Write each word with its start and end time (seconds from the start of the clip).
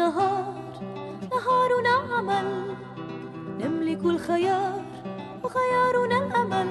نهار 0.00 0.54
نهارنا 1.32 1.94
عمل 2.12 2.48
نملك 3.60 4.02
الخيار 4.04 4.82
وخيارنا 5.44 6.16
الأمل 6.26 6.68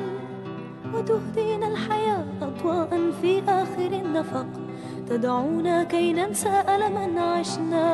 وتهدينا 0.93 1.67
الحياة 1.67 2.25
أضواء 2.41 3.11
في 3.21 3.43
آخر 3.47 3.91
النفق. 4.01 4.47
تدعونا 5.09 5.83
كي 5.83 6.13
ننسى 6.13 6.63
ألما 6.73 7.21
عشنا. 7.21 7.87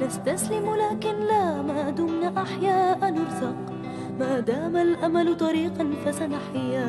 نستسلم 0.00 0.74
لكن 0.74 1.16
لا 1.30 1.62
ما 1.62 1.90
دمنا 1.90 2.42
أحياء 2.42 2.98
نرزق. 3.10 3.58
ما 4.20 4.40
دام 4.40 4.76
الأمل 4.76 5.36
طريقا 5.36 5.84
فسنحيا. 6.04 6.88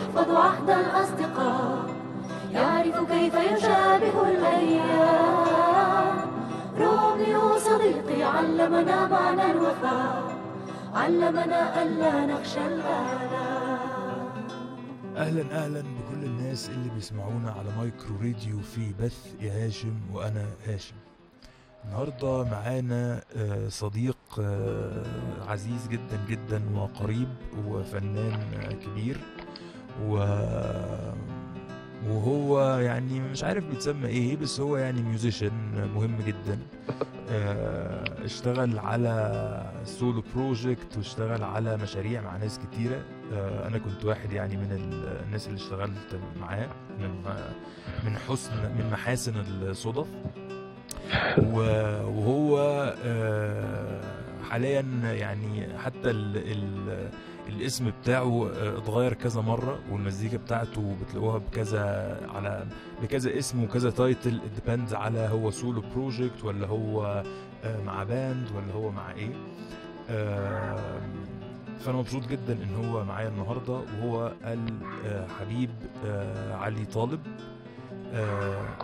يحفظ 0.00 0.30
عهد 0.30 0.70
الأصدقاء 0.70 1.86
يعرف 2.52 3.10
كيف 3.12 3.34
يشابه 3.34 4.28
الأيام. 4.28 6.30
روميو 6.78 7.58
صديقي 7.58 8.22
علمنا 8.22 9.06
معنى 9.08 9.50
الوفاء 9.50 10.32
علمنا 10.94 11.82
ألا 11.82 12.26
نخشى 12.26 12.66
الآلام. 12.66 14.20
أهلا 15.16 15.42
أهلا 15.64 15.80
بكل 15.80 16.24
الناس 16.24 16.70
اللي 16.70 16.90
بيسمعونا 16.94 17.50
على 17.50 17.68
مايكرو 17.78 18.16
راديو 18.16 18.60
في 18.60 18.92
بث 19.02 19.26
يا 19.40 19.66
هاشم 19.66 19.94
وأنا 20.14 20.46
هاشم. 20.66 20.94
النهارده 21.84 22.44
معانا 22.44 23.20
آه، 23.36 23.68
صديق 23.68 24.16
آه، 24.40 25.02
عزيز 25.48 25.88
جدا 25.88 26.20
جدا 26.28 26.62
وقريب 26.76 27.28
وفنان 27.68 28.40
آه، 28.62 28.72
كبير. 28.72 29.16
و 30.06 30.16
وهو 32.08 32.78
يعني 32.78 33.20
مش 33.20 33.44
عارف 33.44 33.64
بيتسمى 33.64 34.06
إيه 34.06 34.36
بس 34.36 34.60
هو 34.60 34.76
يعني 34.76 35.02
musician 35.02 35.50
مهم 35.94 36.16
جدا. 36.26 36.58
آه، 37.32 38.24
اشتغل 38.24 38.78
على 38.78 39.72
solo 39.84 40.22
project 40.34 40.96
واشتغل 40.96 41.42
على 41.42 41.76
مشاريع 41.76 42.20
مع 42.20 42.36
ناس 42.36 42.58
كتيرة. 42.58 43.02
آه، 43.32 43.68
أنا 43.68 43.78
كنت 43.78 44.04
واحد 44.04 44.32
يعني 44.32 44.56
من 44.56 44.72
ال- 44.72 45.22
الناس 45.26 45.46
اللي 45.46 45.56
اشتغلت 45.56 46.20
معاه 46.40 46.68
من 46.98 47.10
من 48.04 48.16
حسن 48.28 48.52
من 48.78 48.90
محاسن 48.92 49.32
الصدف. 49.62 50.06
وهو 51.38 52.58
آه، 53.04 54.00
حاليا 54.50 54.80
يعني 55.04 55.78
حتى 55.78 56.10
ال 56.10 56.36
ال 56.36 57.08
الاسم 57.50 57.92
بتاعه 58.02 58.50
آه، 58.50 58.78
اتغير 58.78 59.14
كذا 59.14 59.40
مرة 59.40 59.78
والمزيكا 59.90 60.36
بتاعته 60.36 60.96
بتلاقوها 61.02 61.38
بكذا 61.38 62.16
على 62.34 62.66
بكذا 63.02 63.38
اسم 63.38 63.64
وكذا 63.64 63.90
title 63.90 64.40
depends 64.54 64.94
على 64.94 65.18
هو 65.18 65.50
solo 65.50 65.82
project 65.94 66.44
ولا 66.44 66.66
هو 66.66 67.24
آه، 67.64 67.82
مع 67.82 68.02
band 68.04 68.48
ولا 68.56 68.72
هو 68.74 68.90
مع 68.90 69.10
إيه. 69.10 69.32
فأنا 71.80 71.98
مبسوط 71.98 72.26
جدا 72.26 72.52
إن 72.52 72.74
هو 72.84 73.04
معايا 73.04 73.28
النهارده 73.28 73.72
وهو 73.72 74.32
الحبيب 74.44 75.70
آه، 76.06 76.54
علي 76.56 76.84
طالب. 76.84 77.20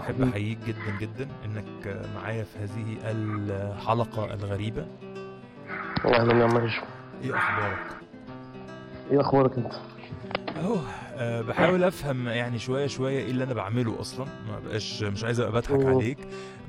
أحب 0.00 0.22
أحييك 0.22 0.58
جدا 0.66 0.98
جدا 1.00 1.28
إنك 1.44 2.06
معايا 2.16 2.44
في 2.44 2.58
هذه 2.58 2.96
الحلقة 3.04 4.34
الغريبة. 4.34 4.86
أهلا 6.04 6.38
يا 6.38 6.44
عم 6.44 6.56
هشام 6.56 6.84
إيه 7.22 7.36
أخبارك؟ 7.36 7.78
إيه 9.10 9.20
أخبارك 9.20 9.58
أنت؟ 9.58 9.72
أهو 10.56 10.76
آه، 11.14 11.40
بحاول 11.42 11.84
أفهم 11.84 12.28
يعني 12.28 12.58
شوية 12.58 12.86
شوية 12.86 13.18
إيه 13.18 13.30
اللي 13.30 13.44
أنا 13.44 13.54
بعمله 13.54 14.00
أصلا. 14.00 14.26
ما 14.48 14.58
بقاش 14.58 15.02
مش 15.02 15.24
عايز 15.24 15.40
أبقى 15.40 15.52
بضحك 15.52 15.70
أوه. 15.70 15.94
عليك. 15.94 16.18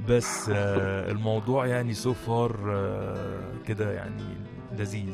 بس 0.10 0.50
آه، 0.54 1.12
الموضوع 1.12 1.66
يعني 1.66 1.94
سو 1.94 2.14
فار 2.14 2.58
كده 3.68 3.92
يعني 3.92 4.24
لذيذ. 4.78 5.14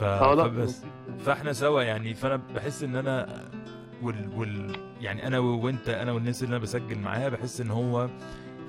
ف... 0.00 0.04
فبس 0.04 0.82
فإحنا 1.18 1.52
سوا 1.52 1.82
يعني. 1.82 2.14
فأنا 2.14 2.40
بحس 2.54 2.82
إن 2.82 2.96
أنا 2.96 3.44
وال, 4.02 4.30
وال 4.36 4.76
يعني 5.00 5.26
أنا 5.26 5.38
وأنت 5.38 5.88
أنا 5.88 6.12
والناس 6.12 6.42
اللي 6.42 6.56
أنا 6.56 6.62
بسجل 6.62 6.98
معاها 6.98 7.28
بحس 7.28 7.60
إن 7.60 7.70
هو 7.70 8.08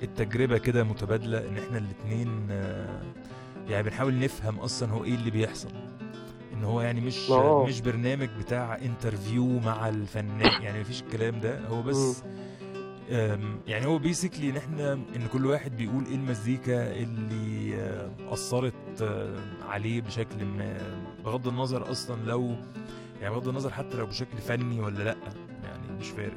التجربة 0.03 0.57
كده 0.57 0.83
متبادلة 0.83 1.37
إن 1.37 1.57
إحنا 1.57 1.77
الاتنين 1.77 2.47
آه، 2.51 3.01
يعني 3.69 3.83
بنحاول 3.83 4.19
نفهم 4.19 4.59
أصلا 4.59 4.91
هو 4.91 5.03
إيه 5.03 5.15
اللي 5.15 5.31
بيحصل. 5.31 5.69
إن 6.59 6.63
هو 6.63 6.81
يعني 6.81 7.01
مش 7.01 7.31
آه. 7.31 7.65
مش 7.65 7.81
برنامج 7.81 8.29
بتاع 8.39 8.75
interview 8.75 9.59
مع 9.59 9.89
الفنان. 9.89 10.51
يعني 10.63 10.79
مفيش 10.81 11.01
الكلام 11.01 11.39
ده. 11.39 11.67
هو 11.67 11.81
بس 11.81 12.23
يعني 13.67 13.85
هو 13.85 13.97
basically 13.97 14.49
إن 14.49 14.57
إحنا 14.57 14.93
إن 14.93 15.27
كل 15.33 15.45
واحد 15.45 15.77
بيقول 15.77 16.03
إيه 16.05 16.15
المزيكا 16.15 16.91
اللي 16.93 17.75
آه، 17.75 18.09
أثرت 18.33 18.73
آه، 19.01 19.35
عليه 19.69 20.01
بشكل 20.01 20.45
ما. 20.45 20.77
بغض 21.25 21.47
النظر 21.47 21.91
أصلا 21.91 22.15
لو 22.25 22.51
يعني 23.21 23.33
بغض 23.35 23.47
النظر 23.47 23.69
حتى 23.69 23.97
لو 23.97 24.05
بشكل 24.05 24.37
فني 24.37 24.81
ولا 24.81 25.03
لأ. 25.03 25.15
يعني 25.63 25.99
مش 25.99 26.09
فارق. 26.09 26.35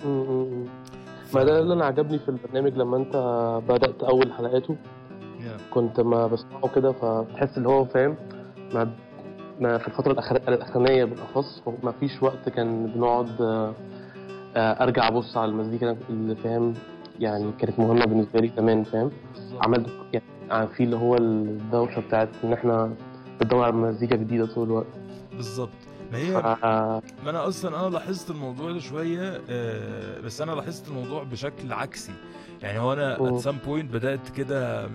ف- 1.30 1.36
ما 1.36 1.44
ده 1.44 1.58
اللي 1.60 1.74
أنا 1.74 1.84
عجبني 1.84 2.18
في 2.18 2.28
البرنامج 2.28 2.72
لما 2.76 2.96
أنت 2.96 3.16
بدأت 3.68 4.02
أول 4.02 4.32
حلقاته. 4.32 4.76
يا. 5.40 5.56
كنت 5.70 6.00
ما 6.00 6.26
بسمعه 6.26 6.68
كده 6.74 6.92
فتحس 6.92 7.58
اللي 7.58 7.68
هو 7.68 7.84
فاهم. 7.84 8.16
ما 8.74 8.94
في 9.60 9.88
الفترة 9.88 10.14
الأخر- 10.20 10.48
الأخرانية 10.48 11.04
بالأخص 11.04 11.62
ما 11.82 11.92
فيش 12.00 12.22
وقت 12.22 12.48
كان 12.48 12.86
بنقعد 12.86 13.40
آه، 13.40 13.74
أرجع 14.56 15.08
أبص 15.08 15.36
على 15.36 15.50
المزيكا 15.50 15.96
اللي 16.10 16.36
فاهم 16.36 16.74
يعني 17.20 17.52
كانت 17.58 17.78
مهمة 17.78 18.04
بالنسبة 18.04 18.40
لي 18.40 18.50
زمان 18.56 18.84
فاهم. 18.84 19.10
عملت 19.62 19.88
يعني 20.52 20.66
في 20.68 20.82
اللي 20.84 20.96
هو 20.96 21.16
الدوشة 21.16 22.00
بتاعت 22.00 22.28
إن 22.44 22.52
إحنا 22.52 22.94
بندور 23.40 23.64
على 23.64 23.72
مزيكا 23.72 24.16
جديدة 24.16 24.46
طول 24.46 24.66
الوقت. 24.66 24.86
بالظبط. 25.36 25.70
ما 26.12 26.18
هي 26.18 26.30
ما 27.24 27.30
أنا 27.30 27.48
أصلا 27.48 27.80
أنا 27.80 27.88
لاحظت 27.94 28.30
الموضوع 28.30 28.72
ده 28.72 28.78
شوية 28.78 29.40
آه، 29.50 30.20
بس 30.20 30.40
أنا 30.40 30.52
لاحظت 30.52 30.88
الموضوع 30.88 31.22
بشكل 31.22 31.72
عكسي. 31.72 32.12
يعني 32.62 32.78
هو 32.78 32.92
أنا 32.92 33.16
at 33.16 33.42
some 33.44 33.66
point 33.68 33.92
بدأت 33.92 34.28
كده 34.36 34.88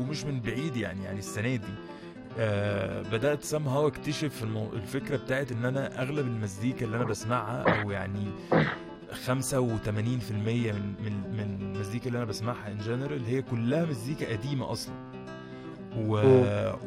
ومش 0.00 0.24
من 0.24 0.40
بعيد 0.40 0.76
يعني 0.76 1.04
يعني 1.04 1.18
السنة 1.18 1.56
دي. 1.56 1.74
آه، 2.38 3.02
بدأت 3.02 3.44
somehow 3.44 3.76
أكتشف 3.86 4.42
المو... 4.42 4.72
الفكرة 4.72 5.16
بتاعت 5.16 5.52
إن 5.52 5.64
أنا 5.64 6.02
أغلب 6.02 6.26
المزيكا 6.26 6.86
اللي 6.86 6.96
أنا 6.96 7.04
بسمعها 7.04 7.82
أو 7.82 7.90
يعني 7.90 8.26
85% 9.26 9.28
من 10.32 10.94
من 11.04 11.12
من 11.36 11.58
المزيكا 11.74 12.06
اللي 12.06 12.18
أنا 12.18 12.24
بسمعها 12.26 12.72
in 12.72 12.78
general 12.78 13.24
هي 13.24 13.42
كلها 13.42 13.84
مزيكا 13.84 14.32
قديمة 14.32 14.72
أصلا. 14.72 14.94
و... 15.98 16.20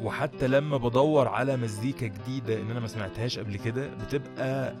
وحتى 0.02 0.48
لما 0.48 0.76
بدور 0.76 1.28
على 1.28 1.56
مزيكا 1.56 2.06
جديدة 2.06 2.60
إن 2.60 2.70
أنا 2.70 2.80
ما 2.80 2.86
سمعتهاش 2.86 3.38
قبل 3.38 3.56
كده 3.56 3.90
بتبقى 3.94 4.74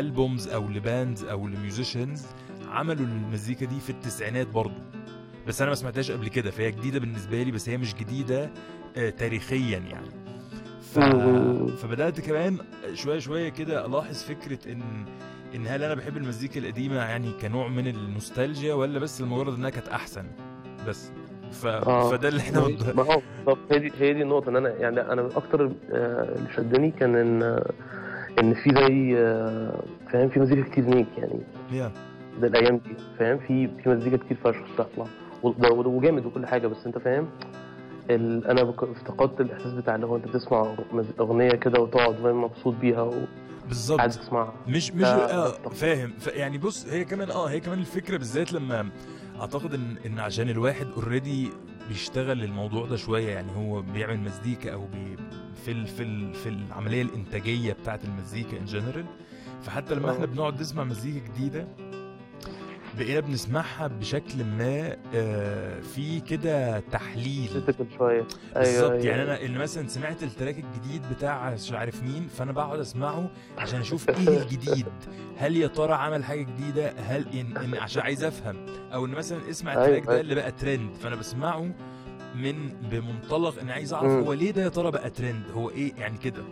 albums 0.00 0.48
أو 0.48 0.68
ل 0.68 0.77
bands 0.77 1.24
أو 1.24 1.48
ل 1.48 1.56
musicians 1.56 2.26
عملوا 2.68 3.06
المزيكا 3.06 3.66
دي 3.66 3.80
في 3.80 3.90
التسعينات 3.90 4.46
برضو 4.46 4.80
بس 5.46 5.60
أنا 5.60 5.70
ما 5.70 5.74
سمعتهاش 5.74 6.10
قبل 6.10 6.28
كده 6.28 6.50
فهي 6.50 6.70
جديدة 6.70 6.98
بالنسبة 7.00 7.42
لي 7.42 7.50
بس 7.50 7.68
هي 7.68 7.76
مش 7.78 7.94
جديدة 7.94 8.44
آه، 8.44 8.50
تاريخيا 9.18 9.78
يعني. 9.78 10.10
ف... 10.80 10.98
فبدأت 11.82 12.20
كمان 12.20 12.58
شوية 12.94 13.18
شوية 13.18 13.48
كده 13.48 13.86
ألاحظ 13.86 14.22
فكرة 14.22 14.72
إن 14.72 14.82
إن 15.54 15.66
هل 15.66 15.82
أنا 15.82 15.94
بحب 15.94 16.16
المزيكا 16.16 16.60
القديمة 16.60 16.96
يعني 16.96 17.32
كنوع 17.42 17.68
من 17.68 17.86
النوستالجيا 17.86 18.74
ولا 18.74 18.98
بس 18.98 19.20
لمجرد 19.20 19.54
إنها 19.54 19.70
كانت 19.70 19.88
أحسن؟ 19.88 20.24
بس. 20.88 21.10
ف... 21.52 21.66
آه. 21.66 22.10
فده 22.10 22.28
اللي 22.28 22.40
إحنا 22.40 22.60
ما 22.94 23.02
هو 23.02 23.22
بالظبط. 23.36 23.58
هي 23.72 23.78
دي 23.78 23.92
هي 24.00 24.12
دي 24.12 24.22
النقطة 24.22 24.48
إن 24.48 24.56
أنا 24.56 24.68
يعني 24.68 25.00
أنا 25.00 25.28
أكتر 25.36 25.70
آه، 25.92 26.34
اللي 26.36 26.48
شدني 26.56 26.90
كان 26.90 27.16
إن 27.16 27.42
آه، 27.42 27.70
إن 28.40 28.54
في 28.54 28.70
زي 28.70 29.18
آه، 29.18 29.82
فاهم 30.12 30.28
في 30.28 30.40
مزيكا 30.40 30.62
كتير 30.70 30.84
نيك 30.84 31.06
يعني. 31.18 31.40
يا. 31.72 31.92
ده 32.40 32.46
الأيام 32.46 32.76
دي 32.76 32.94
فاهم 33.18 33.38
في 33.38 33.68
في 33.82 33.88
مزيكا 33.88 34.16
كتير 34.16 34.36
فشخ 34.44 34.62
بتطلع 34.74 35.06
وجامد 35.86 36.26
وكل 36.26 36.46
حاجة 36.46 36.66
بس 36.66 36.86
أنت 36.86 36.98
فاهم. 36.98 37.28
أنا 38.10 38.62
بك... 38.62 38.82
افتقدت 38.82 39.40
الإحساس 39.40 39.72
بتاع 39.72 39.94
اللي 39.94 40.06
هو 40.06 40.16
أنت 40.16 40.28
بتسمع 40.28 40.74
أغنية 41.20 41.50
كده 41.50 41.80
وتقعد 41.80 42.20
مبسوط 42.26 42.74
بيها 42.74 43.02
وقاعد 43.02 43.26
بالظبط. 43.68 44.00
تسمعها. 44.00 44.54
مش 44.68 44.92
مش 44.92 45.04
آه 45.04 45.48
فاهم. 45.68 46.12
ف- 46.18 46.26
يعني 46.26 46.58
بص 46.58 46.86
هي 46.86 47.04
كمان 47.04 47.30
آه 47.30 47.46
هي 47.46 47.60
كمان 47.60 47.78
الفكرة 47.78 48.16
بالذات 48.16 48.52
لما 48.52 48.88
أعتقد 49.40 49.74
إن 49.74 49.96
إن 50.06 50.18
عشان 50.18 50.48
الواحد 50.48 50.86
already 50.96 51.48
بيشتغل 51.88 52.44
الموضوع 52.44 52.86
ده 52.86 52.96
شوية 52.96 53.28
يعني 53.28 53.48
هو 53.56 53.82
بيعمل 53.82 54.20
مزيكا 54.20 54.72
أو 54.72 54.84
بي 54.86 55.16
في 55.64 55.70
ال 55.72 55.86
في 55.86 56.02
ال 56.02 56.34
في 56.34 56.48
العملية 56.48 57.02
الإنتاجية 57.02 57.72
بتاعة 57.72 58.00
المزيكا 58.04 58.58
in 58.58 58.64
general 58.64 59.04
فحتى 59.62 59.94
لما 59.94 60.08
آه. 60.10 60.12
إحنا 60.14 60.26
بنقعد 60.26 60.60
نسمع 60.60 60.84
مزيكا 60.84 61.26
جديدة 61.28 61.68
بقينا 62.98 63.20
بنسمعها 63.20 63.86
بشكل 63.86 64.44
ما 64.44 64.96
آه 65.14 65.80
في 65.80 66.20
كده 66.20 66.80
تحليل. 66.80 67.74
شوية. 67.98 68.24
بالظبط. 68.56 69.04
يعني 69.04 69.22
أنا 69.22 69.40
اللي 69.40 69.58
مثلا 69.58 69.88
سمعت 69.88 70.22
ال 70.22 70.28
track 70.28 70.56
الجديد 70.58 71.02
بتاع 71.16 71.50
مش 71.50 71.72
عارف 71.72 72.02
مين 72.02 72.28
فأنا 72.38 72.52
بقعد 72.52 72.78
أسمعه 72.80 73.30
عشان 73.58 73.80
أشوف 73.80 74.08
إيه 74.10 74.16
الجديد. 74.42 74.86
هل 75.36 75.56
يا 75.56 75.66
ترى 75.66 75.92
عمل 75.92 76.24
حاجة 76.24 76.42
جديدة؟ 76.42 76.92
هل 76.98 77.26
إن, 77.34 77.56
إن 77.56 77.74
عشان 77.74 78.02
عايز 78.02 78.24
أفهم. 78.24 78.56
أو 78.92 79.06
إن 79.06 79.10
مثلا 79.10 79.50
اسمع 79.50 79.72
أيوة، 79.72 79.84
ال 79.86 79.89
track 79.89 80.04
ده 80.04 80.10
أيوة. 80.10 80.20
اللي 80.20 80.34
بقى 80.34 80.52
ترند 80.52 80.94
فأنا 80.94 81.16
بسمعه 81.16 81.70
من 82.34 82.68
بمنطلق 82.90 83.60
إن 83.60 83.70
عايز 83.70 83.92
أعرف. 83.92 84.10
هو 84.12 84.32
ليه 84.32 84.50
ده 84.50 84.62
يا 84.62 84.68
ترى 84.68 84.90
بقى 84.90 85.10
ترند 85.10 85.42
هو 85.54 85.70
إيه 85.70 85.92
يعني 85.98 86.18
كده؟ 86.18 86.42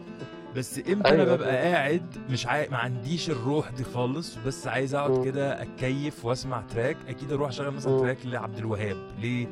بس 0.57 0.79
إمتى 0.79 1.09
أيوة، 1.11 1.23
أنا 1.23 1.35
ببقى. 1.35 1.57
قاعد 1.73 2.17
مش 2.31 2.47
عاي... 2.47 2.69
ما 2.69 2.77
عنديش 2.79 3.31
الروح 3.31 3.71
دي 3.71 3.85
خالص 3.85 4.39
بس 4.47 4.67
عايز 4.67 4.95
اقعد. 4.95 5.25
كده 5.25 5.63
اتكيف 5.63 6.25
واسمع 6.25 6.61
track 6.75 6.97
أكيد 7.09 7.33
أروح 7.33 7.49
اشغل 7.49 7.71
مثلا. 7.71 7.99
track 7.99 8.19
لعبد 8.25 8.59
الوهاب 8.59 8.97
ليه 9.21 9.47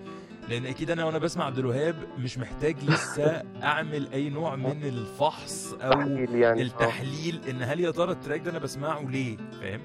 لأن 0.48 0.66
أكيد 0.66 0.90
أنا 0.90 1.04
وأنا 1.04 1.18
بسمع 1.18 1.44
عبد 1.44 1.58
الوهاب 1.58 1.96
مش 2.18 2.38
محتاج 2.38 2.76
لسه 2.84 3.42
اعمل 3.62 4.08
اي 4.12 4.30
نوع 4.30 4.56
من 4.56 4.84
الفحص 4.84 5.72
أو 5.80 6.00
يعني 6.00 6.60
آه. 6.60 6.62
التحليل 6.64 7.40
ان 7.50 7.62
هل 7.62 7.80
يا 7.80 7.90
ترى 7.90 8.12
ال 8.12 8.17
track 8.17 8.40
ده 8.40 8.50
أنا 8.50 8.58
بسمعه 8.58 9.02
ليه 9.10 9.36
فاهم. 9.60 9.80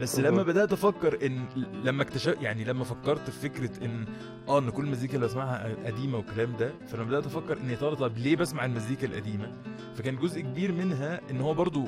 بس. 0.00 0.18
لما 0.18 0.42
بدأت 0.42 0.72
أفكر 0.72 1.26
إن 1.26 1.44
لما 1.84 2.02
اكتشف 2.02 2.36
يعني 2.42 2.64
لما 2.64 2.84
فكرت 2.84 3.30
في 3.30 3.48
فكرة 3.48 3.84
إن 3.84 4.04
آه 4.48 4.58
إن 4.58 4.70
كل 4.70 4.84
المزيكا 4.84 5.14
اللي 5.14 5.26
بسمعها 5.26 5.74
قديمة 5.86 6.16
والكلام 6.18 6.56
ده 6.56 6.72
فلما 6.86 7.04
بدأت 7.04 7.26
أفكر 7.26 7.56
ان 7.60 7.70
يا 7.70 7.76
ترى 7.76 7.96
طب 7.96 8.18
ليه 8.18 8.36
بسمع 8.36 8.64
المزيكا 8.64 9.06
القديمة 9.06 9.52
فكان 9.94 10.16
جزء 10.16 10.40
كبير 10.40 10.72
منها 10.72 11.20
إن 11.30 11.40
هو 11.40 11.54
برضو 11.54 11.84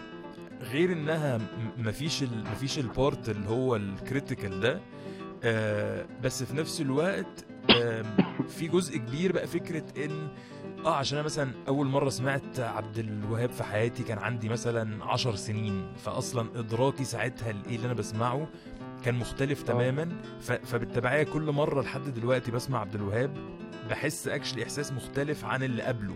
غير 0.63 0.93
إنها 0.93 1.41
مفيش 1.79 2.23
ال 2.23 2.45
مفيش 2.53 2.79
ال 2.79 2.89
part 2.89 3.29
اللي 3.29 3.49
هو 3.49 3.77
ال 3.77 3.86
critical 3.86 4.61
ده 4.61 4.81
آه 5.45 6.07
بس 6.25 6.43
في 6.43 6.57
نفس 6.57 6.81
الوقت 6.81 7.45
آم، 7.71 8.05
في 8.49 8.69
جزء 8.69 8.97
كبير 8.99 9.33
بقى 9.33 9.47
فكرة 9.47 10.05
إن 10.05 10.29
آه 10.85 10.95
عشان 10.95 11.19
أنا 11.19 11.25
مثلا 11.25 11.51
أول 11.69 11.87
مرة 11.87 12.09
سمعت 12.09 12.61
عبد 12.61 12.99
الوهاب 12.99 13.51
في 13.51 13.65
حياتي 13.65 14.03
كان 14.03 14.19
عندي 14.19 14.49
مثلا 14.49 15.05
عشر 15.05 15.35
سنين 15.35 15.93
فاصلا 15.97 16.49
إدراكي 16.59 17.05
ساعتها 17.05 17.53
لإيه 17.53 17.77
اللي 17.77 17.87
أنا 17.87 17.95
بسمعه 17.95 18.47
كان 19.05 19.15
مختلف 19.15 19.63
تماما 19.63 20.09
ف- 20.41 20.53
فبالتبعية 20.53 21.23
كل 21.23 21.43
مرة 21.51 21.83
لحد 21.83 22.15
دلوقتي 22.15 22.51
بسمع 22.51 22.81
عبد 22.81 22.95
الوهاب 22.95 23.37
بحس 23.91 24.29
actually 24.29 24.63
إحساس 24.63 24.93
مختلف 24.93 25.45
عن 25.45 25.63
اللي 25.63 25.83
قبله 25.83 26.15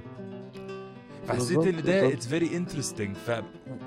فحسيت 1.27 1.59
إن 1.67 1.83
ده. 1.83 2.09
it's 2.13 2.27
very 2.27 2.57
interesting 2.57 3.17
ف 3.17 3.31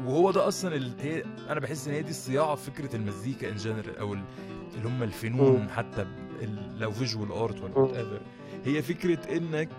وهو 0.06 0.32
ده 0.32 0.48
أصلا 0.48 0.76
ال... 0.76 0.94
هي 1.00 1.24
أنا 1.50 1.60
بحس 1.60 1.88
إن 1.88 1.94
هي 1.94 2.02
دي 2.02 2.10
الصياعة 2.10 2.56
في 2.56 2.72
فكرة 2.72 2.96
المزيكا 2.96 3.50
in 3.50 3.56
general 3.56 3.98
أو 3.98 4.14
ال- 4.14 4.24
اللي 4.78 4.88
هم 4.90 5.04
الفنون. 5.04 5.70
حتى 5.70 6.04
ب- 6.04 6.08
ال- 6.42 6.80
لو 6.80 6.92
visual 6.92 7.32
art 7.32 7.62
ولا. 7.62 7.78
whatever 7.78 8.22
هي 8.66 8.82
فكرة 8.82 9.38
إنك 9.38 9.70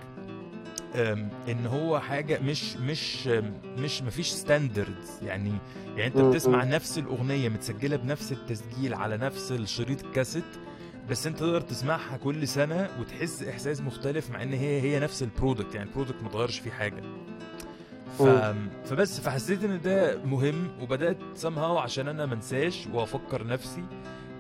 إن 0.94 1.67
هو 1.67 2.00
حاجة 2.00 2.39
مش 2.41 2.77
مش 2.77 3.27
مش 3.79 4.03
مفيش 4.03 4.31
standards 4.31 5.11
يعني 5.23 5.53
يعني 5.97 6.06
أنت 6.06 6.17
بتسمع. 6.19 6.65
نفس 6.65 6.99
الأغنية 6.99 7.49
متسجلة 7.49 7.97
بنفس 7.97 8.33
التسجيل 8.33 8.94
على 8.94 9.17
نفس 9.17 9.53
الشريط 9.53 10.05
الكاسيت 10.05 10.44
بس 11.11 11.27
أنت 11.27 11.39
تقدر 11.39 11.61
تسمعها 11.61 12.17
كل 12.17 12.49
سنة 12.49 12.89
وتحس 13.00 13.43
إحساس 13.43 13.81
مختلف 13.81 14.31
مع 14.31 14.43
إن 14.43 14.53
هي 14.53 14.81
هي 14.81 15.00
نفس 15.00 15.23
ال 15.23 15.29
product 15.29 15.75
يعني 15.75 15.89
ال 15.88 15.93
product 15.93 16.23
ما 16.23 16.29
اتغيرش 16.29 16.59
فيه 16.59 16.71
حاجة. 16.71 17.03
ف... 18.19 18.23
فبس 18.85 19.21
فحسيت 19.21 19.65
إن 19.65 19.81
ده 19.81 20.19
مهم 20.25 20.69
وبدأت 20.81 21.19
somehow 21.43 21.59
عشان 21.59 22.09
أنا 22.09 22.27
منساش 22.27 22.87
وأفكر 22.93 23.47
نفسي. 23.47 23.85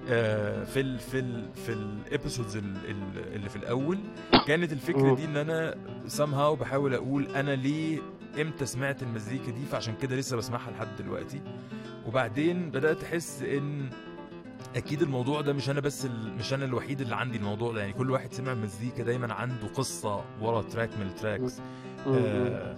في 0.06 0.80
ال 0.80 0.98
في 0.98 1.18
ال 1.18 1.48
في 1.66 1.72
ال 1.72 1.81
episodes 1.81 2.56
اللي 2.56 3.48
في 3.48 3.56
الأول 3.56 3.98
كانت 4.48 4.72
الفكرة. 4.72 5.14
دي 5.14 5.24
إن 5.24 5.36
أنا 5.36 5.74
somehow 6.08 6.60
بحاول 6.60 6.94
أقول 6.94 7.26
أنا 7.26 7.50
ليه 7.50 7.98
إمتى 8.40 8.66
سمعت 8.66 9.02
المزيكا 9.02 9.50
دي 9.50 9.64
فعشان 9.72 9.94
كده 10.02 10.16
لسه 10.16 10.36
بسمعها 10.36 10.70
لحد 10.70 10.88
دلوقتي 10.98 11.40
وبعدين 12.06 12.70
بدأت 12.70 13.04
أحس 13.04 13.42
إن 13.42 13.90
أكيد 14.76 15.02
الموضوع 15.02 15.40
ده 15.40 15.52
مش 15.52 15.70
أنا 15.70 15.80
بس 15.80 16.04
ال... 16.04 16.32
مش 16.38 16.54
أنا 16.54 16.64
الوحيد 16.64 17.00
اللي 17.00 17.16
عندي 17.16 17.38
الموضوع 17.38 17.72
ده 17.72 17.80
يعني 17.80 17.92
كل 17.92 18.10
واحد 18.10 18.32
سمع 18.32 18.54
مزيكا 18.54 19.02
دايما 19.02 19.34
عنده 19.34 19.66
قصة 19.74 20.24
ورا 20.40 20.62
track 20.62 20.90
من 21.00 21.06
ال 21.06 21.13
tracks. 21.13 21.60
آه، 22.06 22.10
آه، 22.10 22.76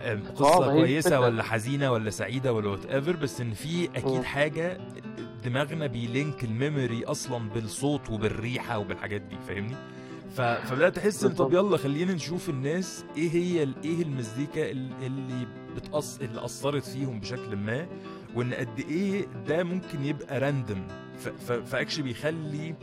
آه، 0.00 0.20
قصة 0.34 0.72
كويسة. 0.72 1.20
ولا 1.20 1.42
حزينة 1.42 1.92
ولا 1.92 2.10
سعيدة 2.10 2.52
ولا 2.52 2.68
whatever 2.68 3.16
بس 3.16 3.40
إن 3.40 3.52
في 3.54 3.88
أكيد. 3.96 4.22
حاجة 4.22 4.78
دماغنا 5.44 5.86
بي 5.86 6.05
link 6.05 6.44
ال 6.44 6.53
memory 6.53 7.04
أصلا 7.04 7.48
بالصوت 7.48 8.10
وبالريحة 8.10 8.78
وبالحاجات 8.78 9.20
دي 9.20 9.36
فاهمني 9.48 9.76
ف... 10.36 10.40
فبدات 10.40 10.98
احس 10.98 11.24
إن 11.24 11.32
طب. 11.34 11.52
يلا 11.52 11.76
خلينا 11.76 12.12
نشوف 12.14 12.48
الناس 12.50 13.04
إيه 13.16 13.30
هي 13.30 13.60
إيه 13.84 14.02
المزيكا 14.02 14.70
ال- 14.70 14.92
اللي 15.02 15.46
بتأص... 15.76 16.18
اللي 16.20 16.44
أثرت 16.44 16.84
فيهم 16.84 17.20
بشكل 17.20 17.56
ما 17.56 17.86
وإن 18.34 18.54
قد 18.54 18.78
إيه 18.90 19.26
ده 19.48 19.64
ممكن 19.64 20.04
يبقى 20.04 20.40
random 20.40 20.82
ف... 21.18 21.28
ف... 21.28 21.52
ف 21.52 21.58
actually 21.58 22.02
بيخلي 22.02 22.74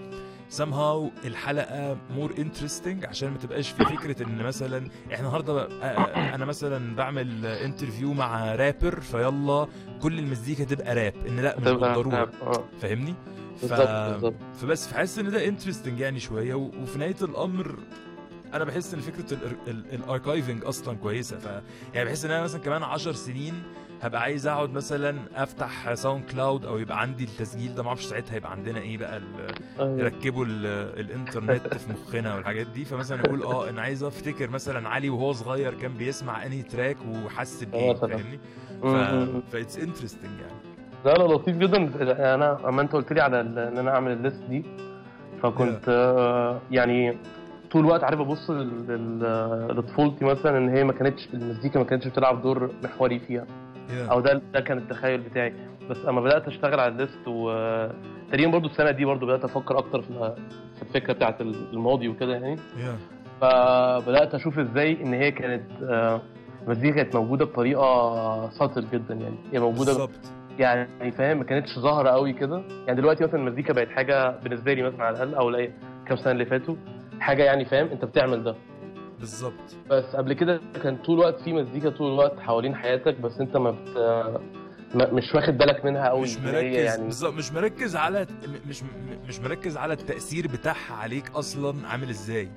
somehow 0.52 1.26
الحلقة 1.26 1.98
more 2.16 2.34
interesting 2.38 3.06
عشان 3.06 3.30
ما 3.30 3.38
تبقاش 3.38 3.70
في 3.70 3.86
فكرة 3.86 4.24
إن 4.24 4.38
مثلا 4.44 4.88
إحنا 5.14 5.20
النهارده 5.20 5.62
آه، 5.62 5.68
آه، 5.84 6.36
أنا 6.36 6.46
مثلا 6.46 6.96
بعمل 6.96 7.46
interview 7.46 8.14
مع 8.14 8.56
رابر 8.56 9.00
فيلا 9.00 9.68
كل 10.02 10.20
المزيكا 10.20 10.64
تبقى 10.64 10.96
راب 10.96 11.14
إن 11.28 11.40
لأ 11.40 11.60
مش 11.60 11.64
بالضروره 11.64 12.32
آه. 12.42 12.64
فاهمني؟ 12.82 13.14
ف... 13.58 13.74
فبس 14.62 14.88
فحاسس 14.88 15.20
إن 15.20 15.32
ده 15.32 15.48
interesting 15.48 16.00
يعني 16.00 16.20
شوية. 16.20 16.54
وفي 16.54 17.00
نهاية 17.00 17.16
الأمر 17.22 17.80
أنا 18.54 18.64
بحس 18.64 18.94
إن 18.94 19.00
فكرة 19.00 19.38
ال 19.68 19.78
archiving 19.78 20.66
أصلا 20.66 20.98
كويسة 20.98 21.38
ف 21.38 21.46
يعني 21.94 22.10
بحس 22.10 22.26
إن 22.26 22.32
أنا 22.32 22.44
مثلا 22.44 22.62
كمان 22.62 22.84
10 22.84 23.12
سنين 23.12 23.54
هبقى 24.02 24.22
عايز 24.22 24.48
اقعد 24.48 24.74
مثلا 24.74 25.16
افتح 25.36 25.94
SoundCloud 25.94 26.66
أو 26.66 26.78
يبقى 26.78 27.02
عندي 27.02 27.24
التسجيل 27.24 27.76
ده 27.76 27.84
ما 27.84 27.88
أعرفش 27.90 28.06
ساعتها 28.06 28.36
يبقى 28.36 28.52
عندنا 28.52 28.80
إيه 28.80 28.98
بقى 28.98 29.18
ال... 29.18 29.24
أيوة. 29.80 30.00
يركبوا 30.00 30.46
ال... 30.46 30.66
الانترنت 31.00 31.74
في 31.74 31.92
مخنا 31.94 32.36
والحاجات 32.36 32.68
دي 32.68 32.86
فمثلا 32.86 33.20
أقول 33.26 33.44
آه 33.44 33.70
أنا 33.70 33.82
عايز 33.82 34.04
أفتكر 34.04 34.50
مثلا 34.50 34.90
علي 34.90 35.10
وهو 35.10 35.32
صغير 35.34 35.74
كان 35.74 35.94
بيسمع 35.94 36.46
انهي 36.46 36.62
track 36.62 36.98
وحس 37.26 37.64
بإيه 37.64 37.94
مثلاً. 37.94 38.18
فاهمني. 38.18 38.40
ف 38.82 39.52
ف 39.52 39.57
it's 39.57 39.80
interesting 39.80 40.40
يعني 40.40 40.58
لا 41.06 41.12
لا 41.14 41.34
لطيف 41.34 41.58
جدا 41.58 41.78
أنا 42.36 42.70
أما 42.70 42.82
أنت 42.82 42.94
قلت 42.94 43.14
لي 43.14 43.22
على 43.22 43.42
إن 43.42 43.58
أنا 43.78 43.96
أعمل 43.96 44.12
ال 44.12 44.18
list 44.18 44.42
دي 44.50 44.66
فكنت 45.44 45.90
آه، 45.90 46.62
يعني 46.72 47.18
طول 47.72 47.82
الوقت 47.86 48.04
عارف 48.04 48.20
أبص 48.20 48.50
لطفولتي 49.70 50.26
مثلا 50.26 50.58
إن 50.58 50.70
هي 50.70 50.84
ما 50.84 50.94
كانتش 50.94 51.28
المزيكا 51.34 51.80
ما 51.80 51.86
كانتش 51.86 52.08
بتلعب 52.08 52.42
دور 52.42 52.70
محوري 52.84 53.20
فيها 53.20 53.46
yeah. 53.90 54.12
أو 54.12 54.20
ده 54.20 54.42
ده 54.54 54.60
كان 54.60 54.78
التخيل 54.78 55.22
بتاعي. 55.22 55.54
بس 55.90 55.98
أما 56.08 56.22
بدأت 56.22 56.48
أشتغل 56.48 56.80
على 56.80 56.92
ال 56.92 56.99
list 56.99 57.28
وتقريبا 57.28 58.52
برضو 58.52 58.68
السنة 58.68 58.92
دي 58.92 59.06
برضو 59.06 59.26
بدأت 59.26 59.44
أفكر 59.44 59.78
أكتر 59.78 60.02
في 60.02 60.36
في 60.76 60.82
الفكرة 60.82 61.14
بتاعت 61.14 61.42
الماضي 61.42 62.08
وكده 62.08 62.34
يعني. 62.34 62.56
Yeah. 62.58 63.42
فبدأت 63.42 64.36
أشوف 64.36 64.60
إزاي 64.60 65.02
إن 65.02 65.14
هي 65.14 65.32
كانت 65.32 65.84
آه، 65.84 66.22
المزيكا 66.64 66.96
كانت 66.96 67.16
موجودة 67.16 67.46
بطريقة 67.46 68.50
ساتل 68.50 68.86
جدا 68.94 69.14
يعني. 69.14 69.36
هي 69.54 69.60
موجودة 69.60 69.92
بالظبط. 69.92 70.12
يعني 70.60 71.12
فاهم 71.12 71.38
ما 71.38 71.44
كانتش 71.44 71.80
ظاهرة 71.80 72.10
قوي 72.10 72.34
كده. 72.34 72.62
يعني 72.88 73.02
دلوقتي 73.02 73.24
مثلا 73.24 73.40
المزيكا 73.40 73.74
بقت 73.74 73.90
حاجة 73.90 74.30
بالنسبة 74.44 74.74
لي 74.74 74.82
مثلا 74.82 75.04
على 75.04 75.24
الأقل 75.24 75.56
أو 75.56 75.68
كام 76.08 76.18
سنة 76.18 76.32
اللي 76.32 76.46
فاتوا 76.46 76.76
حاجة 77.20 77.44
يعني 77.44 77.66
فاهم 77.66 77.88
أنت 77.88 78.06
بتعمل 78.06 78.44
ده. 78.44 78.56
بالظبط. 79.20 79.76
بس 79.90 80.04
قبل 80.16 80.34
كده 80.34 80.62
كان 80.84 80.98
طول 80.98 81.20
الوقت 81.20 81.42
في 81.42 81.54
مزيكا 81.54 81.90
طول 81.90 82.14
الوقت 82.14 82.40
حوالين 82.40 82.76
حياتك 82.76 83.20
بس 83.20 83.40
انت 83.40 83.58
ما, 83.58 83.72
بت... 83.72 83.98
ما 84.96 85.14
مش 85.14 85.36
واخد 85.36 85.58
بالك 85.58 85.86
منها 85.86 86.10
قوي 86.10 86.22
مش 86.22 86.38
مركز 86.38 86.76
يعني. 86.76 87.04
بالظبط 87.04 87.34
مش 87.34 87.52
مركز 87.52 87.96
على 87.96 88.28
مش 88.70 88.84
مش 89.28 89.40
مركز 89.40 89.78
على 89.78 89.94
التأثير 89.94 90.48
بتاعها 90.48 90.94
عليك 90.94 91.32
أصلا 91.36 91.88
عامل 91.88 92.10
بالظبط، 92.10 92.50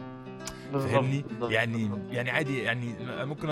فاهمني. 0.78 1.24
يعني 1.42 1.90
يعني 2.10 2.30
عادي 2.30 2.58
يعني 2.62 2.94
ممكن 3.24 3.48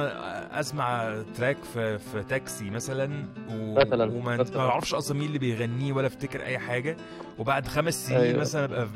أسمع 0.51 1.15
track 1.37 1.57
في 1.75 1.99
في 1.99 2.23
تاكسي 2.23 2.71
مثلا 2.71 3.25
و... 3.51 3.75
مثلاً، 3.75 4.13
وما 4.13 4.37
مثلاً. 4.37 4.57
ما 4.59 4.69
أعرفش 4.69 4.95
أصلا 4.95 5.17
مين 5.19 5.27
اللي 5.27 5.39
بيغنيه 5.39 5.93
ولا 5.93 6.07
أفتكر 6.07 6.43
أي 6.45 6.59
حاجة 6.59 6.97
وبعد 7.39 7.67
خمس 7.69 8.07
سنين 8.07 8.21
أيوة. 8.21 8.41
مثلا 8.41 8.65
أبقى 8.65 8.89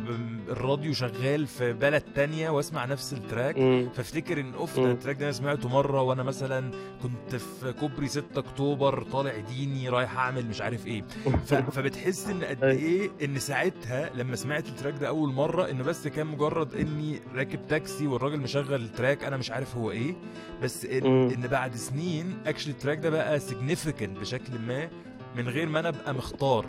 الراديو 0.49 0.93
شغال 0.93 1.47
في 1.47 1.73
بلد 1.73 2.03
تانية 2.15 2.51
وأسمع 2.51 2.85
نفس 2.85 3.13
ال 3.13 3.19
track. 3.19 3.57
فأفتكر 3.95 4.41
إن 4.41 4.55
أوف 4.55 4.81
ده. 4.81 4.91
ال 4.91 4.95
track 4.95 5.17
ده 5.17 5.25
أنا 5.25 5.33
سمعته 5.33 5.69
مرة 5.69 6.03
وأنا 6.03 6.23
مثلا 6.23 6.71
كنت 7.03 7.37
في 7.37 7.73
كوبري 7.73 8.09
6 8.09 8.25
أكتوبر 8.37 9.03
طالع 9.03 9.33
ديني 9.37 9.89
رايح 9.89 10.17
أعمل 10.19 10.47
مش 10.47 10.61
عارف 10.61 10.87
إيه 10.87 11.03
ف... 11.47 11.55
فبتحس 11.75 12.29
إن 12.29 12.45
قد 12.45 12.65
أيوة. 12.65 12.79
إيه 12.83 13.11
إن 13.25 13.39
ساعتها 13.39 14.11
لما 14.15 14.37
سمعت 14.37 14.69
ال 14.69 14.73
track 14.73 14.95
ده 15.01 15.09
أول 15.09 15.33
مرة 15.33 15.71
إنه 15.71 15.85
بس 15.85 16.09
كان 16.09 16.27
مجرد 16.27 16.75
إني 16.75 17.21
راكب 17.35 17.67
تاكسي 17.67 18.07
والراجل 18.13 18.41
مشغل 18.41 18.75
ال 18.83 18.90
track 18.90 19.25
أنا 19.25 19.37
مش 19.37 19.51
عارف 19.51 19.77
هو 19.77 19.91
إيه 19.91 20.15
بس 20.63 20.85
إن. 20.85 21.31
إن 21.31 21.47
بعد 21.47 21.77
سنين 21.77 22.39
actually 22.47 22.73
ال 22.73 22.77
track 22.77 22.99
ده 22.99 23.11
بقى 23.11 23.41
significant 23.41 24.19
بشكل 24.19 24.59
ما 24.69 24.89
من 25.37 25.49
غير 25.49 25.69
ما 25.69 25.81
أنا 25.81 25.89
أبقى 25.89 26.15
مختار 26.15 26.67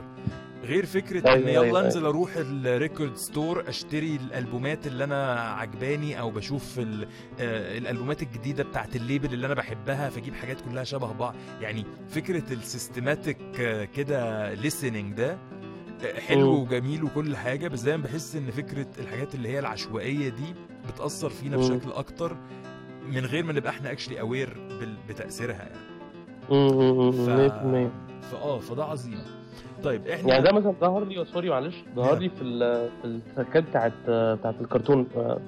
غير 0.64 0.86
فكرة 0.86 1.20
إن 1.20 1.28
أيوة، 1.28 1.50
يلا 1.50 1.62
أيوة، 1.62 1.80
أنزل 1.86 2.06
أروح 2.06 2.32
ال 2.38 2.49
record 2.49 3.16
store 3.16 3.70
أشتري 3.70 4.16
الألبومات 4.16 4.88
اللي 4.88 5.04
أنا 5.04 5.40
عجباني 5.40 6.20
أو 6.20 6.32
بشوف 6.32 6.80
آه، 6.80 7.78
الألبومات 7.78 8.22
الجديدة 8.22 8.64
بتاعت 8.64 8.96
ال 8.96 9.02
label 9.02 9.34
اللي 9.34 9.46
أنا 9.46 9.54
بحبها 9.54 10.10
فأجيب 10.10 10.34
حاجات 10.36 10.58
كلها 10.62 10.84
شبه 10.84 11.12
بعض 11.14 11.36
يعني 11.62 11.86
فكرة 12.10 12.54
ال 12.54 12.61
systematic 12.61 13.38
كده 13.96 14.56
listening 14.56 15.14
ده 15.18 15.38
آه، 16.06 16.20
حلو. 16.20 16.54
وجميل 16.62 17.04
وكل 17.04 17.36
حاجة 17.38 17.68
بس 17.68 17.82
دايما 17.82 18.04
بحس 18.04 18.36
إن 18.36 18.52
فكرة 18.52 18.88
الحاجات 19.00 19.36
اللي 19.36 19.50
هي 19.50 19.60
العشوائية 19.60 20.30
دي 20.30 20.56
بتأثر 20.90 21.30
فينا. 21.30 21.58
بشكل 21.58 21.92
أكتر 21.96 22.36
من 23.12 23.26
غير 23.26 23.44
ما 23.46 23.54
نبقى 23.54 23.70
إحنا 23.72 23.92
actually 23.92 24.20
aware 24.20 24.58
بتأثيرها 25.10 25.56
يعني. 25.56 25.76
ف... 26.50 26.52
مم، 26.54 27.90
100%. 28.22 28.26
فاه 28.32 28.60
فده 28.60 28.84
عظيم. 28.84 29.20
طيب 29.84 30.08
إحنا 30.08 30.30
يعني 30.30 30.44
ده 30.44 30.52
مثلا 30.52 30.74
ظهر 30.82 31.04
لي 31.06 31.26
sorry 31.26 31.50
معلش 31.50 31.76
ظهر 31.96 32.18
لي 32.20 32.30
في 32.30 32.42
ال- 32.44 32.90
في 33.36 33.62
بتاعت 33.62 33.94
بتاعت 34.10 34.56
الكرتون 34.62 35.08
آه، 35.18 35.40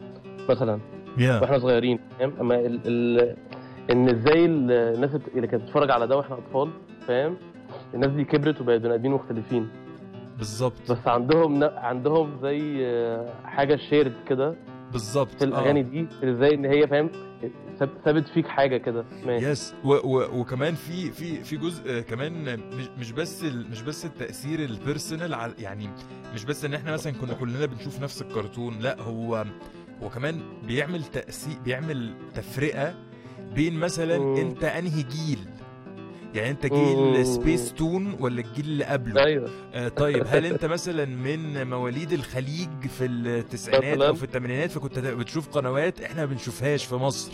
مثلا. 0.50 0.80
Yeah. 1.18 1.22
وإحنا 1.22 1.60
صغيرين 1.60 2.00
فاهم؟ 2.20 2.34
أما 2.42 2.56
ال... 2.56 2.80
ال... 2.86 3.36
إن 3.92 4.10
إزاي 4.10 4.46
ال- 4.46 4.72
الناس 4.72 5.10
اللي 5.36 5.48
كانت 5.48 5.63
بتتفرج 5.63 5.92
على 5.92 6.08
ده 6.08 6.18
وإحنا 6.18 6.38
أطفال 6.38 6.70
فاهم؟ 7.08 7.38
الناس 7.94 8.12
دي 8.12 8.24
كبرت 8.24 8.62
وبقت 8.62 8.82
بني 8.82 8.94
آدمين 8.94 9.12
مختلفين. 9.12 9.68
بالظبط. 10.38 10.92
بس 10.92 11.08
عندهم 11.08 11.63
عندهم 11.63 12.38
زي 12.42 12.86
آه، 12.86 13.34
حاجة 13.46 13.75
shared 13.75 14.14
كده 14.30 14.56
بالظبط 14.96 15.32
في 15.40 15.44
الاغاني 15.46 15.84
دي 15.84 16.08
إزاي 16.24 16.54
إن 16.56 16.66
هي 16.66 16.88
فاهم 16.88 17.10
ثاب- 17.80 17.90
ثابت 18.06 18.28
فيك 18.28 18.48
حاجة 18.48 18.78
كده. 18.78 19.06
ماشي. 19.25 19.46
yes 19.46 19.74
و 19.84 19.94
و 19.94 20.40
وكمان 20.40 20.75
في 20.75 21.12
في 21.12 21.44
في 21.44 21.58
جزء 21.58 21.92
آه، 21.92 22.02
كمان 22.02 22.60
مش 22.60 22.88
مش 23.00 23.12
بس 23.12 23.44
ال- 23.44 23.70
مش 23.72 23.82
بس 23.82 24.06
التأثير 24.06 24.60
ال 24.60 24.68
personal 24.68 25.36
على- 25.36 25.62
يعني 25.62 25.90
مش 26.34 26.46
بس 26.46 26.66
إن 26.66 26.74
إحنا 26.74 26.92
مثلا 26.94 27.14
كنا 27.14 27.34
كلنا 27.34 27.66
بنشوف 27.66 28.02
نفس 28.02 28.22
الكرتون 28.22 28.80
لأ 28.80 29.02
هو 29.02 29.46
هو 30.04 30.10
كمان 30.10 30.42
بيعمل 30.68 31.04
تاثير 31.04 31.58
بيعمل 31.66 32.14
تفرقة 32.36 32.96
بين 33.56 33.80
مثلا. 33.80 34.16
أنت 34.42 34.64
أنهي 34.64 35.04
جيل. 35.04 35.40
يعني 36.36 36.50
انت. 36.51 36.65
جيل 36.65 37.25
سبيس 37.25 37.74
تون 37.74 38.15
ولا 38.20 38.42
الجيل 38.42 38.65
اللي 38.65 38.84
قبله 38.86 39.24
أيوه 39.24 39.50
آه 39.74 39.88
طيب 39.88 40.24
هل 40.27 40.46
انت 40.46 40.65
مثلا 40.65 41.06
من 41.06 41.68
مواليد 41.70 42.12
الخليج 42.12 42.70
في 42.98 43.06
التسعينات. 43.06 44.01
أو 44.01 44.13
في 44.13 44.24
الثمانينات 44.24 44.72
فكنت 44.72 45.00
بتشوف 45.00 45.50
قنوات 45.50 46.01
إحنا 46.01 46.25
ما 46.25 46.32
بنشوفهاش 46.32 46.86
في 46.86 46.96
مصر 46.96 47.32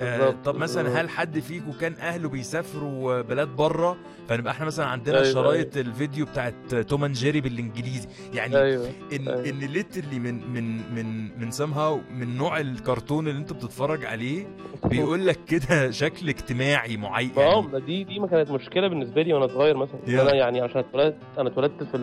آه. 0.00 0.34
طب 0.44 0.56
مثلا. 0.56 1.00
هل 1.00 1.08
حد 1.10 1.38
فيكم 1.38 1.72
كان 1.72 1.94
أهله 1.94 2.28
بيسافروا 2.28 3.22
بلاد 3.22 3.48
بره 3.48 3.96
فنبقى 4.28 4.52
إحنا 4.52 4.66
مثلا 4.66 4.86
عندنا 4.86 5.18
أيوة، 5.20 5.32
شرايط 5.32 5.76
الفيديو 5.76 6.26
بتاعت 6.26 6.74
Tom 6.74 7.04
and 7.04 7.14
Jerry 7.14 7.40
بالإنجليزي 7.40 8.08
يعني 8.34 8.56
أيوه 8.58 8.90
إن 9.12 9.28
أيوة. 9.28 9.48
إن 9.48 9.58
literally 9.58 10.18
من 10.18 10.52
من 10.52 10.94
من 10.94 11.24
من 11.40 11.50
somehow 11.52 12.12
من 12.12 12.36
نوع 12.36 12.60
الكرتون 12.60 13.28
اللي 13.28 13.38
أنت 13.38 13.52
بتتفرج 13.52 14.04
عليه 14.04 14.46
بيقول 14.90 15.26
لك 15.26 15.38
كده 15.44 15.90
شكل 15.90 16.28
اجتماعي 16.28 16.96
معين 16.96 17.30
آه 17.36 17.66
يعني 17.72 17.80
دي 17.86 18.04
دي 18.04 18.18
ما 18.18 18.26
كانت 18.26 18.50
مشكلة 18.50 18.88
بالنسبة 18.88 19.22
لي 19.22 19.32
وأنا 19.32 19.46
صغير 19.46 19.76
مثلا 19.76 19.96
Yeah. 20.06 20.20
أنا 20.20 20.34
يعني 20.34 20.60
عشان 20.60 20.78
اتولدت 20.80 21.16
أنا 21.38 21.48
اتولدت 21.48 21.82
في 21.82 21.96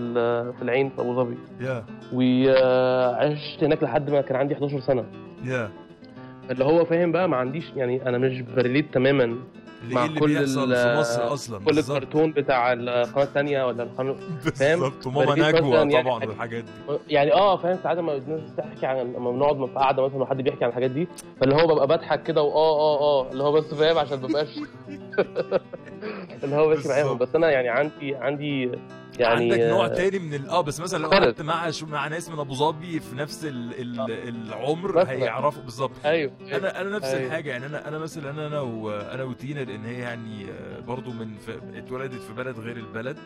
في 0.57 0.61
العين 0.61 0.89
في 0.89 1.01
أبو 1.01 1.15
ظبي 1.15 1.37
yeah 1.61 1.85
وعشت 2.13 3.63
هناك 3.63 3.83
لحد 3.83 4.09
ما 4.09 4.21
كان 4.21 4.35
عندي 4.35 4.53
11 4.53 4.79
سنة 4.79 5.05
yeah 5.43 5.69
اللي 6.51 6.65
هو 6.65 6.85
فاهم 6.85 7.11
بقى 7.11 7.29
ما 7.29 7.37
عنديش 7.37 7.65
يعني 7.75 8.09
أنا 8.09 8.17
مش 8.17 8.41
ب 8.41 8.49
relate 8.49 8.93
تماما 8.93 9.35
مع 9.89 10.05
اللي 10.05 10.19
كل 10.19 10.27
بيحصل 10.27 10.75
في 10.75 10.95
مصر 10.99 11.33
أصلا؟ 11.33 11.59
كل 11.59 11.65
بالظبط. 11.65 11.97
الكرتون 11.97 12.31
بتاع 12.31 12.73
القناه 12.73 13.23
الثانية 13.23 13.63
ولا 13.67 13.83
القناه 13.83 14.15
فاهم؟ 14.55 14.79
بالظبط. 14.79 15.07
وماما 15.07 15.49
نجوى 15.49 15.69
يعني 15.75 16.03
طبعا 16.03 16.19
حاجة- 16.19 16.27
والحاجات 16.27 16.63
دي. 16.63 16.69
يعني 17.09 17.33
آه 17.33 17.57
فاهم؟ 17.57 17.77
ساعات 17.83 17.97
لما 17.97 18.15
الناس 18.15 18.41
بتحكي 18.51 18.85
عن 18.85 18.97
لما 19.13 19.31
بنقعد 19.31 19.55
في 19.69 19.75
قعده 19.79 20.05
مثلا 20.05 20.17
وحد 20.21 20.37
بيحكي 20.41 20.63
عن 20.63 20.69
الحاجات 20.69 20.91
دي 20.91 21.07
فاللي 21.39 21.55
هو 21.55 21.67
ببقى 21.67 21.87
بضحك 21.87 22.23
كده 22.23 22.41
واه 22.41 22.55
آه 22.79 22.99
آه 22.99 23.31
اللي 23.31 23.43
هو 23.43 23.51
بس 23.51 23.73
فاهم؟ 23.73 23.97
عشان 23.97 24.21
ما 24.21 24.27
ببقاش 24.27 24.59
اللي 26.43 26.55
هو 26.55 26.69
ماشي 26.69 26.87
معاهم. 26.87 27.17
بس 27.17 27.35
أنا 27.35 27.49
يعني 27.51 27.69
عندي 27.69 28.15
عندي 28.15 28.71
يعني 29.19 29.43
عندك 29.43 29.59
نوع 29.59 29.85
آه، 29.85 29.87
تاني 29.87 30.19
من 30.19 30.33
ال- 30.33 30.49
آه 30.49 30.61
بس 30.61 30.79
مثلا 30.79 31.03
لو. 31.03 31.09
قعدت 31.09 31.41
مع 31.41 31.71
شو 31.71 31.85
مع 31.85 32.07
ناس 32.07 32.29
من 32.29 32.39
أبو 32.39 32.53
ظبي 32.53 32.99
في 32.99 33.15
نفس 33.15 33.45
ال 33.45 33.81
ال 33.81 34.11
العمر 34.29 34.91
مثلاً. 34.97 35.11
هيعرفوا 35.11 35.63
بالظبط 35.63 35.91
أيوه 36.05 36.31
أنا 36.51 36.81
أنا 36.81 36.89
نفس 36.89 37.05
أيوة. 37.05 37.27
الحاجة 37.27 37.49
يعني 37.49 37.65
أنا 37.65 37.87
أنا 37.87 37.97
مثلا 37.97 38.29
أنا 38.29 38.47
أنا 38.47 38.59
وانا 38.59 39.23
وتينا 39.23 39.59
لأن 39.59 39.85
هي 39.85 39.99
يعني 39.99 40.45
آه، 40.51 40.79
برضو 40.79 41.11
من 41.11 41.37
في 41.37 41.59
اتولدت 41.77 42.21
في 42.21 42.33
بلد 42.33 42.59
غير 42.59 42.77
البلد 42.77 43.17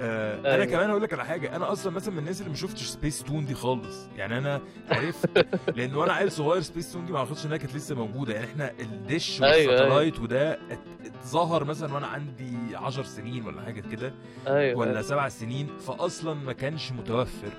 آه 0.00 0.38
أنا 0.40 0.52
أيوة. 0.54 0.64
كمان 0.64 0.90
أقول 0.90 1.02
لك 1.02 1.12
على 1.12 1.24
حاجة 1.24 1.56
أنا 1.56 1.72
أصلا 1.72 1.92
مثلا 1.92 2.12
من 2.14 2.18
الناس 2.18 2.38
اللي 2.40 2.50
ما 2.50 2.56
شفتش 2.56 2.82
سبيس 2.82 3.22
تون 3.22 3.46
دي 3.46 3.54
خالص 3.54 4.08
يعني 4.16 4.38
أنا 4.38 4.60
عرفت 4.90 5.46
لأن 5.76 5.94
وأنا 5.94 6.12
عيل 6.12 6.32
صغير 6.32 6.62
سبيس 6.62 6.92
تون 6.92 7.06
دي 7.06 7.12
ما 7.12 7.18
أعتقدش 7.18 7.46
إنها 7.46 7.56
كانت 7.56 7.74
لسه 7.76 7.94
موجودة 7.94 8.34
يعني 8.34 8.46
إحنا 8.46 8.72
الدش 8.80 9.42
أيوة، 9.42 9.72
وال 9.72 9.81
satellite 9.81 10.20
وده 10.20 10.52
ات- 10.52 10.78
اتظهر 11.06 11.64
مثلا 11.64 11.94
وأنا 11.94 12.06
عندي 12.06 12.76
10 12.76 13.02
سنين 13.02 13.46
ولا 13.46 13.62
حاجة 13.62 13.80
كده 13.80 14.14
أيوه 14.46 14.78
ولا 14.78 15.02
سبع 15.02 15.28
سنين 15.28 15.66
فاصلا 15.78 16.34
ما 16.34 16.52
كانش 16.52 16.92
متوفر. 16.92 17.52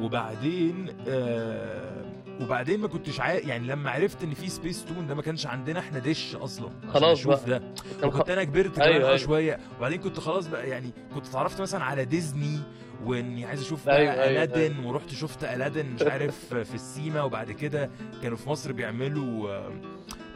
وبعدين 0.00 0.96
آه 1.08 2.04
وبعدين 2.40 2.80
ما 2.80 2.88
كنتش 2.88 3.20
عا... 3.20 3.32
يعني 3.32 3.66
لما 3.66 3.90
عرفت 3.90 4.22
إن 4.22 4.34
في 4.34 4.48
سبيس 4.48 4.84
تون 4.84 5.06
ده 5.06 5.14
ما 5.14 5.22
كانش 5.22 5.46
عندنا 5.46 5.78
إحنا 5.80 5.98
دش 5.98 6.36
أصلا 6.36 6.70
خلاص 6.88 7.24
بقى. 7.26 7.40
ده. 7.46 7.62
وكنت 8.04 8.30
أنا 8.30 8.44
كبرت 8.44 8.78
أيوة، 8.78 8.94
أيوة 8.96 9.06
أيوة. 9.06 9.16
شوية. 9.16 9.58
وبعدين 9.78 10.00
كنت 10.00 10.20
خلاص 10.20 10.46
بقى 10.46 10.68
يعني 10.68 10.90
كنت 11.14 11.26
اتعرفت 11.26 11.60
مثلا 11.60 11.84
على 11.84 12.04
ديزني 12.04 12.58
وإني 13.04 13.44
عايز 13.44 13.60
أشوف 13.62 13.86
بقى 13.86 13.96
أيوة، 13.96 14.12
أيوة، 14.12 14.26
Aladdin 14.44 14.84
ورحت 14.84 15.10
شفت 15.10 15.44
Aladdin 15.44 15.86
مش 15.86 16.02
عارف 16.02 16.54
في 16.68 16.74
السيما 16.74 17.22
وبعد 17.22 17.52
كده 17.52 17.90
كانوا 18.22 18.36
في 18.36 18.48
مصر 18.48 18.72
بيعملوا 18.72 19.50
آه، 19.50 19.72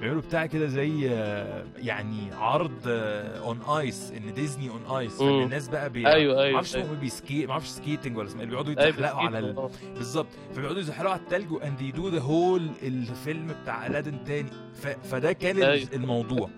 بيعملوا 0.02 0.22
بتاع 0.22 0.46
كده 0.46 0.66
زي 0.66 1.10
آه، 1.10 1.64
يعني 1.76 2.32
عرض 2.32 2.72
on 2.86 3.60
ice 3.62 4.12
إن 4.16 4.34
Disney 4.34 4.70
On 4.70 4.98
Ice 4.98 5.20
مم. 5.20 5.42
الناس 5.42 5.68
بقى 5.68 5.90
بي... 5.90 6.08
أيوه 6.08 6.34
ما 6.34 6.42
أيوه 6.42 6.54
أعرفش 6.54 6.76
أيوة. 6.76 6.94
بي 6.94 7.15
ski 7.15 7.46
ما 7.46 7.52
أعرفش 7.52 7.68
skating 7.68 8.16
ولا 8.16 8.28
اسمه 8.28 8.42
اللي 8.42 8.50
بيقعدوا 8.50 8.72
أيوة، 8.72 8.88
يتزحلقوا 8.88 9.20
على 9.20 9.38
ال... 9.38 9.56
آه. 9.56 9.70
بالظبط 9.96 10.26
فبيقعدوا 10.54 10.80
يزحلقوا 10.80 11.12
على 11.12 11.20
التلج 11.20 11.52
and 11.52 11.80
they 11.80 12.08
do 12.08 12.13
the 12.13 12.20
whole 12.20 12.70
الفيلم 12.82 13.54
بتاع 13.62 13.86
Aladdin 13.86 14.24
تاني 14.24 14.50
ف... 14.74 14.86
فده 14.86 15.32
كان 15.32 15.62
أيوة. 15.62 15.88
الموضوع 15.92 16.50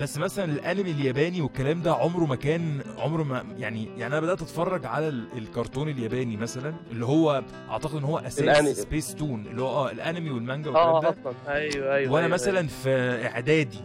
بس 0.00 0.18
مثلا 0.18 0.44
الأنمي 0.44 0.90
الياباني 0.90 1.40
والكلام 1.40 1.82
ده 1.82 1.92
عمره 1.94 2.24
ما 2.24 2.36
كان 2.36 2.80
عمره 2.98 3.22
ما 3.22 3.44
يعني 3.58 3.84
يعني 3.84 4.06
أنا 4.06 4.20
بدأت 4.20 4.42
أتفرج 4.42 4.86
على 4.86 5.08
ال- 5.08 5.28
الكرتون 5.38 5.88
الياباني 5.88 6.36
مثلا 6.36 6.74
اللي 6.90 7.06
هو 7.06 7.42
أعتقد 7.70 7.96
إن 7.96 8.04
هو 8.04 8.18
أساس 8.18 8.76
سبيس 8.78 9.14
تون 9.14 9.46
اللي 9.46 9.62
هو 9.62 9.68
آه 9.68 9.90
الأنمي 9.90 10.30
والمانجا 10.30 10.70
والكلام 10.70 10.94
آه 10.94 11.00
ده. 11.00 11.08
أصلا. 11.10 11.34
أيوه 11.48 11.94
أيوه 11.94 12.12
وأنا 12.12 12.24
أيوة، 12.26 12.34
مثلا 12.34 12.66
في 12.68 12.90
إعدادي 13.26 13.78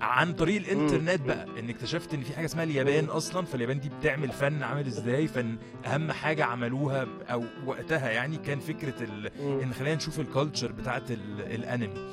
عن 0.00 0.32
طريق 0.32 0.56
الإنترنت 0.56 1.20
بقى 1.26 1.46
إن 1.58 1.68
اكتشفت 1.70 2.14
إن 2.14 2.20
في 2.22 2.36
حاجة 2.36 2.44
اسمها 2.44 2.64
اليابان. 2.64 3.04
أصلا 3.04 3.46
فاليابان 3.46 3.80
دي 3.80 3.88
بتعمل 4.00 4.28
فن 4.32 4.62
عامل 4.62 4.86
إزاي 4.86 5.28
فن 5.28 5.56
أهم 5.86 6.12
حاجة 6.12 6.44
عملوها 6.44 7.06
أو 7.32 7.44
وقتها 7.66 8.10
يعني 8.10 8.36
كان 8.36 8.60
فكرة 8.60 8.94
ال... 9.02 9.30
إن 9.62 9.72
خلينا 9.72 9.94
نشوف 9.94 10.20
ال 10.20 10.26
culture 10.26 10.72
بتاعت 10.72 11.10
ال... 11.10 11.40
الأنمي. 11.54 12.08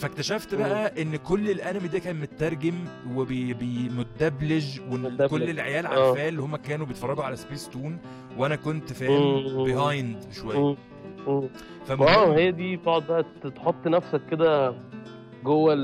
فاكتشفت 0.00 0.54
بقى 0.54 1.02
إن 1.02 1.16
كل 1.16 1.50
الأنمي 1.50 1.88
ده 1.88 1.98
كان 1.98 2.16
مترجم 2.20 2.74
ومتدبلج 3.16 4.80
وكل. 5.20 5.50
العيال 5.50 5.86
آه. 5.86 5.88
عارفاه 6.06 6.28
اللي 6.28 6.42
هم 6.42 6.56
كانوا 6.56 6.86
بيتفرجوا 6.86 7.24
على 7.24 7.36
سبيس 7.36 7.68
تون 7.68 7.98
وأنا 8.38 8.56
كنت 8.56 8.92
فاهم. 8.92 9.64
behind 9.64 10.24
شوية. 10.32 10.76
آه 11.26 11.48
فمهم 11.86 12.30
هي 12.30 12.50
دي 12.52 12.76
تقعد 12.76 13.06
بقى 13.06 13.24
تحط 13.56 13.86
نفسك 13.86 14.20
كده 14.30 14.74
جوه 15.44 15.74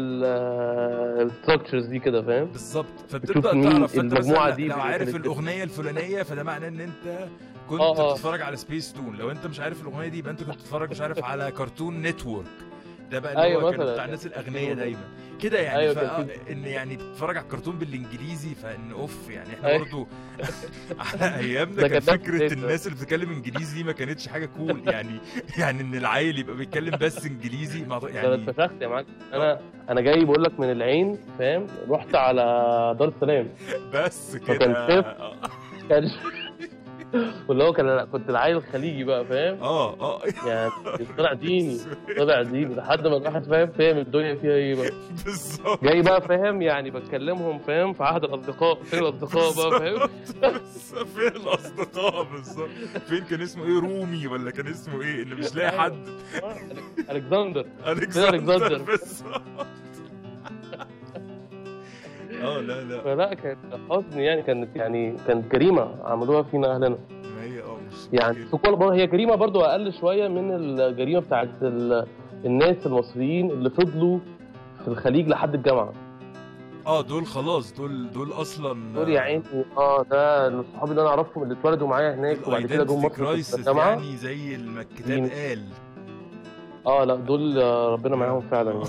ال 1.23 1.29
structures 1.29 1.87
دي 1.87 1.99
كده 1.99 2.23
فاهم 2.23 2.45
بالظبط 2.45 2.87
فبتبدأ 3.09 3.53
تعرف 3.63 3.93
فأنت 3.97 4.13
المجموعة 4.13 4.45
مثلا 4.47 4.57
دي 4.57 4.69
لو 4.69 4.77
عارف 4.77 5.17
الأغنية 5.17 5.65
الفلانية 5.65 6.23
فده 6.23 6.43
معناه 6.43 6.69
إن 6.69 6.81
أنت 6.81 7.29
كنت 7.69 7.81
آه، 7.81 7.99
آه. 7.99 8.13
بتتفرج 8.13 8.43
على 8.43 8.57
سبيس 8.57 8.93
تون 8.93 9.17
لو 9.17 9.31
أنت 9.31 9.47
مش 9.47 9.61
عارف 9.61 9.83
الأغنية 9.83 10.09
دي 10.09 10.19
يبقى 10.19 10.31
أنت 10.33 10.43
كنت 10.43 10.55
بتتفرج 10.55 10.91
مش 10.91 11.01
عارف 11.01 11.25
على 11.25 11.51
كرتون 11.51 12.03
نتورك 12.03 12.47
ده 13.11 13.19
بقى 13.19 13.33
اللي 13.33 13.43
أيوة 13.43 13.63
هو 13.63 13.71
كان. 13.71 13.93
بتاع 13.93 14.05
الناس 14.05 14.27
الاغنياء 14.27 14.75
دايما. 14.75 15.01
كده 15.43 15.59
يعني 15.59 15.79
أيوة،. 15.79 15.95
كان 15.95 16.29
إن 16.51 16.65
يعني 16.65 16.97
بتتفرج 16.97 17.37
على 17.37 17.45
الكرتون 17.45 17.79
بالإنجليزي 17.79 18.55
فإن 18.55 18.93
أوف 18.93 19.31
يعني 19.31 19.55
إحنا 19.55 19.69
أيوة. 19.69 19.85
برضو 19.85 20.07
على 21.13 21.37
أيامنا 21.37 21.89
كان 21.89 22.01
فكرة. 22.01 22.53
الناس 22.53 22.87
اللي 22.87 22.99
بتتكلم 22.99 23.31
إنجليزي 23.31 23.77
دي 23.77 23.85
ما 23.85 23.93
كانتش 23.93 24.29
حاجة 24.29 24.47
كول 24.47 24.83
يعني 24.89 25.19
يعني 25.59 25.81
إن 25.81 25.95
العيل 25.95 26.39
يبقى 26.39 26.57
بيتكلم 26.57 26.97
بس 27.01 27.27
إنجليزي 27.27 27.85
ما 27.85 27.99
ده 27.99 28.09
أنا 28.09 28.17
يعني 28.23 28.35
اتفشخت 28.35 28.83
يا 28.83 28.89
معلم. 28.89 29.07
أنا 29.33 29.61
أنا 29.91 30.01
جاي 30.01 30.25
بقول 30.25 30.43
لك 30.43 30.61
من 30.61 30.71
العين 30.73 31.19
فاهم؟ 31.39 31.67
رحت 31.89 32.15
على 32.15 32.43
دار 32.99 33.09
السلام. 33.09 33.49
بس 33.95 34.37
كده. 34.37 34.73
آه. 34.89 35.37
كان 35.89 36.11
واللي 37.49 37.65
هو 37.65 37.73
كان 37.73 38.05
كنت 38.05 38.31
العيل 38.31 38.57
الخليجي 38.57 39.05
بقى 39.05 39.25
فاهم؟ 39.25 39.63
آه 39.63 40.01
آه. 40.01 40.23
يعني 40.47 40.71
طلع 41.19 41.33
ديني 41.43 41.79
طلع 42.19 42.43
ديني 42.43 42.75
لحد 42.75 43.07
ما 43.07 43.17
الواحد 43.17 43.45
فاهم 43.45 43.71
فاهم 43.71 43.99
الدنيا 43.99 44.35
فيها 44.35 44.51
إيه 44.53 44.75
بقى. 44.75 44.91
بالظبط. 45.25 45.85
جاي 45.85 46.03
بقى 46.03 46.21
فاهم 46.21 46.63
يعني 46.63 46.91
بتكلمهم 46.91 47.59
فاهم 47.59 47.93
في 47.93 48.03
عهد 48.05 48.25
الأصدقاء 48.25 48.83
فين 48.83 48.99
الأصدقاء 48.99 49.71
بقى 49.71 49.79
فاهم؟ 49.81 50.09
فين 51.07 51.29
الأصدقاء؟ 51.43 52.23
بالظبط. 52.33 52.69
فين 53.09 53.25
كان 53.25 53.41
اسمه 53.43 53.65
إيه 53.65 53.81
رومي 53.81 54.27
ولا 54.27 54.51
كان 54.51 54.67
اسمه 54.67 55.03
إيه؟ 55.03 55.23
اللي 55.23 55.35
مش 55.35 55.55
لاقي 55.55 55.81
حد. 55.81 55.97
الكسندر 57.11 57.67
الكسندر. 57.87 58.83
بالظبط. 58.83 59.43
آه 62.43 62.61
لا 62.61 62.85
لا. 62.85 63.01
فلا 63.03 63.35
كانت 63.35 63.59
حزن 63.91 64.19
يعني 64.21 64.43
كانت 64.43 64.77
يعني 64.77 65.17
كانت 65.27 65.53
جريمة 65.53 65.89
عملوها 66.05 66.43
فينا 66.43 66.75
أهلنا. 66.75 66.89
ما 66.89 67.43
هي 67.43 67.61
آه 67.63 67.77
مش 67.93 68.09
يعني 68.13 68.45
كل 68.45 68.75
هي 68.83 69.07
جريمة 69.07 69.35
برضه 69.35 69.67
أقل 69.71 69.93
شوية 69.93 70.29
من 70.29 70.51
الجريمة 70.81 71.21
بتاعت 71.21 71.49
ال- 71.63 72.07
الناس 72.45 72.87
المصريين 72.87 73.51
اللي 73.51 73.71
فضلوا 73.71 74.19
في 74.83 74.89
الخليج 74.89 75.29
لحد 75.29 75.55
الجامعة. 75.55 75.93
آه 76.87 77.01
دول 77.03 77.27
خلاص 77.27 77.75
دول 77.75 78.11
دول 78.13 78.33
أصلا 78.33 78.93
دول 78.95 79.09
يا 79.09 79.21
عيني. 79.21 79.43
آه 79.77 80.03
ده 80.03 80.49
الصحاب 80.49 80.91
اللي 80.91 81.01
أنا 81.03 81.11
أعرفهم 81.11 81.43
اللي 81.43 81.55
اتولدوا 81.55 81.89
معايا 81.89 82.15
هناك 82.15 82.49
وبعد 82.49 82.67
كده 82.67 82.85
جم 82.85 82.99
مصر 83.05 83.25
يعني 83.79 84.17
زي 84.17 84.57
ما 84.59 84.81
الكتاب؟ 84.81 85.19
قال. 85.31 85.63
آه 86.87 87.05
لا 87.05 87.15
دول 87.17 87.57
ربنا 87.93 88.17
معاهم 88.17 88.41
فعلا. 88.41 88.71
يعني 88.73 88.85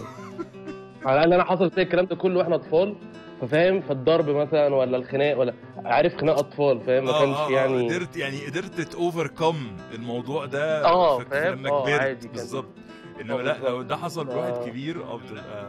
على 1.06 1.16
الأقل 1.18 1.34
أنا 1.34 1.44
حصل 1.44 1.72
فيا 1.72 1.84
الكلام 1.84 2.06
ده 2.06 2.16
كله 2.16 2.39
وإحنا 2.39 2.56
أطفال. 2.56 2.96
ففاهم 3.41 3.82
فالضرب 3.82 4.29
مثلا 4.29 4.75
ولا 4.75 4.98
الخناق 4.98 5.39
ولا 5.39 5.53
عارف 5.86 6.15
خناق 6.17 6.38
أطفال 6.39 6.79
فاهم 6.82 7.06
ما 7.06 7.12
آه، 7.12 7.20
كانش 7.20 7.38
آه، 7.38 7.48
آه، 7.48 7.51
يعني 7.51 7.88
قدرت 7.89 8.17
يعني 8.17 8.46
قدرت 8.46 8.82
توفركم 8.82 9.56
الموضوع 9.94 10.46
ده 10.46 10.84
في- 11.17 11.24
في 11.25 11.29
فاهم؟ 11.29 11.53
لما 11.53 11.70
آه، 11.70 11.84
كبرت. 12.13 12.27
بالظبط 12.27 12.65
إنما 13.22 13.41
لأ 13.41 13.58
لو. 13.58 13.82
ده 13.82 13.98
حصل 13.98 14.25
بواحد. 14.25 14.70
كبير 14.70 15.03
آه 15.03 15.17
بتبقى 15.17 15.65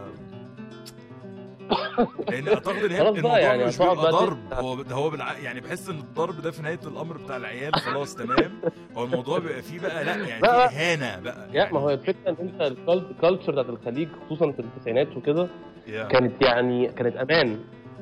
لأن 2.31 2.49
اعتقد 2.49 2.77
إن 2.85 2.91
هي- 2.91 3.09
الموضوع 3.09 3.39
يعني 3.39 3.65
مش 3.65 3.79
بيبقى 3.79 3.97
بقى 3.97 4.13
ضرب. 4.13 4.39
هو 4.53 4.83
ده 4.83 4.95
هو 4.95 5.11
بالع... 5.11 5.39
يعني 5.39 5.61
بحس 5.61 5.89
إن 5.89 5.99
الضرب 5.99 6.41
ده 6.43 6.51
في 6.51 6.63
نهاية 6.63 6.81
الأمر 6.87 7.17
بتاع 7.17 7.37
العيال 7.37 7.75
خلاص 7.75 8.15
تمام. 8.15 8.53
هو 8.97 9.05
الموضوع 9.05 9.39
بيبقى 9.39 9.63
فيه 9.63 9.81
بقى 9.81 10.05
لأ 10.05 10.17
يعني 10.17 10.41
لا، 10.43 10.69
في 10.69 10.75
إهانة 10.75 11.21
بقى. 11.21 11.49
يا 11.53 11.73
ما 11.73 11.81
هو 11.81 11.91
الفكرة 11.91 12.29
إن 12.31 12.37
أنت 12.41 12.61
ال 12.88 12.97
culture 12.97 13.53
بتاعت 13.53 13.69
الخليج 13.69 14.09
خصوصا 14.27 14.53
في 14.53 14.59
التسعينات 14.61 15.17
وكده. 15.17 15.49
كانت 15.89 16.43
يعني 16.43 16.89
كانت 16.89 17.17
أمان. 17.17 17.59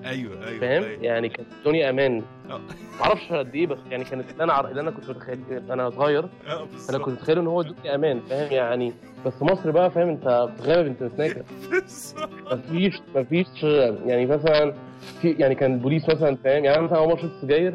أيوه 0.07 0.49
أيوه 0.49 0.61
فاهم؟ 0.61 0.83
أيوة. 0.83 1.03
يعني 1.03 1.29
كانت 1.29 1.49
الدنيا 1.59 1.91
أمان. 1.91 2.23
آه. 2.51 2.61
معرفش 3.01 3.33
قد 3.33 3.55
إيه 3.55 3.67
بس 3.67 3.79
يعني 3.91 4.05
كانت 4.05 4.31
اللي 4.33 4.45
أنا 4.45 4.53
عر... 4.53 4.69
اللي 4.69 4.81
أنا 4.81 4.91
كنت 4.91 5.11
متخيل 5.11 5.39
أنا 5.71 5.91
صغير 5.91 6.25
آه 6.25 6.67
أنا 6.91 6.99
كنت 6.99 7.15
متخيل 7.19 7.39
إن 7.39 7.47
هو 7.47 7.61
الدنيا 7.61 7.95
أمان 7.95 8.21
فاهم؟ 8.21 8.53
يعني 8.53 8.93
بس 9.27 9.43
مصر 9.43 9.71
بقى 9.71 9.91
فاهم؟ 9.91 10.09
أنت 10.09 10.49
في 10.57 10.63
غابه 10.71 10.89
انت 10.89 11.03
متناكر. 11.03 11.43
مفيش 12.53 13.01
مفيش 13.17 13.63
يعني 14.07 14.27
مثلا 14.27 14.75
في 15.23 15.31
يعني 15.39 15.55
كان 15.55 15.75
البوليس 15.75 16.09
مثلا 16.09 16.37
فاهم؟ 16.37 16.65
يعني 16.65 16.79
أنا 16.79 16.87
مثلا 16.87 16.99
أول 16.99 17.09
ما 17.09 17.17
شربت 17.17 17.33
سجاير 17.43 17.75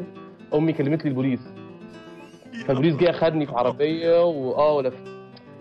أمي 0.54 0.72
كلمت 0.72 1.04
لي 1.04 1.08
البوليس 1.08 1.40
فالبوليس 2.66 2.96
جه 2.96 3.10
أخدني 3.10 3.46
في 3.46 3.52
عربية 3.52 4.24
واه 4.24 4.72
ولا 4.72 4.92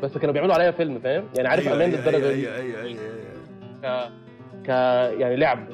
بس 0.04 0.18
كانوا 0.18 0.34
بيعملوا 0.34 0.54
عليا 0.56 0.72
فيلم 0.72 1.00
فاهم؟ 1.00 1.24
يعني 1.36 1.48
عارف 1.48 1.64
أيوة، 1.68 1.76
أمان 1.76 1.90
أيوة، 1.90 2.06
للدرجة 2.06 2.34
دي؟ 2.34 2.50
أيوه 2.54 2.56
أيوه 2.56 2.82
أيوه 2.82 3.02
أيوه. 3.84 4.10
ك 4.66 4.70
يعني 5.20 5.36
لعب. 5.36 5.68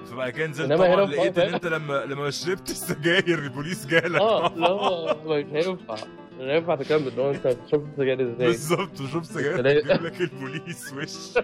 إنما 0.60 0.76
طبعا 0.76 0.96
هنا 0.96 1.02
لقيت؟ 1.02 1.38
إن 1.40 1.54
أنت 1.54 1.66
لما 1.66 2.06
لما 2.06 2.30
شربت 2.30 2.70
السجاير 2.70 3.40
البوليس 3.40 3.86
جالك 3.86 4.22
آه 4.22 4.54
لا 4.56 5.14
مش 5.26 5.46
هينفع 5.54 5.94
مش 6.40 6.42
هينفع 6.42 6.76
تكمل 6.76 7.12
لو 7.18 7.32
أنت 7.32 7.58
شفت 7.72 7.84
سجاير 7.98 8.22
إزاي؟ 8.22 8.48
بالظبط 8.48 9.02
وشوف 9.02 9.26
سجاير. 9.26 9.66
يجيب 9.68 10.04
لك 10.04 10.22
البوليس 10.22 10.94
وش؟ 10.94 11.44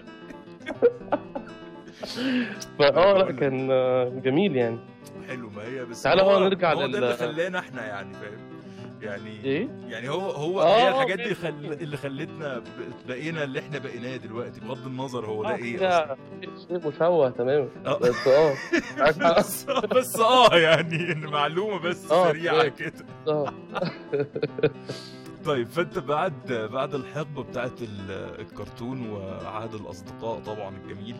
فاه 2.78 3.18
لا 3.18 3.32
كان 3.32 3.66
جميل 4.24 4.56
يعني. 4.56 4.78
حلو 5.28 5.50
ما 5.50 5.62
هي 5.64 5.84
بس 5.84 6.02
تعالى 6.02 6.22
هو 6.22 6.38
نرجع 6.38 6.72
هو 6.72 6.80
ده 6.80 6.86
لل- 6.86 6.96
اللي 7.04 7.16
خلانا 7.16 7.58
إحنا 7.58 7.86
يعني 7.86 8.14
فاهم؟ 8.14 8.53
يعني 9.04 9.44
إيه 9.44 9.68
يعني 9.88 10.08
هو 10.08 10.20
هو 10.30 10.60
آه، 10.62 10.76
هي 10.76 10.88
الحاجات 10.88 11.18
دي. 11.18 11.34
خل... 11.34 11.48
اللي 11.80 11.96
خلتنا 11.96 12.62
بقينا 13.08 13.44
اللي 13.44 13.58
إحنا 13.58 13.78
بقيناه 13.78 14.16
دلوقتي 14.16 14.60
بغض 14.60 14.86
النظر 14.86 15.26
هو 15.26 15.42
ده 15.42 15.50
آه، 15.50 15.54
إيه 15.54 15.78
شيء 16.68 16.88
مشوه 16.88 17.30
تماما 17.30 17.68
آه. 17.86 17.98
بس 17.98 18.28
آه. 18.28 18.54
بس, 19.38 19.64
بس 19.66 20.16
آه 20.20 20.56
يعني 20.56 21.12
ان 21.12 21.26
معلومه 21.26 21.78
بس 21.78 22.10
آه، 22.12 22.28
سريعة. 22.28 22.68
كده 22.68 22.92
آه 23.28 23.52
طيب 25.44 25.68
فأنت 25.68 25.98
بعد 25.98 26.52
بعد 26.72 26.94
الحقبة 26.94 27.42
بتاعت 27.42 27.82
ال- 27.82 28.40
الكرتون 28.40 29.10
وعهد 29.10 29.74
الأصدقاء 29.74 30.38
طبعا 30.40 30.74
الجميل 30.76 31.16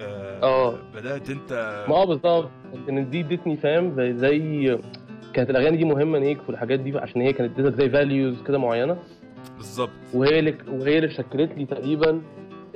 آه 0.00 0.42
آه. 0.42 0.78
بدأت 0.94 1.30
أنت 1.30 1.52
ما 1.88 1.94
آه 1.96 2.04
بالظبط 2.04 2.50
ان 2.88 3.10
دي 3.10 3.20
ادتني 3.20 3.56
فاهم 3.56 4.16
زي 4.18 4.78
كانت 5.34 5.50
الأغاني 5.50 5.76
دي 5.76 5.84
مهمة 5.84 6.18
ليك 6.18 6.38
والحاجات 6.48 6.80
دي 6.80 6.98
عشان 6.98 7.20
هي 7.20 7.32
كانت 7.32 7.58
ادتك 7.58 7.78
زي 7.80 7.90
فاليوز 7.90 8.42
كده 8.42 8.58
معينة؟ 8.58 8.96
بالظبط. 9.56 9.90
وهي 10.14 10.38
اللي 10.38 10.54
وهي 10.68 10.98
اللي 10.98 11.10
شكلت 11.10 11.50
لي 11.58 11.64
تقريبا 11.66 12.22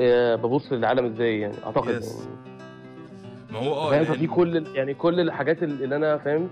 آه، 0.01 0.35
ببص 0.35 0.73
للعالم 0.73 1.05
إزاي 1.07 1.41
يعني 1.41 1.55
أعتقد 1.67 2.01
Yes. 2.03 2.05
يعني. 2.05 2.29
ما 3.53 3.59
هو 3.59 3.75
آه 3.75 3.91
فاهم؟ 3.91 4.05
لأن- 4.05 4.09
ففي 4.09 4.27
كل 4.27 4.65
يعني 4.75 4.95
كل 4.95 5.21
الحاجات 5.21 5.63
اللي 5.63 5.97
أنا 5.97 6.19
فاهم؟ 6.19 6.49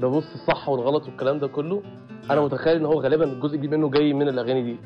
ببص 0.00 0.32
الصح 0.34 0.68
والغلط 0.68 1.04
والكلام 1.06 1.38
ده 1.38 1.46
كله 1.48 1.82
أنا 2.30 2.40
متخيل 2.40 2.76
إن 2.76 2.84
هو 2.86 3.00
غالبا 3.00 3.24
الجزء 3.24 3.56
كبير 3.56 3.70
منه 3.78 3.90
جاي 3.90 4.12
من 4.12 4.28
الأغاني 4.28 4.62
دي. 4.62 4.76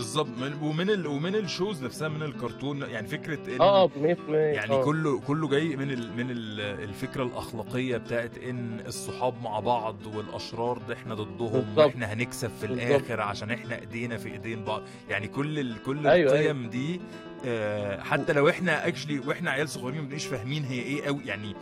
بالظبط 0.00 0.28
من 0.28 0.52
ومن 0.62 0.90
ال... 0.90 1.06
ومن 1.06 1.34
ال 1.34 1.42
shows 1.42 1.84
نفسها 1.84 2.08
من 2.08 2.22
الكرتون 2.22 2.82
يعني 2.82 3.06
فكرة 3.06 3.54
إن 3.56 3.60
آه 3.60 3.84
آه 3.84 3.88
100% 3.88 4.30
يعني 4.30 4.72
آه. 4.72 4.84
كله 4.84 5.20
كله 5.20 5.48
جاي 5.48 5.76
من 5.76 5.90
ال 5.90 6.16
من 6.16 6.30
ال 6.30 6.60
الفكرة 6.60 7.22
الأخلاقية 7.22 7.96
بتاعت 7.96 8.38
إن 8.38 8.80
الصحاب 8.86 9.34
مع 9.44 9.60
بعض 9.60 9.96
والأشرار 10.16 10.78
ده 10.88 10.94
إحنا 10.94 11.14
ضدهم 11.14 11.50
بالظبط. 11.60 11.78
وإحنا 11.86 12.12
هنكسب 12.12 12.50
في 12.60 12.66
بالظبط. 12.66 12.86
الآخر 12.86 13.20
عشان 13.20 13.50
إحنا 13.50 13.80
إيدينا 13.80 14.16
في 14.16 14.32
إيدين 14.32 14.64
بعض 14.64 14.82
يعني 15.10 15.28
كل 15.28 15.58
ال 15.58 15.82
كل 15.82 16.06
أيوة، 16.06 16.32
القيم 16.32 16.68
دي 16.70 17.00
آه 17.46 18.00
حتى 18.00 18.32
لو 18.32 18.48
إحنا 18.48 18.86
actually 18.88 19.18
وإحنا 19.26 19.50
عيال 19.50 19.68
صغيرين 19.68 19.94
ما 19.96 20.02
بنبقاش 20.02 20.26
فاهمين 20.26 20.64
هي 20.64 20.80
إيه 20.82 21.02
قوي 21.06 21.20
يعني 21.26 21.54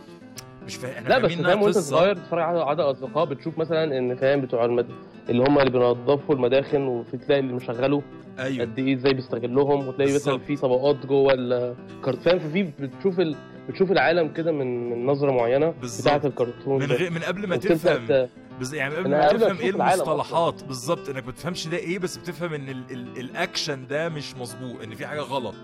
مش 0.65 0.75
فاهم 0.75 1.07
لا 1.07 1.17
بس 1.19 1.31
فاهم 1.31 1.61
وأنت. 1.61 1.77
صغير 1.77 2.15
تتفرج 2.15 2.41
على 2.43 2.59
عهد 2.61 2.79
الأصدقاء 2.79 3.25
بتشوف 3.25 3.57
مثلا 3.57 3.97
إن 3.97 4.15
فاهم 4.15 4.41
بتوع 4.41 4.65
المد... 4.65 4.87
اللي 5.29 5.43
هم 5.43 5.59
اللي 5.59 5.69
بينظفوا 5.69 6.35
المداخن 6.35 6.81
وفي 6.81 7.17
تلاقي 7.17 7.39
اللي 7.39 7.53
مشغله 7.53 8.01
أيوه 8.39 8.65
قد 8.65 8.79
إيه 8.79 8.95
إزاي 8.95 9.13
بيستغلهم 9.13 9.87
وتلاقي 9.87 10.13
مثلا. 10.15 10.37
في 10.37 10.55
طبقات 10.55 11.05
جوه 11.05 11.33
الكرتون 11.33 12.21
فاهم 12.21 12.39
ففي 12.39 12.63
بتشوف 12.79 13.19
ال... 13.19 13.35
بتشوف 13.69 13.91
العالم 13.91 14.27
كده 14.33 14.51
من 14.51 14.89
من 14.89 15.05
نظرة 15.05 15.31
معينة. 15.31 15.73
بتاعة 16.01 16.21
الكرتون 16.25 16.79
من. 16.79 16.85
غير 16.91 17.11
من 17.11 17.19
قبل 17.19 17.47
ما 17.47 17.57
تفهم 17.57 18.27
بز... 18.59 18.73
يعني 18.73 18.95
قبل 18.95 19.09
ما 19.09 19.27
تفهم 19.27 19.57
إيه 19.57 19.69
المصطلحات 19.69 20.63
بالظبط 20.63 21.09
إنك 21.09 21.25
ما 21.25 21.31
بتفهمش 21.31 21.67
ده 21.67 21.77
إيه 21.77 21.99
بس 21.99 22.17
بتفهم 22.17 22.53
إن 22.53 22.69
ال... 22.69 22.83
ال... 22.91 23.17
الأكشن 23.19 23.87
ده 23.87 24.09
مش 24.09 24.35
مظبوط 24.35 24.81
إن 24.83 24.95
في 24.95 25.07
حاجة 25.07 25.19
غلط 25.21 25.55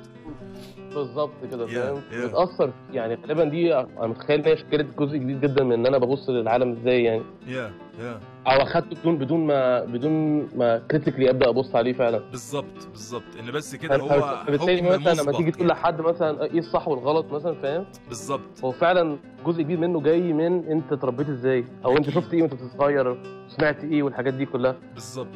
بالظبط 0.96 1.32
كده 1.52 1.68
فاهم. 1.68 2.02
بتأثر 2.14 2.72
يعني 2.94 3.16
غالبا 3.16 3.44
دي 3.44 3.76
أنا 3.76 4.08
متخيل 4.08 4.40
إن 4.40 4.46
هي 4.46 4.58
شكلت 4.58 4.88
جزء 5.00 5.18
كبير 5.18 5.38
جدا 5.38 5.64
من 5.64 5.72
إن 5.72 5.86
أنا 5.86 5.98
ببص 5.98 6.30
للعالم 6.30 6.72
إزاي 6.72 7.04
يعني. 7.04 7.22
يا 7.48 7.72
يا 8.00 8.20
أو 8.48 8.62
اخدته 8.62 8.96
بدون 9.02 9.18
بدون 9.18 9.48
ما 9.48 9.84
بدون 9.86 10.48
ما 10.56 10.78
critically 10.92 11.30
أبدأ 11.30 11.50
أبص 11.50 11.76
عليه 11.76 11.94
فعلا. 11.94 12.18
بالظبط 12.32 12.88
بالظبط. 12.92 13.24
إن 13.40 13.52
بس 13.52 13.76
كده 13.76 13.98
هو 13.98 14.44
فبالتالي 14.48 14.82
مثلا 14.82 15.22
لما 15.22 15.32
تيجي 15.32 15.52
تقول 15.52 15.68
يعني. 15.70 15.80
لحد 15.80 16.02
مثلا 16.02 16.44
إيه 16.44 16.60
الصح 16.60 16.88
والغلط 16.88 17.26
مثلا 17.34 17.56
فاهم؟ 17.62 17.86
بالظبط. 18.08 18.64
هو 18.64 18.72
فعلا 18.72 19.18
جزء 19.46 19.62
كبير 19.64 19.80
منه 19.80 20.02
جاي 20.02 20.34
من 20.34 20.66
أنت 20.66 20.92
اتربيت 20.94 21.30
إزاي 21.30 21.66
أو 21.86 21.98
أنت. 21.98 22.10
شفت 22.10 22.34
إيه 22.34 22.42
وأنت 22.42 22.54
صغير 22.78 23.18
سمعت 23.48 23.84
إيه 23.84 24.04
والحاجات 24.04 24.34
دي 24.34 24.46
كلها. 24.46 24.76
بالظبط. 24.94 25.28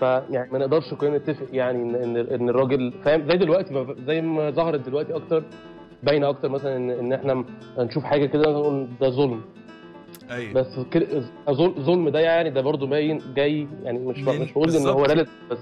فيعني 0.00 0.52
ما 0.52 0.58
نقدرش 0.58 0.94
كلنا 0.94 1.18
نتفق 1.18 1.46
يعني 1.52 1.82
ان 1.82 1.94
ان, 1.94 2.16
إن 2.16 2.48
الراجل 2.48 2.92
فاهم؟ 3.04 3.28
زي 3.30 3.36
دلوقتي 3.36 3.86
زي 4.06 4.20
ما 4.20 4.50
ظهرت 4.50 4.80
دلوقتي 4.80 5.14
أكتر 5.16 5.42
باينة 6.02 6.28
أكتر 6.28 6.48
مثلا 6.48 6.76
ان, 6.76 6.90
إن 6.90 7.12
إحنا 7.12 7.44
نشوف 7.78 8.04
حاجة 8.04 8.26
كده 8.26 8.52
نقول 8.52 8.88
ده 9.00 9.10
ظلم. 9.10 9.40
أيوه. 10.30 10.52
بس 10.52 10.80
ظلم 11.80 12.08
ده 12.08 12.20
يعني 12.20 12.50
ده 12.50 12.60
برضه 12.60 12.86
باين 12.86 13.20
جاي 13.36 13.68
يعني 13.84 13.98
مش 13.98 14.18
مش 14.18 14.52
بقول 14.52 14.70
إن 14.76 14.86
هو. 14.86 15.04
relative 15.04 15.32
بس 15.50 15.58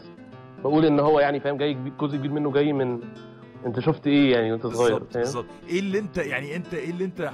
بقول 0.65 0.85
إن 0.85 1.01
هو 1.01 1.21
يعني 1.21 1.41
فاهم 1.41 1.57
جاي 1.57 1.77
جزء 2.01 2.17
كبير 2.17 2.31
منه 2.33 2.53
جاي 2.53 2.73
من 2.73 3.01
انت 3.67 3.81
شفت 3.81 4.07
إيه 4.07 4.33
يعني 4.33 4.53
وانت 4.53 4.67
صغير 4.67 4.99
بالظبط 5.15 5.47
إيه 5.69 5.79
اللي 5.81 5.99
انت 5.99 6.19
يعني 6.19 6.57
انت 6.57 6.75
إيه 6.75 6.91
اللي 6.91 7.05
انت 7.05 7.31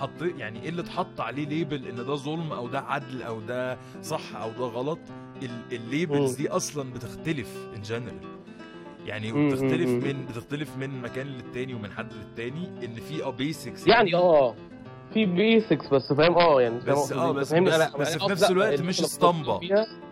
حطيت 0.00 0.38
يعني 0.38 0.62
إيه 0.62 0.68
اللي 0.68 0.82
اتحط 0.82 1.20
عليه 1.20 1.46
label 1.46 1.86
إن 1.86 1.96
ده 1.96 2.14
ظلم 2.14 2.52
أو 2.52 2.68
ده 2.68 2.80
عدل 2.80 3.22
أو 3.22 3.40
ده 3.40 3.78
صح 4.02 4.36
أو 4.36 4.50
ده 4.50 4.64
غلط 4.64 4.98
ال- 5.42 5.76
ال 5.76 5.83
labels. 5.83 6.34
دي 6.34 6.48
أصلا 6.48 6.92
بتختلف 6.92 7.56
in 7.76 7.82
general 7.82 8.14
يعني 9.06 9.32
بتختلف. 9.48 9.88
من 9.88 10.26
بتختلف 10.26 10.76
من 10.76 11.02
مكان 11.02 11.26
للتاني 11.26 11.74
ومن 11.74 11.90
حد 11.90 12.12
للتاني 12.12 12.68
إن 12.84 12.94
في 12.94 13.24
آه 13.24 13.30
basics 13.30 13.86
يعني 13.86 14.14
آه 14.14 14.54
في 15.14 15.26
بيسكس 15.26 15.86
بس 15.88 16.12
فاهم 16.12 16.34
آه 16.34 16.62
يعني 16.62 16.80
فاهم 16.80 16.94
بس؟ 16.94 17.12
آه 17.12 17.32
بس؟ 17.32 17.52
بس, 17.52 17.52
أنا- 17.52 17.96
بس 17.96 18.14
أنا 18.14 18.26
في 18.26 18.32
نفس 18.32 18.50
الوقت 18.50 18.80
مش 18.80 19.02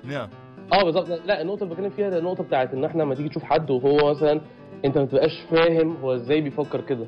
نعم 0.04 0.28
آه 0.72 0.82
بالظبط 0.84 1.08
لا 1.08 1.42
النقطة 1.42 1.62
اللي 1.62 1.74
بتكلم 1.74 1.90
فيها 1.90 2.18
النقطة 2.18 2.44
بتاعت 2.44 2.74
إن 2.74 2.84
إحنا 2.84 3.02
لما 3.02 3.14
تيجي 3.14 3.28
تشوف 3.28 3.42
حد 3.44 3.70
وهو 3.70 4.10
مثلا 4.10 4.40
انت 4.84 4.98
ما 4.98 5.04
تبقاش 5.04 5.40
فاهم 5.50 5.96
هو 5.96 6.14
إزاي 6.14 6.40
بيفكر 6.40 6.80
كده. 6.80 7.06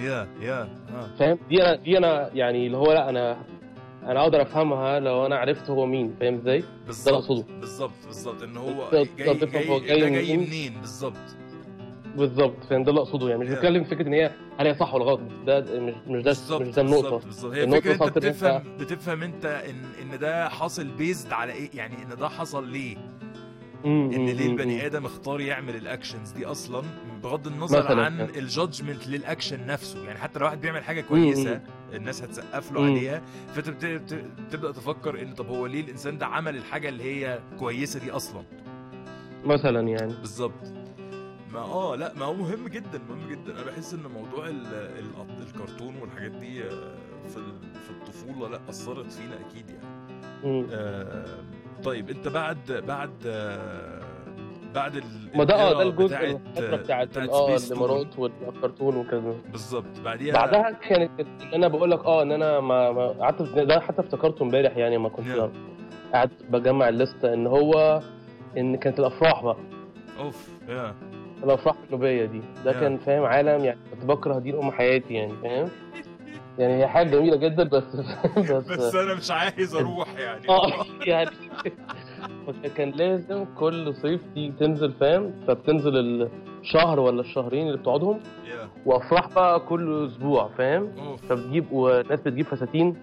يا 0.00 0.28
يا 0.40 0.62
آه 0.62 1.06
فاهم؟ 1.18 1.38
دي 1.48 1.62
أنا 1.62 1.76
دي 1.76 1.98
أنا 1.98 2.30
يعني 2.34 2.66
اللي 2.66 2.76
هو 2.76 2.92
لا 2.92 3.08
أنا 3.08 3.36
أنا 4.02 4.20
أقدر 4.22 4.42
افهمها 4.42 5.00
لو 5.00 5.26
أنا 5.26 5.36
عرفت 5.36 5.70
هو 5.70 5.86
مين. 5.86 6.14
فاهم 6.20 6.34
إزاي؟ 6.34 6.64
بالظبط 6.86 7.28
بالظبط 7.60 7.90
بالظبط. 8.06 8.42
إن 8.42 8.56
هو 8.56 8.90
جاي 8.92 9.04
تفهم 9.34 9.50
جاي, 9.50 9.68
هو 9.70 9.80
جاي 9.80 10.00
جاي 10.00 10.10
منين. 10.36 10.40
منين؟ 10.48 10.80
بالظبط. 10.80 11.16
بالظبط. 12.16 12.64
فاهم؟ 12.70 12.82
ده 12.84 12.90
اللي 12.90 13.00
أقصده 13.00 13.28
يعني. 13.28 13.40
مش 13.44 13.48
Yeah. 13.48 13.52
بتكلم 13.52 13.84
فكرة 13.84 14.06
إن 14.08 14.12
هي 14.12 14.30
هل 14.58 14.66
هي 14.66 14.74
صح 14.74 14.94
ولا 14.94 15.04
غلط. 15.04 15.20
ده 15.46 15.60
مش 15.60 15.94
مش 16.06 16.22
ده 16.22 16.58
مش 16.58 16.74
ده 16.74 16.82
النقطة. 16.82 17.10
بالظبط 17.10 17.24
بالظبط. 17.24 17.52
هي 17.54 17.64
النقطة 17.64 17.80
فكرة 17.80 18.04
أنت 18.06 18.18
بتفهم 18.18 18.62
بتفهم 18.80 19.22
أنت 19.22 19.44
إن 19.44 20.12
إن 20.12 20.18
ده 20.18 20.48
حاصل 20.48 20.84
based 20.88 21.32
على 21.32 21.52
إيه؟ 21.52 21.70
يعني 21.74 21.94
إن 21.94 22.16
ده 22.18 22.28
حصل 22.28 22.68
ليه؟ 22.68 22.96
إن 23.84 24.26
ليه 24.26 24.46
البني 24.46 24.86
آدم 24.86 25.04
اختار 25.06 25.40
يعمل 25.40 25.76
ال 25.76 25.83
actions 25.83 26.30
دي 26.30 26.46
أصلا 26.46 26.82
بغض 27.22 27.46
النظر. 27.46 28.00
عن 28.00 28.20
ال 28.20 28.30
judgment 28.30 29.08
للاكشن 29.08 29.66
نفسه. 29.66 30.04
يعني 30.04 30.18
حتى 30.18 30.38
لو 30.38 30.44
واحد 30.46 30.60
بيعمل 30.60 30.84
حاجة 30.84 31.00
كويسة 31.00 31.60
الناس 31.94 32.22
هتسقف 32.22 32.72
له. 32.72 32.84
عليها 32.84 33.22
فانت 33.54 33.68
بت- 33.70 33.84
بت- 33.84 34.26
تبدأ 34.50 34.72
تفكر 34.72 35.22
إن 35.22 35.34
طب 35.34 35.46
هو 35.46 35.66
ليه 35.66 35.80
الإنسان 35.80 36.18
ده 36.18 36.26
عمل 36.26 36.56
الحاجة 36.56 36.88
اللي 36.88 37.02
هي 37.04 37.40
كويسة 37.58 38.00
دي 38.00 38.10
أصلا؟ 38.10 38.42
مثلا 39.44 39.88
يعني. 39.88 40.12
بالظبط. 40.14 40.72
ما 41.52 41.58
آه 41.60 41.96
لا 41.96 42.14
ما 42.14 42.24
هو 42.24 42.34
مهم 42.34 42.68
جدا 42.68 43.00
مهم 43.08 43.30
جدا. 43.30 43.52
أنا 43.52 43.62
بحس 43.70 43.94
إن 43.94 44.00
موضوع 44.14 44.48
ال 44.48 44.66
ال 44.74 45.06
الكرتون 45.46 45.96
والحاجات 45.96 46.30
دي 46.30 46.64
آه، 46.64 46.94
في 47.28 47.34
في 47.84 47.90
الطفولة 47.90 48.48
لا 48.48 48.60
أثرت 48.68 49.12
فينا 49.12 49.34
أكيد 49.40 49.70
يعني. 49.70 49.84
آه، 50.72 51.24
طيب 51.84 52.10
انت 52.10 52.28
بعد 52.28 52.82
بعد 52.88 53.10
بعد 54.74 54.96
ال 54.96 55.04
ما 55.34 55.44
ده 55.44 55.54
آه 55.54 55.72
ده 55.72 55.82
الجزء 55.82 56.06
بتاعت- 56.06 56.24
الفترة 56.56 56.76
بتاعت 56.76 57.08
بتاعت 57.08 57.28
آه. 57.28 57.56
الامارات 57.56 58.18
والكرتون 58.18 58.96
وكده. 58.96 59.34
بالظبط. 59.52 60.00
بعديها 60.04 60.34
بعدها 60.34 60.70
كانت 60.70 61.10
إن 61.20 61.26
أنا 61.54 61.68
بقول 61.68 61.90
لك 61.90 62.04
آه 62.04 62.22
إن 62.22 62.32
أنا 62.32 62.60
ما 62.60 63.08
قعدت 63.08 63.42
ده 63.42 63.80
حتى 63.80 64.00
افتكرته 64.00 64.42
امبارح 64.42 64.76
يعني 64.76 64.98
ما 64.98 65.08
كنت. 65.08 65.50
قاعد 66.12 66.30
بجمع 66.50 66.88
الليستة 66.88 67.34
إن 67.34 67.46
هو 67.46 68.00
إن 68.56 68.76
كانت 68.76 68.98
الأفراح 69.00 69.44
بقى. 69.44 69.56
أوف 70.18 70.48
يا 70.68 70.94
الأفراح 71.44 71.76
النوبية 71.86 72.24
دي. 72.24 72.40
ده 72.64 72.72
نعم. 72.72 72.80
كان 72.80 72.98
فاهم 72.98 73.22
عالم 73.24 73.64
يعني 73.64 73.78
كنت 73.90 74.04
بكره 74.04 74.38
دين 74.38 74.56
ام 74.58 74.70
حياتي 74.70 75.14
يعني 75.14 75.32
فاهم؟ 75.42 75.68
يعني 76.58 76.74
هي 76.82 76.88
حاجة 76.88 77.10
جميلة 77.10 77.36
جدا 77.36 77.64
بس 77.64 77.96
بس, 78.50 78.66
بس 78.66 78.94
أنا 78.94 79.14
مش 79.14 79.30
عايز 79.30 79.74
أروح 79.74 80.18
يعني. 80.18 80.48
آه 80.48 80.72
يعني 81.06 81.30
كان 82.76 82.90
لازم 82.90 83.44
كل 83.58 83.94
صيف 83.94 84.20
تيجي 84.34 84.52
تنزل 84.60 84.92
فاهم؟ 84.92 85.32
فبتنزل 85.48 86.28
الشهر 86.60 87.00
ولا 87.00 87.20
الشهرين 87.20 87.66
اللي 87.66 87.78
بتقعدهم 87.78 88.20
يا 88.50 88.68
وأفراح 88.86 89.28
بقى 89.34 89.60
كل 89.60 90.06
أسبوع 90.06 90.48
فاهم؟ 90.58 91.16
فبتجيب 91.28 91.72
وناس 91.72 92.20
بتجيب 92.20 92.46
فساتين 92.46 92.96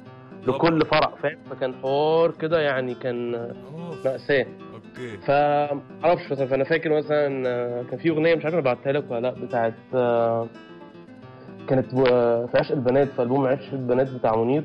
لكل 0.48 0.86
فرع 0.86 1.14
فاهم؟ 1.24 1.38
فكان 1.50 1.74
حوار 1.82 2.32
كده 2.32 2.62
يعني 2.62 2.96
كان 2.96 3.32
مأساة. 4.06 4.46
أوكي. 4.74 5.18
فمعرفش 5.18 6.32
مثلا 6.32 6.48
فأنا 6.48 6.64
فاكر 6.64 6.98
مثلا 6.98 7.48
آه، 7.50 7.84
كان 7.92 8.00
في 8.00 8.10
أغنية 8.10 8.36
مش 8.36 8.44
عارف 8.44 8.54
أنا 8.56 8.64
بعتها 8.64 8.92
لك 8.92 9.12
ولا 9.12 9.20
لأ 9.20 9.32
بتاعت 9.32 9.74
آه، 9.94 10.48
كانت 11.67 11.95
في 11.95 12.58
عشق 12.58 12.72
البنات 12.72 13.08
في 13.08 13.22
البوم 13.22 13.48
عشق 13.48 13.74
البنات 13.74 14.10
بتاع 14.12 14.36
منير. 14.36 14.63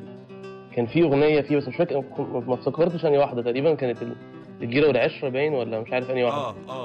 كان 0.76 0.86
في 0.86 1.02
أغنية 1.02 1.40
فيه 1.40 1.56
بس 1.56 1.68
مش 1.68 1.76
فاكر 1.76 2.04
ما 2.46 2.54
افتكرتش 2.54 3.04
أنهي 3.04 3.18
واحدة 3.18 3.42
تقريبا 3.42 3.74
كانت 3.74 4.02
ال- 4.02 4.16
الجيرة 4.62 4.86
والعشرة 4.88 5.28
باين 5.28 5.54
ولا 5.54 5.80
مش 5.80 5.92
عارف 5.92 6.10
أنهي 6.10 6.24
واحدة. 6.24 6.40
آه 6.40 6.54
آه 6.68 6.84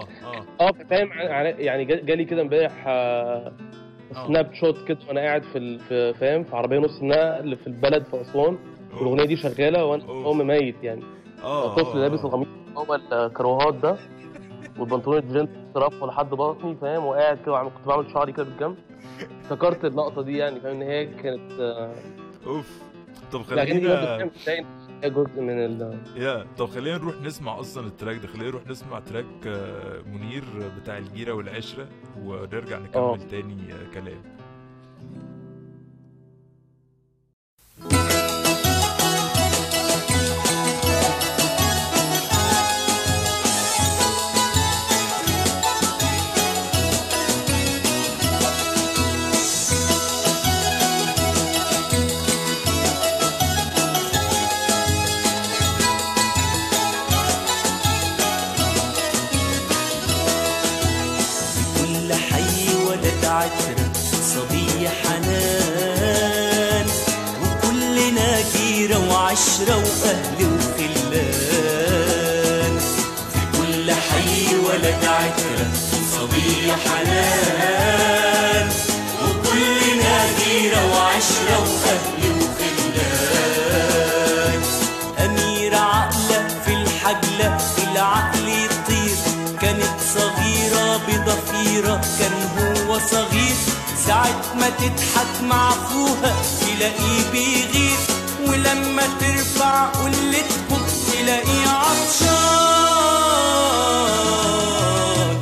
آه. 0.60 0.67
آه 0.67 0.72
فاهم 0.89 1.10
يعني 1.60 1.86
جا- 1.86 2.02
جالي 2.06 2.26
كده 2.26 2.41
امبارح 2.41 2.86
آه، 2.88 3.52
آه. 4.15 4.28
snapshot 4.28 4.88
كده 4.88 4.98
وأنا 5.08 5.19
قاعد 5.22 5.43
في 5.43 6.13
فاهم 6.13 6.43
في 6.43 6.56
عربية 6.56 6.80
نص 6.80 7.02
نقل 7.04 7.56
في 7.56 7.67
البلد 7.67 8.04
في 8.04 8.22
أسوان. 8.22 8.58
والأغنية 8.98 9.26
دي 9.26 9.36
شغالة 9.36 9.86
وأنا. 9.86 10.04
قوم 10.04 10.48
ميت 10.48 10.76
يعني. 10.84 11.02
آه 11.43 11.76
طفل 11.76 11.98
آه، 11.98 12.02
لابس. 12.02 12.26
القميص 12.26 12.48
هو 12.78 13.00
الكروهات 13.13 13.74
ده 13.74 13.95
والبنطلون 14.80 15.17
الجينز 15.17 15.50
رفعه 15.78 16.08
لحد 16.08 16.30
بطني 16.30 16.76
فاهم 16.76 17.06
وقاعد 17.06 17.38
كده 17.45 17.63
كنت 17.63 17.88
بعمل 17.88 18.12
شعري 18.13 18.32
كده 18.32 18.43
بالجنب. 18.43 18.76
افتكرت 19.42 19.86
اللقطة 19.86 20.22
دي 20.22 20.38
يعني 20.38 20.60
فاهم؟ 20.60 20.76
إن 20.76 20.82
هي 20.82 21.06
كانت 21.06 21.52
آه، 21.60 21.96
أوف. 22.48 22.82
طب 23.32 23.42
خلينا 23.42 24.30
جزء 25.04 25.42
من 25.42 25.66
ال 25.66 26.00
يا 26.16 26.46
طب 26.58 26.66
خلينا 26.66 26.98
نروح 26.98 27.16
نسمع 27.22 27.60
أصلا 27.60 27.88
ال 27.88 27.93
track 27.93 28.18
ده. 28.18 28.28
خلينا 28.28 28.48
نروح 28.48 28.68
نسمع 28.68 29.00
track 29.00 29.26
آه، 29.48 30.02
منير 30.02 30.44
بتاع 30.82 30.98
الجيرة 30.98 31.34
والعشرة 31.34 31.88
ونرجع 32.24 32.78
نكمل 32.80 33.02
آه. 33.04 33.18
تاني 33.32 33.58
آه، 33.74 33.94
كلام. 33.94 34.22
وعشرة 69.30 69.78
وأهل 69.78 70.39
وخلان 70.54 71.13
في 73.34 73.42
كل 73.58 73.88
حي 73.92 74.56
ولد 74.56 75.06
عترة 75.06 75.68
صبية 76.12 76.74
حنان. 76.86 78.68
وكلنا 79.22 80.15
جيرة 80.39 80.82
وعشرة 80.94 81.58
وأهل 81.60 82.22
وخلان 82.42 83.42
أميرة 85.26 85.78
عقلة 85.78 86.39
في 86.65 86.74
الحجلة 86.74 87.58
العقل 87.92 88.48
يطير. 88.48 89.18
كانت 89.62 89.98
صغيرة 90.13 90.88
بضفيرة 90.98 91.96
كان 92.20 92.38
هو 92.58 93.00
صغير. 93.00 93.56
ساعة 94.08 94.42
ما 94.56 94.70
تضحك 94.70 95.34
مع 95.44 95.70
أخوها 95.70 96.34
تلاقيه 96.62 97.22
بيغير. 97.32 98.00
ولما 98.50 99.04
ترفع 99.20 99.86
قلتهم 99.86 100.82
تلاقيه 101.12 101.68
عطشان. 104.10 105.38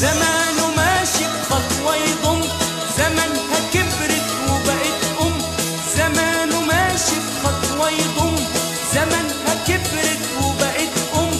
زمانه 0.00 0.66
ماشي 0.76 1.24
بخطوة 1.24 1.96
يضم 1.96 2.40
زمانها 2.98 3.58
كبرت 3.74 4.26
وبقت 4.50 5.00
أم. 5.20 5.32
زمانه 5.96 6.60
ماشي 6.60 7.16
بخطوة 7.26 7.90
يضم 7.90 8.36
زمانها 8.94 9.54
كبرت 9.68 10.22
وبقت 10.42 10.94
أم. 11.14 11.30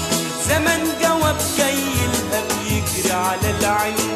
زمن 0.49 0.81
جواب 1.03 1.37
جاي 1.59 1.85
لها 2.13 2.41
بيجري 2.63 3.13
على 3.13 3.51
العنوان 3.51 4.08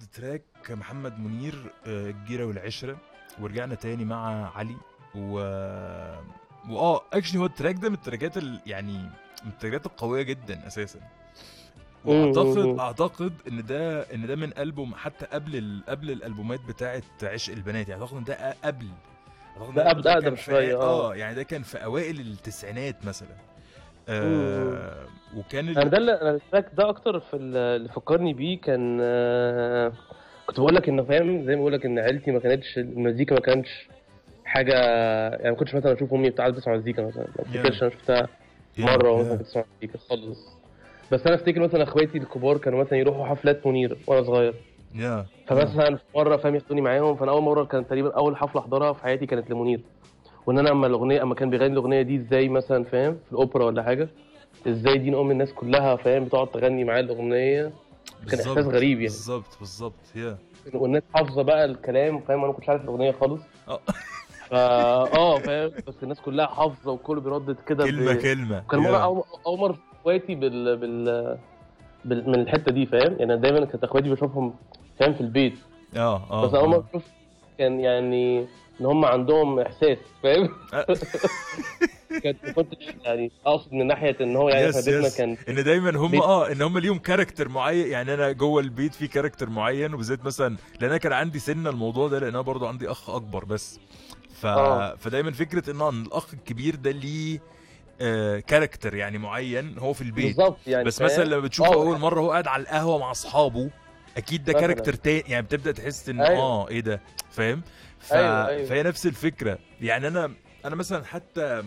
بعض 0.00 0.08
track 0.12 0.42
محمد 0.70 1.18
منير 1.18 1.54
آه، 1.86 2.10
الجيرة 2.10 2.44
والعشرة 2.44 2.96
ورجعنا 3.40 3.74
تاني 3.74 4.04
مع 4.04 4.50
علي. 4.56 4.76
و 5.14 5.32
وآه 6.68 7.00
actually 7.12 7.40
هو 7.40 7.46
ال 7.46 7.51
track 7.51 7.74
ده 7.74 7.88
من 7.88 7.94
ال 7.94 8.00
trackات 8.00 8.36
ال... 8.36 8.60
يعني 8.66 8.92
من 9.44 9.50
ال 9.50 9.55
trackات 9.55 9.86
القوية 9.86 10.22
جدا 10.22 10.66
أساسا. 10.66 11.00
وأعتقد. 12.04 12.78
أعتقد 12.78 13.32
إن 13.48 13.66
ده 13.66 14.00
إن 14.14 14.26
ده 14.26 14.36
من 14.36 14.58
ألبوم 14.58 14.94
حتى 14.94 15.26
قبل 15.26 15.56
ال... 15.56 15.82
قبل 15.88 16.10
الألبومات 16.10 16.60
بتاعه 16.60 17.02
عشق 17.22 17.52
البنات. 17.52 17.88
يعني 17.88 18.02
أعتقد 18.02 18.16
إن 18.16 18.24
ده 18.24 18.54
قبل. 18.64 18.86
أعتقد 19.78 20.02
ده 20.02 20.14
قبل- 20.14 20.36
في- 20.36 20.42
شوية، 20.42 20.76
آه. 20.76 21.10
آه 21.12 21.14
يعني 21.16 21.34
ده 21.34 21.42
كان 21.42 21.62
في 21.62 21.84
أوائل 21.84 22.20
التسعينات 22.20 23.04
مثلا. 23.04 23.36
آه 24.08 25.06
وكان. 25.36 25.68
أنا 25.68 25.84
ده 25.84 25.98
اللي 25.98 26.12
التراك 26.30 26.70
ده 26.74 26.88
أكتر 26.88 27.20
في 27.20 27.36
ال- 27.36 27.56
اللي 27.56 27.88
فكرني 27.88 28.34
بيه 28.34 28.60
كان 28.60 28.98
آه، 29.02 29.92
كنت 30.46 30.60
بقول 30.60 30.74
لك 30.74 30.88
انه 30.88 31.02
فاهم 31.02 31.44
زي 31.46 31.54
ما 31.54 31.60
بقول 31.60 31.72
لك 31.72 31.84
إن 31.86 31.98
عيلتي 31.98 32.30
ما 32.30 32.38
كانتش 32.38 32.78
المزيكا 32.78 33.34
ما 33.34 33.40
كانتش 33.40 33.88
حاجة 34.44 34.74
يعني 35.30 35.50
ما 35.50 35.56
كنتش 35.56 35.74
مثلا 35.74 35.92
أشوف 35.92 36.14
أمي 36.14 36.30
بتاعت 36.30 36.52
بتسمع 36.52 36.74
مزيكا 36.76 37.02
مثلا 37.02 37.26
ما 37.38 37.44
أفتكرش 37.44 37.82
أنا 37.82 37.90
شفتها 37.90 38.28
مرة 38.78 39.18
مثلا 39.20 39.34
بتسمع 39.36 39.64
مزيكا 39.78 39.98
خالص. 39.98 40.38
بس 41.12 41.26
أنا 41.26 41.34
أفتكر 41.34 41.60
مثلا 41.60 41.82
إخواتي 41.82 42.18
الكبار 42.18 42.58
كانوا 42.58 42.80
مثلا 42.84 42.98
يروحوا 42.98 43.26
حفلات 43.26 43.66
منير 43.66 43.98
وأنا 44.06 44.22
صغير. 44.22 44.54
يا 44.94 45.26
فمثلا 45.46 45.96
في 45.96 46.02
مرة 46.14 46.36
فاهم 46.36 46.54
ياخدوني 46.54 46.80
معاهم 46.80 47.16
فأنا 47.16 47.30
أول 47.32 47.42
مرة 47.42 47.64
كانت 47.64 47.86
تقريبا 47.88 48.14
أول 48.16 48.36
حفلة 48.36 48.60
أحضرها 48.60 48.92
في 48.92 49.02
حياتي 49.02 49.26
كانت 49.26 49.50
لمنير. 49.50 49.80
وإن 50.46 50.58
أنا 50.58 50.70
أما 50.70 50.86
الأغنية 50.86 51.22
أما 51.22 51.34
كان 51.34 51.50
بيغني 51.50 51.72
الأغنية 51.72 52.02
دي 52.02 52.16
إزاي 52.16 52.48
مثلا 52.48 52.84
فاهم 52.84 53.14
في 53.26 53.32
الأوبرا 53.32 53.64
ولا 53.64 53.82
حاجة 53.82 54.08
إزاي 54.68 54.98
دين 54.98 55.14
ام 55.14 55.30
الناس 55.30 55.52
كلها 55.52 55.96
فاهم؟ 55.96 56.24
بتقعد 56.24 56.48
تغني 56.50 56.84
معاه 56.84 57.00
الأغنية. 57.00 57.72
كان 58.30 58.38
إحساس 58.40 58.66
غريب 58.66 58.90
يعني. 58.96 59.02
بالظبط 59.02 59.58
بالظبط 59.60 60.16
يا. 60.16 60.38
والناس 60.74 61.02
حافظة 61.14 61.42
بقى 61.42 61.64
الكلام 61.64 62.20
فاهم؟ 62.20 62.38
أنا 62.38 62.46
ما 62.46 62.52
كنتش 62.52 62.68
عارف 62.68 62.82
الأغنية 62.82 63.12
خالص. 63.12 63.40
آه. 63.68 63.80
فا 64.50 64.56
آه 65.18 65.38
فاهم؟ 65.38 65.70
بس 65.86 65.94
الناس 66.02 66.20
كلها 66.20 66.46
حافظة 66.46 66.92
وكله 66.92 67.20
بيردد 67.20 67.56
كده 67.66 67.84
كلمه 67.86 68.12
ب... 68.14 68.16
كلمة 68.18 68.62
كان 68.70 68.80
مره. 68.80 69.24
اول 69.46 69.76
إخواتي 70.00 70.34
بال... 70.34 70.76
بال... 70.76 71.38
بال... 72.04 72.28
من 72.30 72.34
الحتة 72.34 72.72
دي 72.72 72.86
فاهم؟ 72.86 73.16
يعني 73.18 73.36
دايما 73.36 73.64
كانت 73.64 73.84
إخواتي 73.84 74.08
بشوفهم 74.10 74.54
فاهم؟ 74.98 75.14
في 75.14 75.20
البيت. 75.20 75.58
آه 75.96 76.22
آه 76.30 76.46
بس 76.46 76.54
أول 76.54 76.64
آه. 76.64 76.66
مرة 76.68 76.84
أشوف 76.90 77.04
كان 77.58 77.80
يعني 77.80 78.46
إن 78.80 78.86
هم 78.86 79.04
عندهم 79.04 79.60
إحساس 79.60 79.98
فاهم؟ 80.22 80.48
آه. 80.74 80.86
كانت 82.18 82.38
يعني 83.04 83.32
أقصد 83.46 83.72
من 83.72 83.86
ناحية 83.86 84.16
إن 84.20 84.36
هو 84.36 84.48
يعني 84.48 84.66
yes 84.66 85.16
كان 85.16 85.36
إن 85.48 85.64
دايما 85.64 85.96
هم 85.98 86.10
بيت- 86.10 86.20
آه 86.22 86.52
إن 86.52 86.62
هم 86.62 86.78
ليهم 86.78 86.98
character 86.98 87.48
معين 87.48 87.86
يعني 87.86 88.14
أنا 88.14 88.32
جوه 88.32 88.62
البيت 88.62 88.94
في 88.94 89.08
character 89.08 89.50
معين 89.50 89.94
وبالذات 89.94 90.24
مثلا 90.24 90.56
لأن 90.80 90.90
أنا 90.90 90.98
كان 90.98 91.12
عندي 91.12 91.38
سنه 91.38 91.70
الموضوع 91.70 92.08
ده 92.08 92.18
لأن 92.18 92.28
أنا 92.28 92.40
برضو 92.40 92.66
عندي 92.66 92.90
أخ 92.90 93.10
أكبر 93.10 93.44
بس 93.44 93.80
ف... 94.40 94.46
آه. 94.46 94.96
فدايما 94.96 95.32
فكرة 95.32 95.70
إن 95.70 96.02
الأخ 96.02 96.34
الكبير 96.34 96.76
ده 96.76 96.90
ليه 96.90 97.40
آه 98.00 98.38
character 98.38 98.94
يعني 98.94 99.18
معين 99.18 99.78
هو 99.78 99.92
في 99.92 100.00
البيت 100.02 100.36
بالظبط 100.36 100.58
يعني 100.66 100.84
بس؟ 100.84 101.02
مثلا 101.02 101.24
لما 101.24 101.40
بتشوفه 101.40 101.70
آه، 101.70 101.74
أول 101.74 101.98
مرة 101.98 102.20
هو 102.20 102.30
قاعد 102.30 102.46
على 102.48 102.62
القهوة 102.62 102.98
مع 102.98 103.10
أصحابه 103.10 103.70
أكيد 104.16 104.44
ده. 104.44 104.52
كاركتر 104.52 104.92
تاني 104.94 105.24
يعني 105.28 105.42
بتبدأ 105.46 105.72
تحس 105.72 106.08
إن 106.08 106.20
أيوة. 106.20 106.38
آه 106.40 106.68
إيه 106.68 106.80
ده 106.80 107.00
فاهم 107.30 107.62
ف... 107.98 108.12
أيوة، 108.12 108.48
أيوة. 108.48 108.68
فهي 108.68 108.82
نفس 108.82 109.06
الفكرة 109.06 109.58
يعني 109.80 110.08
أنا 110.08 110.32
أنا 110.64 110.74
مثلا 110.76 111.04
حتى 111.04 111.62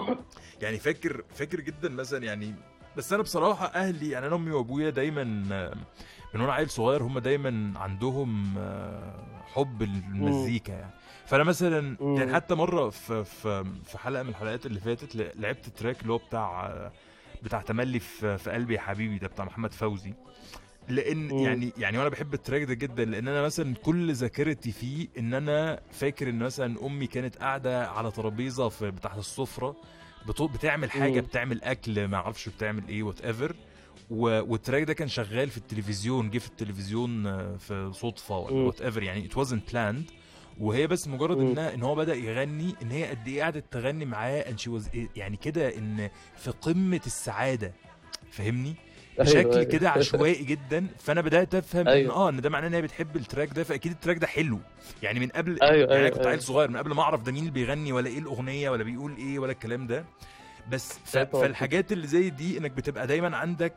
يعني 0.62 0.78
فاكر 0.78 1.24
فاكر 1.34 1.60
جدا 1.60 1.88
مثلا 1.88 2.24
يعني 2.24 2.54
بس 2.96 3.12
أنا 3.12 3.22
بصراحة 3.22 3.66
أهلي 3.66 4.10
يعني 4.10 4.26
أنا 4.26 4.34
أمي 4.36 4.50
وأبويا 4.50 4.90
دايما 4.90 5.24
من 6.34 6.40
وأنا 6.40 6.52
عيل 6.52 6.70
صغير 6.70 7.02
هم 7.02 7.18
دايما 7.18 7.78
عندهم 7.78 8.58
آه، 8.58 9.14
حب 9.54 9.82
المزيكا 9.82 10.72
يعني. 10.72 10.90
فأنا 11.26 11.44
مثلا. 11.44 11.96
يعني 12.00 12.34
حتى 12.34 12.54
مرة 12.54 12.90
في 12.90 13.24
في 13.24 13.64
في 13.84 13.98
حلقة 13.98 14.22
من 14.22 14.28
الحلقات 14.28 14.66
اللي 14.66 14.80
فاتت 14.80 15.16
لعبت 15.36 15.68
تراك 15.68 16.02
اللي 16.02 16.12
هو 16.12 16.18
بتاع 16.18 16.66
آه، 16.66 16.92
بتاع 17.42 17.60
تملي 17.60 17.98
في 18.00 18.38
في 18.38 18.50
قلبي 18.50 18.74
يا 18.74 18.80
حبيبي 18.80 19.18
ده 19.18 19.28
بتاع 19.28 19.44
محمد 19.44 19.72
فوزي. 19.72 20.14
لأن 20.88 21.28
مم. 21.32 21.38
يعني 21.38 21.72
يعني 21.78 21.98
وأنا 21.98 22.08
بحب 22.08 22.34
ال 22.34 22.39
track 22.39 22.62
ده 22.62 22.74
جدا 22.74 23.04
لأن 23.04 23.28
أنا 23.28 23.42
مثلا 23.42 23.74
كل 23.74 24.12
ذاكرتي 24.14 24.72
فيه 24.72 25.08
ان 25.18 25.34
أنا 25.34 25.80
فاكر 25.92 26.28
ان 26.28 26.38
مثلا 26.38 26.86
امي 26.86 27.06
كانت 27.06 27.36
قاعدة 27.36 27.88
على 27.90 28.10
ترابيزة 28.10 28.68
في 28.68 28.90
بتاعت 28.90 29.18
السفرة 29.18 29.76
بتو- 30.28 30.42
بتعمل 30.54 30.90
حاجة 30.90 31.20
مم. 31.20 31.26
بتعمل 31.26 31.62
أكل 31.64 32.04
ما 32.08 32.16
أعرفش 32.16 32.48
بتعمل 32.48 32.88
إيه 32.88 33.02
whatever 33.02 33.56
وال 34.10 34.31
track 34.31 34.82
ده 34.82 34.92
كان 34.92 35.08
شغال 35.08 35.50
في 35.50 35.56
التلفزيون 35.56 36.30
جه 36.30 36.38
في 36.38 36.48
التلفزيون 36.48 37.26
آه، 37.26 37.56
في 37.56 37.90
صدفة 37.94 38.38
ولا. 38.38 38.54
whatever 38.54 39.02
يعني 39.02 39.26
it 39.26 39.32
wasn't 39.34 39.72
planned 39.72 40.12
وهي 40.60 40.86
بس 40.86 41.08
مجرد. 41.08 41.38
انها 41.38 41.74
إن 41.74 41.82
هو 41.82 41.94
بدأ 41.94 42.14
يغني 42.14 42.74
إن 42.82 42.90
هي 42.90 43.04
قد 43.06 43.28
إيه 43.28 43.42
قعدت 43.42 43.64
تغني 43.72 44.04
معاه 44.04 44.42
and 44.44 44.56
she 44.60 44.70
was 44.80 44.96
يعني 45.16 45.36
كده 45.36 45.76
إن 45.78 46.10
في 46.36 46.50
قمة 46.50 47.00
السعادة 47.06 47.72
فاهمني 48.30 48.74
بشكل 49.18 49.50
أيوة. 49.50 49.62
كده 49.64 49.90
عشوائي 49.90 50.44
جدا 50.44 50.86
فأنا 50.98 51.20
بدأت 51.20 51.54
أفهم 51.54 51.80
إن 51.80 51.88
أيوة. 51.88 52.14
آه 52.14 52.28
إن 52.28 52.40
ده 52.40 52.50
معناه 52.50 52.68
إن 52.68 52.74
هي 52.74 52.82
بتحب 52.82 53.16
ال 53.16 53.21
track 53.21 53.48
ده 53.54 53.64
فأكيد 53.64 53.92
ال 53.92 53.96
track 53.96 54.16
ده 54.18 54.26
حلو 54.26 54.58
يعني 55.02 55.20
من 55.20 55.28
قبل 55.28 55.62
أيوة، 55.62 55.74
يعني 55.74 55.84
أنا 55.84 55.94
أيوة، 55.94 56.08
كنت 56.08 56.18
أيوة. 56.18 56.30
عيل 56.30 56.42
صغير 56.42 56.70
من 56.70 56.76
قبل 56.76 56.94
ما 56.94 57.02
أعرف 57.02 57.22
ده 57.22 57.32
مين 57.32 57.40
اللي 57.40 57.52
بيغني 57.52 57.92
ولا 57.92 58.06
إيه 58.08 58.18
الأغنية 58.18 58.70
ولا 58.70 58.84
بيقول 58.84 59.16
إيه 59.16 59.38
ولا 59.38 59.52
الكلام 59.52 59.86
ده 59.86 60.04
بس 60.70 60.92
ف... 61.04 61.16
أيوة. 61.16 61.28
فالحاجات 61.30 61.92
اللي 61.92 62.06
زي 62.06 62.30
دي 62.30 62.58
إنك 62.58 62.70
بتبقى 62.70 63.06
دايما 63.06 63.36
عندك 63.36 63.74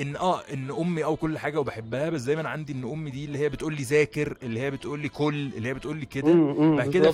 إن 0.00 0.16
آه 0.16 0.40
إن 0.52 0.70
أمي 0.70 1.04
أو 1.04 1.16
كل 1.16 1.38
حاجة 1.38 1.60
وبحبها 1.60 2.10
بس 2.10 2.22
دايما 2.22 2.48
عندي 2.48 2.72
إن 2.72 2.84
أمي 2.84 3.10
دي 3.10 3.24
اللي 3.24 3.38
هي 3.38 3.48
بتقول 3.48 3.74
لي 3.74 3.82
ذاكر 3.82 4.36
اللي 4.42 4.60
هي 4.60 4.70
بتقول 4.70 5.00
لي 5.00 5.08
كل 5.08 5.50
اللي 5.56 5.68
هي 5.68 5.74
بتقول 5.74 5.96
لي 5.96 6.06
كده 6.06 6.32
بعد 6.76 6.88
كده 6.90 7.10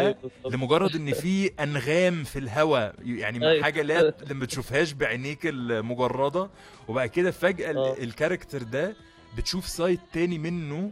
أيوة، 0.00 0.14
بالظبط. 0.22 0.52
لمجرد 0.54 0.94
إن 0.94 1.12
في 1.12 1.50
أنغام 1.62 2.24
في 2.24 2.38
الهواء 2.38 2.94
يعني 3.04 3.48
أيوة. 3.48 3.62
حاجة 3.62 3.82
لا 3.82 4.14
لما 4.30 4.46
تشوفهاش 4.46 4.92
بعينيك 4.92 5.38
المجردة 5.46 6.50
وبعد 6.88 7.08
كده 7.08 7.30
فجأة 7.30 7.70
ال- 7.70 7.76
آه. 7.78 7.94
ال 8.02 8.08
character 8.08 8.62
ده 8.62 8.96
بتشوف 9.36 9.66
side 9.68 10.00
تاني 10.12 10.38
منه 10.38 10.90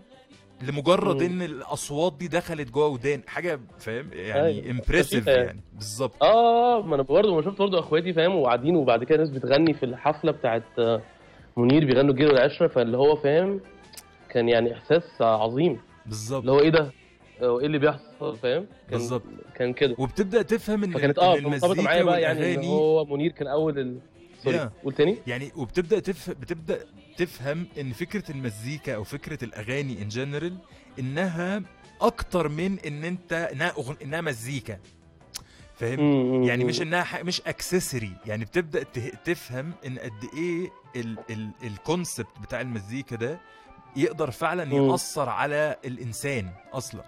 لمجرد. 0.62 1.22
إن 1.22 1.42
الأصوات 1.42 2.12
دي 2.18 2.28
دخلت 2.28 2.70
جوه 2.70 2.86
ودان 2.86 3.22
حاجة 3.26 3.60
فاهم 3.78 4.10
يعني. 4.12 4.70
impressive 4.70 5.14
لطيفة 5.22 5.30
يعني. 5.32 5.46
يعني 5.46 5.60
بالظبط 5.74 6.22
آه 6.22 6.82
ما 6.82 6.94
أنا 6.94 7.02
برضه 7.02 7.34
ما 7.36 7.42
شفت 7.42 7.58
برضه 7.58 7.78
أخواتي 7.78 8.12
فاهم 8.12 8.34
وقاعدين 8.34 8.76
وبعد 8.76 9.04
كده 9.04 9.18
ناس 9.18 9.30
بتغني 9.30 9.74
في 9.74 9.82
الحفلة 9.86 10.32
بتاعت 10.32 10.62
آه، 10.78 11.02
منير 11.56 11.84
بيغنوا 11.84 12.10
الجيل 12.12 12.28
والعشره 12.28 12.68
فاللي 12.68 12.96
هو 12.96 13.16
فاهم 13.16 13.60
كان 14.30 14.48
يعني 14.48 14.74
إحساس 14.74 15.02
عظيم 15.22 15.80
بالظبط 16.06 16.40
اللي 16.40 16.52
هو 16.52 16.60
إيه 16.60 16.70
ده؟ 16.70 16.90
إيه 17.42 17.66
اللي 17.66 17.78
بيحصل 17.78 18.36
فاهم؟ 18.42 18.66
بالظبط. 18.90 19.22
كان 19.54 19.72
كده 19.72 19.94
وبتبدأ 19.98 20.42
تفهم 20.42 20.84
إن 20.84 20.92
فكانت 20.92 21.18
آه 21.18 21.36
مرتبطة 21.40 21.82
معايا 21.82 22.02
بقى 22.02 22.22
يعني 22.22 22.54
إن 22.54 22.64
هو 22.64 23.04
منير 23.04 23.32
كان 23.32 23.46
أول 23.46 23.78
ال... 23.78 23.98
sorry. 24.44 24.70
قول 24.84 24.94
تاني؟ 24.94 25.16
يعني 25.26 25.52
وبتبدأ 25.56 25.98
تفهم 25.98 26.34
بتبدأ 26.40 26.78
تفهم 27.16 27.66
إن 27.80 27.92
فكرة 27.92 28.30
المزيكا 28.30 28.94
أو 28.94 29.04
فكرة 29.04 29.44
الأغاني 29.44 30.02
in 30.02 30.08
general 30.08 30.56
إنها 30.98 31.62
أكتر 32.00 32.48
من 32.48 32.78
إن 32.86 33.04
أنت 33.04 33.32
إنها 33.32 33.68
أغن... 33.78 33.96
إنها 34.02 34.20
مزيكا 34.20 34.78
فاهم 35.80 36.42
يعني. 36.44 36.64
مش 36.64 36.82
إنها 36.82 37.02
ح... 37.02 37.24
مش 37.24 37.40
accessory 37.40 38.12
يعني 38.26 38.44
بتبدأ 38.44 38.82
ت... 38.82 38.98
تفهم 39.24 39.72
إن 39.86 39.98
قد 39.98 40.24
إيه 40.34 40.70
ال... 40.96 41.18
ال... 41.30 41.50
ال 41.62 41.72
concept 41.72 42.38
بتاع 42.42 42.60
المزيكا 42.60 43.16
ده 43.16 43.40
يقدر 43.96 44.30
فعلا. 44.30 44.74
يأثر 44.74 45.28
على 45.28 45.76
الإنسان 45.84 46.50
أصلا 46.72 47.04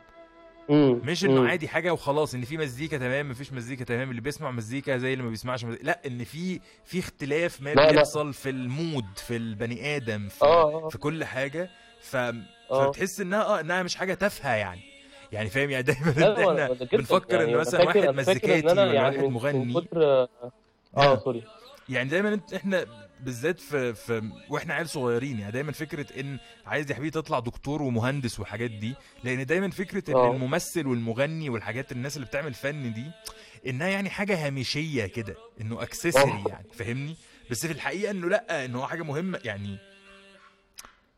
مش 0.71 1.25
إنه. 1.25 1.49
عادي 1.49 1.69
حاجة 1.69 1.93
وخلاص 1.93 2.35
إن 2.35 2.45
في 2.45 2.57
مزيكا 2.57 2.99
تمام 2.99 3.31
مفيش 3.31 3.53
مزيكا 3.53 3.85
تمام 3.85 4.11
اللي 4.11 4.21
بيسمع 4.21 4.51
مزيكا 4.51 4.97
زي 4.97 5.13
اللي 5.13 5.25
ما 5.25 5.31
بيسمعش 5.31 5.65
مزيكا 5.65 5.85
لا 5.85 6.01
إن 6.07 6.25
في 6.25 6.61
في 6.85 6.99
اختلاف 6.99 7.61
ما. 7.61 7.91
بيحصل 7.91 8.33
في 8.35 8.51
ال 8.51 8.62
mood 8.62 9.07
في 9.17 9.37
البني 9.37 9.97
آدم 9.97 10.29
في, 10.29 10.45
آه، 10.45 10.85
آه. 10.85 10.89
في 10.89 10.99
كل 10.99 11.25
حاجة 11.25 11.71
ف 12.01 12.17
آه. 12.17 12.35
فبتحس 12.71 13.21
إنها 13.21 13.43
آه 13.43 13.61
إنها 13.61 13.83
مش 13.83 13.97
حاجة 13.97 14.15
تافهة 14.15 14.55
يعني 14.55 14.92
يعني 15.33 15.51
فاهم 15.51 15.71
يعني 15.71 15.83
دايما 15.83 16.11
لا، 16.11 16.41
إحنا 16.41 16.87
بنفكر 16.93 17.41
يعني 17.41 17.53
إن 17.55 17.59
مثلا 17.59 17.85
واحد 17.85 17.99
مزيكاتي 18.09 18.67
ولا 18.67 18.93
يعني 18.93 19.17
واحد 19.17 19.29
مغني 19.31 19.81
كتر 19.81 20.03
آه 20.03 20.29
آه. 20.97 21.19
sorry 21.19 21.43
يعني 21.89 22.09
دايما 22.09 22.35
انت 22.35 22.55
إحنا 22.55 22.87
بالذات 23.21 23.61
في, 23.61 23.95
في 23.95 24.31
وإحنا 24.51 24.75
عيال 24.75 24.89
صغيرين 24.89 25.39
يعني 25.39 25.53
دايما 25.53 25.73
فكرة 25.73 26.21
إن 26.21 26.39
عايز 26.67 26.91
يا 26.91 26.97
حبيبي 26.97 27.11
تطلع 27.11 27.39
دكتور 27.39 27.83
ومهندس 27.83 28.41
والحاجات 28.41 28.71
دي 28.71 28.95
لأن 29.25 29.47
دايما 29.47 29.71
فكرة 29.71 30.11
إن 30.11 30.17
آه. 30.17 30.31
الممثل 30.33 30.87
والمغني 30.87 31.49
والحاجات 31.49 31.93
الناس 31.93 32.17
اللي 32.17 32.27
بتعمل 32.27 32.55
فن 32.55 32.93
دي 32.93 33.11
إنها 33.67 33.89
يعني 33.89 34.11
حاجة 34.11 34.47
هامشية 34.47 35.07
كده 35.07 35.35
إنه 35.61 35.83
accessory 35.83 36.33
آه. 36.47 36.49
يعني 36.49 36.67
فاهمني 36.73 37.17
بس 37.51 37.67
في 37.67 37.73
الحقيقة 37.73 38.11
إنه 38.11 38.29
لأ 38.29 38.65
إنه 38.65 38.79
هو 38.81 38.87
حاجة 38.87 39.03
مهمة 39.03 39.41
يعني 39.45 39.79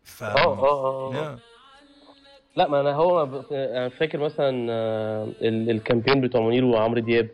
ف 0.04 0.22
آه 0.22 0.36
آه 0.36 1.14
آه. 1.14 1.38
لا 2.56 2.68
ما 2.68 2.80
أنا 2.80 2.92
هو 2.92 3.26
ب- 3.26 3.44
أنا 3.52 3.88
فاكر 3.88 4.18
مثلا 4.18 4.66
آه، 4.72 5.28
ال- 5.42 5.70
ال 5.70 5.76
campaign 5.76 6.20
بتوع 6.20 6.40
منير 6.40 6.64
وعمرو 6.64 7.00
دياب 7.00 7.28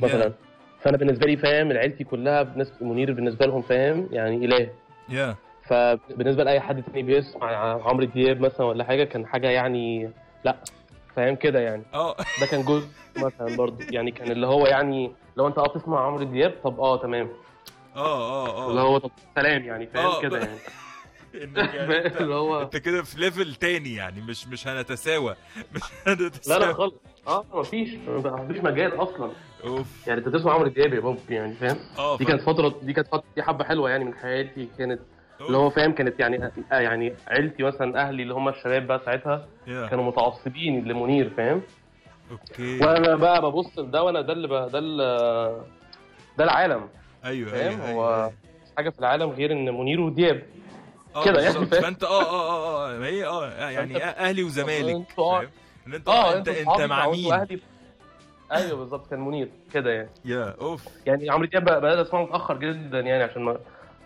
مثلا. 0.00 0.32
فأنا 0.80 0.96
بالنسبة 0.96 1.26
لي 1.26 1.36
فاهم 1.36 1.72
عيلتي 1.72 2.04
كلها 2.04 2.42
بالنسبة 2.42 2.76
منير 2.86 3.12
بالنسبة 3.12 3.46
لهم 3.46 3.62
فاهم 3.62 4.08
يعني 4.12 4.36
إله. 4.44 4.68
يا 5.08 5.34
فبالنسبه 5.62 6.44
لأي 6.44 6.60
حد 6.60 6.82
تاني 6.82 7.02
بيسمع 7.02 7.56
عمرو 7.88 8.04
دياب 8.04 8.40
مثلا 8.40 8.66
ولا 8.66 8.84
حاجة 8.84 9.04
كان 9.04 9.26
حاجة 9.26 9.50
يعني 9.50 10.10
لا 10.44 10.56
فاهم 11.16 11.36
كده 11.36 11.60
يعني. 11.60 11.82
آه 11.94 12.16
ده 12.40 12.46
كان 12.50 12.62
جزء 12.64 12.86
مثلا 13.16 13.56
برضه. 13.56 13.84
يعني 13.90 14.10
كان 14.10 14.30
اللي 14.30 14.46
هو 14.46 14.66
يعني 14.66 15.10
لو 15.36 15.46
أنت 15.46 15.58
آه 15.58 15.66
تسمع 15.66 16.06
عمرو 16.06 16.24
دياب 16.24 16.54
طب 16.64 16.80
آه 16.80 16.96
تمام. 16.96 17.28
آه 17.96 18.46
آه 18.46 18.70
اللي 18.70 18.80
آه 18.80 18.84
هو 18.84 18.98
طب 18.98 19.10
سلام 19.34 19.64
يعني 19.64 19.84
آه، 19.84 19.88
فاهم 20.20 20.22
كده 20.22 20.38
يعني. 20.38 20.58
انك 21.44 21.74
يعني 21.74 21.96
أنت, 22.06 22.20
اللي 22.20 22.34
هو 22.34 22.62
أنت 22.62 22.76
كده 22.76 23.02
في 23.02 23.20
ليفل 23.20 23.54
تاني 23.54 23.94
يعني 23.94 24.20
مش 24.20 24.46
مش 24.48 24.68
هنتساوى. 24.68 25.36
مش 25.74 25.82
لا 26.06 26.12
هنتساوى. 26.12 26.60
لا 26.66 26.72
خالص. 26.72 26.94
آه 27.26 27.44
مفيش. 27.54 27.94
مفيش 28.08 28.56
مجال 28.58 29.02
أصلا. 29.02 29.30
أوف. 29.64 30.06
يعني 30.06 30.20
أنت 30.20 30.28
تسمع 30.28 30.52
عمرو 30.52 30.68
دياب 30.68 30.94
يا 30.94 31.00
بابا 31.00 31.18
يعني 31.30 31.54
فاهم؟ 31.54 31.76
آه 31.98 32.16
دي 32.18 32.24
كانت 32.24 32.42
فترة 32.42 32.74
دي 32.82 32.92
كانت 32.92 33.08
فترة 33.08 33.24
دي 33.36 33.42
حبة 33.42 33.64
حلوة 33.64 33.90
يعني 33.90 34.04
من 34.04 34.14
حياتي. 34.14 34.68
كانت. 34.78 35.00
اللي 35.40 35.56
هو 35.56 35.70
فاهم 35.70 35.92
كانت 35.92 36.20
يعني 36.20 36.44
آه 36.72 36.80
يعني 36.80 37.14
عيلتي 37.28 37.62
مثلا 37.62 38.02
أهلي 38.08 38.22
اللي 38.22 38.34
هم 38.34 38.48
الشباب 38.48 38.86
بقى 38.86 39.00
ساعتها 39.04 39.48
يا. 39.66 39.86
كانوا 39.86 40.04
متعصبين 40.04 40.84
لمنير 40.84 41.30
فاهم؟ 41.36 41.62
أوكي. 42.30 42.78
وأنا 42.84 43.14
بقى 43.16 43.42
ببص 43.42 43.78
لده 43.78 44.02
وأنا 44.02 44.20
ده 44.20 44.32
اللي 44.32 44.48
ده 44.48 44.80
ده 46.38 46.44
العالم. 46.44 46.88
أيوه 47.24 47.50
فاهم؟ 47.50 47.80
أيوه 47.80 47.90
هو 47.92 48.14
أيوه. 48.14 48.32
حاجة 48.76 48.90
في 48.90 48.98
العالم 48.98 49.30
غير 49.30 49.52
إن 49.52 49.74
منير 49.74 50.00
ودياب. 50.00 50.42
كده 51.24 51.40
يعني. 51.42 51.54
فاهم؟ 51.54 51.66
فأنت 51.82 52.04
آه 52.04 52.22
آه 52.22 52.50
آه 52.50 52.94
آه 52.94 52.98
ما 52.98 53.06
هي 53.06 53.26
آه 53.26 53.70
يعني 53.70 54.04
أهلي 54.04 54.42
وزمالك 54.42 55.06
اه- 55.18 55.38
فاهم؟ 55.40 55.50
إن 55.86 55.94
أنت 55.94 56.08
آه 56.08 56.12
آه 56.32 56.36
أنت 56.36 56.48
أنت 56.48 56.80
مع 56.80 57.10
مين؟ 57.10 57.60
أيوه 58.52 58.78
بالظبط 58.78 59.10
كان 59.10 59.20
منير 59.20 59.48
كده 59.72 59.90
يعني. 59.90 60.10
يا 60.24 60.56
أوف. 60.60 60.84
يعني 61.06 61.30
عمرو 61.30 61.46
دياب 61.46 61.64
بدأت 61.64 62.06
أسمعه 62.06 62.22
متأخر 62.22 62.56
جدا 62.56 63.00
يعني 63.00 63.22
عشان 63.22 63.42
ما 63.42 63.58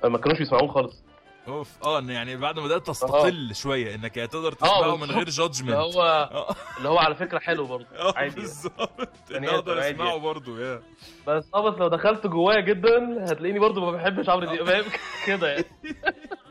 ما 0.05 0.19
كانوش 0.19 0.39
بيسمعوه 0.39 0.69
خالص. 0.73 1.03
أوف. 1.49 1.69
آه 1.85 2.01
يعني 2.01 2.37
بعد 2.37 2.59
ما 2.59 2.65
بدأت 2.65 2.87
تستقل 2.87 3.55
شوية 3.55 3.95
إنك 3.95 4.15
تقدر 4.15 4.53
تسمعه 4.53 4.97
من 4.97 5.11
غير. 5.11 5.29
جادجمنت 5.29 5.71
اللي 5.73 5.77
هو 5.83 6.03
آه. 6.03 6.55
اللي 6.79 6.89
هو 6.89 6.99
على 6.99 7.15
فكرة 7.15 7.39
حلو 7.39 7.67
برضه 7.67 7.87
آه 7.99 8.13
عادي 8.17 8.35
بالظبط. 8.35 9.09
يعني 9.31 9.49
أقدر 9.51 9.79
اسمعه 9.81 10.07
يعني. 10.09 10.21
برضه 10.21 10.61
يا. 10.61 10.83
بس 11.27 11.45
آه 11.55 11.71
بس 11.71 11.79
لو 11.79 11.89
دخلت 11.89 12.27
جوايا 12.27 12.61
جدا 12.61 13.25
هتلاقيني 13.33 13.59
برضه 13.59 13.81
ما 13.81 13.91
بحبش 13.93 14.29
عمرو 14.29 14.47
دياب 14.51 14.85
كده 15.27 15.49
يعني. 15.53 15.65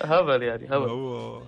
هبل 0.00 0.42
يعني 0.42 0.66
هبل 0.66 0.88
هو 0.88 1.40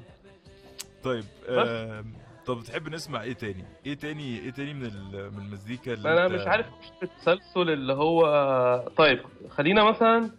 طيب 1.05 1.25
آم، 1.49 2.13
طب 2.47 2.61
تحب 2.63 2.89
نسمع 2.89 3.23
إيه 3.23 3.33
تاني؟ 3.33 3.65
إيه 3.87 3.95
تاني 3.95 4.39
إيه 4.39 4.51
تاني 4.51 4.75
من 4.75 4.85
ال- 4.87 5.33
من 5.33 5.39
المزيكا 5.47 5.93
اللي 5.93 6.13
أنا 6.13 6.27
انت- 6.27 6.33
مش 6.33 6.47
عارف 6.47 6.67
التسلسل 7.03 7.71
اللي 7.71 7.93
هو 7.93 8.89
طيب 8.97 9.21
خلينا 9.51 9.85
مثلا. 9.85 10.31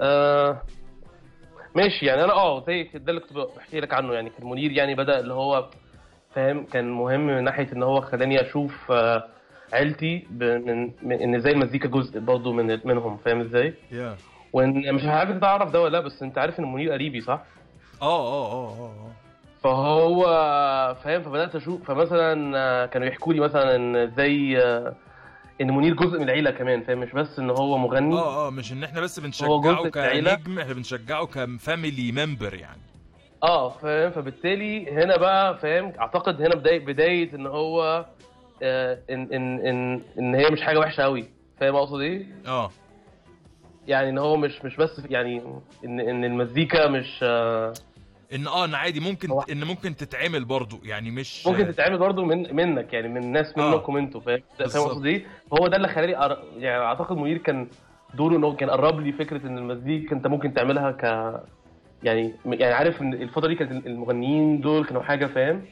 آه 0.00 0.62
ماشي 1.74 2.06
يعني 2.06 2.24
أنا 2.24 2.32
آه 2.32 2.64
زي 2.66 2.82
ده 2.94 3.10
اللي 3.10 3.20
كنت 3.20 3.32
بحكي 3.56 3.80
لك 3.80 3.94
عنه 3.94 4.12
يعني 4.14 4.30
كان 4.30 4.46
منير 4.50 4.72
يعني 4.72 4.94
بدأ 4.94 5.20
اللي 5.20 5.34
هو 5.34 5.70
فاهم 6.34 6.64
كان 6.66 6.90
مهم 6.90 7.26
من 7.26 7.44
ناحية 7.44 7.72
إن 7.72 7.82
هو 7.82 8.00
خلاني 8.00 8.40
أشوف 8.40 8.90
آه 8.92 9.28
عيلتي 9.72 10.26
من, 10.30 10.90
من 11.02 11.12
إن 11.22 11.34
إزاي 11.34 11.52
المزيكا 11.52 11.88
جزء 11.88 12.20
برضه 12.20 12.52
من 12.52 12.80
منهم 12.84 13.16
فاهم 13.16 13.40
إزاي؟ 13.40 13.74
يا 13.92 14.16
وإن 14.54 14.94
مش 14.94 15.04
عارف 15.04 15.30
انت 15.30 15.42
تعرف 15.42 15.70
ده 15.70 15.80
ولا 15.82 15.92
لأ 15.92 16.00
بس 16.00 16.22
أنت 16.22 16.38
عارف 16.38 16.58
إن 16.60 16.72
منير 16.72 16.92
قريبي 16.92 17.20
صح؟ 17.20 17.42
آه 18.02 18.26
آه 18.26 18.52
آه 18.52 18.68
آه 18.78 18.90
آه. 18.90 19.10
فهو 19.62 20.22
فاهم 21.04 21.22
فبدأت 21.22 21.54
أشوف 21.56 21.84
فمثلا 21.90 22.58
آه، 22.58 22.86
كانوا 22.86 23.06
يحكوا 23.08 23.32
لي 23.32 23.40
مثلا 23.40 23.76
إن 23.76 23.96
إزاي 23.96 24.58
آه، 24.62 24.94
إن 25.60 25.70
منير 25.76 25.94
جزء 25.94 26.18
من 26.18 26.24
العيلة 26.24 26.50
كمان 26.50 26.82
فاهم؟ 26.82 26.98
مش 26.98 27.12
بس 27.12 27.38
إن 27.38 27.50
هو 27.50 27.78
مغني. 27.78 28.14
آه 28.14 28.46
آه 28.46 28.50
مش 28.50 28.72
إن 28.72 28.84
إحنا 28.84 29.00
بس 29.00 29.20
بنشجعه. 29.20 29.60
كنجم 29.90 30.58
إحنا 30.58 30.72
بنشجعه 30.72 31.26
كفاميلي 31.26 32.12
ممبر 32.12 32.54
يعني. 32.54 32.80
آه 33.42 33.70
فاهم؟ 33.70 34.10
فبالتالي 34.10 34.90
هنا 34.90 35.16
بقى 35.16 35.58
فاهم؟ 35.58 35.92
أعتقد 36.00 36.42
هنا 36.42 36.54
بداية 36.54 36.84
بداية 36.86 37.34
إن 37.34 37.46
هو 37.46 38.06
آه، 38.62 38.98
إن 39.10 39.28
إن 39.32 39.66
إن 39.66 40.02
إن 40.18 40.34
هي 40.34 40.50
مش 40.50 40.62
حاجة 40.62 40.78
وحشة 40.78 41.02
قوي 41.02 41.24
فاهم 41.60 41.76
أقصد 41.76 42.00
إيه؟ 42.00 42.26
آه. 42.46 42.70
يعني 43.88 44.08
إن 44.08 44.18
هو 44.18 44.36
مش 44.36 44.64
مش 44.64 44.76
بس 44.76 45.02
يعني 45.10 45.42
ان 45.84 46.00
إن 46.00 46.24
المزيكا 46.24 46.88
مش 46.88 47.20
آه، 47.22 47.72
إن 48.34 48.46
آه 48.46 48.64
إن 48.64 48.74
عادي 48.74 49.00
ممكن 49.00 49.30
هو- 49.30 49.44
إن 49.52 49.64
ممكن 49.64 49.96
تتعمل 49.96 50.44
برضو 50.44 50.76
يعني 50.84 51.10
مش 51.10 51.46
ممكن 51.46 51.66
تتعمل 51.72 51.98
برضه 51.98 52.24
من 52.24 52.54
منك 52.56 52.92
يعني 52.92 53.08
من 53.08 53.32
ناس 53.32 53.58
آه. 53.58 53.70
منكم 53.70 53.96
أنتوا 53.96 54.20
فاهم 54.20 54.42
فاهم. 54.58 54.82
اقصد 54.82 55.06
إيه؟ 55.06 55.26
هو 55.52 55.66
ده 55.68 55.76
اللي 55.76 55.88
خلاني 55.88 56.16
أر... 56.24 56.38
يعني 56.56 56.82
أعتقد 56.84 57.16
منير 57.16 57.38
كان 57.38 57.68
دوره 58.14 58.36
إن 58.36 58.44
هو 58.44 58.56
كان 58.56 58.70
قرب 58.70 59.00
لي 59.00 59.12
فكرة 59.12 59.46
إن 59.46 59.58
المزيكا 59.58 60.16
أنت 60.16 60.26
ممكن 60.26 60.54
تعملها 60.54 60.90
ك 60.90 61.02
يعني 62.02 62.32
يعني 62.46 62.74
عارف 62.74 63.02
إن 63.02 63.12
الفترة 63.14 63.48
دي 63.48 63.54
كانت 63.54 63.86
المغنيين 63.86 64.60
دول 64.60 64.84
كانوا 64.84 65.02
حاجة 65.02 65.26
فاهم 65.26 65.62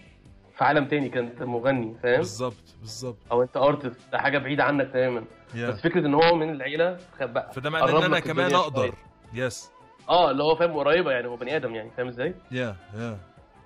في 0.59 0.65
عالم 0.65 0.85
تاني 0.85 1.09
كانت 1.09 1.43
مغني 1.43 1.95
فاهم 2.03 2.19
بالظبط 2.19 2.75
بالظبط 2.81 3.17
أو 3.33 3.43
أنت 3.43 3.57
ارتست 3.57 4.01
ده 4.13 4.19
حاجة 4.19 4.39
بعيدة 4.39 4.65
عنك 4.65 4.91
تماما 4.93 5.25
yeah 5.55 5.71
بس 5.71 5.81
فكرة 5.81 6.07
إن 6.07 6.15
هو 6.15 6.35
من 6.37 6.51
العيلة 6.51 6.97
فده 7.53 7.71
معناه 7.71 7.99
إن 7.99 8.03
أنا 8.03 8.21
كمان 8.21 8.55
أقدر. 8.55 8.95
yes 9.35 9.71
آه 10.09 10.31
اللي 10.31 10.43
هو 10.43 10.57
فاهم 10.57 10.73
قريبة 10.73 11.11
يعني 11.11 11.27
هو 11.27 11.37
بني 11.37 11.57
آدم 11.57 11.75
يعني 11.75 11.91
فاهم 11.97 12.09
إزاي؟ 12.09 12.35
yeah 12.51 12.77
yeah 12.95 13.19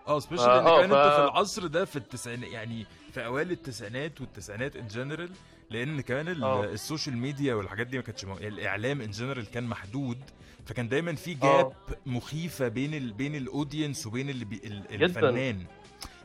آه 0.08 0.18
especially 0.18 0.48
آه، 0.50 0.60
إن 0.60 0.66
آه، 0.66 0.80
كأن 0.80 0.92
أنت 0.92 1.14
في 1.14 1.24
العصر 1.24 1.66
ده 1.66 1.84
في 1.84 1.96
التسعينات 1.96 2.50
يعني 2.50 2.86
في 3.12 3.26
أوائل 3.26 3.50
التسعينات 3.50 4.20
والتسعينات 4.20 4.76
in 4.76 4.86
general 4.86 5.30
لأن 5.70 6.00
كمان 6.00 6.28
ال-. 6.28 6.44
ال 6.44 6.55
social 6.55 7.16
media 7.16 7.54
والحاجات 7.54 7.86
دي 7.86 7.96
ما 7.96 8.02
كانتش 8.02 8.24
مو... 8.24 8.34
الإعلام 8.36 9.00
in 9.00 9.10
general 9.10 9.50
كان 9.50 9.64
محدود 9.64 10.18
فكان 10.66 10.88
دايما 10.88 11.14
في. 11.14 11.34
gap 11.34 11.72
مخيفة 12.06 12.68
بين 12.68 12.94
ال... 12.94 13.12
بين 13.12 13.34
ال 13.34 13.42
audience 13.42 14.06
وبين 14.06 14.30
اللي 14.30 14.44
بي... 14.44 14.60
الفنان 14.90 15.64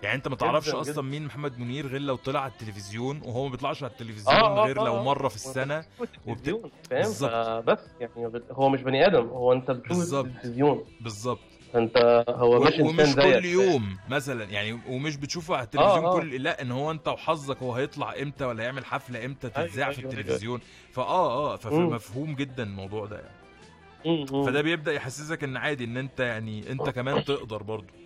يعني 0.03 0.15
انت 0.15 0.27
ما 0.27 0.35
تعرفش 0.35 0.69
أصلا. 0.69 1.01
مين 1.01 1.25
محمد 1.25 1.59
منير 1.59 1.87
غير 1.87 2.01
لو 2.01 2.15
طلع 2.15 2.39
على 2.39 2.51
التلفزيون 2.51 3.21
وهو 3.25 3.43
ما 3.45 3.51
بيطلعش 3.51 3.83
على 3.83 3.91
التلفزيون 3.91 4.35
آه، 4.35 4.63
آه، 4.63 4.65
غير 4.65 4.75
لو 4.75 4.97
آه. 4.97 5.03
مرة 5.03 5.27
في 5.27 5.35
السنة 5.35 5.81
فاهم 5.81 6.67
بالظبط. 6.89 7.31
فبس 7.31 7.79
يعني 7.99 8.41
هو 8.51 8.69
مش 8.69 8.81
بني 8.81 9.07
آدم 9.07 9.27
هو 9.27 9.53
انت 9.53 9.71
بتشوف. 9.71 10.13
التلفزيون 10.13 10.83
بالظبط 11.01 11.39
انت 11.75 12.25
هو 12.29 12.59
مش 12.59 12.79
ومش 12.79 13.15
كل 13.15 13.45
يوم 13.45 13.97
مثلا 14.09 14.43
يعني 14.43 14.79
ومش 14.87 15.15
بتشوفه 15.17 15.53
على 15.53 15.61
آه، 15.61 15.65
التلفزيون 15.65 16.05
آه. 16.05 16.13
كل 16.13 16.43
لا 16.43 16.61
إن 16.61 16.71
هو 16.71 16.91
أنت 16.91 17.07
وحظك 17.07 17.57
هو 17.57 17.73
هيطلع 17.73 18.13
إمتى 18.21 18.45
ولا 18.45 18.63
يعمل 18.63 18.85
حفلة 18.85 19.25
إمتى 19.25 19.49
تتذاع 19.49 19.87
أيوة، 19.87 19.95
في 19.95 20.01
أيوة، 20.01 20.11
التلفزيون 20.11 20.59
فآه 20.91 21.53
آه. 21.53 21.55
فمفهوم 21.55 22.35
جدا 22.35 22.63
الموضوع 22.63 23.05
ده 23.05 23.15
يعني. 23.15 24.25
فده 24.27 24.61
بيبدأ 24.61 24.93
يحسسك 24.93 25.43
إن 25.43 25.57
عادي 25.57 25.83
إن 25.83 25.97
أنت 25.97 26.19
يعني 26.19 26.71
أنت 26.71 26.89
كمان 26.89 27.23
تقدر 27.23 27.63
برضه 27.63 28.00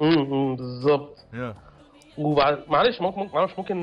م- 0.00 0.34
م، 0.52 0.56
بالظبط. 0.56 1.26
وبعد 2.18 2.64
معلش 2.68 3.00
ممكن 3.00 3.30
معلش 3.36 3.52
ممكن 3.58 3.82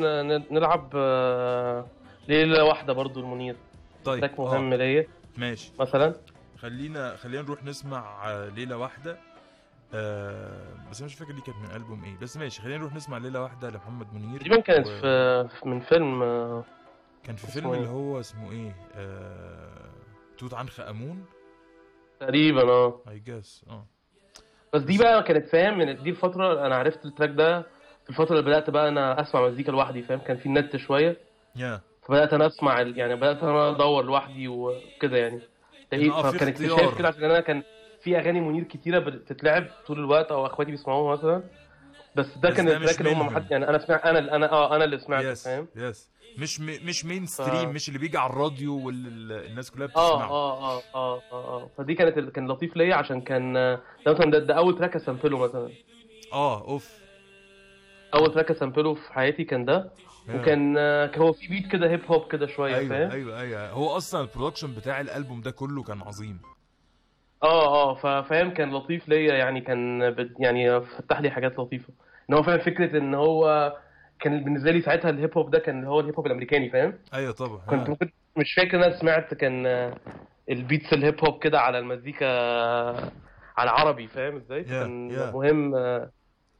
نلعب 0.51 0.89
آه، 0.95 1.85
ليلة 2.27 2.63
واحدة 2.63 2.93
برضو 2.93 3.19
المنير. 3.19 3.55
طيب 4.05 4.19
track 4.19 4.39
مهم 4.39 4.73
آه. 4.73 4.75
ليا. 4.77 5.07
ماشي. 5.37 5.71
مثلا؟ 5.79 6.15
خلينا 6.57 7.15
خلينا 7.15 7.41
نروح 7.41 7.63
نسمع 7.63 8.29
آه، 8.31 8.49
ليلة 8.49 8.77
واحدة. 8.77 9.17
آه 9.93 10.73
بس 10.91 11.01
مش 11.01 11.15
فاكر 11.15 11.31
دي 11.31 11.41
كانت 11.41 11.57
من 11.57 11.75
ألبوم 11.75 12.03
إيه. 12.03 12.17
بس 12.21 12.37
ماشي 12.37 12.61
خلينا 12.61 12.77
نروح 12.77 12.93
نسمع 12.95 13.17
ليلة 13.17 13.41
واحدة 13.43 13.69
لمحمد 13.69 14.13
منير. 14.13 14.39
تقريبا 14.39 14.59
كانت 14.59 14.87
و- 14.87 14.99
في 14.99 15.49
من 15.69 15.79
فيلم 15.79 16.23
آه، 16.23 16.63
كان 17.23 17.35
في 17.35 17.47
فيلم 17.47 17.67
إيه؟ 17.69 17.77
اللي 17.79 17.89
هو 17.89 18.19
اسمه 18.19 18.51
إيه؟ 18.51 18.75
آه 18.95 19.89
توت 20.37 20.53
عنخ 20.53 20.79
آمون. 20.79 21.25
تقريبا 22.19 22.61
آه. 22.69 23.01
I 23.09 23.19
guess 23.19 23.65
آه. 23.69 23.85
بس 24.73 24.81
دي 24.81 24.97
بقى 24.97 25.23
كانت 25.23 25.47
فاهم 25.47 25.77
من 25.77 26.03
دي 26.03 26.09
الفترة 26.09 26.65
أنا 26.65 26.75
عرفت 26.75 27.05
ال 27.05 27.09
track 27.09 27.29
ده. 27.29 27.61
في 28.03 28.09
الفترة 28.09 28.39
اللي 28.39 28.45
بدأت 28.45 28.69
بقى 28.69 28.89
أنا 28.89 29.21
أسمع 29.21 29.47
مزيكا 29.47 29.71
لوحدي 29.71 30.01
فاهم 30.03 30.19
كان 30.19 30.37
في 30.37 30.45
النت 30.45 30.75
شوية. 30.77 31.17
yeah. 31.55 31.81
فبدأت 32.07 32.33
أنا 32.33 32.47
أسمع 32.47 32.81
يعني 32.81 33.15
بدأت 33.15 33.43
أنا 33.43 33.69
أدور 33.69 34.05
لوحدي 34.05 34.47
وكده 34.47 35.17
يعني. 35.17 35.39
في 35.89 36.11
فكان. 36.11 36.47
اكتشاف 36.47 36.97
كده 36.97 37.07
عشان 37.07 37.23
أنا 37.23 37.39
كان 37.39 37.63
في 38.01 38.17
أغاني 38.17 38.41
منير 38.41 38.63
كتيرة 38.63 38.99
بتتلعب 38.99 39.67
طول 39.87 39.99
الوقت 39.99 40.31
أو 40.31 40.45
أخواتي 40.45 40.71
بيسمعوها 40.71 41.17
مثلا. 41.17 41.43
بس 42.15 42.37
ده 42.37 42.49
كان 42.51 42.67
ال 42.67 42.73
track 42.73 42.99
اللي 43.01 43.11
هم. 43.11 43.25
محد 43.27 43.51
يعني 43.51 43.69
أنا 43.69 43.77
سمعت 43.77 44.05
أنا 44.05 44.35
أنا 44.35 44.51
آه 44.51 44.75
أنا 44.75 44.83
اللي 44.83 44.99
سمعته 44.99 45.31
yes 45.31 45.43
فاهم؟ 45.43 45.67
yes. 45.75 46.09
مش 46.37 46.59
م... 46.61 46.65
مش 46.65 47.05
mainstream 47.05 47.71
ف- 47.71 47.75
مش 47.75 47.87
اللي 47.87 47.99
بيجي 47.99 48.17
على 48.17 48.29
الراديو 48.29 48.85
والناس 48.85 49.71
كلها 49.71 49.85
آه 49.85 49.87
بتسمعه. 49.89 50.29
آه 50.29 50.77
آه 50.77 50.81
آه 50.95 51.21
آه 51.31 51.61
آه. 51.61 51.69
فدي 51.77 51.93
كانت 51.93 52.19
كان 52.29 52.47
لطيف 52.47 52.77
ليا 52.77 52.95
عشان 52.95 53.21
كان 53.21 53.57
آه، 53.57 53.79
ده 54.05 54.13
مثلا 54.13 54.31
ده, 54.31 54.39
ده 54.39 54.53
أول 54.53 54.77
track 54.77 54.95
أ 54.95 55.01
sample 55.01 55.32
ه 55.32 55.37
مثلا. 55.37 55.69
آه 56.33 56.61
oof. 56.61 56.99
أول 58.13 58.33
track 58.33 58.51
أ 58.51 58.57
sample 58.57 58.88
ه 58.88 58.93
في 58.93 59.13
حياتي 59.13 59.43
كان 59.43 59.65
ده. 59.65 59.91
وكان 60.35 60.75
آه، 60.77 61.11
هو 61.17 61.33
في 61.33 61.47
beat 61.47 61.67
كده 61.71 61.89
hip 61.89 62.01
hop 62.07 62.31
كده 62.31 62.47
شوية 62.47 62.75
أيوه 62.75 62.89
فاهم؟ 62.89 63.11
أيوه 63.11 63.41
أيوه. 63.41 63.69
هو 63.69 63.97
أصلا 63.97 64.21
ال 64.21 64.26
production 64.26 64.73
بتاع 64.73 65.01
الألبوم 65.01 65.41
ده 65.41 65.51
كله 65.51 65.83
كان 65.83 66.01
عظيم. 66.01 66.39
آه 67.43 67.93
آه. 67.93 68.21
فاهم؟ 68.21 68.49
كان 68.53 68.73
لطيف 68.73 69.09
ليا 69.09 69.33
يعني 69.35 69.61
كان 69.61 70.01
يعني 70.39 70.81
فتح 70.81 71.19
لي 71.21 71.29
حاجات 71.29 71.59
لطيفة. 71.59 71.89
إن 72.29 72.35
هو 72.35 72.43
فاهم 72.43 72.59
فكرة 72.59 72.97
إن 72.97 73.13
هو 73.13 73.73
كان 74.19 74.43
بالنسبة 74.43 74.71
لي 74.71 74.81
ساعتها 74.81 75.09
ال 75.09 75.16
hip 75.16 75.37
hop 75.37 75.51
ده 75.51 75.59
كان 75.59 75.85
هو 75.85 75.99
ال 75.99 76.03
hip 76.03 76.15
hop 76.15 76.25
الأمريكاني 76.27 76.69
فاهم؟ 76.69 76.93
أيوه 77.13 77.31
طبعا. 77.33 77.57
كنت 77.57 77.87
آه. 77.87 77.89
ممكن 77.89 78.09
مش 78.37 78.53
فاكر 78.53 78.77
إن 78.77 78.83
أنا 78.83 78.99
سمعت 78.99 79.33
كان 79.33 79.65
آه، 79.65 79.97
البيتس 80.49 80.93
الهيب 80.93 81.25
هوب 81.25 81.43
كده 81.43 81.59
على 81.59 81.79
المزيكا 81.79 82.25
آه، 82.25 83.11
على 83.57 83.69
عربي 83.69 84.07
فاهم 84.07 84.35
إزاي؟ 84.35 84.65
Yeah, 84.65 84.69
كان 84.69 85.09
yeah. 85.11 85.33
مهم 85.33 85.71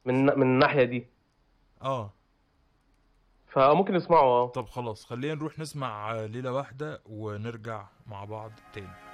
من 0.05 0.26
من 0.26 0.41
الناحية 0.41 0.84
دي. 0.84 1.08
آه. 1.82 2.14
فممكن 3.47 3.93
نسمعه 3.93 4.22
آه. 4.22 4.47
طب 4.47 4.66
خلاص 4.66 5.05
خلينا 5.05 5.34
نروح 5.36 5.60
نسمع 5.60 6.14
ليلة 6.14 6.51
واحدة 6.51 7.01
ونرجع 7.05 7.84
مع 8.08 8.26
بعض 8.26 8.51
تاني. 8.74 9.07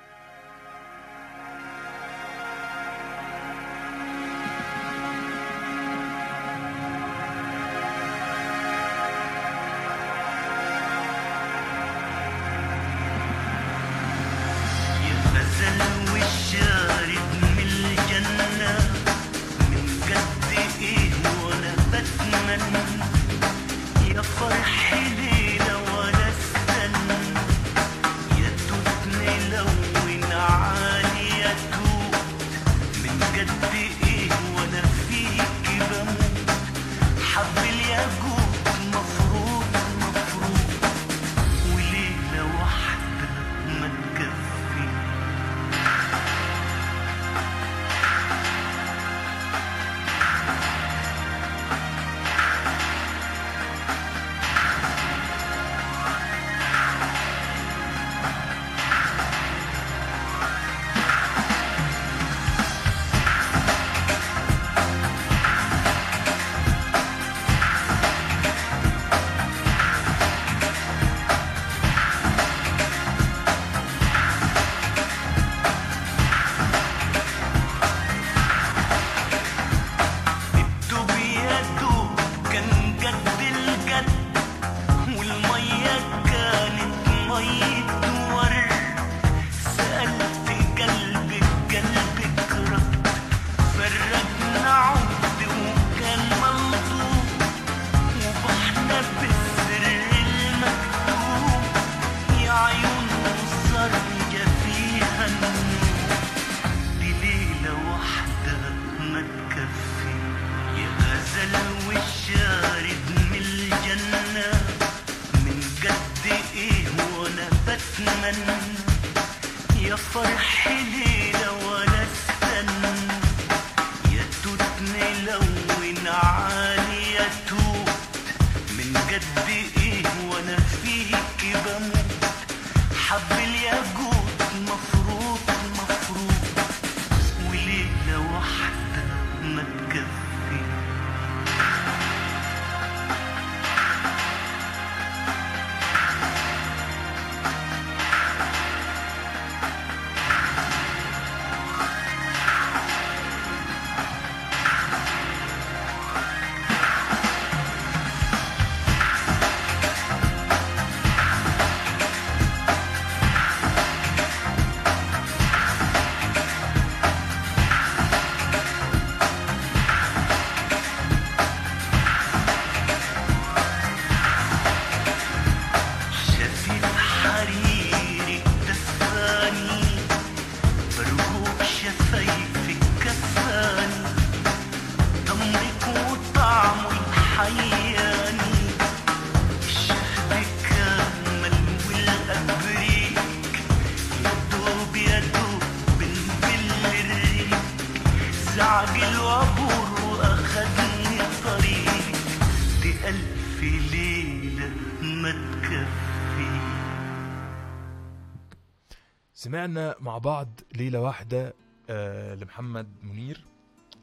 سمعنا 209.64 209.96
مع 210.00 210.18
بعض 210.18 210.50
ليلة 210.76 211.02
واحدة 211.02 211.54
آه 211.90 212.36
لمحمد 212.36 212.88
منير 213.04 213.44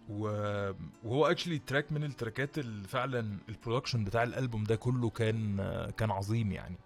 وهو 0.08 1.26
actually 1.26 1.58
track 1.58 1.92
من 1.92 2.04
ال 2.04 2.12
track 2.12 2.51
ات 2.51 2.58
اللي 2.58 2.88
فعلا 2.88 3.38
ال 3.48 3.53
production 3.53 4.04
بتاع 4.04 4.22
الألبوم 4.22 4.64
ده 4.64 4.76
كله 4.76 5.10
كان 5.10 5.60
آه، 5.60 5.90
كان 5.90 6.10
عظيم 6.10 6.52
يعني. 6.52 6.76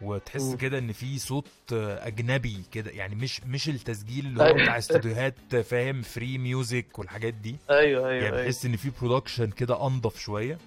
وتحس. 0.00 0.54
كده 0.54 0.78
إن 0.78 0.92
في 0.92 1.18
صوت 1.18 1.48
آه، 1.72 2.06
أجنبي 2.06 2.62
كده 2.72 2.90
يعني 2.90 3.14
مش 3.14 3.40
مش 3.44 3.68
التسجيل 3.68 4.26
اللي 4.26 4.42
هو 4.42 4.46
أيوة. 4.46 4.62
بتاع 4.62 4.78
استوديوهات 4.78 5.56
فاهم 5.56 6.02
free 6.02 6.38
music 6.38 6.98
والحاجات 6.98 7.34
دي. 7.34 7.56
أيوه 7.70 7.80
أيوه 7.80 8.10
يعني 8.24 8.36
أيوه. 8.36 8.44
بحس 8.44 8.66
إن 8.66 8.76
في 8.76 8.90
production 9.00 9.50
كده 9.50 9.86
أنضف 9.86 10.18
شوية. 10.20 10.58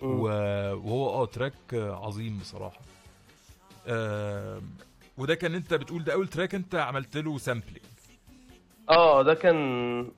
وهو 0.00 1.22
آه 1.22 1.26
track 1.26 1.54
عظيم 1.74 2.38
بصراحة. 2.38 2.80
آم، 3.86 4.62
وده 5.18 5.34
كان 5.34 5.54
انت 5.54 5.74
بتقول 5.74 6.04
ده 6.04 6.12
أول 6.12 6.28
track 6.28 6.54
انت 6.54 6.74
عملت 6.74 7.16
له 7.16 7.38
sampling 7.38 7.82
آه 8.90 9.22
ده 9.22 9.34
كان 9.34 9.56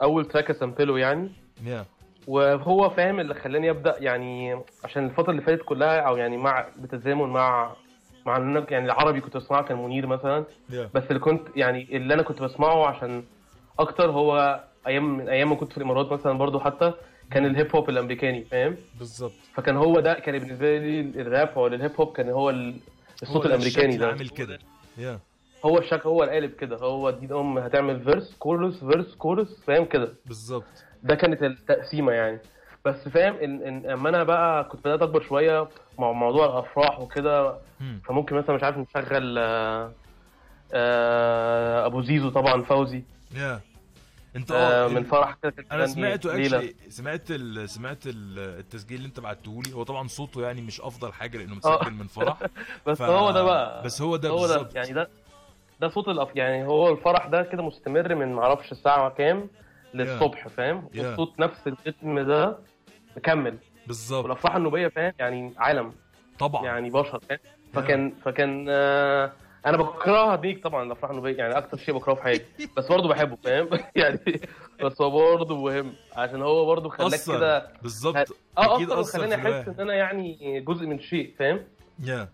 أول 0.03 0.25
track 0.25 0.51
أ 0.51 0.57
sample 0.57 0.93
ه 0.93 0.99
يعني. 0.99 1.29
yeah 1.65 1.85
وهو 2.27 2.91
فاهم 2.91 3.21
اللي 3.21 3.35
خلاني 3.35 3.71
أبدأ 3.71 3.97
يعني 3.99 4.61
عشان 4.85 5.05
الفترة 5.07 5.31
اللي 5.31 5.43
فاتت 5.43 5.63
كلها 5.65 6.01
أو 6.01 6.17
يعني 6.17 6.37
مع 6.37 6.67
بتزامن 6.79 7.29
مع 7.29 7.73
مع 8.27 8.65
يعني 8.71 8.85
العربي 8.87 9.21
كنت 9.21 9.37
بسمعه 9.37 9.63
كان 9.63 9.79
منير 9.85 10.07
مثلا. 10.07 10.45
yeah 10.71 10.91
بس 10.95 11.03
اللي 11.09 11.19
كنت 11.19 11.43
يعني 11.57 11.97
اللي 11.97 12.15
أنا 12.15 12.23
كنت 12.23 12.43
بسمعه 12.43 12.87
عشان 12.87 13.25
أكتر 13.79 14.11
هو 14.11 14.65
أيام 14.87 15.19
من 15.19 15.29
أيام 15.29 15.51
ما 15.51 15.55
كنت 15.57 15.71
في 15.73 15.79
الإمارات 15.79 16.13
مثلا 16.13 16.33
برضو 16.39 16.61
حتى 16.61 16.93
كان 17.31 17.47
ال 17.47 17.54
hip 17.54 17.77
hop 17.77 17.91
الأمريكاني 17.91 18.45
فاهم؟ 18.45 18.77
بالظبط. 18.99 19.33
فكان 19.55 19.77
هو 19.77 20.01
ده 20.01 20.15
كان 20.15 20.39
بالنسبة 20.39 20.79
لي 20.79 21.01
الراب 21.01 21.49
أو 21.57 21.67
ال 21.67 21.73
hip 21.73 21.93
hop 22.01 22.13
كان 22.17 22.29
هو 22.29 22.51
ال- 22.51 22.77
الصوت 23.23 23.37
هو 23.37 23.53
الأمريكاني 23.53 23.97
ده. 23.97 24.07
عامل 24.09 24.29
كده. 24.29 24.59
yeah 24.99 25.19
هو 25.65 25.79
الشكل 25.79 26.09
هو 26.09 26.23
القالب 26.25 26.51
كده. 26.51 26.77
هو 26.77 27.11
دي 27.11 27.35
أم 27.35 27.59
هتعمل 27.59 28.01
verse 28.05 28.35
chorus 28.39 28.85
verse 28.85 29.15
chorus 29.15 29.61
فاهم 29.67 29.85
كده؟ 29.85 30.09
بالظبط. 30.27 30.65
ده 31.03 31.15
كانت 31.15 31.43
التقسيمة 31.43 32.13
يعني. 32.13 32.39
بس 32.85 33.09
فاهم 33.09 33.35
ان 33.37 33.63
إن 33.63 33.91
أما 33.91 34.09
أنا 34.09 34.23
بقى 34.25 34.65
كنت 34.65 34.81
بدأت 34.85 35.03
أكبر 35.03 35.23
شوية 35.23 35.69
مع 35.99 36.13
موضوع 36.13 36.47
الأفراح 36.47 37.01
وكده 37.01 37.55
مم. 37.81 38.01
فممكن 38.09 38.37
مثلا 38.37 38.57
مش 38.57 38.63
عارف 38.63 38.77
نشغل 38.79 39.39
آه، 39.39 39.93
آه، 40.73 41.87
أبو 41.87 42.03
زيزو 42.03 42.31
طبعا 42.31 42.63
فوزي. 42.63 43.03
yeah 43.37 43.61
انت 44.37 44.51
آه، 44.51 44.85
آه 44.85 44.89
من 44.89 45.05
فرح 45.05 45.37
كده 45.43 45.55
أنا 45.73 45.87
سمعته. 45.87 46.35
actually 46.37 46.75
سمعت 46.89 47.31
ال... 47.31 47.69
سمعت 47.69 48.07
ال- 48.07 48.39
التسجيل 48.59 48.97
اللي 48.97 49.09
انت 49.09 49.21
بعته 49.21 49.63
لي. 49.67 49.75
هو 49.75 49.83
طبعا 49.83 50.09
صوته 50.09 50.43
يعني 50.43 50.63
مش 50.63 50.81
أفضل 50.81 51.13
حاجة 51.13 51.39
لأنه 51.39 51.61
آه. 51.65 51.79
مسجل 51.81 51.95
من 51.95 52.07
فرح. 52.07 52.39
بس 52.87 52.99
ف- 52.99 53.03
هو 53.03 53.31
ده 53.31 53.43
بقى. 53.43 53.83
بس 53.85 54.03
هو 54.03 54.17
ده 54.17 54.29
هو 54.29 54.47
ده. 54.47 54.69
يعني 54.75 54.93
ده 54.93 55.09
ده 55.81 55.89
صوت 55.89 56.09
الأف... 56.09 56.29
يعني 56.37 56.67
هو 56.67 56.93
الفرح 56.93 57.27
ده 57.27 57.43
كده 57.43 57.63
مستمر 57.63 58.15
من 58.15 58.33
معرفش 58.33 58.73
الساعة 58.73 59.11
كام 59.11 59.49
للصبح 59.95 60.49
فاهم؟ 60.49 60.89
Yeah. 60.95 60.99
والصوت 60.99 61.41
نفس 61.41 61.67
الريتم 61.67 62.21
ده 62.21 62.59
مكمل. 63.17 63.59
بالظبط. 63.87 64.25
والأفراح 64.25 64.57
النوبية 64.57 64.89
فاهم؟ 64.89 65.13
يعني 65.19 65.55
عالم. 65.59 65.93
طبعا. 66.39 66.65
يعني 66.65 66.91
بشر 66.91 67.21
فاهم؟ 67.29 67.39
فكان 67.73 68.13
فكان 68.25 68.67
آه 68.69 69.33
أنا 69.67 69.77
بكرهها 69.77 70.37
بيك 70.37 70.63
طبعا 70.63 70.83
الافراح 70.83 71.11
النوبيه 71.11 71.37
يعني 71.37 71.59
أكتر 71.59 71.77
شيء 71.77 71.95
بكرهه 71.95 72.15
في 72.15 72.23
حياتي. 72.23 72.45
بس 72.77 72.87
برضه 72.89 73.09
بحبه 73.09 73.37
فاهم؟ 73.45 73.69
يعني 73.97 74.19
بس 74.85 75.01
هو 75.01 75.11
برضه 75.11 75.57
مهم. 75.57 75.93
عشان 76.17 76.43
هو 76.43 76.67
برضه 76.67 76.89
خلاك. 76.89 77.21
كده 77.27 77.71
بالظبط. 77.83 78.37
آه 78.59 78.77
أكيد 78.77 78.91
أصلا 78.91 79.27
خلاني 79.27 79.35
أحس. 79.35 79.69
إن 79.69 79.81
أنا 79.81 79.95
يعني 79.95 80.61
جزء 80.61 80.87
من 80.87 81.01
شيء 81.01 81.35
فاهم؟ 81.39 81.61
يا 82.05 82.29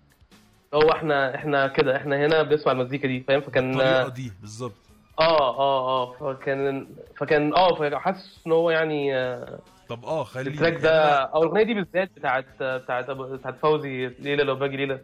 هو 0.74 0.92
إحنا 0.92 1.34
إحنا 1.34 1.68
كده 1.68 1.96
إحنا 1.96 2.26
هنا 2.26 2.42
بنسمع 2.42 2.72
المزيكا 2.72 3.08
دي 3.08 3.20
فاهم؟ 3.20 3.40
فكان 3.40 3.70
الطريقة 3.70 4.08
دي 4.08 4.32
بالظبط. 4.40 4.72
آه 5.20 5.58
آه 5.58 5.88
آه 5.88 6.12
فكان 6.34 6.86
فكان 7.16 7.54
آه 7.54 7.98
حاسس 7.98 8.40
إن 8.46 8.52
هو 8.52 8.70
يعني 8.70 9.16
آه، 9.16 9.58
طب 9.88 10.04
آه 10.04 10.24
خلي 10.24 10.50
التراك 10.50 10.72
ده 10.80 11.14
أو 11.14 11.42
الأغنية 11.42 11.62
دي 11.62 11.74
بالذات 11.74 12.10
بتاعت 12.16 12.46
بتاعت 12.62 13.10
بتاعت 13.10 13.58
فوزي 13.62 14.06
ليله 14.06 14.44
لو 14.44 14.54
باجي 14.54 14.76
ليله 14.76 15.00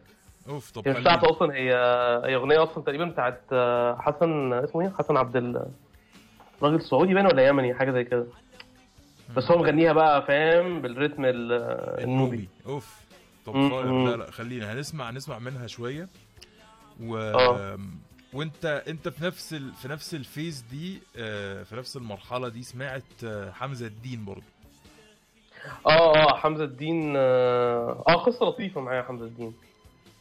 أوف 0.48 0.70
طب 0.70 0.82
هي 0.88 0.94
مش 0.94 1.00
بتاعته 1.00 1.30
أصلا 1.30 1.54
هي 1.54 1.72
هي 2.24 2.34
أغنية 2.34 2.62
أصلا 2.62 2.84
تقريبا 2.84 3.04
بتاعت 3.04 3.40
آه، 3.52 3.96
حسن 4.00 4.52
اسمه 4.52 4.80
إيه؟ 4.82 4.88
حسن 4.98 5.16
عبد 5.16 5.36
ال 5.36 5.66
راجل 6.62 6.82
سعودي 6.82 7.14
باين 7.14 7.26
ولا 7.26 7.46
يمني 7.48 7.74
حاجة 7.74 7.90
زي 7.90 8.04
كده. 8.04 8.26
بس 9.36 9.50
هو 9.50 9.58
مغنيها 9.58 9.92
بقى 9.92 10.26
فاهم؟ 10.26 10.82
بالريتم 10.82 11.24
ال- 11.24 11.52
النوبي. 12.04 12.48
أوف 12.66 13.00
طب 13.46 13.56
مم. 13.56 14.08
لا 14.08 14.16
لا 14.16 14.30
خلينا 14.30 14.72
هنسمع 14.72 15.10
هنسمع 15.10 15.38
منها 15.38 15.66
شوية. 15.66 16.08
و 17.02 17.16
آه. 17.18 17.78
وأنت 18.32 18.82
أنت 18.88 19.08
في 19.08 19.24
نفس 19.24 19.52
ال... 19.54 19.72
في 19.72 19.88
نفس 19.88 20.14
الفيز 20.14 20.60
دي 20.70 21.00
آه، 21.16 21.62
في 21.62 21.76
نفس 21.76 21.96
المرحلة 21.96 22.48
دي 22.48 22.62
سمعت 22.62 23.02
حمزة 23.52 23.86
الدين 23.86 24.24
برضه 24.24 24.42
آه 25.86 26.16
آه 26.16 26.36
حمزة 26.36 26.64
الدين 26.64 27.14
آه 27.16 27.92
قصة 28.26 28.46
لطيفة 28.46 28.80
معايا 28.80 29.02
حمزة 29.02 29.24
الدين. 29.24 29.54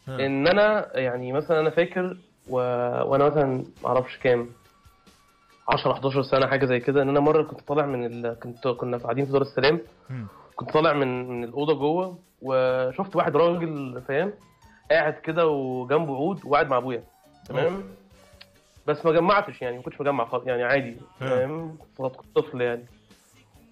إن 0.09 0.47
أنا 0.47 0.97
يعني 0.99 1.31
مثلا 1.33 1.59
أنا 1.59 1.69
فاكر 1.69 2.17
و... 2.49 2.55
وأنا 3.09 3.25
مثلا 3.29 3.63
معرفش 3.83 4.17
كام 4.17 4.49
10 5.69 5.91
11 5.91 6.21
سنة 6.23 6.47
حاجة 6.47 6.65
زي 6.65 6.79
كده 6.79 7.01
إن 7.01 7.09
أنا 7.09 7.19
مرة 7.19 7.43
كنت 7.43 7.61
طالع 7.67 7.85
من 7.85 8.05
ال... 8.05 8.39
كنت 8.39 8.67
كنا 8.67 8.97
قاعدين 8.97 9.25
في 9.25 9.31
دار 9.31 9.41
السلام. 9.41 9.79
كنت 10.55 10.71
طالع 10.71 10.93
من 10.93 11.29
من 11.29 11.43
الأوضة 11.43 11.73
جوه 11.73 12.17
وشفت 12.41 13.15
واحد 13.15 13.35
راجل 13.37 14.01
فاهم؟ 14.07 14.33
قاعد 14.91 15.13
كده 15.13 15.47
وجنبه 15.47 16.15
عود 16.15 16.45
وقاعد 16.45 16.69
مع 16.69 16.77
أبويا 16.77 17.03
تمام؟ 17.49 17.83
بس 18.87 19.05
ما 19.05 19.11
جمعتش 19.11 19.61
يعني 19.61 19.77
ما 19.77 19.83
كنتش 19.83 20.01
مجمع 20.01 20.25
خالص 20.25 20.47
يعني 20.47 20.63
عادي 20.63 20.97
فاهم؟ 21.19 21.77
كنت 21.97 22.15
طفل 22.35 22.61
يعني. 22.61 22.85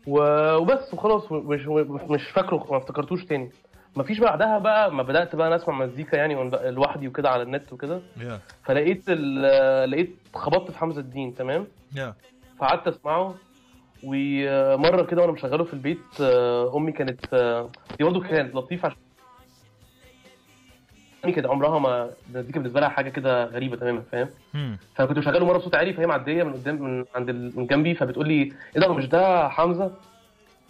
وبس 0.08 0.94
وخلاص 0.94 1.32
مش 1.32 1.68
مش 2.10 2.28
فاكره 2.30 2.66
ما 2.72 2.78
افتكرتوش 2.78 3.26
تاني. 3.26 3.52
مفيش 3.96 4.20
بعدها 4.20 4.58
بقى 4.58 4.92
ما 4.94 5.04
بدأت 5.04 5.36
بقى 5.36 5.48
أنا 5.48 5.56
أسمع 5.56 5.76
مزيكا 5.86 6.16
يعني 6.16 6.36
لوحدي 6.72 7.08
وكده 7.08 7.30
على 7.30 7.44
النت 7.44 7.74
وكده 7.74 8.02
يا 8.22 8.40
فلقيت 8.64 9.10
لقيت 9.90 10.16
خبطت 10.36 10.72
في 10.72 10.78
حمزة 10.78 11.02
الدين 11.02 11.36
تمام 11.36 11.68
يا 11.96 12.14
فقعدت 12.60 12.88
أسمعه 12.88 13.36
ومرة 14.04 15.04
كده 15.04 15.22
وأنا 15.22 15.32
مشغله 15.32 15.64
في 15.64 15.74
البيت 15.74 16.00
آه، 16.22 16.78
أمي 16.78 16.92
كانت 16.92 17.20
آه، 17.34 17.70
دي 17.98 18.04
برضه 18.04 18.22
كانت 18.28 18.56
لطيفة 18.56 18.86
عشان 18.88 18.98
امي 21.26 21.34
كانت 21.34 21.48
عمرها 21.48 21.80
ما 21.80 22.10
المزيكا 22.30 22.60
بالنسبة 22.60 22.80
لها 22.80 22.90
حاجة 22.90 23.10
كده 23.10 23.46
غريبة 23.46 23.76
تماما 23.76 24.02
فاهم 24.12 24.30
مم. 24.54 24.78
فكنت 24.96 25.18
بشغله 25.18 25.46
مرة 25.46 25.58
بصوت 25.58 25.76
عالي 25.76 25.94
فهي 25.94 26.08
معدية 26.08 26.44
من 26.44 26.54
قدام 26.54 26.82
من 26.82 27.06
عند 27.16 27.32
من 27.32 27.68
جنبي 27.68 27.96
فبتقول 27.96 28.28
لي 28.28 28.34
إيه 28.76 28.82
ده 28.82 28.94
مش 28.94 29.06
ده 29.06 29.50
حمزة؟ 29.50 29.92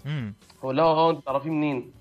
مم. 0.05 0.33
بقول 0.63 0.77
لها 0.77 0.85
آه 0.85 1.11
أنت 1.11 1.25
تعرفيه 1.25 1.49
منين؟ 1.49 1.91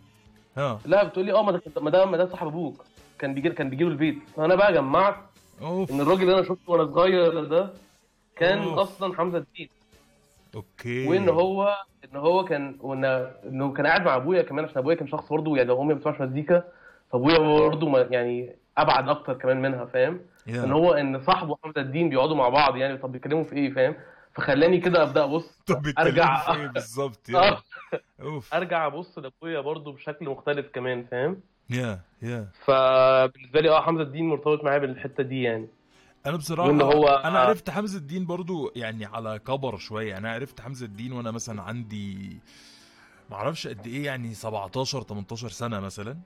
لا 0.57 1.05
بتقول 1.05 1.25
لي 1.27 1.33
آه 1.33 1.43
ما 1.43 1.53
ده 1.53 1.63
ما 1.81 1.91
ده 1.91 2.05
ما 2.07 2.17
ده 2.17 2.27
صاحب 2.27 2.47
أبوك. 2.47 2.85
كان 3.19 3.35
بيجي 3.35 3.51
كان 3.51 3.71
بيجي 3.71 3.85
له 3.85 3.91
البيت. 3.91 4.19
فأنا 4.37 4.55
بقى 4.55 4.73
جمعت 4.73 5.17
أوف. 5.63 5.91
إن 5.91 6.01
الراجل 6.01 6.23
اللي 6.23 6.35
أنا 6.35 6.43
شفته 6.43 6.73
وأنا 6.73 6.85
صغير 6.95 7.45
ده 7.45 7.71
كان 8.37 8.59
أوف. 8.59 8.79
أصلا 8.79 9.15
حمزة 9.15 9.39
الدين. 9.39 9.69
أوكي. 10.55 11.09
وإن 11.09 11.29
هو 11.29 11.77
إن 12.05 12.17
هو 12.17 12.45
كان 12.45 12.77
وان 12.81 13.05
انه 13.49 13.73
كان 13.73 13.87
قاعد 13.87 14.03
مع 14.05 14.17
أبويا 14.17 14.43
كمان 14.43 14.65
عشان 14.65 14.79
أبويا 14.79 14.95
كان 14.97 15.09
شخص 15.09 15.29
برضه 15.29 15.57
يعني 15.57 15.73
امي 15.73 15.85
ما 15.85 15.95
بتسمعش 15.95 16.21
مزيكا 16.21 16.65
فأبويا 17.13 17.39
برضه 17.39 17.99
يعني 17.99 18.57
أبعد 18.79 19.09
أكتر 19.09 19.35
كمان 19.35 19.63
منها 19.63 19.85
فاهم؟ 19.85 20.21
يا. 20.47 20.65
إن 20.65 20.73
هو 20.73 20.93
إن 20.93 21.21
صاحبه 21.21 21.57
حمزة 21.65 21.81
الدين 21.81 22.09
بيقعدوا 22.09 22.37
مع 22.37 22.49
بعض 22.49 22.77
يعني 22.77 22.97
طب 22.99 23.13
بيتكلموا 23.13 23.45
في 23.45 23.53
إيه 23.57 23.75
فاهم؟ 23.75 23.95
فخلاني 24.35 24.79
كده 24.79 25.03
أبدأ 25.03 25.25
ابص 25.25 25.59
طب 25.67 25.83
أرجع. 25.99 26.53
في 26.53 26.61
إيه 26.61 26.67
بالظبط. 26.67 27.29
أوف. 28.21 28.55
أرجع 28.55 28.87
أبص 28.87 29.19
لأبويا 29.19 29.61
برضه 29.61 29.93
بشكل 29.93 30.29
مختلف 30.29 30.67
كمان 30.67 31.05
فاهم؟ 31.11 31.41
يا 31.71 32.01
يا. 32.23 32.49
فبالنسبة 32.65 33.61
لي 33.61 33.71
آه 33.71 33.81
حمزة 33.83 34.03
الدين 34.03 34.29
مرتبط 34.29 34.65
معايا 34.65 34.79
بالحتة 34.79 35.23
دي 35.23 35.43
يعني. 35.43 35.69
أنا 36.27 36.37
بصراحة 36.37 36.69
وإن 36.69 36.81
هو- 36.83 37.09
أنا 37.09 37.39
عرفت 37.39 37.71
حمزة 37.71 37.99
الدين 37.99 38.27
برضو 38.27 38.73
يعني 38.77 39.05
على 39.05 39.39
كبر 39.39 39.77
شوية. 39.77 40.19
أنا 40.19 40.33
عرفت 40.33 40.61
حمزة 40.61 40.87
الدين 40.87 41.13
وأنا 41.13 41.31
مثلا 41.31 41.63
عندي 41.63 42.37
معرفش 43.31 43.67
قد 43.67 43.87
إيه 43.87 44.05
يعني 44.05 44.35
17 44.35 45.03
18 45.03 45.49
سنة 45.49 45.81
مثلا. 45.81 46.17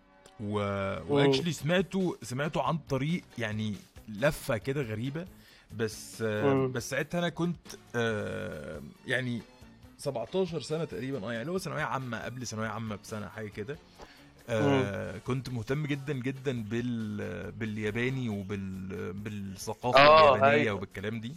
و... 0.41 0.55
وأكشلي 1.09 1.53
سمعته 1.53 2.17
سمعته 2.23 2.63
عن 2.63 2.79
طريق 2.79 3.23
يعني 3.39 3.75
لفة 4.09 4.57
كده 4.57 4.83
غريبة. 4.83 5.25
بس 5.77 6.23
آه، 6.23 6.55
مم. 6.55 6.73
بس 6.73 6.91
ساعتها 6.91 7.19
أنا 7.19 7.29
كنت 7.29 7.67
آه، 7.97 8.81
يعني 9.07 9.41
17 10.11 10.61
سنة 10.61 10.85
تقريبا 10.85 11.27
آه 11.29 11.33
يعني 11.33 11.51
هو 11.51 11.59
ثانوية 11.59 11.83
عامة 11.83 12.19
قبل 12.25 12.47
ثانوية 12.47 12.69
عامة 12.69 12.97
بسنة 12.97 13.29
حاجة 13.29 13.49
كده 13.49 13.77
آه 14.49 15.19
كنت 15.19 15.49
مهتم 15.51 15.87
جدا 15.87 16.13
جدا 16.13 16.63
بال 16.63 17.53
بالياباني 17.53 18.29
وبال 18.29 19.13
بالثقافة 19.13 19.99
آه، 19.99 20.35
اليابانية 20.35 20.63
أيوة. 20.63 20.75
وبالكلام 20.77 21.21
دي 21.21 21.33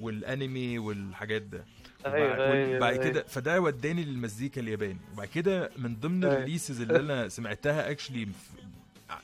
والأنمي 0.00 0.78
والحاجات 0.78 1.42
ده 1.42 1.64
أيوة، 2.06 2.52
أيوة، 2.52 2.78
بعد 2.78 2.92
أيوة. 2.92 3.04
كده 3.04 3.22
فده 3.22 3.60
وداني 3.60 4.04
للمزيكا 4.04 4.60
الياباني 4.60 4.96
وبعد 5.12 5.28
كده 5.28 5.70
من 5.78 5.96
ضمن 5.96 6.24
أيوة. 6.24 6.36
ال 6.36 6.41
releases 6.41 6.80
اللي 6.80 6.96
أنا 7.00 7.28
سمعتها 7.28 7.90
actually 7.90 8.28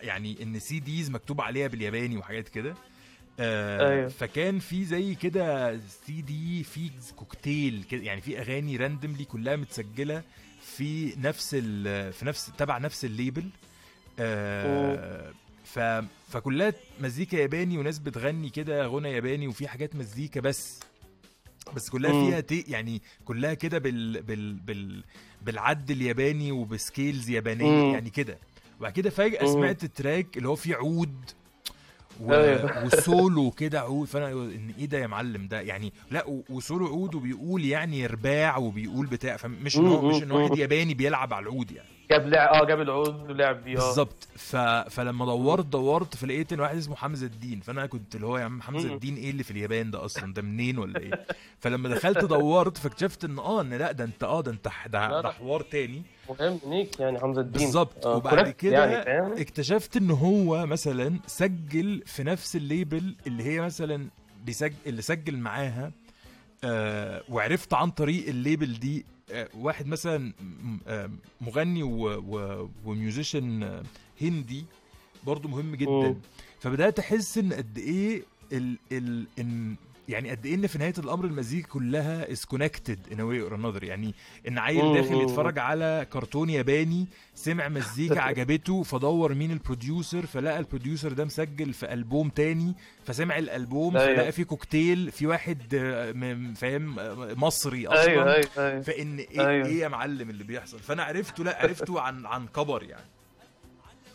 يعني 0.01 0.43
إن 0.43 0.59
CDs 0.59 1.11
مكتوب 1.11 1.41
عليها 1.41 1.67
بالياباني 1.69 2.17
وحاجات 2.19 2.49
كده 2.49 2.75
آه 3.41 3.91
أيوة. 3.93 4.09
فكان 4.09 4.59
في 4.59 4.85
زي 4.85 5.15
كده 5.15 5.77
سي 6.07 6.21
دي 6.21 6.65
في 6.65 6.91
كوكتيل 7.17 7.85
كده 7.91 8.03
يعني 8.03 8.21
في 8.21 8.39
أغاني 8.41 8.77
randomly 8.77 9.25
كلها 9.25 9.57
متسجلة 9.57 10.23
في 10.61 11.15
نفس 11.21 11.51
ال 11.59 12.13
في 12.13 12.25
نفس 12.25 12.51
تبع 12.59 12.79
نفس 12.79 13.05
ال 13.05 13.11
label 13.11 13.45
آه 14.19 15.33
ف 15.65 15.79
فكلها 16.29 16.73
مزيكا 17.01 17.37
ياباني 17.37 17.79
وناس 17.79 17.99
بتغني 17.99 18.49
كده 18.51 18.87
غنى 18.87 19.13
ياباني 19.13 19.49
وفي 19.49 19.69
حاجات 19.69 19.97
مزيكا 19.97 20.41
بس 20.41 20.81
بس 21.77 21.91
كلها 21.91 22.13
مم. 22.13 22.27
فيها 22.31 22.41
تي 22.41 22.65
يعني 22.69 23.03
كلها 23.25 23.55
كده 23.55 23.79
بال 23.79 24.23
بال 24.23 24.55
بال 24.55 25.05
بالعد 25.43 25.91
الياباني 25.91 26.53
وب 26.53 26.72
scales 26.72 27.31
يابانية. 27.31 27.93
يعني 27.93 28.11
كده 28.11 28.39
وبعد 28.81 28.93
كده 28.93 29.11
فجأة 29.11 29.43
مم. 29.47 29.53
سمعت 29.53 29.85
ال 29.85 29.93
track 29.93 30.37
اللي 30.37 30.49
هو 30.49 30.55
فيه 30.57 30.75
عود 30.77 31.31
و... 32.21 32.33
أيوة. 32.35 32.85
وسولو 32.87 33.51
كده 33.51 33.81
عود 33.81 34.07
فأنا 34.09 34.33
إن 34.33 34.73
إيه 34.79 34.87
ده 34.87 34.99
يا 34.99 35.07
معلم 35.07 35.47
ده 35.49 35.61
يعني 35.61 35.93
لا 36.11 36.27
و- 36.29 36.43
وسولو 36.51 36.87
عود 36.87 37.15
وبيقول 37.15 37.65
يعني 37.65 37.99
يرباع 38.01 38.57
وبيقول 38.57 39.07
بتاع 39.07 39.37
فمش 39.37 39.77
إن 39.77 39.87
هو. 39.87 40.09
مش 40.09 40.23
إن 40.23 40.31
واحد. 40.31 40.59
ياباني 40.59 40.95
بيلعب 40.95 41.35
على 41.35 41.43
العود 41.43 41.71
يعني 41.71 41.89
جاب 42.11 42.27
لعب 42.29 42.49
آه 42.63 42.65
جاب 42.65 42.81
العود 42.81 43.31
ولعب 43.31 43.65
بيه 43.65 43.73
آه 43.79 43.87
بالظبط. 43.87 44.29
ف... 44.37 44.57
فلما 44.91 45.25
دورت 45.25 45.67
دورت 45.67 46.17
فلقيت 46.17 46.53
إن 46.53 46.61
واحد 46.61 46.77
اسمه 46.77 46.97
حمزة 46.97 47.27
الدين. 47.27 47.61
فأنا 47.61 47.87
كنت 47.87 48.15
اللي 48.15 48.27
هو 48.27 48.39
يا 48.39 48.45
عم 48.45 48.63
حمزة. 48.63 48.95
الدين 48.95 49.17
إيه 49.17 49.31
اللي 49.31 49.43
في 49.43 49.51
اليابان 49.51 49.91
ده 49.91 50.05
أصلا؟ 50.05 50.35
ده 50.35 50.43
منين 50.43 50.79
ولا 50.79 51.01
إيه؟ 51.01 51.27
فلما 51.61 51.89
دخلت 51.89 52.25
دورت 52.25 52.79
فاكتشفت 52.79 53.25
إن 53.25 53.39
آه 53.39 53.61
إن 53.61 53.75
لأ 53.75 53.93
ده 53.93 54.05
أنت 54.05 54.25
آه 54.25 54.41
ده 54.41 54.51
أنت 54.53 54.69
ده, 54.87 55.21
ده. 55.21 55.31
حوار 55.31 55.61
تاني. 55.61 56.03
مهم 56.41 56.61
نيك 56.67 57.01
يعني 57.01 57.21
حمزة 57.21 57.41
الدين. 57.41 57.63
بالظبط. 57.63 58.07
آه، 58.07 58.17
وبعد 58.17 58.49
كده 58.51 58.85
يعني 58.87 59.41
اكتشفت 59.41 59.97
إن 59.97 60.11
هو 60.11 60.67
مثلا 60.67 61.19
سجل 61.27 62.03
في 62.07 62.23
نفس 62.25 62.57
ال 62.57 62.66
label 62.66 63.15
اللي 63.27 63.43
هي 63.45 63.61
مثلا 63.61 64.09
بيسجل 64.45 64.75
اللي 64.87 65.03
سجل 65.03 65.37
معاها 65.37 65.93
آه 66.65 67.23
وعرفت 67.29 67.75
عن 67.75 67.91
طريق 67.91 68.29
ال 68.29 68.36
label 68.36 68.73
دي 68.73 69.07
واحد 69.55 69.87
مثلا 69.87 70.33
آه 70.87 71.11
مغني 71.41 71.83
و 72.85 72.93
musician 72.93 73.63
آه، 73.63 73.83
هندي 74.23 74.65
برضو 75.27 75.49
مهم 75.49 75.75
جدا. 75.75 76.21
فبدأت 76.61 76.99
أحس 76.99 77.39
إن 77.39 77.53
قد 77.53 77.79
إيه 77.79 78.23
ال 78.53 78.79
ال 78.93 79.27
إن 79.39 79.77
يعني 80.09 80.31
قد 80.31 80.47
إيه 80.47 80.55
إن 80.55 80.67
في 80.67 80.79
نهاية 80.79 80.93
الأمر 80.99 81.25
المزيكا 81.25 81.69
كلها 81.69 82.33
is 82.33 82.45
connected 82.45 82.99
in 83.13 83.21
way 83.21 83.41
or 83.41 83.55
another 83.55 83.85
يعني 83.85 84.15
إن 84.49 84.59
عيل. 84.59 84.95
داخل 84.95 85.15
يتفرج 85.23 85.59
على 85.59 86.07
كرتون 86.13 86.51
ياباني 86.51 87.07
سمع 87.35 87.69
مزيكا 87.69 88.21
عجبته 88.21 88.83
فدور 88.83 89.35
مين 89.35 89.51
ال 89.51 89.59
producer 89.59 90.27
فلقى 90.27 90.59
ال 90.59 90.65
producer 90.65 91.13
ده 91.13 91.25
مسجل 91.25 91.73
في 91.73 91.93
ألبوم 91.93 92.29
تاني 92.29 92.75
فسمع 93.05 93.39
الألبوم 93.39 93.97
أيوة. 93.97 94.17
فلقى 94.17 94.33
فيه 94.33 94.45
كوكتيل 94.45 95.11
في 95.11 95.27
واحد 95.27 95.75
آه، 95.75 96.13
فاهم 96.57 96.99
آه، 96.99 97.35
مصري 97.37 97.87
أصلا. 97.87 98.03
أيوه 98.03 98.35
أيوه. 98.35 98.47
أيوه 98.59 98.81
فإن 98.81 99.19
إيه 99.19 99.47
أيوة. 99.49 99.67
إيه 99.67 99.81
يا 99.81 99.89
معلم 99.89 100.31
اللي 100.31 100.45
بيحصل؟ 100.45 100.79
فأنا 100.79 101.03
عرفته 101.03 101.45
لا 101.45 101.63
عرفته 101.63 102.01
عن 102.01 102.27
عن 102.27 102.47
كبر 102.47 102.83
يعني. 102.83 103.07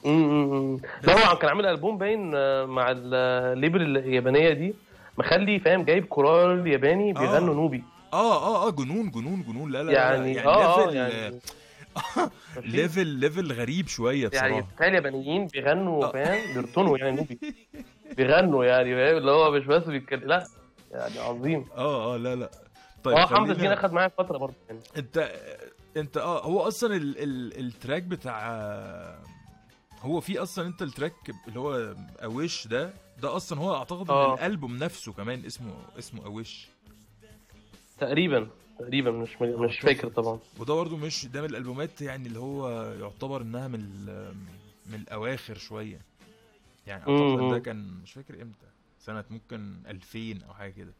امم 0.05 0.77
ده 1.03 1.13
هو 1.13 1.37
كان 1.37 1.49
عامل 1.49 1.65
ألبوم 1.65 1.97
باين 1.97 2.31
آه، 2.35 2.65
مع 2.65 2.91
ال 2.91 3.09
label 3.09 3.97
اليابانية 3.97 4.49
دي. 4.53 4.73
مخلي 5.21 5.59
فاهم 5.59 5.83
جايب 5.83 6.05
كورال 6.05 6.67
ياباني 6.67 7.13
بيغنوا 7.13 7.53
آه. 7.53 7.57
نوبي. 7.57 7.83
آه 8.13 8.37
آه 8.43 8.67
آه 8.67 8.71
جنون 8.71 9.11
جنون 9.11 9.43
جنون. 9.43 9.71
لا 9.71 9.83
لا 9.83 9.91
يعني 9.91 10.33
لا 10.33 10.45
آه 10.45 10.83
آه 10.83 10.85
level 10.91 10.95
يعني 10.95 11.39
level 12.73 13.07
level 13.07 13.51
غريب 13.53 13.87
شوية 13.87 14.27
بصراحة. 14.27 14.47
يعني 14.47 14.65
تخيل 14.77 14.95
يابانيين 14.95 15.47
بيغنوا 15.47 16.05
آه. 16.05 16.11
فاهم 16.11 16.53
بيرتنوا 16.53 16.97
يعني 16.97 17.15
نوبي. 17.15 17.39
بيغنوا 18.17 18.65
يعني 18.65 18.95
فاهم 18.95 19.17
اللي 19.17 19.31
هو 19.31 19.51
مش 19.51 19.65
بس 19.65 19.83
بيتكلم 19.83 20.27
لا 20.27 20.47
يعني 20.91 21.19
عظيم. 21.19 21.65
آه 21.75 22.13
آه 22.13 22.17
لا 22.17 22.35
لا. 22.35 22.51
طيب 23.03 23.17
آه 23.17 23.25
حمزه 23.25 23.51
الدين 23.51 23.71
اخد 23.71 23.93
معايا 23.93 24.11
فترة 24.17 24.37
برضه 24.37 24.55
يعني. 24.69 24.79
أنت 24.97 25.31
أنت 25.97 26.17
آه 26.17 26.43
هو 26.43 26.59
أصلا 26.67 26.95
ال 26.95 27.17
ال 27.17 27.59
ال 27.65 27.72
track 27.72 28.03
بتاع 28.03 28.41
هو 30.01 30.19
في 30.19 30.39
أصلا 30.39 30.67
أنت 30.67 30.81
ال 30.81 30.87
track 30.87 31.13
اللي 31.47 31.59
هو 31.59 31.95
A 32.23 32.32
Wish 32.32 32.67
ده؟ 32.67 32.93
ده 33.21 33.35
أصلا 33.35 33.59
هو 33.59 33.75
أعتقد 33.75 34.09
إن 34.09 34.15
آه. 34.15 34.33
الألبوم 34.33 34.77
نفسه 34.77 35.13
كمان 35.13 35.45
اسمه 35.45 35.73
اسمه 35.99 36.25
A 36.25 36.34
Wish 36.34 36.67
تقريبا 37.99 38.47
تقريبا 38.79 39.11
مش 39.11 39.41
مش 39.41 39.79
فاكر 39.79 40.07
طبعا 40.09 40.39
وده 40.59 40.73
برضه 40.73 40.97
مش 40.97 41.25
ده 41.25 41.41
من 41.41 41.49
الألبومات 41.49 42.01
يعني 42.01 42.27
اللي 42.27 42.39
هو 42.39 42.69
يعتبر 42.99 43.41
إنها 43.41 43.67
من 43.67 44.05
من 44.85 44.95
الأواخر 44.95 45.57
شوية 45.57 46.01
يعني 46.87 47.01
أعتقد. 47.01 47.51
ده 47.51 47.59
كان 47.59 48.01
مش 48.03 48.11
فاكر 48.13 48.33
إمتى 48.41 48.65
سنة 48.99 49.23
ممكن 49.29 49.73
2000 49.87 50.39
أو 50.47 50.53
حاجة 50.53 50.71
كده. 50.71 50.93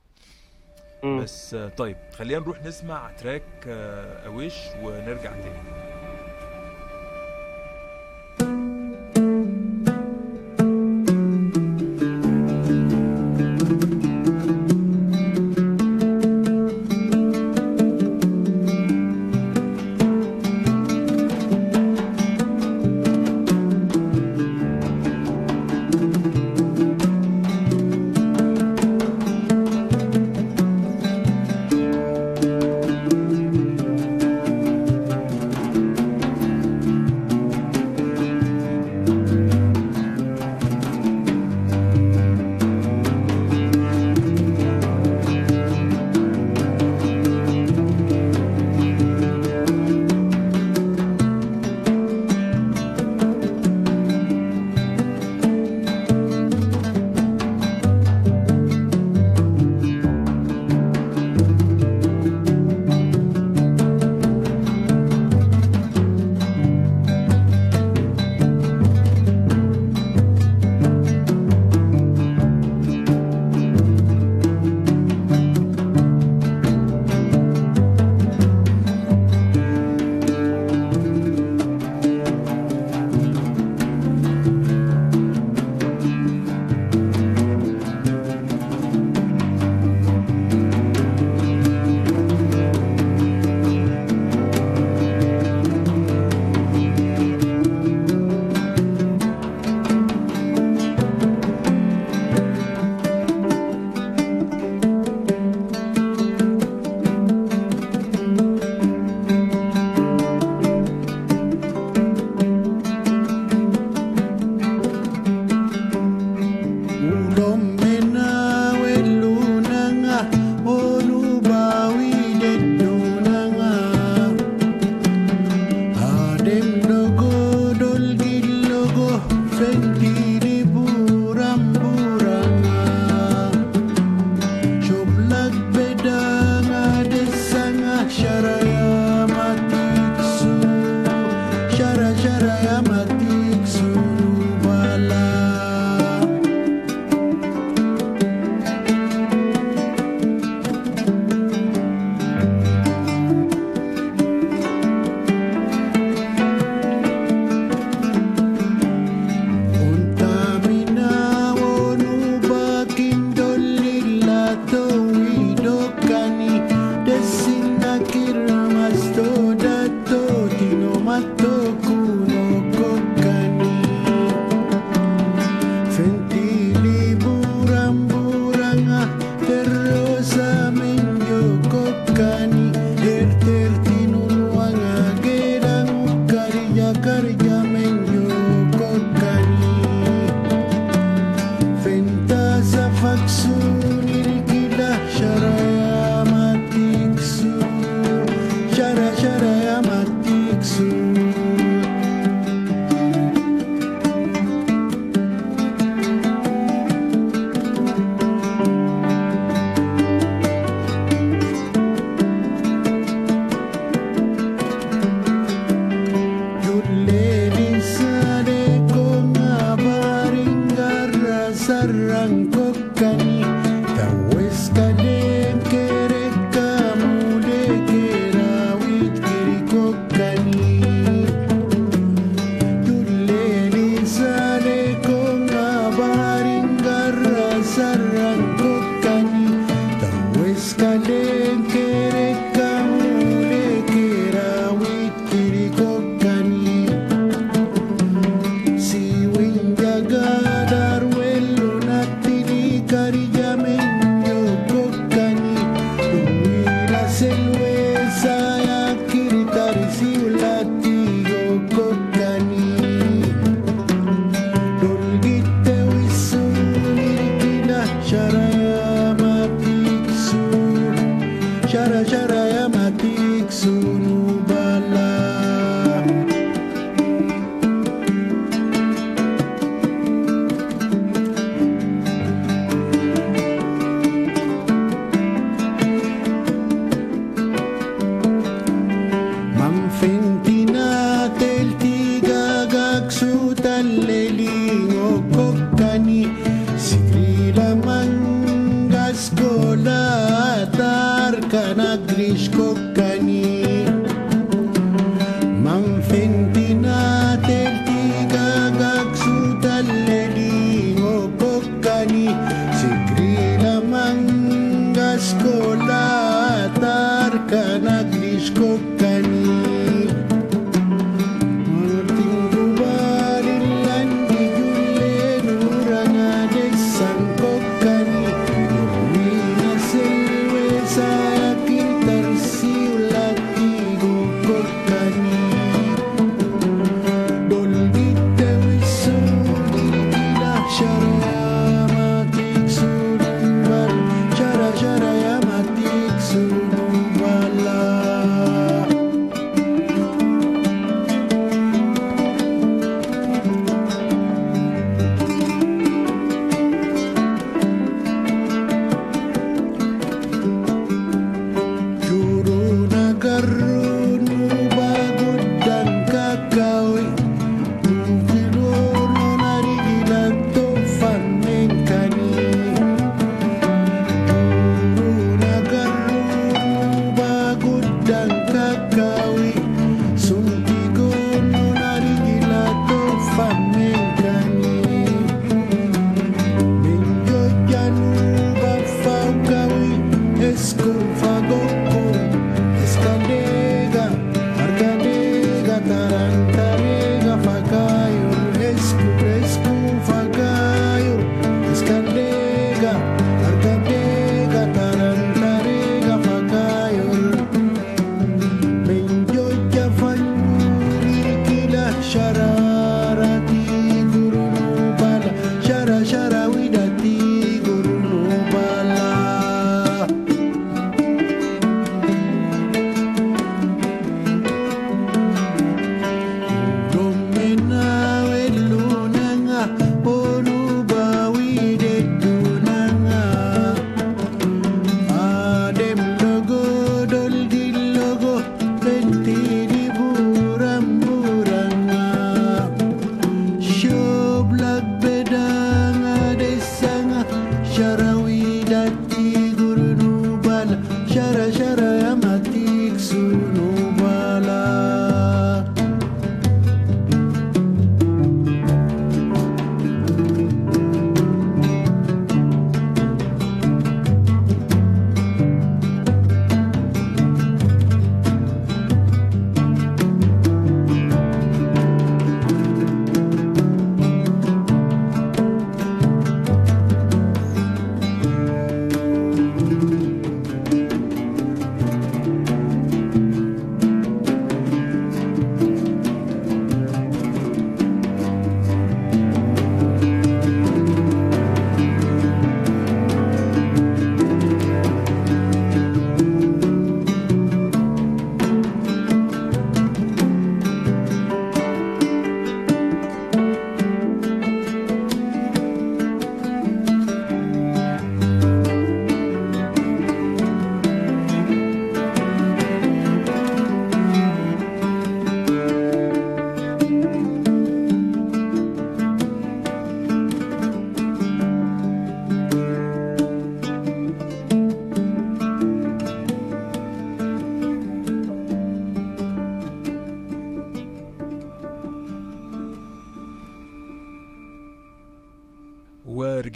بس 1.03 1.53
آه، 1.53 1.69
طيب 1.69 1.97
خلينا 2.13 2.39
نروح 2.39 2.63
نسمع 2.65 3.11
تراك 3.11 3.63
آه، 3.67 4.26
اويش 4.26 4.53
ونرجع 4.84 5.32
تاني 5.41 5.59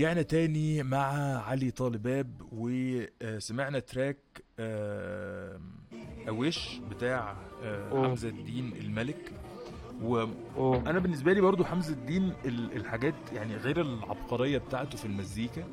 ورجعنا 0.06 0.22
تاني 0.22 0.84
مع 0.84 1.38
علي 1.48 1.72
طالباب 1.72 2.42
وسمعنا 2.52 3.80
تراك 3.80 4.18
آه، 4.60 5.60
أويش 6.28 6.80
بتاع 6.92 7.36
آه،. 7.64 8.08
حمزة 8.08 8.30
الدين 8.30 8.74
الملك. 8.82 9.32
وأنا 10.02 11.00
بالنسبة 11.00 11.34
لي 11.34 11.42
برضو 11.42 11.64
حمزة 11.64 11.94
الدين 11.94 12.34
ال- 12.46 12.76
الحاجات 12.76 13.14
يعني 13.34 13.56
غير 13.56 13.82
العبقرية 13.82 14.58
بتاعته 14.58 14.98
في 14.98 15.06
المزيكا 15.06 15.64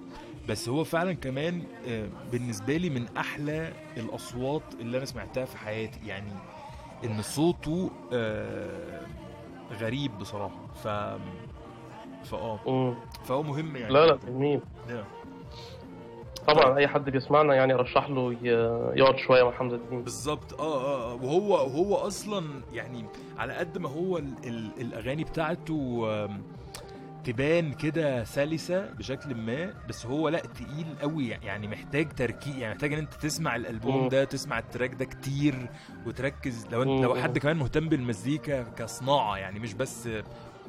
بس 0.49 0.69
هو 0.69 0.85
فعلا 0.85 1.13
كمان 1.13 1.63
آه، 1.87 2.09
بالنسبة 2.33 2.77
لي 2.77 2.91
من 2.91 3.07
أحلى 3.17 3.73
الأصوات 3.97 4.63
اللي 4.81 4.97
أنا 4.97 5.05
سمعتها 5.07 5.45
في 5.45 5.57
حياتي 5.57 6.07
يعني 6.07 6.33
إن 7.05 7.23
صوته 7.23 7.91
آه، 8.13 9.07
غريب 9.73 10.19
بصراحة 10.19 10.67
ف 10.75 10.89
فأه. 12.25 12.95
فهو 13.25 13.43
مهم 13.43 13.77
يعني 13.77 13.93
لا 13.93 14.07
لا 14.07 14.19
جميل 14.27 14.61
ده. 14.89 15.05
طبعا 16.49 16.77
أي 16.79 16.89
حد 16.89 17.11
بيسمعنا 17.11 17.55
يعني 17.55 17.75
رشح 17.75 18.09
له 18.11 18.37
يقعد 18.95 19.17
شوية 19.17 19.43
مع 19.43 19.51
حمزة 19.51 19.77
الدين 19.77 20.03
بالظبط 20.03 20.61
آه 20.61 20.85
آه 20.85 21.13
آه. 21.13 21.15
وهو 21.15 21.53
وهو 21.55 21.95
أصلا 21.97 22.45
يعني 22.73 23.05
على 23.39 23.53
قد 23.53 23.79
ما 23.79 23.89
هو 23.89 24.19
ال 24.19 24.33
ال 24.45 24.71
الأغاني 24.81 25.25
بتاعته 25.25 26.09
تبان 27.25 27.73
كده 27.73 28.25
سلسة 28.25 28.87
بشكل 28.99 29.35
ما 29.35 29.75
بس 29.89 30.07
هو 30.07 30.29
لأ 30.29 30.39
تقيل 30.41 30.87
قوي 31.03 31.29
يعني 31.29 31.69
محتاج 31.69 32.09
تركيز 32.13 32.57
يعني 32.57 32.75
محتاج 32.75 32.93
إن 32.93 32.99
أنت 32.99 33.15
تسمع 33.15 33.57
الألبوم. 33.57 34.09
ده 34.09 34.25
تسمع 34.25 34.59
التراك 34.59 34.95
ده 34.95 35.05
كتير 35.05 35.55
وتركز 36.07 36.67
لو 36.73 36.83
انت. 36.83 37.05
لو 37.05 37.15
حد 37.15 37.39
كمان 37.39 37.57
مهتم 37.57 37.89
بالمزيكا 37.89 38.63
كصناعة 38.63 39.37
يعني 39.37 39.59
مش 39.59 39.75
بس 39.75 40.09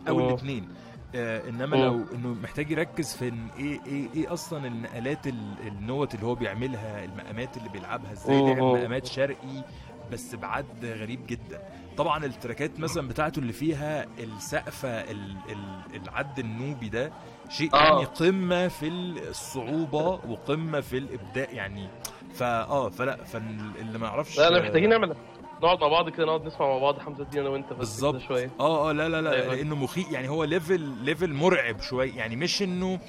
أو. 0.07 0.19
الاثنين 0.29 0.67
آه 1.15 1.49
إنما. 1.49 1.75
لو 1.75 2.05
إنه 2.15 2.27
محتاج 2.27 2.71
يركز 2.71 3.15
في 3.15 3.27
إن 3.27 3.47
إيه 3.59 3.79
إيه 3.87 4.07
إيه 4.15 4.33
أصلا 4.33 4.67
النقلات 4.67 5.27
ال- 5.27 5.55
النوت 5.67 6.15
اللي 6.15 6.25
هو 6.25 6.35
بيعملها 6.35 7.03
المقامات 7.05 7.57
اللي 7.57 7.69
بيلعبها 7.69 8.11
إزاي. 8.11 8.41
لعب 8.41 8.57
مقامات 8.57 9.05
شرقي 9.05 9.63
بس 10.11 10.35
بعد 10.35 10.65
غريب 10.83 11.19
جدا 11.27 11.61
طبعا 11.97 12.25
التراكات 12.25 12.79
مثلا 12.79 13.07
بتاعته 13.07 13.39
اللي 13.39 13.53
فيها 13.53 14.05
السقفة 14.19 14.89
ال- 14.89 15.37
ال- 15.49 15.95
العد 16.03 16.39
النوبي 16.39 16.89
ده 16.89 17.11
شيء 17.49 17.73
آه. 17.73 17.77
يعني 17.83 18.03
قمة 18.05 18.67
في 18.67 18.87
الصعوبة 18.87 20.05
وقمة 20.07 20.79
في 20.81 20.97
الابداع 20.97 21.47
يعني 21.51 21.87
فا 22.33 22.63
آه 22.63 22.89
فلا 22.89 23.23
فاللي 23.23 23.97
ما 23.99 24.07
يعرفش 24.07 24.37
لا 24.39 24.49
لا 24.49 24.61
محتاجين 24.61 24.89
نعمل 24.89 25.15
نقعد 25.63 25.81
مع 25.81 25.87
بعض 25.87 26.09
كده 26.09 26.25
نقعد 26.25 26.45
نسمع 26.45 26.67
مع 26.67 26.77
بعض 26.77 26.99
حمزة 26.99 27.23
الدين 27.23 27.39
أنا 27.41 27.49
وأنت 27.49 27.65
بس 27.65 27.73
كده 27.73 27.77
بالظبط. 27.77 28.21
شوية. 28.21 28.49
آه 28.59 28.89
آه 28.89 28.91
لا 28.91 29.09
لا 29.09 29.21
لا 29.21 29.33
أيوة. 29.33 29.55
لأنه 29.55 29.75
مخيف 29.75 30.11
يعني 30.11 30.29
هو 30.29 30.43
level 30.43 30.79
level 30.81 31.33
مرعب 31.33 31.81
شوية. 31.81 32.17
يعني 32.17 32.35
مش 32.35 32.61
إنه 32.63 32.99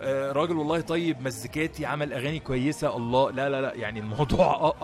آه، 0.00 0.32
راجل 0.32 0.56
والله 0.56 0.80
طيب 0.80 1.22
مزيكاتي 1.22 1.86
عمل 1.86 2.12
أغاني 2.12 2.38
كويسة 2.38 2.96
الله. 2.96 3.30
لا 3.30 3.48
لا 3.48 3.60
لا 3.62 3.74
يعني 3.74 4.00
الموضوع 4.00 4.74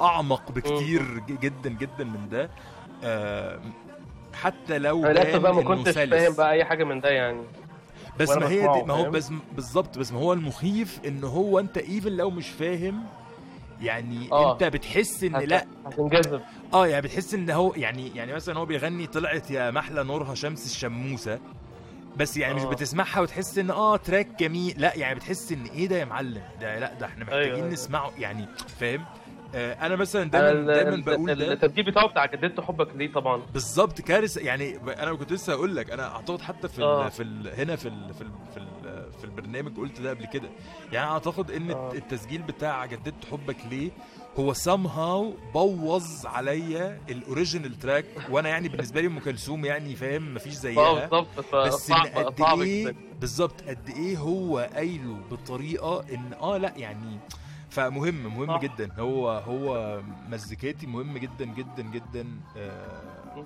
أعمق 0.00 0.52
بكتير 0.52 1.02
جدا 1.28 1.70
جدا 1.70 2.04
من 2.04 2.28
ده. 2.28 2.50
آه، 3.04 3.60
حتى 4.34 4.78
لو 4.78 5.04
أنا 5.04 5.18
لسه 5.18 5.38
بقى 5.38 5.54
ما 5.54 5.62
كنتش. 5.62 5.94
فاهم 5.94 6.32
بقى 6.34 6.52
أي 6.52 6.64
حاجة 6.64 6.84
من 6.84 7.00
ده 7.00 7.08
يعني. 7.08 7.42
بس 8.18 8.30
ما 8.30 8.48
هي 8.48 8.60
دي 8.60 8.82
ما 8.82 8.94
هو؟ 8.94 9.10
بس 9.10 9.32
بالظبط 9.54 9.98
بس 9.98 10.12
ما 10.12 10.18
هو 10.18 10.32
المخيف 10.32 11.00
إن 11.06 11.24
هو 11.24 11.58
أنت 11.58 11.78
ايفن 11.78 12.12
لو 12.16 12.30
مش 12.30 12.48
فاهم 12.48 13.04
يعني 13.80 14.28
آه. 14.32 14.52
أنت 14.52 14.64
بتحس 14.64 15.24
إن 15.24 15.34
هت- 15.34 15.42
لأ 15.44 15.66
هتنجذب 15.86 16.40
آه 16.74 16.86
يعني 16.86 17.02
بتحس 17.02 17.34
إن 17.34 17.50
هو 17.50 17.72
يعني 17.76 18.16
يعني 18.16 18.32
مثلا 18.32 18.58
هو 18.58 18.66
بيغني 18.66 19.06
طلعت 19.06 19.50
يا 19.50 19.70
محلى 19.70 20.04
نورها 20.04 20.34
شمس 20.34 20.66
الشموسة 20.66 21.38
بس 22.16 22.36
يعني 22.36 22.54
مش 22.54 22.62
آه. 22.62 22.68
بتسمعها 22.70 23.20
وتحس 23.20 23.58
إن 23.58 23.70
آه 23.70 23.96
تراك 23.96 24.28
جميل 24.40 24.74
لأ 24.78 24.96
يعني 24.96 25.14
بتحس 25.14 25.52
إن 25.52 25.64
إيه 25.64 25.88
ده 25.88 25.96
يا 25.96 26.04
معلم 26.04 26.42
ده 26.60 26.78
لأ 26.78 26.94
ده 26.94 27.06
إحنا 27.06 27.24
محتاجين 27.24 27.54
أيوة. 27.54 27.68
نسمعه 27.68 28.10
يعني 28.18 28.46
فاهم 28.80 29.04
آه 29.54 29.72
أنا 29.86 29.96
مثلا 29.96 30.30
دايما 30.30 30.74
دايما 30.74 31.04
بقول 31.04 31.34
ده 31.34 31.52
التسجيل 31.52 31.84
بتاعه 31.84 32.08
بتاع 32.08 32.26
جددت 32.26 32.60
حبك 32.60 32.88
ليه 32.96 33.12
طبعا 33.12 33.42
بالظبط 33.52 34.00
كارثة 34.00 34.40
يعني 34.40 34.76
أنا 35.02 35.14
كنت 35.14 35.32
لسه 35.32 35.52
هقول 35.52 35.76
لك 35.76 35.90
أنا 35.90 36.14
أعتقد 36.16 36.40
حتى 36.40 36.68
في 36.68 36.82
آه. 36.82 37.06
ال 37.06 37.10
في 37.10 37.22
ال 37.22 37.48
هنا 37.60 37.76
في 37.76 37.88
ال 37.88 38.14
في 38.14 38.20
ال 38.22 38.30
في, 38.54 38.56
ال 38.56 38.66
في 39.20 39.24
البرنامج 39.24 39.76
قلت 39.76 40.00
ده 40.00 40.10
قبل 40.10 40.26
كده. 40.26 40.48
يعني 40.92 41.10
أعتقد 41.10 41.50
إن 41.50 41.70
آه. 41.70 41.92
التسجيل 41.92 42.42
بتاع 42.42 42.86
جددت 42.86 43.24
حبك 43.32 43.56
ليه؟ 43.70 43.90
هو 44.38 44.54
somehow 44.54 45.52
بوظ 45.54 46.26
عليا 46.26 47.00
ال 47.08 47.16
original 47.16 47.78
track 47.78 48.04
وأنا 48.30 48.48
يعني 48.48 48.68
بالنسبة 48.68 49.00
لي 49.00 49.06
أم 49.06 49.18
كلثوم 49.18 49.64
يعني 49.64 49.96
فاهم؟ 49.96 50.34
مفيش 50.34 50.52
زيها. 50.54 50.92
بالظبط. 51.06 51.54
بس 51.54 51.90
إن 51.90 51.96
قد 51.96 52.60
إيه؟ 52.62 52.84
جدا. 52.88 52.96
بالظبط. 53.20 53.62
قد 53.62 53.88
إيه 53.96 54.18
هو 54.18 54.58
قايله 54.74 55.16
بطريقة 55.30 56.04
إن 56.14 56.32
آه 56.40 56.56
لأ 56.56 56.72
يعني 56.76 57.18
فمهم 57.70 58.14
مهم 58.14 58.46
صح. 58.56 58.60
جدا. 58.62 58.92
هو 58.98 59.30
هو 59.30 60.00
مزيكاتي 60.28 60.86
مهم 60.86 61.18
جدا 61.18 61.44
جدا 61.44 61.82
جدا 61.82 62.26
آه 62.56 63.44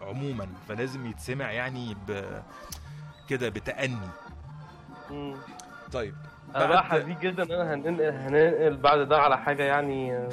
عموما. 0.00 0.48
فلازم 0.68 1.06
يتسمع 1.06 1.52
يعني 1.52 1.96
ب 2.08 2.22
كده 3.28 3.48
بتأني. 3.48 4.08
مم. 5.10 5.34
طيب. 5.92 6.14
أنا 6.56 6.66
بقى 6.66 6.84
حزين 6.84 7.16
جدا 7.22 7.42
إن 7.42 7.52
أنا 7.52 7.74
هننقل 7.74 8.02
هننقل 8.02 8.76
بعد 8.76 9.08
ده 9.08 9.18
على 9.18 9.38
حاجة 9.38 9.62
يعني 9.62 10.12
آه، 10.16 10.28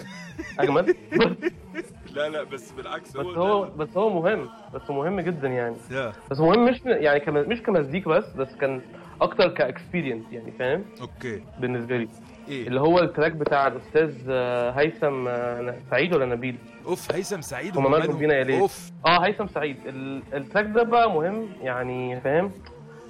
أجمل. 0.60 0.96
لا 2.16 2.30
لا 2.30 2.44
بس 2.44 2.72
بالعكس 2.72 3.18
بس 3.18 3.26
هو 3.26 3.64
بس 3.66 3.98
هو 3.98 4.10
مهم 4.22 4.50
بس 4.74 4.90
مهم 4.90 5.20
جدا 5.20 5.48
يعني. 5.48 5.76
yeah. 5.92 6.14
بس 6.32 6.40
مهم 6.40 6.66
مش 6.66 6.82
يعني 6.86 7.20
كم 7.20 7.34
مش 7.34 7.62
كمزيكا 7.62 8.12
بس 8.12 8.26
بس 8.34 8.56
كان 8.56 8.82
أكتر 9.22 9.48
ك 9.50 9.57
experience 9.57 10.24
يعني 10.32 10.52
فاهم؟ 10.52 10.86
أوكي. 11.02 11.42
بالنسبة 11.60 11.98
لي. 11.98 12.08
إيه؟ 12.50 12.68
اللي 12.68 12.82
هو 12.82 13.00
ال 13.00 13.05
track 13.05 13.32
بتاع 13.32 13.68
الأستاذ 13.68 14.16
آه، 14.30 14.72
هيثم 14.72 15.28
آه، 15.28 15.76
سعيد 15.92 16.14
ولا 16.16 16.26
نبيل؟ 16.26 16.56
أوف 16.86 17.12
هيثم 17.16 17.42
سعيد 17.42 17.78
هما 17.78 17.90
مالهم؟ 17.90 18.18
بينا 18.18 18.34
يا 18.34 18.44
ليل؟ 18.44 18.60
أوف. 18.60 18.92
آه 19.06 19.26
هيثم 19.26 19.48
سعيد. 19.48 19.78
ال- 19.88 20.24
ال 20.34 20.39
track 20.39 20.66
ده 20.66 20.84
بقى 20.84 21.12
مهم 21.14 21.48
يعني 21.62 22.22
فاهم؟ 22.22 22.52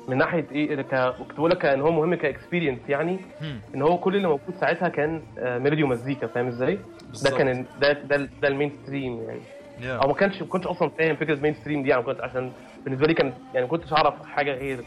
من 0.07 0.17
ناحية 0.17 0.45
إيه 0.51 0.81
ك... 0.81 0.95
كنت 1.19 1.37
بقول 1.37 1.51
لك 1.51 1.65
إن 1.65 1.81
هو 1.81 1.91
مهم 1.91 2.15
ك 2.15 2.21
experience 2.21 2.79
يعني 2.89 3.19
إن 3.75 3.81
هو 3.81 3.97
كل 3.97 4.15
اللي 4.15 4.27
موجود 4.27 4.55
ساعتها 4.59 4.89
كان 4.89 5.21
آه، 5.39 5.57
ميلودي 5.57 5.83
ومزيكا 5.83 6.27
فاهم 6.27 6.47
إزاي؟ 6.47 6.79
ده. 7.23 7.37
كان 7.37 7.65
ده 7.81 7.91
ده, 7.93 8.29
ده 8.41 8.47
ال 8.47 8.71
mainstream 8.83 9.23
يعني 9.27 9.39
yeah. 9.81 9.95
أو 9.97 10.07
ما 10.07 10.13
كانش 10.13 10.41
ما 10.41 10.47
كنتش 10.47 10.67
أصلا 10.67 10.89
فاهم 10.89 11.15
فكرة 11.15 11.35
mainstream 11.41 11.83
دي 11.83 11.89
يعني 11.89 12.03
كنت 12.03 12.21
عشان 12.21 12.51
بالنسبة 12.83 13.07
لي 13.07 13.13
كان 13.13 13.33
يعني 13.53 13.65
ما 13.65 13.71
كنتش 13.71 13.93
أعرف 13.93 14.13
حاجة 14.25 14.51
غير 14.53 14.79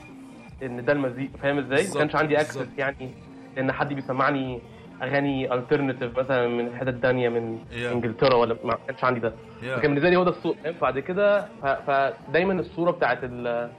إن 0.62 0.84
ده 0.84 0.92
المزيكا 0.92 1.38
فاهم 1.38 1.58
إزاي؟ 1.58 1.86
ما 1.94 1.98
كانش 1.98 2.14
عندي. 2.16 2.36
access 2.36 2.66
يعني 2.78 3.10
إن 3.58 3.72
حد 3.72 3.92
بيسمعني 3.92 4.60
أغاني 5.02 5.54
alternative 5.54 6.18
مثلا 6.18 6.48
من 6.48 6.76
حتت 6.76 6.94
تانية 7.02 7.28
من 7.28 7.58
Yeah. 7.70 7.92
إنجلترا 7.92 8.34
ولا 8.34 8.56
ما 8.64 8.78
كانش 8.86 9.04
عندي 9.04 9.20
ده 9.20 9.32
yeah. 9.62 9.76
فكان 9.76 9.90
بالنسبة 9.90 10.10
لي 10.10 10.16
هو 10.16 10.24
ده 10.24 10.30
الصوت 10.30 10.56
فاهم 10.64 10.74
بعد 10.82 10.98
كده 10.98 11.40
ف- 11.62 11.66
فدايما 11.90 12.52
الصورة 12.52 12.90
بتاعت 12.90 13.18
ال 13.22 13.70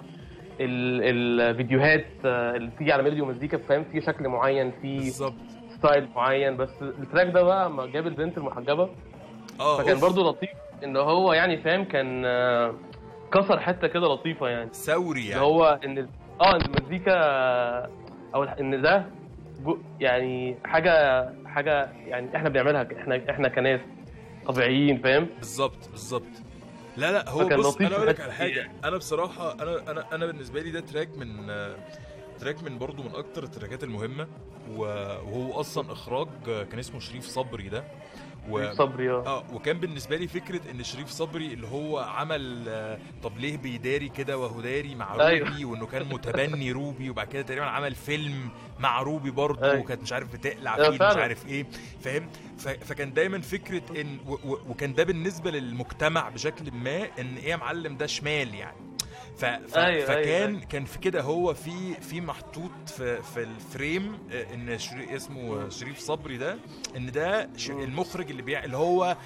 الفيديوهات 0.59 2.05
آه، 2.25 2.55
اللي 2.55 2.69
بتيجي 2.69 2.93
على 2.93 3.03
ميلودي 3.03 3.21
ومزيكا 3.21 3.57
فاهم؟ 3.57 3.83
في 3.91 4.01
شكل 4.01 4.27
معين 4.27 4.71
في 4.81 4.97
بالظبط. 4.97 5.33
style 5.77 6.07
معين. 6.15 6.57
بس 6.57 6.81
ال 6.81 6.89
track 6.89 7.27
ده 7.27 7.43
بقى 7.43 7.69
لما 7.69 7.85
جاب 7.85 8.07
البنت 8.07 8.37
المحجبة. 8.37 8.89
آه 9.59 9.77
فكان. 9.77 9.99
برضو 9.99 10.29
لطيف 10.29 10.49
إن 10.83 10.97
هو 10.97 11.33
يعني 11.33 11.57
فاهم؟ 11.57 11.83
كان 11.83 12.25
آه، 12.25 12.73
كسر 13.33 13.59
حتة 13.59 13.87
كده 13.87 14.07
لطيفة 14.07 14.47
يعني. 14.47 14.69
ثوري 14.73 15.27
يعني. 15.27 15.41
هو 15.41 15.79
إن 15.85 16.07
آه 16.41 16.55
المزيكا 16.55 17.13
أو 18.35 18.43
إن 18.43 18.81
ده 18.81 19.05
يعني 19.99 20.57
حاجة 20.65 21.25
حاجة 21.45 21.89
يعني 22.07 22.35
إحنا 22.35 22.49
بنعملها 22.49 22.87
إحنا 22.97 23.21
إحنا 23.29 23.47
كناس 23.47 23.79
طبيعيين 24.45 24.97
فاهم؟ 24.97 25.27
بالظبط 25.37 25.89
بالظبط. 25.91 26.23
لا 26.99 27.11
لا 27.11 27.29
هو 27.29 27.47
بص 27.47 27.77
أنا 27.77 27.95
أقول 27.95 28.07
لك 28.07 28.19
على 28.19 28.29
دي 28.29 28.35
حاجة 28.35 28.71
أنا 28.83 28.97
بصراحة 28.97 29.53
أنا 29.53 29.91
أنا 29.91 30.15
أنا 30.15 30.25
بالنسبة 30.25 30.61
لي 30.61 30.71
ده 30.71 30.79
track 30.79 31.17
من 31.17 31.49
آه، 31.49 31.75
track 32.39 32.63
من 32.63 32.77
برضو 32.77 33.03
من 33.03 33.15
أكتر 33.15 33.43
التراكات 33.43 33.83
المهمة 33.83 34.27
وهو 34.75 35.59
أصلا 35.59 35.91
إخراج 35.91 36.27
آه، 36.47 36.63
كان 36.63 36.79
اسمه 36.79 36.99
شريف 36.99 37.25
صبري 37.25 37.69
ده 37.69 37.83
و... 38.49 38.73
صبري 38.73 39.11
آه 39.11 39.27
آه 39.27 39.43
وكان 39.53 39.79
بالنسبة 39.79 40.15
لي 40.17 40.27
فكرة 40.27 40.61
إن 40.71 40.83
شريف 40.83 41.09
صبري 41.09 41.53
اللي 41.53 41.67
هو 41.67 41.99
عمل 41.99 42.65
آه، 42.67 42.99
طب 43.23 43.37
ليه 43.37 43.57
بيداري 43.57 44.09
كده 44.09 44.37
وهو 44.37 44.61
داري 44.61 44.95
مع 44.95 45.11
روبي 45.11 45.23
أيوه. 45.25 45.65
وإنه 45.71 45.85
كان 45.85 46.05
متبني 46.05 46.71
روبي 46.81 47.09
وبعد 47.09 47.27
كده 47.27 47.41
تقريبا 47.41 47.65
عمل 47.65 47.95
فيلم 47.95 48.49
مع 48.79 49.01
روبي 49.01 49.31
برضه 49.31 49.71
أيوه. 49.71 49.79
وكانت 49.79 50.01
مش 50.01 50.13
عارف 50.13 50.33
بتقلع 50.33 50.75
أيوه 50.75 50.97
فيه 50.97 51.07
مش. 51.09 51.15
عارف 51.15 51.47
إيه 51.47 51.65
فاهم 52.01 52.29
فكان 52.59 53.13
دايما 53.13 53.41
فكرة 53.41 54.01
إن 54.01 54.17
وكان 54.69 54.93
ده 54.93 55.03
بالنسبة 55.03 55.51
للمجتمع 55.51 56.29
بشكل 56.29 56.71
ما 56.71 57.07
إن 57.19 57.35
إيه 57.37 57.49
يا 57.49 57.55
معلم 57.55 57.97
ده 57.97 58.05
شمال 58.07 58.55
يعني 58.55 58.77
ف 59.37 59.45
ف 59.45 59.77
أيوه، 59.77 60.05
فكان 60.05 60.55
أيوه. 60.55 60.65
كان 60.65 60.85
في 60.85 60.99
كده 60.99 61.21
هو 61.21 61.53
في 61.53 61.93
في 62.01 62.21
محطوط 62.21 62.71
في 62.97 63.21
في 63.21 63.43
الفريم 63.43 64.17
آه، 64.31 64.53
إن 64.53 64.79
شري 64.79 65.15
اسمه 65.15 65.69
شريف 65.69 65.99
صبري 65.99 66.37
ده 66.37 66.57
إن 66.97 67.11
ده 67.11 67.49
ش-. 67.57 67.69
المخرج 67.69 68.29
اللي 68.29 68.41
بيع 68.41 68.63
اللي 68.63 68.77
هو 68.77 69.17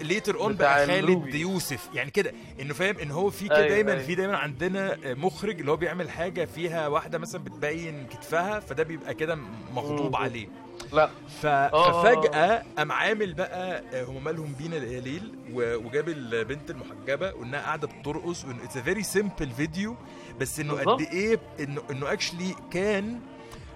later 0.00 0.40
on 0.40 0.54
بقى 0.54 0.86
خالد. 0.86 1.34
يوسف 1.34 1.88
يعني 1.94 2.10
كده 2.10 2.32
إنه 2.60 2.74
فاهم 2.74 2.98
إن 2.98 3.10
هو 3.10 3.30
في 3.30 3.44
كده 3.44 3.56
أيوة، 3.56 3.68
دايما 3.68 3.92
أيوة. 3.92 4.02
في 4.02 4.14
دايما 4.14 4.36
عندنا 4.36 4.98
مخرج 5.04 5.58
اللي 5.60 5.70
هو 5.70 5.76
بيعمل 5.76 6.10
حاجة 6.10 6.44
فيها 6.44 6.88
واحدة 6.88 7.18
مثلا 7.18 7.44
بتبين 7.44 8.06
كتفها 8.06 8.60
فده 8.60 8.82
بيبقى 8.82 9.14
كده 9.14 9.38
مغضوب. 9.74 10.16
عليه 10.16 10.48
لا 10.92 11.10
ف... 11.42 11.46
آه. 11.46 12.02
ففجأة 12.02 12.62
قام 12.78 12.92
عامل 12.92 13.34
بقى 13.34 13.82
آه، 13.92 14.04
هم 14.04 14.24
مالهم 14.24 14.52
بينا 14.58 14.76
ليل 14.76 15.34
وجاب 15.54 16.08
البنت 16.08 16.70
المحجبة 16.70 17.32
وإنها 17.34 17.60
قاعدة 17.60 17.88
بترقص 17.88 18.44
وانه 18.44 18.64
it's 18.64 18.78
very 18.78 19.02
simple 19.02 19.50
video 19.50 19.96
بس 20.40 20.60
إنه 20.60 20.74
قد. 20.74 21.00
إيه 21.00 21.38
انه 21.60 21.82
إنه 21.90 22.12
actually 22.12 22.54
كان 22.70 23.20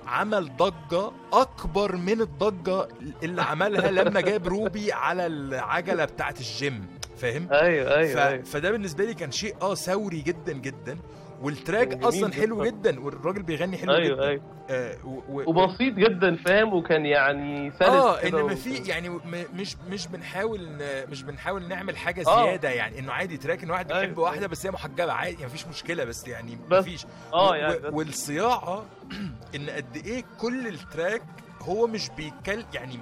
عمل 0.07 0.57
ضجة 0.57 1.11
أكبر 1.33 1.97
من 1.97 2.21
الضجة 2.21 2.89
اللي 3.23 3.43
عملها 3.43 3.91
لما 3.91 4.21
جاب 4.21 4.49
روبي 4.49 4.93
على 4.93 5.27
العجلة 5.27 6.05
بتاعت 6.05 6.39
الجيم 6.41 6.87
فاهم؟ 7.17 7.49
أيوه 7.53 7.89
ف... 7.89 7.93
أيوه 7.93 8.27
أيوه 8.29 8.43
فده 8.43 8.71
بالنسبة 8.71 9.05
لي 9.05 9.15
كان 9.15 9.31
شيء 9.33 9.57
آه 9.63 9.75
ثوري 9.75 10.21
جدا 10.21 10.53
جدا 10.53 10.99
وال 11.43 11.60
track 11.60 12.03
أصلا 12.05 12.33
حلو 12.33 12.65
جداً. 12.65 13.01
والراجل 13.01 13.43
بيغني 13.43 13.77
حلو 13.79 13.93
أيوه 13.95 14.17
جدا 14.17 14.29
أيوه 14.29 14.43
آه 14.71 14.97
و... 15.05 15.43
وبسيط 15.51 15.95
جدا 15.95 16.37
فاهم 16.37 16.75
وكان 16.75 17.07
يعني 17.07 17.71
سلس 17.71 17.83
آه 17.89 18.21
كده 18.21 18.39
ان 18.39 18.45
و- 18.45 18.47
ما 18.49 18.55
في 18.55 18.75
يعني 18.75 19.09
م- 19.09 19.21
مش 19.55 19.77
مش 19.91 20.07
بنحاول 20.07 20.61
ن- 20.69 21.11
مش 21.11 21.23
بنحاول 21.23 21.69
نعمل 21.69 21.97
حاجة 21.97 22.25
آه. 22.29 22.45
زيادة 22.45 22.69
يعني 22.71 22.99
إنه 22.99 23.13
عادي 23.13 23.37
track 23.37 23.63
ان 23.63 23.71
واحد 23.71 23.87
بيحب 23.89 24.01
أيوة. 24.01 24.21
واحدة 24.21 24.47
بس 24.47 24.67
هي 24.67 24.73
محجبة 24.73 25.13
عادي 25.13 25.33
يعني 25.35 25.47
مفيش 25.47 25.67
مشكلة 25.67 26.05
بس 26.05 26.29
يعني 26.29 26.59
بس. 26.71 26.79
مفيش 26.81 27.07
آه 27.35 27.57
يعني 27.57 27.75
و- 27.75 27.79
بس. 27.79 27.93
والصياعة 27.93 28.85
إن 29.57 29.71
قد 29.71 29.97
إيه 29.97 30.25
كل 30.41 30.67
ال 30.69 30.78
track 30.78 31.23
هو 31.63 31.87
مش 31.87 32.09
بيتكل 32.17 32.65
يعني 32.75 32.99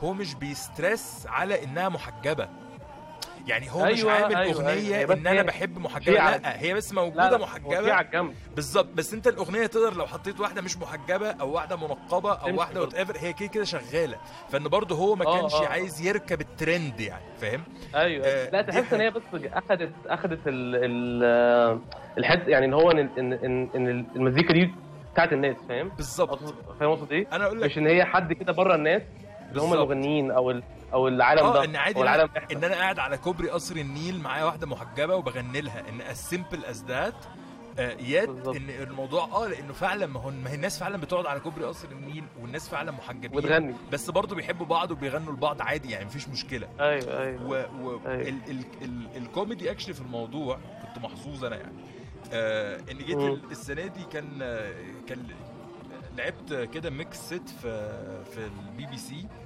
هو 0.00 0.12
مش 0.12 0.34
بي 0.34 0.57
stress 0.57 1.26
على 1.26 1.64
إنها 1.64 1.88
محجبة 1.88 2.48
يعني 3.46 3.70
هو 3.72 3.84
مش 3.84 3.98
أيوة، 3.98 4.12
عامل 4.12 4.36
أيوة، 4.36 4.54
أغنية 4.54 4.70
أيوة. 4.70 4.96
هي 4.96 5.06
بس 5.06 5.16
إن 5.18 5.26
أنا 5.26 5.42
بحب 5.42 5.78
محجبة. 5.78 6.12
لا 6.12 6.60
هي 6.62 6.74
بس 6.74 6.92
لا 6.92 7.02
موجودة 7.02 7.30
لا 7.30 7.36
هي 7.36 7.42
محجبة 7.42 8.32
بالظبط. 8.54 8.88
بس 8.94 9.14
أنت 9.14 9.26
الأغنية 9.26 9.66
تقدر 9.66 9.96
لو 9.96 10.06
حطيت 10.06 10.40
واحدة 10.40 10.62
مش 10.62 10.76
محجبة 10.76 11.30
أو 11.30 11.52
واحدة 11.52 11.76
منقبة 11.76 12.32
أو 12.32 12.56
واحدة 12.58 12.80
whatever 12.80 13.16
هي 13.18 13.32
كده 13.32 13.48
كده 13.48 13.64
شغالة. 13.64 14.16
فإن 14.48 14.68
برضه 14.68 14.96
هو 14.96 15.16
ما 15.16 15.26
آه، 15.26 15.40
كانش 15.40 15.54
آه. 15.54 15.66
عايز 15.66 16.00
يركب 16.06 16.40
الترند 16.40 17.00
يعني 17.00 17.24
فاهم؟ 17.40 17.62
أيوه. 17.94 18.26
آه، 18.26 18.50
لا 18.50 18.62
تحس 18.62 18.92
إن 18.92 19.00
هي 19.00 19.10
بس 19.10 19.22
اخذت 19.34 19.92
اخذت 20.06 20.40
ال 20.46 20.76
ال 20.84 21.80
الحد 22.18 22.48
يعني 22.48 22.66
إن 22.66 22.74
هو 22.74 22.90
إن 22.90 22.98
إن 23.18 23.32
إن, 23.32 23.68
إن 23.74 24.06
المزيكا 24.16 24.52
دي 24.52 24.70
بتاعت 25.12 25.32
الناس 25.32 25.56
فاهم؟ 25.68 25.88
بالظبط. 25.88 26.38
فاهم 26.80 26.90
اقصد 26.90 27.12
إيه؟ 27.12 27.26
أنا 27.32 27.44
أقول 27.46 27.60
لك 27.60 27.70
مش 27.70 27.78
إن 27.78 27.86
هي 27.86 28.04
حد 28.04 28.32
كده 28.32 28.52
بره 28.52 28.74
الناس 28.74 29.02
اللي 29.62 29.68
هم. 29.68 29.72
المغنيين 29.72 30.30
أو 30.30 30.50
ال 30.50 30.62
أو 30.92 31.08
العالم 31.08 31.40
ده 31.52 31.60
آه 31.60 31.64
ان 31.64 31.76
عادي 31.76 32.00
العالم 32.02 32.28
إن 32.52 32.64
أنا 32.64 32.74
قاعد 32.74 32.98
على 32.98 33.16
كوبري 33.18 33.50
قصر 33.50 33.76
النيل 33.76 34.20
معايا 34.20 34.44
واحدة 34.44 34.66
محجبة 34.66 35.14
وبغني 35.14 35.60
لها. 35.60 35.82
إن 35.88 36.00
simple 36.14 36.58
as 36.74 36.76
that 36.90 37.14
آه، 37.78 37.96
يد. 38.00 38.48
إن 38.48 38.70
الموضوع 38.70 39.24
آه 39.24 39.46
لأنه 39.48 39.72
فعلا 39.72 40.06
ما 40.06 40.20
هو 40.20 40.30
ما 40.30 40.50
هي 40.50 40.54
الناس 40.54 40.78
فعلا 40.80 40.96
بتقعد 40.96 41.26
على 41.26 41.40
كوبري 41.40 41.64
قصر 41.64 41.88
النيل 41.88 42.24
والناس 42.40 42.68
فعلا 42.68 42.90
محجبين. 42.92 43.36
وتغني. 43.38 43.74
بس 43.92 44.10
برضه 44.10 44.36
بيحبوا 44.36 44.66
بعض 44.66 44.90
وبيغنوا 44.90 45.32
لبعض 45.32 45.62
عادي 45.62 45.90
يعني 45.90 46.04
مفيش 46.04 46.28
مشكلة. 46.28 46.68
أيوه 46.80 47.22
أيوه. 47.22 47.46
و, 47.46 47.50
و 47.54 48.00
أيوة. 48.06 48.28
ال 48.28 48.38
ال 48.50 48.64
ال 48.82 49.16
الكوميدي 49.16 49.70
actually 49.70 49.94
في 49.94 50.00
الموضوع 50.00 50.58
كنت 50.82 51.04
محظوظ 51.04 51.44
أنا 51.44 51.56
يعني. 51.56 51.72
آه 52.32 52.80
إن 52.90 52.98
جيت 52.98 53.18
السنة 53.50 53.86
دي 53.86 54.04
كان 54.12 54.38
آه، 54.42 54.72
كان 55.08 55.26
لعبت 56.16 56.52
كده 56.74 56.90
mix 56.90 57.16
set 57.26 57.48
في 57.62 57.90
في 58.34 58.38
البي 58.38 58.86
بي 58.86 58.96
سي 58.96 59.26
آه 59.26 59.45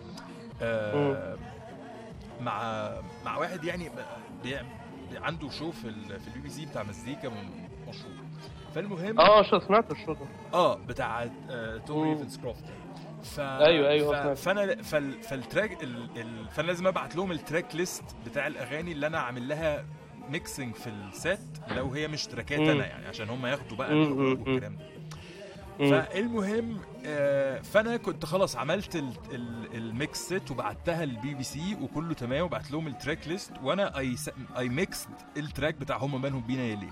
مع 2.41 2.91
مع 3.25 3.37
واحد 3.37 3.65
يعني 3.65 3.91
بي 4.43 4.59
عنده 5.23 5.51
شو 5.51 5.71
في 5.71 5.89
ال- 5.89 6.21
في 6.21 6.29
البي 6.29 6.41
بي 6.41 6.49
سي 6.49 6.67
بتاع 6.67 6.83
مزيكا 6.83 7.29
مشهور. 7.89 8.13
فالمهم 8.75 9.21
آه 9.21 9.43
show 9.43 9.59
سمعت 9.59 9.91
ال 9.93 9.97
show 9.97 10.13
ده؟ 10.13 10.21
آه 10.55 10.75
بتاع 10.75 11.29
آه 11.51 11.77
توم. 11.77 12.09
ريفنز 12.13 12.37
كروفت 12.39 12.65
ف... 13.23 13.41
أيوة، 13.41 13.89
أيوة، 13.89 14.35
ف... 14.35 14.41
فأنا 14.43 14.83
فال... 14.83 15.23
فال 15.23 15.40
track 15.40 15.83
ال... 15.83 16.09
ال... 16.21 16.49
فأنا 16.49 16.67
لازم 16.67 16.87
أبعت 16.87 17.17
لهم 17.17 17.33
ال 17.33 17.40
track 17.40 17.75
list 17.77 18.05
بتاع 18.27 18.47
الأغاني 18.47 18.93
اللي 18.93 19.07
أنا 19.07 19.19
عامل 19.19 19.49
لها 19.49 19.85
mixing 20.29 20.75
في 20.75 20.87
ال 20.87 21.00
set 21.00 21.39
لو 21.77 21.89
هي 21.93 22.09
مش 22.09 22.27
tracks. 22.27 22.61
أنا 22.61 22.87
يعني 22.87 23.07
عشان 23.07 23.29
هم 23.29 23.47
ياخدوا 23.47 23.77
بقى 23.77 23.93
الحقوق 23.93 24.49
والكلام 24.49 24.77
ده. 24.77 24.85
فالمهم 25.91 26.77
آه 26.77 26.81
فأنا 27.63 27.97
كنت 27.97 28.25
خلاص 28.25 28.57
عملت 28.57 28.97
ال... 28.97 29.13
ال... 29.33 29.77
ال 29.77 29.90
mix 29.90 30.29
set 30.29 30.51
وبعتها 30.51 31.05
للبي 31.05 31.35
بي 31.35 31.43
سي 31.43 31.77
وكله 31.83 32.15
تمام 32.15 32.45
وبعت 32.45 32.71
لهم 32.71 32.87
ال 32.87 32.94
track 32.94 33.29
list 33.29 33.53
وأنا 33.63 33.99
I. 33.99 34.17
I 34.59 34.69
mixed 34.69 35.09
ال 35.37 35.43
track 35.43 35.75
بتاع 35.75 35.97
هم 35.97 36.23
مالهم 36.23 36.41
بينا 36.41 36.63
يا 36.63 36.77
ليل. 36.77 36.91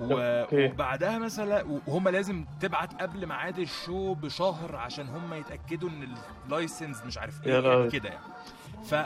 وبعدها 0.00 1.18
مثلا 1.18 1.80
وهم 1.86 2.08
لازم 2.08 2.44
تبعت 2.60 3.02
قبل 3.02 3.26
ميعاد 3.26 3.58
ال 3.58 3.69
show 3.69 4.14
بشهر 4.14 4.76
عشان 4.76 5.08
هم 5.08 5.34
يتأكدوا 5.34 5.88
إن 5.88 6.14
ال 6.46 6.53
license 6.53 7.04
مش 7.06 7.18
عارف 7.18 7.46
إيه 7.46 7.52
يعني. 7.54 7.90
كده 7.90 8.08
يعني. 8.08 8.24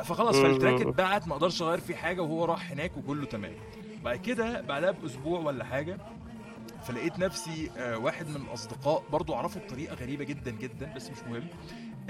فخلاص 0.05 0.37
فال 0.37 0.48
track. 0.48 0.81
اتبعت 0.81 1.29
ما 1.29 1.35
أقدرش 1.35 1.63
أغير 1.63 1.81
فيه 1.81 1.95
حاجة 1.95 2.21
وهو 2.21 2.45
راح 2.45 2.71
هناك 2.71 2.97
وكله 2.97 3.27
تمام 3.27 3.53
بعد 4.05 4.17
كده 4.17 4.61
بعدها 4.61 4.91
بأسبوع 4.91 5.41
ولا 5.41 5.65
حاجة 5.65 5.99
فلقيت 6.83 7.19
نفسي 7.19 7.71
آه، 7.79 7.99
واحد 7.99 8.29
من 8.29 8.37
الأصدقاء 8.37 9.03
برضو 9.13 9.35
أعرفه 9.35 9.61
بطريقة 9.61 9.95
غريبة 9.95 10.25
جدا 10.25 10.51
جدا 10.51 10.93
بس 10.97 11.11
مش 11.11 11.19
مهم 11.31 11.47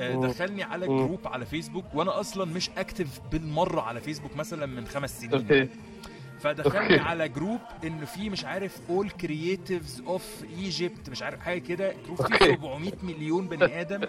آه،. 0.00 0.26
دخلني 0.26 0.62
على. 0.62 0.86
group 0.86 1.20
على 1.28 1.46
فيسبوك 1.46 1.84
وأنا 1.94 2.20
أصلا 2.20 2.44
مش 2.44 2.70
active 2.78 3.20
بالمرة 3.32 3.80
على 3.80 4.00
فيسبوك 4.00 4.36
مثلا 4.36 4.66
من 4.66 4.86
خمس 4.86 5.20
سنين 5.20 5.34
okay 5.34 5.68
فدخلني 6.40 6.84
okay. 6.84 6.98
على 6.98 7.28
group 7.28 7.60
إنه 7.84 8.04
في 8.04 8.30
مش 8.30 8.44
عارف 8.44 8.78
all 8.90 9.10
creatives 9.10 10.02
of 10.06 10.44
Egypt 10.58 11.10
مش 11.10 11.22
عارف 11.22 11.40
حاجة 11.40 11.58
كده 11.58 11.94
group 12.04 12.16
فيه 12.16 12.34
okay. 12.34 12.56
700 12.56 12.92
مليون 13.02 13.48
بني 13.48 13.80
آدم 13.80 14.00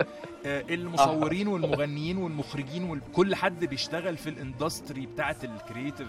آه، 0.45 0.63
المصورين 0.69 1.47
والمغنيين 1.47 2.17
والمخرجين 2.17 2.89
وكل 2.89 3.35
حد 3.35 3.65
بيشتغل 3.65 4.17
في 4.17 4.29
ال 4.29 4.38
industry 4.38 5.05
بتاعت 5.05 5.43
ال 5.43 5.50
creative 5.50 6.07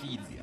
field 0.00 0.30
يعني. 0.36 0.39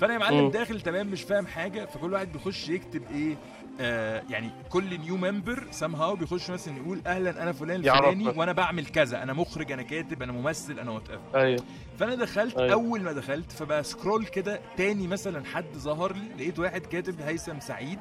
فأنا 0.00 0.12
يا 0.12 0.18
معلم. 0.18 0.50
داخل 0.50 0.80
تمام 0.80 1.06
مش 1.06 1.22
فاهم 1.22 1.46
حاجة 1.46 1.84
فكل 1.84 2.12
واحد 2.12 2.32
بيخش 2.32 2.68
يكتب 2.68 3.02
إيه 3.14 3.36
آه 3.80 4.22
يعني 4.30 4.50
كل 4.68 4.98
new 5.00 5.16
member 5.16 5.66
somehow 5.70 6.16
بيخش 6.16 6.50
مثلا 6.50 6.76
يقول 6.76 7.00
أهلا 7.06 7.42
أنا 7.42 7.52
فلان 7.52 7.76
الفلاني. 7.80 8.28
وأنا 8.28 8.52
بعمل 8.52 8.86
كذا 8.86 9.22
أنا 9.22 9.32
مخرج 9.32 9.72
أنا 9.72 9.82
كاتب 9.82 10.22
أنا 10.22 10.32
ممثل 10.32 10.78
أنا 10.78 10.90
what 10.90 11.02
أيوه 11.34 11.62
فأنا 11.98 12.14
دخلت 12.14 12.56
أيوة. 12.58 12.72
أول 12.72 13.02
ما 13.02 13.12
دخلت 13.12 13.52
فب 13.52 13.70
scroll 13.70 14.26
كده 14.26 14.60
تاني 14.76 15.06
مثلا 15.06 15.44
حد 15.44 15.74
ظهر 15.76 16.12
لي 16.12 16.28
لقيت 16.38 16.58
واحد 16.58 16.80
كاتب 16.86 17.20
هيثم 17.20 17.60
سعيد 17.60 17.98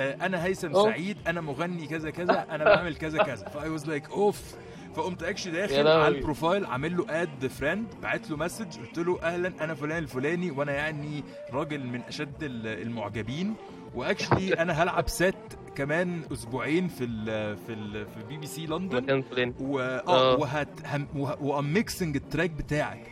آه 0.00 0.16
أنا 0.26 0.44
هيثم. 0.44 0.72
سعيد 0.82 1.16
أنا 1.26 1.40
مغني 1.40 1.86
كذا 1.86 2.10
كذا 2.10 2.46
أنا 2.50 2.64
بعمل 2.64 2.96
كذا 2.96 3.22
كذا 3.22 3.48
ف 3.48 3.68
I 3.68 3.72
was 3.72 3.86
like 3.86 4.10
oof 4.10 4.54
فقمت 4.96 5.22
actually 5.22 5.52
داخل. 5.52 5.88
على 5.88 6.08
ال 6.08 6.15
profile 6.15 6.66
عامل 6.66 6.96
له 6.96 7.22
add 7.22 7.46
friend 7.46 7.86
بعت 8.02 8.30
له 8.30 8.36
message 8.36 8.78
قلت 8.78 8.98
له 8.98 9.22
أهلا 9.22 9.52
أنا 9.64 9.74
فلان 9.74 9.98
الفلاني 10.02 10.50
وأنا 10.50 10.72
يعني 10.72 11.24
راجل 11.52 11.86
من 11.86 12.00
أشد 12.08 12.42
ال- 12.42 12.66
المعجبين. 12.82 13.54
و 13.94 14.00
actually 14.00 14.52
أنا 14.62 14.82
هلعب 14.82 15.08
set 15.08 15.34
كمان 15.74 16.22
أسبوعين 16.32 16.88
في 16.88 17.04
ال 17.04 17.24
في 17.56 17.72
ال 17.72 18.06
في 18.06 18.22
بي 18.28 18.36
بي 18.36 18.46
سي 18.46 18.66
لندن 18.66 19.24
و 19.60 19.80
آه 19.80 20.02
آه. 20.08 20.36
وهت 20.36 20.68
هم 20.86 21.06
وه- 21.16 21.42
وا 21.42 21.53
mixing 21.53 22.16
ال 22.16 22.22
track 22.22 22.50
بتاعك. 22.50 23.06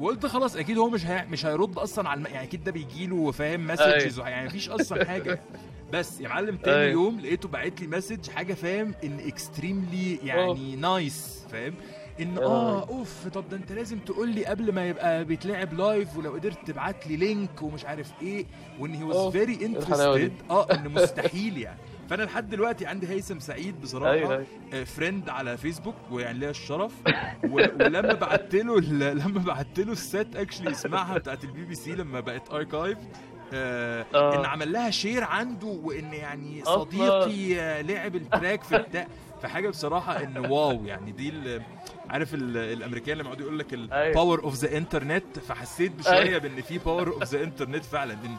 وقلت 0.00 0.26
خلاص 0.26 0.56
أكيد 0.56 0.78
هو 0.78 0.88
مش 0.90 1.06
هي... 1.06 1.26
مش 1.30 1.46
هيرد 1.46 1.78
أصلا 1.78 2.08
على 2.08 2.18
الم... 2.18 2.26
يعني 2.26 2.46
أكيد 2.46 2.64
ده 2.64 2.72
بيجي 2.72 3.06
له 3.06 3.30
فاهم 3.30 3.66
messages 3.66 4.18
يعني 4.18 4.46
مفيش 4.46 4.68
أصلا 4.68 5.04
حاجة. 5.04 5.40
بس 5.92 6.20
يا 6.20 6.28
معلم 6.28 6.56
تاني 6.56 6.76
أيوة. 6.82 6.92
يوم 6.92 7.20
لقيته 7.20 7.48
باعت 7.48 7.80
لي 7.80 7.86
message 7.86 8.30
حاجة 8.30 8.54
فاهم 8.54 8.94
إن 9.04 9.18
extremely 9.26 10.16
يعني 10.16 10.76
nice 10.76 11.46
فاهم 11.52 11.74
إن 12.20 12.38
آه. 12.38 12.88
oof 12.88 13.28
طب 13.28 13.48
ده 13.48 13.56
أنت 13.56 13.72
لازم 13.72 13.98
تقول 13.98 14.28
لي 14.28 14.44
قبل 14.46 14.72
ما 14.72 14.88
يبقى 14.88 15.24
بيتلعب 15.24 15.72
live 15.74 16.16
ولو 16.16 16.32
قدرت 16.32 16.66
تبعت 16.66 17.06
لي 17.06 17.16
link 17.16 17.62
ومش 17.62 17.84
عارف 17.84 18.12
إيه 18.22 18.46
وإن 18.78 18.94
he 18.94 19.04
was 19.04 19.32
very. 19.32 19.66
interested 19.66 20.32
آه 20.50 20.72
إن 20.74 20.88
مستحيل 20.94 21.58
يعني 21.58 21.78
فأنا 22.10 22.22
لحد 22.22 22.50
دلوقتي 22.50 22.86
عندي 22.86 23.08
هيثم 23.08 23.38
سعيد 23.38 23.80
بصراحة 23.80 24.12
أيوه 24.12 24.32
أيوه 24.32 24.46
آه، 24.72 24.84
friend 24.84 25.28
على 25.28 25.56
فيسبوك 25.56 25.94
ويعني 26.10 26.38
ليا 26.38 26.50
الشرف. 26.50 26.92
ولما 27.50 28.12
بعت 28.14 28.54
له. 28.54 28.80
لما 29.12 29.40
بعت 29.46 29.78
له 29.80 29.92
ال 29.92 30.03
set 30.03 30.36
actually 30.36 30.70
يسمعها 30.70 31.18
بتاعت 31.18 31.44
البي 31.44 31.64
بي 31.64 31.74
سي 31.74 31.92
لما 31.92 32.20
بقت 32.20 32.50
archive 32.50 32.98
آه 33.54 34.06
آه. 34.14 34.40
إن 34.40 34.44
عمل 34.44 34.72
لها 34.72 34.90
share 34.90 35.24
عنده 35.24 35.66
وإن 35.66 36.12
يعني. 36.12 36.62
صديقي 36.64 37.60
آه، 37.60 37.82
لعب 37.82 38.16
ال 38.16 38.24
track 38.24 38.62
في 38.62 38.78
بتاع 38.78 39.06
فحاجه 39.42 39.68
بصراحة 39.68 40.22
إن 40.22 40.38
wow 40.38 40.84
يعني 40.84 41.12
دي. 41.12 41.32
عارف 42.10 42.34
ال... 42.34 42.56
الأمريكان 42.56 43.18
لما 43.18 43.28
يقعدوا 43.28 43.46
يقول 43.46 43.58
لك 43.58 43.72
أيوة. 43.74 44.06
ال 44.08 44.14
power 44.14 44.42
of 44.44 44.54
the 44.54 44.76
internet 44.76 45.38
فحسيت 45.48 45.92
بشوية 45.92 46.14
أيوة. 46.18 46.38
بإن 46.38 46.62
في 46.62 46.78
power 46.78 47.08
of 47.08 47.24
the 47.24 47.42
internet 47.42 47.84
فعلا 47.84 48.12
ان 48.12 48.36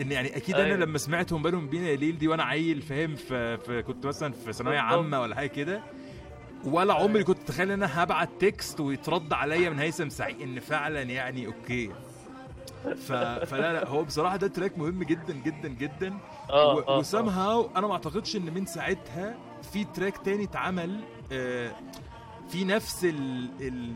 إن 0.00 0.12
يعني 0.12 0.36
أكيد 0.36 0.54
أيوة. 0.54 0.74
أنا 0.74 0.84
لما 0.84 0.98
سمعت 0.98 1.32
هم 1.32 1.42
مالهم 1.42 1.68
بينا 1.68 1.88
يا 1.88 1.96
ليل 1.96 2.18
دي 2.18 2.28
وأنا 2.28 2.44
عيل 2.44 2.82
فاهم 2.82 3.14
في, 3.16 3.82
كنت 3.86 4.06
مثلا 4.06 4.32
في 4.32 4.52
ثانوية. 4.52 4.78
عامة 4.78 5.20
ولا 5.20 5.34
حاجة 5.34 5.46
كده 5.48 5.80
ولا 6.64 6.94
عمري 6.94 7.24
كنت 7.24 7.38
اتخيل 7.38 7.70
إن 7.70 7.82
أنا 7.82 8.02
هبعت 8.02 8.28
text 8.40 8.80
ويترد 8.80 9.32
عليا 9.32 9.70
من 9.70 9.78
هيثم 9.78 10.08
سعيد 10.08 10.40
إن 10.42 10.60
فعلا 10.60 11.02
يعني 11.02 11.46
okay 11.46 11.90
ف... 13.06 13.12
فلا 13.12 13.72
لا 13.72 13.88
هو 13.88 14.04
بصراحة 14.04 14.36
ده 14.36 14.46
track 14.48 14.78
مهم 14.78 15.02
جدا 15.02 15.32
جدا 15.32 15.68
جدا. 15.68 16.14
آه 16.50 16.74
و... 16.74 16.78
آه 16.80 16.98
وسام 16.98 17.28
how 17.28 17.70
أنا 17.76 17.86
ما 17.86 17.92
أعتقدش 17.92 18.36
إن 18.36 18.54
من 18.54 18.66
ساعتها 18.66 19.34
في 19.72 19.84
track 19.84 20.16
تاني 20.18 20.44
اتعمل 20.44 21.00
آه، 21.32 21.72
في 22.48 22.64
نفس 22.64 23.04
ال... 23.04 23.48
ال... 23.60 23.92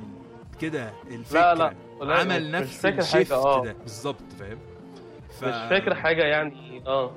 كده 0.61 0.93
الفكرة. 1.11 1.41
لا 1.41 1.55
لا 1.55 1.75
لا، 2.05 2.15
عمل 2.19 2.49
مش- 2.53 2.55
نفس 2.61 2.87
ال 2.87 2.95
shift 2.95 3.33
آه. 3.33 3.65
ده. 3.65 3.73
بالظبط 3.73 4.23
فاهم؟ 4.39 4.59
ف... 5.41 5.45
مش 5.45 5.55
فاكر 5.71 5.95
حاجة 5.95 6.23
يعني 6.23 6.83
آه. 6.87 7.11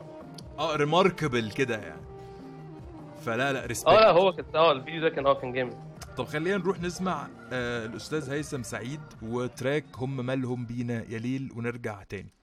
آه 0.59 0.75
remarkable 0.75 1.51
كده 1.51 1.75
يعني. 1.77 2.01
فلا 3.25 3.53
لا 3.53 3.65
respect 3.65 3.89
آه 3.89 3.99
لا 3.99 4.11
هو 4.11 4.31
كان 4.33 4.45
آه 4.55 4.71
الفيديو 4.71 5.01
ده 5.01 5.09
كان 5.09 5.27
آه 5.27 5.33
كان 5.33 5.53
جامد. 5.53 5.77
طب 6.17 6.25
خلينا 6.25 6.57
نروح 6.57 6.81
نسمع 6.81 7.27
آه 7.51 7.85
الأستاذ 7.85 8.29
هيثم 8.29 8.63
سعيد 8.63 8.99
و 9.21 9.32
track 9.32 9.85
هم 9.95 10.25
مالهم 10.25 10.65
بينا 10.65 11.03
يا 11.09 11.19
ليل 11.19 11.51
ونرجع 11.55 12.03
تاني. 12.03 12.33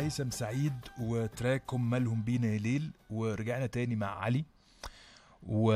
هيثم 0.00 0.30
سعيد 0.30 0.72
و 1.00 1.10
track 1.10 1.62
هم 1.74 1.90
مالهم 1.90 2.22
بينا 2.22 2.46
يا 2.48 2.58
ليل 2.58 2.90
ورجعنا 3.10 3.66
تاني 3.66 3.96
مع 3.96 4.06
علي. 4.06 4.44
و 5.48 5.72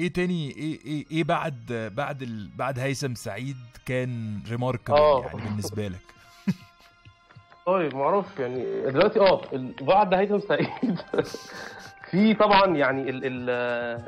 إيه 0.00 0.12
تاني؟ 0.12 0.50
إيه 0.50 0.78
إيه, 0.86 1.04
إيه 1.10 1.24
بعد 1.24 1.90
بعد 1.96 2.22
ال... 2.22 2.48
بعد 2.56 2.78
هيثم 2.78 3.14
سعيد 3.14 3.56
كان 3.86 4.40
remarkable 4.50 5.00
آه. 5.00 5.22
يعني 5.26 5.40
بالنسبة 5.48 5.88
لك؟ 5.88 6.14
طيب 7.66 7.96
أعرفش 7.96 8.38
يعني 8.38 8.90
دلوقتي 8.90 9.20
آه 9.20 9.40
بعد 9.80 10.14
هيثم 10.14 10.40
سعيد 10.40 10.98
في 12.10 12.34
طبعا 12.34 12.76
يعني 12.76 13.10
ال 13.10 13.24
ال 13.24 13.50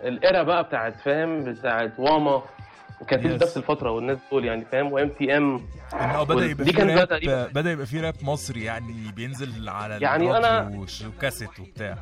ال 0.08 0.17
era 0.17 0.42
بقى 0.42 0.64
بتاعت 0.64 1.00
فاهم؟ 1.00 1.44
بتاعت 1.44 1.98
واما. 2.00 2.42
وكان 3.00 3.20
في. 3.20 3.28
نفس 3.28 3.56
الفترة 3.56 3.90
والناس 3.90 4.18
دول 4.32 4.44
يعني 4.44 4.64
فاهم؟ 4.72 4.92
و 4.92 5.08
MTM 5.08 5.60
يعني 5.92 6.14
آه 6.16 6.22
بدأ 6.22 6.44
يبقى 6.46 6.64
في 6.64 6.70
راب 6.82 7.52
بدأ 7.54 7.72
يبقى 7.72 7.86
في 7.86 8.00
راب 8.00 8.14
مصري 8.22 8.64
يعني 8.64 9.12
بينزل 9.16 9.68
على 9.68 9.98
يعني 10.00 10.28
وش- 10.78 11.04
وكاسيت 11.04 11.60
وبتاع. 11.60 11.98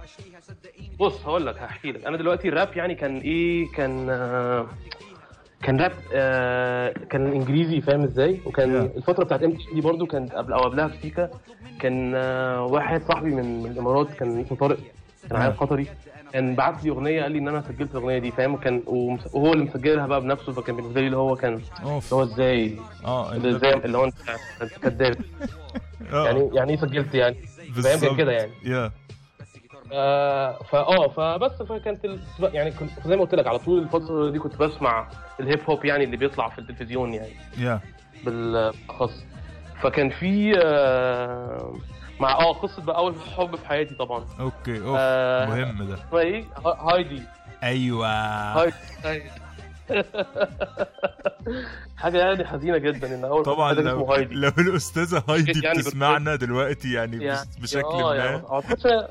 بص 1.00 1.20
هقول 1.26 1.46
لك 1.46 1.58
هحكي 1.58 1.92
لك. 1.92 2.04
أنا 2.06 2.16
دلوقتي 2.16 2.48
الراب 2.48 2.76
يعني 2.76 2.94
كان 2.94 3.18
إيه؟ 3.18 3.72
كان 3.72 4.06
آه 4.10 4.66
كان 5.62 5.80
راب 5.80 5.92
آه 6.14 6.92
كان 7.10 7.32
إنجليزي 7.32 7.80
فاهم 7.80 8.02
إزاي؟ 8.02 8.40
وكان 8.46 8.88
Yeah. 8.92 8.96
الفترة 8.96 9.24
بتاعت 9.24 9.42
MTM 9.42 9.80
برضو 9.80 10.06
كانت 10.06 10.32
قبل 10.32 10.52
أو 10.52 10.60
قبلها 10.60 10.86
بسيكا. 10.86 11.30
كان 11.80 12.12
آه 12.14 12.62
واحد 12.64 13.02
صاحبي 13.02 13.30
من, 13.30 13.62
من 13.62 13.70
الإمارات 13.70 14.10
كان 14.14 14.40
اسمه 14.40 14.58
طارق 14.58 14.78
كان 15.30 15.40
عيل. 15.40 15.52
قطري. 15.52 15.86
كان 16.34 16.54
بعت 16.54 16.84
لي 16.84 16.90
أغنية 16.90 17.22
قال 17.22 17.32
لي 17.32 17.38
إن 17.38 17.48
أنا 17.48 17.62
سجلت 17.62 17.90
الأغنية 17.94 18.18
دي 18.18 18.30
فاهم؟ 18.30 18.54
وكان 18.54 18.82
ومس- 18.86 19.34
وهو 19.34 19.52
اللي 19.52 19.64
مسجلها 19.64 20.06
بقى 20.06 20.20
بنفسه 20.20 20.52
فكان 20.52 20.76
بالنسبة 20.76 21.00
لي 21.00 21.06
اللي 21.06 21.16
هو 21.16 21.36
كان 21.36 21.52
اللي 21.52 22.00
هو 22.12 22.22
إزاي؟ 22.22 22.76
آه 23.04 23.32
اللي 23.32 23.50
إزاي 23.56 23.74
اللي 23.74 23.98
هو 23.98 24.04
أنت 24.04 24.14
كداب 24.82 25.16
آه، 26.12 26.26
يعني 26.26 26.50
يعني 26.52 26.70
إيه 26.72 26.76
سجلت 26.78 27.14
يعني؟ 27.14 27.36
فاهم؟ 27.82 27.98
كان. 28.00 28.16
كده 28.16 28.32
يعني. 28.32 28.52
يا 28.64 28.90
آه، 29.92 30.62
فاه 30.62 31.08
فبس 31.08 31.62
فكانت 31.62 32.04
ال... 32.04 32.20
يعني 32.40 32.70
كنت 32.70 32.90
زي 33.06 33.16
ما 33.16 33.22
قلت 33.22 33.34
لك 33.34 33.46
على 33.46 33.58
طول 33.58 33.82
الفترة 33.82 34.30
دي 34.30 34.38
كنت 34.38 34.56
بسمع 34.56 35.08
ال 35.40 35.45
hip 35.45 35.60
hop 35.68 35.84
يعني 35.84 36.04
اللي 36.04 36.16
بيطلع 36.16 36.48
في 36.48 36.58
التلفزيون 36.58 37.14
يعني. 37.14 37.32
yeah 37.58 37.80
بالأخص. 38.24 39.24
فكان 39.82 40.10
في 40.10 40.52
آه، 40.64 41.74
مع 42.20 42.30
آه 42.32 42.52
قصة 42.52 42.82
بقى 42.82 42.96
أول 42.96 43.14
حب 43.36 43.56
في 43.56 43.68
حياتي 43.68 43.94
طبعا. 43.94 44.24
okay 44.40 44.78
أوف 44.82 44.96
آه. 44.98 45.46
مهم 45.46 45.88
ده. 45.88 45.94
اسمها 45.94 46.20
إيه؟ 46.20 46.44
ها- 46.66 46.92
هايدي. 46.92 47.22
أيوه. 47.62 48.08
هايدي. 48.52 48.74
حاجة 51.96 52.18
يعني 52.18 52.44
حزينة 52.44 52.78
جدا 52.78 53.14
إن 53.14 53.24
أول 53.24 53.42
طبعا 53.44 53.72
لو, 53.72 54.04
هايدي. 54.04 54.34
لو 54.34 54.50
الأستاذة 54.58 55.22
هايدي 55.28 55.60
يعني 55.64 55.78
بتسمعنا 55.78 56.36
دلوقتي 56.36 56.92
يعني 56.92 57.24
يعني 57.24 57.48
بشكل 57.62 57.94
يعني 58.16 58.36
ما 58.36 58.60
أعتقد- 58.60 59.10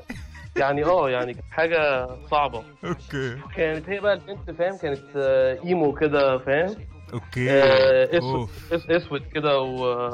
يعني 0.56 0.84
آه 0.84 1.10
يعني 1.10 1.34
كانت 1.34 1.44
حاجة 1.50 2.08
صعبة. 2.30 2.62
okay. 2.84 3.36
كانت 3.56 3.88
هي 3.88 4.00
بقى 4.00 4.12
البنت 4.14 4.50
فاهم؟ 4.50 4.76
كانت 4.76 5.00
آه، 5.16 5.58
emo 5.64 5.92
كده 5.92 6.38
فاهم؟ 6.38 6.74
okay. 7.12 7.50
آه، 7.50 8.18
أسود 8.18 8.48
أسود 8.90 9.22
كده 9.34 9.60
و 9.60 10.08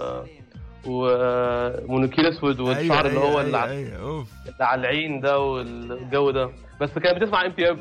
ومونوكيل 0.86 2.27
أسود 2.27 2.61
والشعر 2.61 3.07
اللي 3.07 3.19
هو 3.20 3.40
اللي 3.40 3.57
على 3.59 3.97
أوف. 3.98 4.28
اللي 4.47 4.65
على 4.65 4.81
العين 4.81 5.20
ده 5.20 5.39
والجو 5.39 6.31
ده. 6.31 6.51
بس 6.81 6.90
كانت 6.90 7.23
بتسمع 7.23 7.47
MTM. 7.47 7.78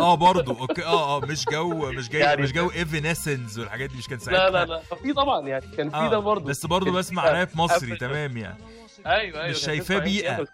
آه 0.00 0.14
برضه 0.14 0.60
okay. 0.60 0.84
آه 0.84 1.16
آه 1.16 1.20
مش 1.26 1.44
جو 1.52 1.90
مش 1.92 2.08
جاي 2.08 2.20
يعني- 2.22 2.42
مش 2.42 2.52
جو 2.52 2.70
Evanescence 2.70 3.58
والحاجات 3.58 3.90
دي 3.90 3.98
مش 3.98 4.08
كان 4.08 4.18
ساعتها 4.18 4.50
لا 4.50 4.64
لا 4.64 4.64
لا. 4.64 4.80
في 5.02 5.12
طبعا 5.12 5.48
يعني 5.48 5.64
كان 5.76 5.90
في 5.90 6.08
ده 6.08 6.18
برضه 6.18 6.44
بس 6.44 6.66
برضه 6.66 6.86
كان 6.86 6.94
بسمع 6.94 7.24
راب 7.38 7.48
مصري 7.54 7.96
تمام 7.96 8.36
يعني. 8.36 8.58
أيوه 9.06 9.40
أيوه 9.40 9.50
مش 9.50 9.58
شايفاه 9.58 9.98
بتسمع- 9.98 10.44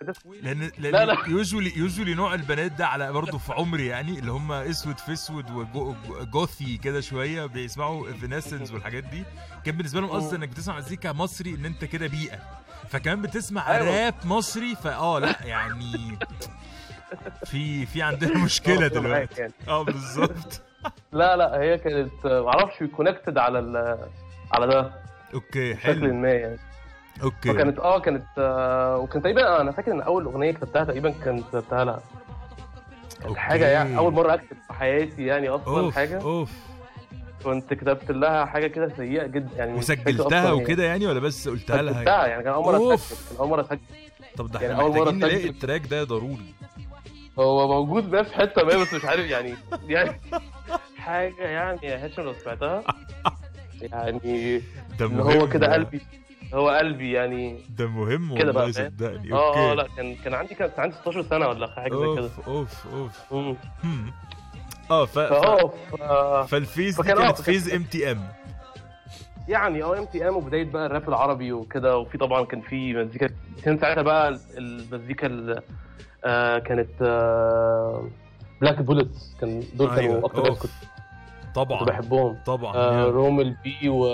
لأن 0.43 0.61
لا، 0.79 0.89
لأن 0.91 1.07
لا. 1.09 1.17
usually 1.29 1.73
usually 1.79 2.15
نوع 2.15 2.35
البنات 2.35 2.73
ده 2.73 2.87
على 2.87 3.13
برضه 3.13 3.39
في 3.39 3.53
عمري 3.53 3.87
يعني 3.87 4.19
اللي 4.19 4.33
هم 4.33 4.53
أسود 4.53 4.99
في 4.99 5.13
أسود 5.13 5.51
و 5.51 5.72
gothy 5.72 6.77
كده 6.77 7.01
شوية 7.01 7.47
بيسمعوا 7.47 8.09
Evanescence 8.09 8.71
والحاجات 8.73 9.05
دي. 9.05 9.25
كان 9.65 9.77
بالنسبة 9.77 10.01
لهم 10.01 10.11
قصدي 10.11 10.37
إنك 10.37 10.49
بتسمع 10.49 10.77
مزيكا 10.77 11.13
مصري 11.13 11.55
إن 11.55 11.65
أنت 11.65 11.85
كده 11.85 12.07
بيئة. 12.07 12.39
فكمان 12.91 13.23
بتسمع 13.23 13.77
أيوة. 13.77 14.05
راب 14.05 14.15
مصري 14.25 14.75
فأه 14.77 15.19
لا 15.19 15.37
يعني 15.45 16.19
في 17.45 17.87
في 17.87 18.03
عندنا 18.03 18.39
مشكلة 18.45 18.87
دلوقتي. 18.89 19.41
يعني. 19.41 19.53
أه 19.69 19.83
بالظبط. 19.83 20.63
لا 21.13 21.37
لا 21.37 21.61
هي 21.61 21.79
كانت 21.79 22.27
معرفش 22.27 22.83
connected 22.97 23.39
على 23.39 23.59
ال 23.59 23.99
على 24.53 24.67
ده. 24.67 24.93
okay 25.35 25.73
بشكل 25.73 25.83
حلو 25.87 26.15
ما 26.15 26.29
يعني. 26.31 26.59
okay 27.23 27.49
فكانت 27.53 27.79
آه 27.79 27.99
كانت 28.01 28.25
آه 28.39 28.97
وكان 28.99 29.23
تقريبا 29.23 29.61
أنا 29.61 29.73
فاكر 29.73 29.93
إن 29.93 30.01
أول 30.01 30.25
أغنية 30.25 30.51
كتبتها 30.53 30.85
تقريبا 30.85 31.11
كانت 31.25 31.45
كتبتها 31.49 31.85
لها 31.85 32.01
كانت. 33.23 33.37
حاجة 33.37 33.67
يعني 33.69 33.97
أول 33.99 34.13
مرة 34.13 34.35
أكتب 34.35 34.57
في 34.67 34.73
حياتي 34.73 35.27
يعني 35.27 35.49
أصلا 35.49 35.81
أوف 35.81 35.95
حاجة 35.95 36.21
أوف 36.23 36.53
كنت 37.45 37.75
كتبت 37.75 38.11
لها 38.11 38.45
حاجة 38.45 38.67
كده 38.67 38.93
سيئة 38.97 39.27
جدا 39.27 39.49
يعني 39.57 39.79
وسجلتها. 39.79 40.53
وكده 40.53 40.85
يعني 40.85 41.07
ولا 41.07 41.21
بس 41.21 41.49
قلتها 41.49 41.83
لها 41.83 41.93
سجلتها 41.95 42.27
يعني 42.27 42.43
كان 42.43 42.53
أول 42.53 42.65
مرة 42.65 42.77
أوف. 42.77 43.13
اسجل 43.13 43.29
كان 43.29 43.37
أول 43.39 43.49
مرة 43.49 43.61
أسجل 43.61 43.79
طب 44.37 44.51
ده 44.51 44.61
يعني 44.61 44.73
إحنا 44.75 44.85
مرة 44.89 44.99
محتاجين 45.01 45.19
نلاقي. 45.19 45.49
ال 45.49 45.55
track 45.55 45.87
ده 45.87 46.05
ضروري 46.05 46.55
هو 47.39 47.69
موجود 47.69 48.11
بقى 48.11 48.25
في 48.25 48.35
حتة 48.35 48.63
ما 48.65 48.77
بس 48.77 48.95
مش 48.95 49.05
عارف 49.05 49.27
يعني 49.31 49.55
يعني 49.89 50.21
حاجة 50.99 51.43
يعني 51.43 51.79
يا 51.83 52.05
هاشم 52.05 52.23
لو 52.23 52.33
سمعتها 52.45 52.83
يعني 53.93 54.59
ده 54.99 55.07
هو 55.07 55.49
كده 55.49 55.67
ده. 55.67 55.73
قلبي 55.73 56.01
هو 56.55 56.69
قلبي 56.69 57.13
يعني. 57.13 57.61
ده 57.79 57.87
مهم 57.87 58.39
كده 58.39 58.47
والله؟ 58.53 58.71
صدقني. 58.73 59.33
آه 59.33 59.71
آه 59.71 59.75
لا 59.75 59.87
كان 59.97 60.15
كان 60.15 60.35
عندي 60.35 60.55
كان 60.55 60.71
عندي 60.79 60.95
16 60.97 61.23
سنة 61.23 61.49
ولا 61.49 61.67
حاجة 61.67 61.95
زي 61.95 62.15
كده. 62.17 62.31
أوف 62.47 62.87
أوف. 62.87 63.33
اوف. 63.33 63.57
آه 64.91 65.05
ف... 65.05 65.19
ف- 65.19 66.47
فال 66.51 66.65
phase 66.65 67.01
دي 67.01 67.13
آه، 67.13 67.15
كانت 67.15 67.41
phase 67.41 67.75
MTM. 67.75 68.23
يعني 69.49 69.83
آه 69.83 69.99
MTM 69.99 70.37
وبداية 70.37 70.65
بقى 70.71 70.87
الراب 70.87 71.09
العربي 71.09 71.53
وكده 71.53 71.99
وفي 71.99 72.19
طبعا 72.19 72.45
كان 72.45 72.61
في 72.61 72.95
مزيكا 72.95 73.31
كان 73.65 73.79
ساعتها 73.79 74.03
بقى 74.03 74.39
المزيكا 74.59 75.27
ال- 75.27 75.63
آه 76.25 76.59
كانت 76.59 77.03
آه 77.03 78.09
Black 78.61 78.81
Bullets 78.83 79.37
كان 79.41 79.63
دول 79.75 79.89
كانوا 79.89 80.01
أيوة، 80.01 80.25
أكتر 80.27 80.49
ناس. 80.49 80.59
كنت 80.59 80.71
طبعا 81.55 81.79
كنت 81.79 81.89
بحبهم. 81.89 82.39
طبعا 82.47 82.77
آه 82.77 83.05
رومل 83.05 83.57
B 83.65 83.89
و 83.89 84.07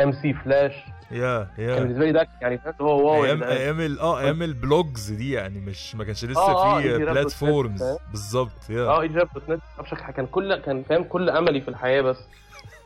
MC 0.00 0.32
Flash 0.34 0.72
yeah 1.10 1.48
كان 1.56 1.64
yeah 1.68 1.78
بالنسبة 1.80 2.04
لي 2.04 2.12
ده 2.12 2.28
يعني 2.42 2.58
فاهم؟ 2.58 2.74
هو 2.80 3.10
wow 3.10 3.24
yeah 3.24 3.28
أيام. 3.30 3.42
أيام 3.42 3.98
آه 4.00 4.20
أيام 4.20 4.42
ال 4.42 4.53
blogs 4.53 5.10
دي 5.10 5.32
يعني 5.32 5.58
مش 5.60 5.94
ما 5.94 6.04
كانش 6.04 6.24
لسه 6.24 6.40
آه، 6.40 6.78
آه، 6.78 6.80
في 6.80 6.98
platforms 6.98 7.82
بالظبط 8.10 8.70
yeah. 8.70 8.82
آه 8.82 9.00
EgyRap 9.00 9.28
dot 9.34 9.48
net. 9.50 9.60
معرفش 9.78 9.94
كان 9.94 10.26
كل 10.26 10.56
كان 10.56 10.82
فاهم 10.82 11.04
كل 11.04 11.30
أملي 11.30 11.60
في 11.60 11.68
الحياة 11.68 12.02
بس 12.02 12.18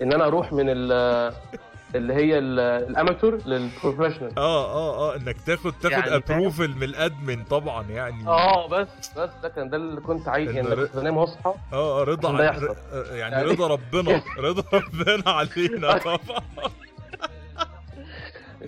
إن 0.03 0.13
أنا 0.13 0.27
أروح 0.27 0.53
من 0.53 0.65
ال 0.69 0.93
اللي 1.95 2.15
هي 2.15 2.39
ال- 2.39 2.61
ال 2.61 2.70
amateur 2.70 3.39
لل 3.47 3.60
professional 3.60 4.39
آه 4.39 4.65
آه 4.75 5.13
آه 5.13 5.17
إنك 5.17 5.37
تاخد 5.47 5.73
تاخد 5.73 5.93
يعني؟ 5.93 6.15
approval 6.17 6.71
من 6.71 6.83
ال 6.83 6.93
admin 6.93 7.45
طبعا 7.45 7.83
يعني. 7.91 8.27
آه 8.29 8.69
بس 8.69 8.89
بس 9.17 9.31
ده 9.43 9.49
كان 9.49 9.71
ده 9.71 9.77
اللي 9.77 10.01
كنت 10.01 10.29
عايز 10.29 10.51
يعني 10.51 10.69
ر- 10.69 10.89
بنام 10.95 11.17
واصحى 11.17 11.55
آه 11.73 12.01
آه، 12.01 12.05
رضا 12.05 12.29
عشان 12.29 12.39
ده 12.39 12.45
ع- 12.45 12.51
يحصل. 12.53 12.65
ر- 12.67 12.77
آه، 12.93 13.15
يعني 13.15 13.35
يعني- 13.37 13.45
رضا 13.51 13.67
ربنا 13.69 14.23
رضا 14.39 14.65
ربنا 14.73 15.23
علينا 15.31 15.99
طبعا. 15.99 16.19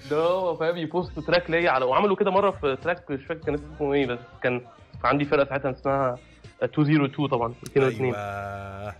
اللي 0.05 0.17
هو 0.17 0.57
فاهم 0.57 0.77
ي 0.77 0.85
post 0.85 1.19
track 1.19 1.51
ليا 1.51 1.71
على 1.71 1.85
وعملوا 1.85 2.17
كده 2.17 2.31
مرة 2.31 2.51
في 2.51 2.77
تراك 2.77 3.11
مش 3.11 3.25
فاكر 3.25 3.41
كان 3.41 3.55
اسمه 3.55 3.93
إيه 3.95 4.07
بس 4.07 4.19
كان 4.43 4.61
عندي 5.05 5.25
فرقة 5.25 5.45
ساعتها 5.49 5.71
اسمها 5.71 6.17
202 6.63 7.29
طبعا 7.29 7.55
202 7.69 8.15
أيوه. 8.15 8.95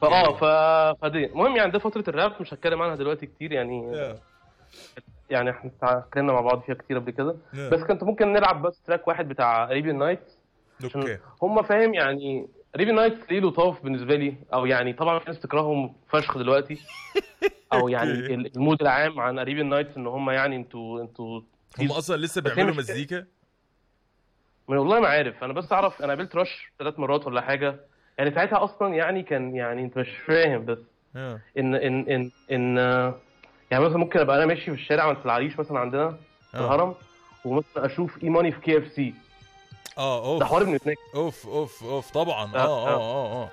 فآه 0.00 0.26
okay 0.26 0.38
ف 0.38 0.44
فدي. 1.02 1.26
المهم 1.26 1.56
يعني 1.56 1.70
ده 1.70 1.78
فترة 1.78 2.04
الراب 2.08 2.32
مش 2.40 2.54
هتكلم 2.54 2.82
عنها 2.82 2.94
دلوقتي 2.94 3.26
كتير 3.26 3.52
يعني. 3.52 3.92
yeah. 3.92 4.18
يعني 5.30 5.50
إحنا 5.50 5.70
اتكلمنا 5.82 6.32
مع 6.32 6.40
بعض 6.40 6.60
فيها 6.62 6.74
كتير 6.74 6.98
قبل 6.98 7.10
كده. 7.10 7.36
yeah. 7.54 7.68
بس 7.68 7.82
كنت 7.82 8.04
ممكن 8.04 8.32
نلعب 8.32 8.62
بس 8.62 8.82
track 8.82 9.08
واحد 9.08 9.28
بتاع 9.28 9.64
Arabian 9.64 9.98
Knightz 9.98 10.32
okay. 10.84 11.18
هم 11.42 11.62
فاهم 11.62 11.94
يعني 11.94 12.46
Arabian 12.74 12.96
Knightz 12.96 13.32
ليه 13.32 13.40
لطاف 13.40 13.82
بالنسبة 13.82 14.16
لي 14.16 14.34
أو 14.54 14.66
يعني 14.66 14.92
طبعا 14.92 15.18
في 15.18 15.24
ناس 15.28 15.40
تكرههم 15.40 15.94
فشخ 16.08 16.38
دلوقتي 16.38 16.78
أو 17.72 17.88
يعني. 17.94 18.12
ال 18.34 18.44
mood 18.44 18.82
العام 18.82 19.20
عن 19.20 19.38
Arabian 19.38 19.68
Knightz 19.68 19.96
إن 19.96 20.06
هم 20.06 20.30
يعني 20.30 20.56
أنتوا 20.56 21.02
أنتوا 21.02 21.40
هم 21.78 21.92
أصلا 21.92 22.16
لسه 22.16 22.40
بيعملوا 22.40 22.74
مزيكا 22.74 23.26
ما 24.68 24.78
والله 24.78 25.00
ما 25.00 25.08
عارف 25.08 25.44
أنا 25.44 25.52
بس 25.52 25.72
أعرف 25.72 26.02
أنا 26.02 26.08
قابلت 26.08 26.36
Rush 26.36 26.72
ثلاث 26.78 26.98
مرات 26.98 27.26
ولا 27.26 27.40
حاجة 27.40 27.80
يعني 28.18 28.30
ساعتها 28.30 28.64
أصلا 28.64 28.94
يعني 28.94 29.22
كان 29.22 29.56
يعني 29.56 29.82
أنت 29.82 29.98
مش 29.98 30.10
فاهم 30.26 30.64
بس 30.64 30.78
yeah. 31.16 31.40
ان 31.58 31.74
ان 31.74 32.08
ان 32.08 32.30
إن 32.52 32.78
آه، 32.78 33.14
يعني 33.70 33.84
مثلا 33.84 33.98
ممكن 33.98 34.20
أبقى 34.20 34.36
أنا 34.36 34.46
ماشي 34.46 34.64
في 34.64 34.70
الشارع 34.82 35.14
في 35.14 35.26
العريش 35.26 35.58
مثلا 35.58 35.78
عندنا 35.78 36.10
في 36.50 36.56
آه. 36.56 36.60
الهرم 36.60 36.94
ومثلا 37.44 37.86
أشوف 37.86 38.22
E-Money 38.22 38.52
في 38.52 38.60
KFC 38.60 39.14
آه 39.98 40.38
ده 40.38 40.44
حوار 40.44 40.60
اوف 40.60 40.68
ابن 40.68 40.74
اتنين 40.74 40.96
أوف 41.14 41.46
أوف 41.46 41.84
أوف 41.84 42.10
طبعا. 42.10 42.54
آه 42.54 42.58
آه، 42.58 42.88
آه. 42.88 42.96
آه 42.96 43.42
آه 43.44 43.48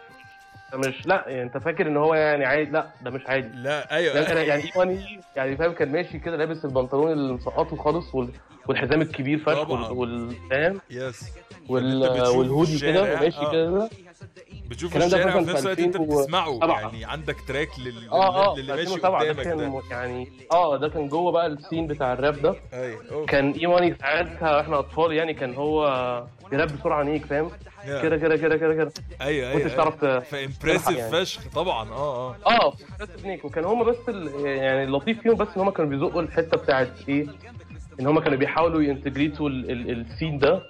ده 0.72 0.78
مش 0.78 1.06
لا 1.08 1.24
يعني 1.28 1.44
أنت 1.44 1.58
فاكر 1.58 1.88
إن 1.88 1.98
هو 1.98 2.14
يعني 2.16 2.46
عادي؟ 2.46 2.72
لا 2.72 2.88
ده 3.02 3.12
مش 3.12 3.22
عادي. 3.28 3.58
لا 3.58 3.96
أيوه. 3.96 4.16
يعني 4.16 4.28
أنا- 4.28 4.48
يعني 4.78 5.08
يعني 5.36 5.58
فاهم 5.58 5.72
كان 5.72 5.92
ماشي 5.92 6.20
كده 6.20 6.38
لابس 6.38 6.66
البنطلون 6.66 7.12
اللي 7.12 7.34
مسقطه 7.34 7.76
خالص 7.76 8.16
وال... 8.16 8.30
والحزام 8.68 9.02
الكبير 9.02 9.40
فشخ. 9.40 9.70
وال... 9.70 9.92
وال... 9.92 10.36
فاهم؟ 10.50 10.82
yes 10.90 11.26
وال... 11.70 12.28
والهودي 12.30 12.80
كده 12.80 13.02
وماشي 13.04 13.38
آه. 13.40 13.52
كده. 13.52 13.90
بتشوف 14.72 14.98
ده 14.98 15.06
الشارع 15.06 15.36
وفي 15.36 15.52
نفس 15.52 15.62
الوقت 15.62 15.80
انت 15.80 15.96
2007. 15.96 16.22
بتسمعه 16.24 16.80
يعني 16.82 17.06
عندك 17.06 17.36
تراك 17.48 17.70
لل... 17.80 18.10
آه 18.12 18.52
آه 18.52 18.58
للي 18.58 18.68
ماشي 18.74 18.82
2007 18.82 19.24
ده 19.24 19.30
قدامك 19.30 19.44
كان 19.48 19.58
ده. 19.58 19.70
م- 19.70 19.82
يعني 19.92 20.32
آه 20.52 20.78
ده 20.78 20.90
كان 20.90 21.08
جوه 21.08 21.32
بقى 21.32 21.48
ال 21.48 21.55
scene 21.55 21.88
بتاع 21.88 22.14
الراب 22.14 22.42
ده. 22.42 22.56
أوه. 22.74 23.26
كان 23.26 23.52
اي 23.52 23.68
money 23.68 23.96
ساعتها 23.96 24.58
وإحنا 24.58 24.80
أطفال 24.80 25.12
يعني 25.14 25.34
كان 25.34 25.54
هو 25.56 25.84
بيراب 26.52 26.68
بسرعة 26.80 27.00
عنيك 27.00 27.26
فاهم. 27.26 27.52
كده 27.86 28.18
كده 28.18 28.36
كده 28.38 28.58
كده 28.58 28.74
كده. 28.74 28.92
أيوه 29.22 29.52
أيوه 29.52 29.68
تعرف 29.76 29.96
ت- 29.96 30.00
تلحق 30.00 30.20
ف 30.24 30.31
impressive 30.31 30.98
يعني. 30.98 31.12
فشخ 31.26 31.42
طبعا 31.56 31.90
آه 31.90 32.36
آه. 32.48 32.64
آه 32.64 32.74
تكنيك 33.06 33.46
وكان 33.46 33.66
هما 33.66 33.84
بس 33.84 33.98
ال... 34.10 34.46
يعني 34.46 34.84
اللطيف 34.84 35.22
فيهم 35.22 35.36
بس 35.36 35.48
إن 35.56 35.62
هما 35.62 35.72
كانوا 35.72 35.90
بيزقوا 35.92 36.22
الحتة 36.22 36.58
بتاعت 36.58 36.92
إيه؟ 37.10 37.28
إن 38.00 38.08
هما 38.08 38.22
كانوا 38.22 38.38
بيحاولوا 38.38 38.82
ي 38.82 38.88
integrate 38.88 39.44
وا 39.44 39.50
ال... 39.50 39.72
ال... 39.72 40.02
ال 40.12 40.16
scene 40.16 40.38
ده 40.40 40.62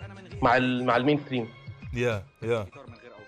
مع 0.41 0.57
ال... 0.57 0.85
مع 0.85 0.95
ال 0.97 1.19
mainstream 1.25 1.47
Yeah 1.93 2.23
yeah 2.43 2.65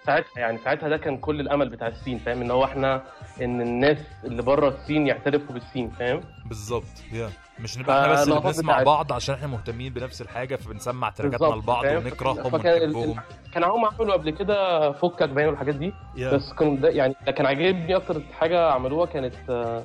ساعتها 0.06 0.40
يعني 0.40 0.58
ساعتها 0.64 0.90
ده 0.90 0.98
كان 0.98 1.18
كل 1.18 1.40
الامل 1.40 1.70
بتاع 1.70 1.88
ال 1.88 1.93
scene 1.93 2.20
فاهم؟ 2.20 2.42
ان 2.42 2.52
هو 2.52 2.64
إحنا 2.66 3.04
ان 3.42 3.62
الناس 3.62 3.98
اللي 4.24 4.42
بره 4.42 4.70
ال 4.70 4.76
scene 4.76 5.08
يعترفوا 5.08 5.54
بال 5.54 5.64
scene 5.64 5.90
فاهم؟ 6.00 6.22
بالظبط 6.46 6.84
Yeah. 7.12 7.30
مش 7.60 7.78
نبقى 7.78 8.02
إحنا 8.04 8.14
بس 8.14 8.28
اللي 8.28 8.40
بنسمع 8.40 8.74
بتاعت- 8.74 8.86
بعض 8.86 9.14
عشان 9.14 9.36
إحنا 9.36 9.48
مهتمين 9.48 9.94
بنفس 9.94 10.22
الحاجة 10.22 10.56
فبنسمع 10.56 11.14
بالظبط، 11.20 11.54
لبعض؟ 11.54 11.86
ونكرههم 11.86 12.50
فكان 12.50 12.82
ونحبهم 12.96 13.20
كان 13.54 13.64
هم 13.64 13.86
عملوا 13.86 14.14
قبل 14.14 14.30
كده 14.30 14.92
فكك 14.92 15.30
باين 15.30 15.48
والحاجات 15.48 15.76
دي 15.76 15.94
yeah. 16.16 16.32
بس 16.34 16.54
كان 16.54 16.82
ده 16.82 16.90
يعني 16.90 17.16
ده 17.26 17.32
كان 17.32 17.46
عاجبني 17.46 17.96
أكتر 17.96 18.22
حاجة 18.40 18.72
عملوها 18.72 19.06
كانت 19.06 19.34
آه، 19.50 19.84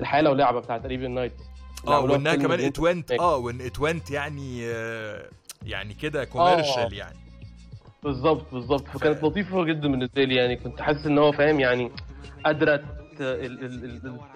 الحياة 0.00 0.22
لو 0.22 0.34
لعبة 0.34 0.60
بتاعت 0.60 0.84
قريب 0.84 1.02
نايت 1.02 1.32
آه 1.88 2.00
وإنها 2.00 2.34
كمان 2.34 2.60
اتونت 2.60 3.10
آه 3.12 3.36
وإن 3.36 3.60
اتونت 3.60 4.10
يعني 4.10 4.60
آه، 4.72 5.22
يعني 5.66 5.94
كده 5.94 6.24
كوميرشال 6.24 6.92
يعني. 6.92 7.16
بالظبط 8.04 8.54
بالظبط 8.54 8.88
فكانت 8.88 9.24
لطيفة 9.24 9.64
جدا 9.64 9.88
بالنسبة 9.88 10.24
لي 10.24 10.34
يعني 10.34 10.56
كنت 10.56 10.80
حاسس 10.82 11.06
إن 11.06 11.18
هو 11.18 11.32
فاهم 11.32 11.60
يعني 11.60 11.90
قادرة 12.44 12.80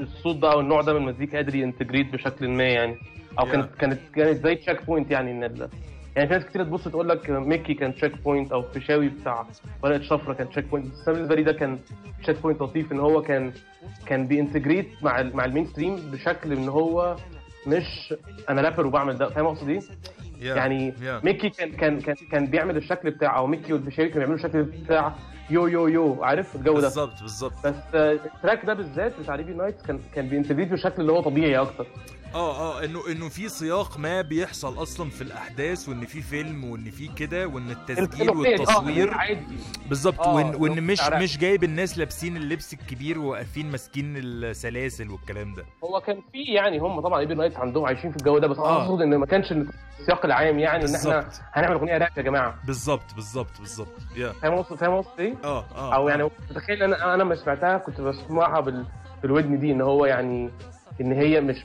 الصوت 0.00 0.36
ده 0.36 0.52
أو 0.52 0.60
النوع 0.60 0.80
ده 0.82 0.92
من 0.92 1.08
المزيكا 1.08 1.36
قادر 1.36 1.54
ينتجريت 1.54 2.12
بشكل 2.12 2.48
ما 2.48 2.64
يعني 2.64 2.96
أو 3.38 3.44
Yeah. 3.46 3.48
كانت 3.52 3.74
كانت 3.78 3.98
كانت 4.14 4.46
زي 4.46 4.54
تشيك 4.54 4.86
بوينت 4.86 5.10
يعني 5.10 5.30
إن 5.30 5.44
ال- 5.44 5.68
يعني 6.16 6.28
في 6.28 6.34
ناس 6.34 6.44
كتير 6.44 6.64
تبص 6.64 6.88
تقول 6.88 7.08
لك 7.08 7.30
ميكي 7.30 7.74
كان 7.74 7.94
تشيك 7.94 8.22
بوينت 8.22 8.52
أو 8.52 8.62
فيشاوي 8.62 9.08
بتاع 9.08 9.46
ورقة 9.82 10.02
شفرة 10.02 10.32
كان 10.32 10.48
تشيك 10.50 10.64
بوينت 10.64 10.86
بس 10.86 11.08
بالنسبة 11.08 11.34
لي 11.34 11.42
ده 11.42 11.52
كان 11.52 11.78
checkpoint 12.22 12.62
لطيف 12.62 12.92
إن 12.92 13.00
هو 13.00 13.22
كان 13.22 13.52
كان 14.06 14.26
بي 14.26 14.37
integrate 14.37 14.88
مع 15.02 15.20
ال- 15.20 15.36
مع 15.36 15.44
ال 15.44 15.66
mainstream 15.66 15.96
بشكل 15.96 16.52
إن 16.52 16.68
هو 16.68 17.16
مش 17.66 18.14
أنا 18.48 18.62
رابر 18.62 18.86
وبعمل 18.86 19.18
ده 19.18 19.28
فاهم 19.28 19.46
أقصد 19.46 19.68
إيه؟ 19.68 19.80
yeah 20.42 20.54
يعني 20.56 20.94
يا 21.02 21.20
ميكي 21.24 21.48
كان 21.48 21.72
كان 21.72 22.00
كان 22.00 22.14
كان 22.30 22.46
بيعمل 22.46 22.76
الشكل 22.76 23.10
بتاع 23.10 23.36
أو 23.36 23.46
ميكي 23.46 23.72
والفيشاوي 23.72 24.08
كانوا 24.08 24.26
بيعملوا 24.26 24.46
الشكل 24.46 24.62
بتاع 24.62 25.14
yo 25.50 25.66
yo 25.66 25.88
yo. 25.88 26.24
عارف 26.24 26.56
الجو 26.56 26.74
ده؟ 26.74 26.80
بالظبط 26.80 27.20
بالظبط. 27.22 27.66
بس 27.66 27.74
آه، 27.94 28.12
ال 28.12 28.21
track 28.21 28.64
ده 28.66 28.74
بالذات 28.74 29.12
بتاع 29.20 29.34
Arabian 29.34 29.54
Nights 29.54 29.82
كان 29.82 30.00
كان 30.14 30.28
بي 30.28 30.36
integrate 30.36 30.72
بشكل 30.72 31.02
اللي 31.02 31.12
هو 31.12 31.20
طبيعي 31.20 31.56
أكتر. 31.56 31.86
آه 32.34 32.78
آه 32.80 32.84
إنه 32.84 33.00
إنه 33.12 33.28
في 33.28 33.48
سياق 33.48 33.98
ما 33.98 34.20
بيحصل 34.20 34.82
أصلا 34.82 35.10
في 35.10 35.22
الأحداث 35.22 35.88
وإن 35.88 36.04
في 36.06 36.22
فيلم 36.22 36.64
وإن 36.64 36.90
في 36.90 37.08
كده 37.08 37.46
وإن 37.46 37.70
التسجيل 37.70 38.28
آه، 38.28 38.36
والتصوير 38.36 39.16
بالظبط 39.88 40.20
آه، 40.20 40.34
وإن 40.34 40.54
وإن 40.54 40.74
لو 40.74 40.82
مش 40.82 40.98
تعرف. 40.98 41.22
مش 41.22 41.38
جايب 41.38 41.64
الناس 41.64 41.98
لابسين 41.98 42.36
اللبس 42.36 42.72
الكبير 42.72 43.18
وواقفين 43.18 43.70
ماسكين 43.70 44.14
السلاسل 44.16 45.10
والكلام 45.10 45.54
ده 45.54 45.64
هو 45.84 46.00
كان 46.00 46.22
في 46.32 46.42
يعني 46.42 46.78
هم 46.78 47.00
طبعا 47.00 47.18
Arabian 47.20 47.34
Nights 47.34 47.56
عندهم 47.56 47.84
عايشين 47.86 48.10
في 48.10 48.16
الجو 48.16 48.38
ده 48.38 48.46
بس 48.46 48.58
أنا 48.58 48.66
آه. 48.66 48.82
أقصد 48.84 49.00
إن 49.02 49.16
ما 49.16 49.26
كانش 49.26 49.52
السياق 49.52 50.24
العام 50.24 50.58
يعني 50.58 50.84
إن 50.84 50.94
إحنا. 50.94 51.28
هنعمل 51.52 51.74
أغنية 51.74 51.98
راب 51.98 52.10
يا 52.16 52.22
جماعة 52.22 52.54
بالظبط 52.66 53.14
بالظبط 53.14 53.60
بالظبط 53.60 54.00
فاهم 54.42 54.54
قصدي 54.54 54.76
فاهم 54.76 54.96
قصدي 54.96 55.22
إيه؟ 55.22 55.34
آه 55.44 55.64
آه 55.74 55.94
أو 55.94 56.08
آه. 56.08 56.10
يعني 56.10 56.30
تخيل 56.54 56.82
أنا 56.82 57.14
أنا 57.14 57.22
لما 57.22 57.34
سمعتها 57.34 57.78
كنت 57.78 58.00
بسمعها 58.00 58.60
بال... 58.60 58.86
بالودن 59.22 59.58
دي 59.58 59.72
إن 59.72 59.80
هو 59.80 60.06
يعني 60.06 60.50
إن 61.00 61.12
هي 61.12 61.40
مش 61.40 61.56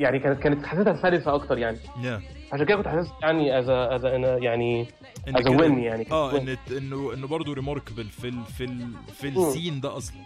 يعني 0.00 0.18
كانت 0.18 0.40
كانت 0.42 0.66
حسيتها 0.66 1.02
سلسة 1.02 1.34
أكتر 1.34 1.58
يعني 1.58 1.78
yeah 2.02 2.22
عشان 2.52 2.66
كده 2.66 2.76
كنت 2.76 2.88
حاسس 2.88 3.10
يعني 3.22 3.58
as 3.58 3.68
as 3.68 4.04
يعني 4.42 4.86
as 5.28 5.48
well 5.48 5.78
يعني 5.78 6.06
آه. 6.12 6.38
إن 6.38 6.56
انه 6.76 7.14
إنه 7.14 7.26
برضه 7.26 7.54
remarkable 7.54 8.04
في 8.04 8.28
ال 8.28 8.44
في 8.44 8.64
ال 8.64 8.88
في. 9.12 9.28
ال 9.28 9.37
scene 9.37 9.80
ده 9.80 9.96
أصلا. 9.96 10.16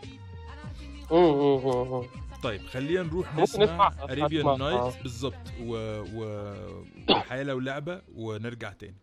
طيب 2.42 2.60
خلينا 2.60 3.02
نروح 3.02 3.36
نسمع 3.36 3.92
Arabian 4.10 4.58
Nights. 4.58 5.02
بالظبط 5.02 5.34
و 5.66 5.74
و 6.14 6.54
والحياة 7.08 7.42
لو 7.42 7.60
لعبه 7.60 8.00
ونرجع 8.16 8.72
تاني 8.72 8.94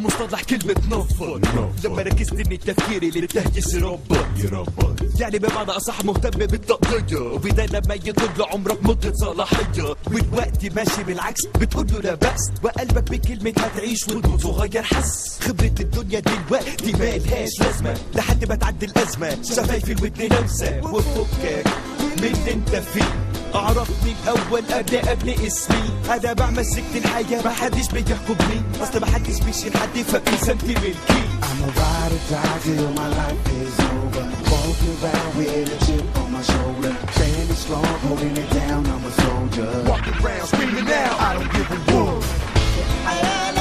مصطلح 0.00 0.42
كلمة 0.42 0.74
نفض 0.90 1.44
لما 1.84 2.02
ركزت 2.02 2.32
ان 2.32 2.58
تفكيري 2.58 3.10
للتهجس 3.10 3.74
يربط 3.74 5.00
يعني 5.20 5.38
بمعنى 5.38 5.70
أصح 5.70 6.04
مهتم 6.04 6.46
بالتقضية 6.46 7.18
وبدا 7.18 7.66
لما 7.66 7.94
يكون 7.94 8.28
لعمرك 8.38 8.78
مدة 8.84 9.12
صلاحية. 9.14 9.94
والوقت 10.06 10.64
ماشي 10.76 11.02
بالعكس 11.02 11.46
بتقول 11.46 11.86
له 11.92 11.98
لا 12.00 12.14
بأس. 12.14 12.52
وقلبك 12.62 13.10
بكلمة 13.10 13.52
هتعيش 13.58 14.08
وتموت 14.08 14.40
صغير 14.40 14.82
حس. 14.82 15.38
خبرة 15.40 15.74
الدنيا 15.80 16.20
دلوقتي 16.20 16.92
مالهاش 16.92 17.60
لازمة. 17.60 17.94
لحد 18.14 18.48
ما 18.48 18.54
تعدي 18.54 18.86
الأزمة. 18.86 19.42
شفايف 19.42 19.90
الودن 19.90 20.36
لمسة. 20.36 20.80
وفكك 20.92 21.64
من 22.00 22.24
اللي 22.24 22.52
انت 22.52 22.76
فيه. 22.76 23.29
اعرفني 23.54 24.14
الأول 24.24 24.62
قبل 24.72 24.98
قبل 24.98 25.46
اسمي 25.46 25.90
أنا 26.10 26.32
بعمل 26.32 26.66
سكت 26.66 26.96
الحياة 26.96 27.42
محدش 27.44 27.88
بيحكمني 27.92 28.62
اصل 28.82 29.00
محدش 29.00 29.40
بيشيل 29.40 29.76
حد 29.76 30.02
فبيسمتي 30.02 30.74
ملكي 30.74 31.20
I'm 31.42 31.62
a 31.64 31.70
ride 31.80 32.12
or 32.16 32.22
die 32.30 32.58
till 32.64 32.90
my 33.00 33.08
life 33.20 33.44
is 33.60 33.76
over. 33.90 34.24
Walking 34.52 34.94
around 35.02 35.30
with 35.36 35.74
a 35.76 35.78
chip 35.84 36.18
on 36.20 36.28
my 36.32 36.42
shoulder. 36.42 36.92
Standing 37.16 37.56
strong, 37.64 37.84
holding 38.06 38.36
it 38.42 38.50
down, 38.50 38.86
I'm 38.86 39.04
a 39.04 39.12
soldier. 39.22 39.70
walking 39.90 40.16
around 40.24 40.46
screaming 40.46 40.84
now 40.84 41.10
I 41.28 41.30
don't 41.34 41.52
give 41.56 41.70
a 41.76 41.78
whoop 41.90 43.59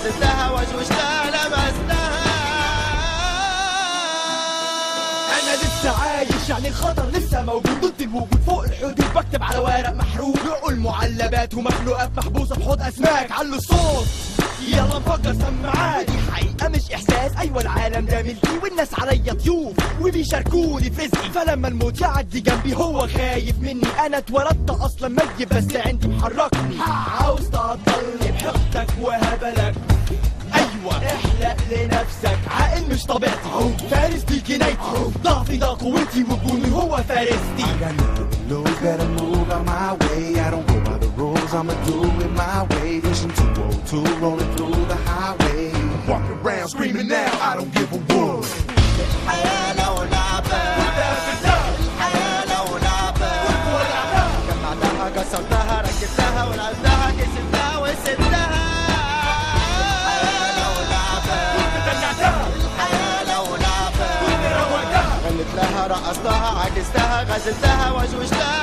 غزلتها 0.00 0.50
وشوشتها 0.50 1.30
لمستها. 1.30 2.10
أنا 5.32 5.56
لسه 5.62 6.02
عايش 6.02 6.48
يعني 6.48 6.68
الخطر 6.68 7.06
لسه 7.10 7.42
موجود. 7.42 7.80
ضد 7.80 8.00
الوجود 8.02 8.40
فوق 8.46 8.64
الحدود. 8.64 8.94
بكتب 9.14 9.42
على 9.42 9.58
ورق 9.58 9.94
محروق. 9.94 10.36
عقول 10.46 10.76
معلبات 10.76 11.54
ومخلوقات 11.54 12.10
محبوسة. 12.16 12.54
في 12.54 12.64
حوض 12.64 12.82
أسماك 12.82 13.32
علوا 13.32 13.56
الصوت. 13.56 14.06
يلا 14.68 14.98
نفكر 14.98 15.34
سماعات 15.34 16.10
دي 16.10 16.18
حقيقة 16.32 16.68
مش 16.68 16.92
إحساس. 16.92 17.36
أيوة 17.38 17.60
العالم 17.60 18.06
ده 18.06 18.22
ملكي 18.22 18.58
والناس 18.62 19.00
عليا 19.00 19.32
ضيوف. 19.32 19.76
وبيشاركوني 20.00 20.90
في 20.90 21.04
رزقي 21.06 21.30
فلما 21.30 21.68
الموت 21.68 22.00
يعدي 22.00 22.40
جنبي 22.40 22.76
هو 22.76 23.08
خايف 23.08 23.58
مني. 23.58 23.88
أنا 24.06 24.18
اتولدت 24.18 24.70
أصلا 24.70 25.08
ميت 25.08 25.52
بس 25.54 25.76
عندي 25.76 26.08
محركني. 26.08 26.76
عاوز 27.20 27.48
تعطلني 27.50 28.32
بحقدك 28.32 28.88
وهبلك 29.00 29.74
أيوه 30.54 30.96
احلق 30.96 31.56
لنفسك. 31.70 32.38
عاقل 32.50 32.94
مش 32.94 33.04
طبيعتي. 33.04 33.38
فارس 33.90 34.22
دي 34.22 34.40
جنايتي. 34.40 34.78
ضعفي 35.24 35.56
ده 35.56 35.66
قوتي. 35.66 36.24
وجوني 36.24 36.72
هو 36.72 36.96
فارستي 36.96 37.40
I 37.60 37.82
got 37.82 37.94
lose, 38.50 38.78
better 38.82 39.08
move 39.16 39.48
my 39.68 39.92
way. 40.00 40.40
I 40.40 40.50
don't 40.50 40.66
go 40.66 40.76
by 40.86 40.99
cause 41.50 41.58
I'ma 41.58 41.74
do 41.84 42.04
it 42.24 42.30
my 42.32 42.62
way. 42.70 43.00
Vision 43.00 43.30
202, 43.30 44.20
rolling 44.20 44.56
through 44.56 44.84
the 44.86 44.96
highway. 44.96 45.72
Walking 46.08 46.38
around 46.42 46.68
screaming 46.68 47.08
now, 47.08 47.30
I 47.40 47.56
don't 47.56 47.72
give 47.74 47.92
a 47.92 47.96
whoop. 47.96 48.44
I 49.26 49.74
know 49.76 50.04
nothing. 50.04 50.68
كسرتها 55.16 55.82
ركبتها 55.82 56.44
ونقلتها 56.44 57.10
كسبتها 57.18 57.78
وسبتها 57.78 58.46
الحياة 59.56 60.58
لو 60.60 60.74
لعبة 60.90 61.38
الحياة 62.64 63.24
لو 63.32 63.56
لعبة 63.56 64.08
غنيت 65.24 65.50
لها 65.56 65.86
رقصتها 65.86 66.60
عكستها 66.60 67.22
غزلتها 67.22 67.90
وشوشتها 67.92 68.59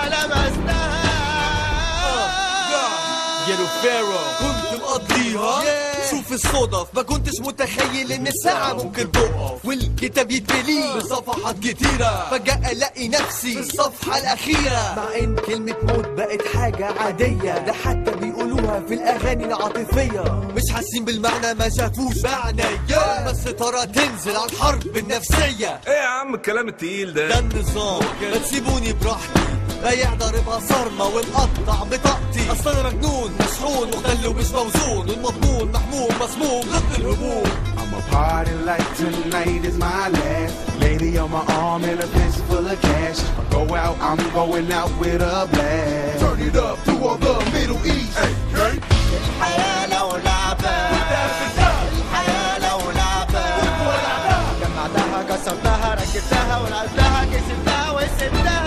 يلو 3.48 3.66
فيرو. 3.82 4.18
كنت 4.40 4.82
مقضيها 4.82 5.62
شوف 6.10 6.32
الصدف 6.34 6.88
ما 6.94 7.02
كنتش 7.02 7.40
متخيل 7.40 8.12
إن 8.12 8.28
الساعة 8.28 8.74
ممكن 8.74 9.12
تقف. 9.12 9.66
والكتاب 9.66 10.32
يتملي 10.32 10.94
بصفحات 10.98 11.60
كتيرة. 11.60 12.28
فجأة 12.32 12.72
ألاقي 12.72 13.08
نفسي 13.08 13.54
في 13.54 13.60
الصفحة 13.60 14.18
الأخيرة. 14.18 14.96
مع 14.96 15.16
إن 15.20 15.36
كلمة 15.36 15.76
موت 15.84 16.08
بقت 16.08 16.48
حاجة 16.56 16.86
عادية. 17.00 17.58
ده 17.58 17.74
حتى 17.74 18.12
بيقولوها 18.12 18.84
في 18.88 18.94
الأغاني 18.94 19.46
العاطفية. 19.46 20.22
مش 20.56 20.74
حاسين 20.74 21.06
بالمعنى 21.06 21.54
ما 21.54 21.70
شافوش 21.70 22.18
بعناية 22.24 23.26
بس 23.28 23.44
ترى 23.44 23.86
تنزل 23.86 24.36
على 24.36 24.52
الحرب 24.52 24.98
النفسية. 24.98 25.82
إيه 25.88 25.94
يا 25.94 26.08
عم 26.08 26.36
الكلام 26.36 26.68
التقيل 26.68 27.14
ده؟ 27.14 27.28
ده 27.28 27.40
النظام. 27.40 28.04
ما 28.22 28.38
تسيبوني 28.38 28.94
براحتي. 28.94 29.40
بايع 29.84 30.14
ضاربها 30.14 30.60
صارمة 30.60 31.06
ومقطع 31.06 31.84
بطاقتي 31.84 32.52
اصل 32.52 32.70
أنا 32.80 32.90
مجنون 32.90 33.32
مسحون 33.40 33.88
مختل 33.88 34.28
ومش 34.28 34.52
موزون 34.52 35.10
والمضمون 35.10 35.72
محموم 35.72 36.10
مسموم 36.22 36.62
ضد 36.62 37.00
الهجوم 37.00 37.44
I'ma 37.82 38.02
party 38.12 38.54
like 38.70 38.88
tonight 38.98 39.64
is 39.70 39.78
my 39.78 40.10
last. 40.16 40.54
Lady 40.82 41.18
on 41.18 41.30
my 41.32 41.44
arm 41.62 41.84
and 41.86 42.00
a 42.06 42.08
fist 42.16 42.40
full 42.48 42.68
of 42.74 42.82
cash. 42.82 43.20
I 43.40 43.44
go 43.54 43.62
out, 43.84 43.98
I'm 44.10 44.22
going 44.40 44.70
out 44.80 44.92
with 45.00 45.22
a 45.22 45.48
blast. 45.54 46.20
Turn 46.22 46.40
it 46.48 46.56
up 46.68 46.78
to 46.88 46.94
all 47.08 47.18
the 47.28 47.36
Middle 47.56 47.82
East. 47.96 48.18
Hey, 48.22 48.34
hey. 48.60 48.76
الحياة 49.18 49.86
لو 49.94 50.08
لعبة 50.26 50.76
الحياة 51.98 52.60
لو 52.66 52.80
لعبة 52.92 53.46
جمعتها 54.62 55.24
كسرتها 55.30 55.90
ركبتها 55.96 56.58
ولعبتها 56.62 57.26
كسبتها 57.34 57.92
وسبتها 57.92 58.67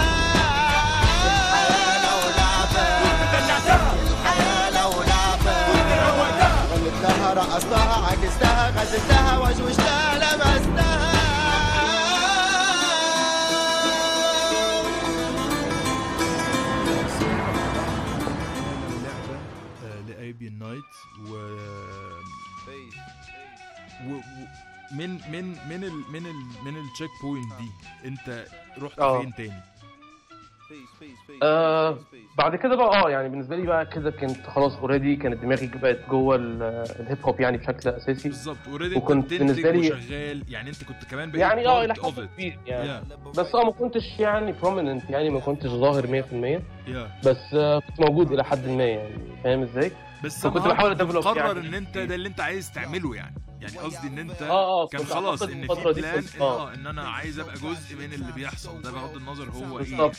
رقصتها 7.71 8.07
عكستها 8.07 8.71
غزلتها 8.71 9.39
وشوشتها 9.39 10.15
لمستها 10.19 11.11
لعبة 19.05 19.39
ل 20.09 20.15
Arabian 20.15 20.59
Nights 20.59 20.85
و 21.29 21.33
و 24.07 24.15
و- 24.15 24.21
من 24.93 25.11
من 25.33 25.45
من 25.69 25.85
ال 25.85 26.05
من 26.13 26.27
ال 26.27 26.37
من 26.65 26.77
ال 26.77 27.11
checkpoint 27.23 27.53
دي 27.59 27.71
انت 28.09 28.45
رحت 28.79 28.99
آه. 28.99 29.21
فين 29.21 29.35
تاني؟ 29.35 29.61
آه 31.43 31.99
بعد 32.39 32.57
كده 32.57 32.77
بقى 32.77 33.03
آه 33.05 33.11
يعني 33.11 33.29
بالنسبة 33.29 33.57
لي 33.57 33.67
بقى 33.67 33.87
كده 33.87 34.11
كنت 34.11 34.47
خلاص 34.47 34.77
already 34.77 35.17
كانت 35.17 35.43
دماغي 35.43 35.67
بقت 35.83 36.09
جوه 36.11 36.37
ال- 36.37 36.63
الهيب 37.01 37.19
هوب 37.25 37.41
يعني 37.41 37.57
بشكل 37.57 37.89
أساسي. 37.89 38.29
بالظبط 38.29 38.57
already 38.69 38.97
وكنت 38.97 39.25
بتنتج 39.25 39.39
بالنسبة 39.39 39.71
لي- 39.71 39.79
وشغال 39.93 40.45
يعني 40.49 40.71
أنت 40.71 40.85
كنت 40.85 41.05
كمان 41.11 41.31
بقيت 41.31 41.41
يعني 41.41 41.67
آه 41.67 41.85
إلى 41.85 41.95
حد. 41.95 42.29
كبير 42.35 42.59
يعني. 42.67 43.01
Yeah, 43.01 43.39
بس 43.39 43.55
آه 43.55 43.65
ما 43.65 43.71
كنتش 43.73 44.19
يعني 44.21 44.53
prominent 44.63 45.11
يعني 45.11 45.31
ما 45.31 45.41
كنتش 45.41 45.67
ظاهر 45.71 46.07
100% 46.07 46.63
yeah. 46.89 47.27
بس 47.27 47.55
آه 47.55 47.79
كنت 47.79 48.01
موجود 48.01 48.33
إلى 48.33 48.45
حد 48.45 48.69
ما 48.69 48.85
يعني. 48.85 49.15
فاهم 49.45 49.63
إزاي؟ 49.63 49.93
بس 50.25 50.41
فكنت 50.47 50.67
بحاول 50.67 50.93
كنت 50.93 51.01
أ 51.01 51.03
develop 51.04 51.23
بتقرر 51.25 51.57
يعني. 51.57 51.69
إن 51.69 51.75
أنت 51.75 51.99
ده 51.99 52.15
اللي 52.15 52.29
أنت 52.29 52.41
عايز 52.41 52.73
تعمله 52.73 53.15
يعني 53.17 53.35
يعني 53.61 53.79
قصدي 53.79 54.09
إن 54.09 54.19
أنت 54.19 54.43
آه 54.43 54.83
آه 54.83 54.87
كان 54.87 55.05
خلاص 55.05 55.43
إن 55.43 55.67
في 55.75 55.93
plan 55.93 56.19
إن 56.37 56.41
آه 56.41 56.75
إن 56.75 56.87
أنا 56.87 57.09
عايز 57.09 57.39
أبقى 57.39 57.55
جزء 57.55 57.97
من 57.99 58.13
اللي 58.13 58.33
بيحصل 58.33 58.83
ده 58.83 58.91
بغض 58.91 59.17
النظر 59.17 59.51
هو 59.51 59.79
إيه 59.79 59.85
بالظبط. 59.85 60.17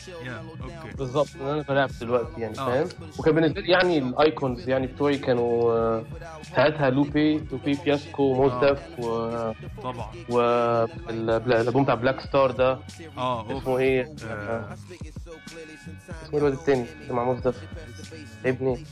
okay 0.63 0.97
بالظبط 0.97 1.29
ان 1.41 1.47
أنا 1.47 1.61
براب 1.61 1.89
دلوقتي 2.01 2.41
يعني 2.41 2.59
آه. 2.59 2.65
فاهم 2.65 2.87
وكان 3.19 3.35
بالنسبة 3.35 3.61
لي 3.61 3.71
يعني 3.71 3.97
ال 3.97 4.09
icons 4.09 4.69
يعني 4.69 4.87
بتوعي 4.87 5.17
كانوا 5.17 5.73
آه، 5.73 6.03
ساعتها 6.55 6.89
Lupe 6.89 7.37
Lupe 7.51 7.73
Fiasco 7.73 8.33
Mos 8.33 8.66
Def 8.66 8.99
و 8.99 9.27
طبعا 9.83 10.11
والالبوم 10.29 11.83
بتاع 11.83 11.95
Black 11.95 12.21
Star 12.21 12.51
ده 12.51 12.79
آه 13.17 13.57
اسمه 13.57 13.77
إيه؟ 13.77 14.15
آه. 14.25 14.77
آه. 16.33 16.37
الواد 16.37 16.53
التاني 16.53 16.85
اللي 17.01 17.13
مع 17.13 17.23
Mos 17.23 17.42
Def 17.42 17.61
ابني 18.45 18.85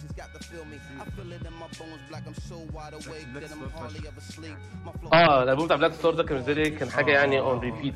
آه 5.14 5.44
الالبوم 5.44 5.66
بتاع 5.66 5.76
Black 5.78 5.94
Star 5.94 6.14
ده 6.14 6.24
كان 6.24 6.34
بالنسبة 6.38 6.54
لي 6.54 6.70
كان 6.70 6.90
حاجة 6.92 7.12
يعني 7.12 7.40
on 7.40 7.60
repeat 7.60 7.96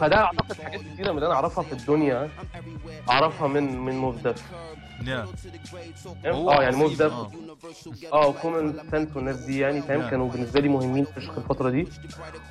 فده 0.00 0.16
أعتقد 0.16 0.52
حاجات 0.62 0.80
كتيرة 0.80 1.10
من 1.10 1.16
اللي 1.16 1.26
أنا 1.26 1.34
أعرفها 1.34 1.64
في 1.64 1.72
الدنيا 1.72 2.30
أعرفها 3.10 3.48
من 3.48 3.78
من؟ 3.78 4.44
هو 6.26 6.50
آه 6.50 6.62
يعني 6.62 6.76
Mos 6.76 6.94
Def 6.94 7.12
آه. 7.12 7.30
آه 8.12 8.32
Common 8.32 8.80
Sense 8.90 9.16
والناس 9.16 9.36
دي 9.36 9.58
يعني 9.58 9.82
فاهم. 9.82 10.10
كانوا 10.10 10.28
بالنسبة 10.28 10.60
لي 10.60 10.68
مهمين 10.68 11.04
فشخ 11.04 11.38
الفترة 11.38 11.70
دي 11.70 11.88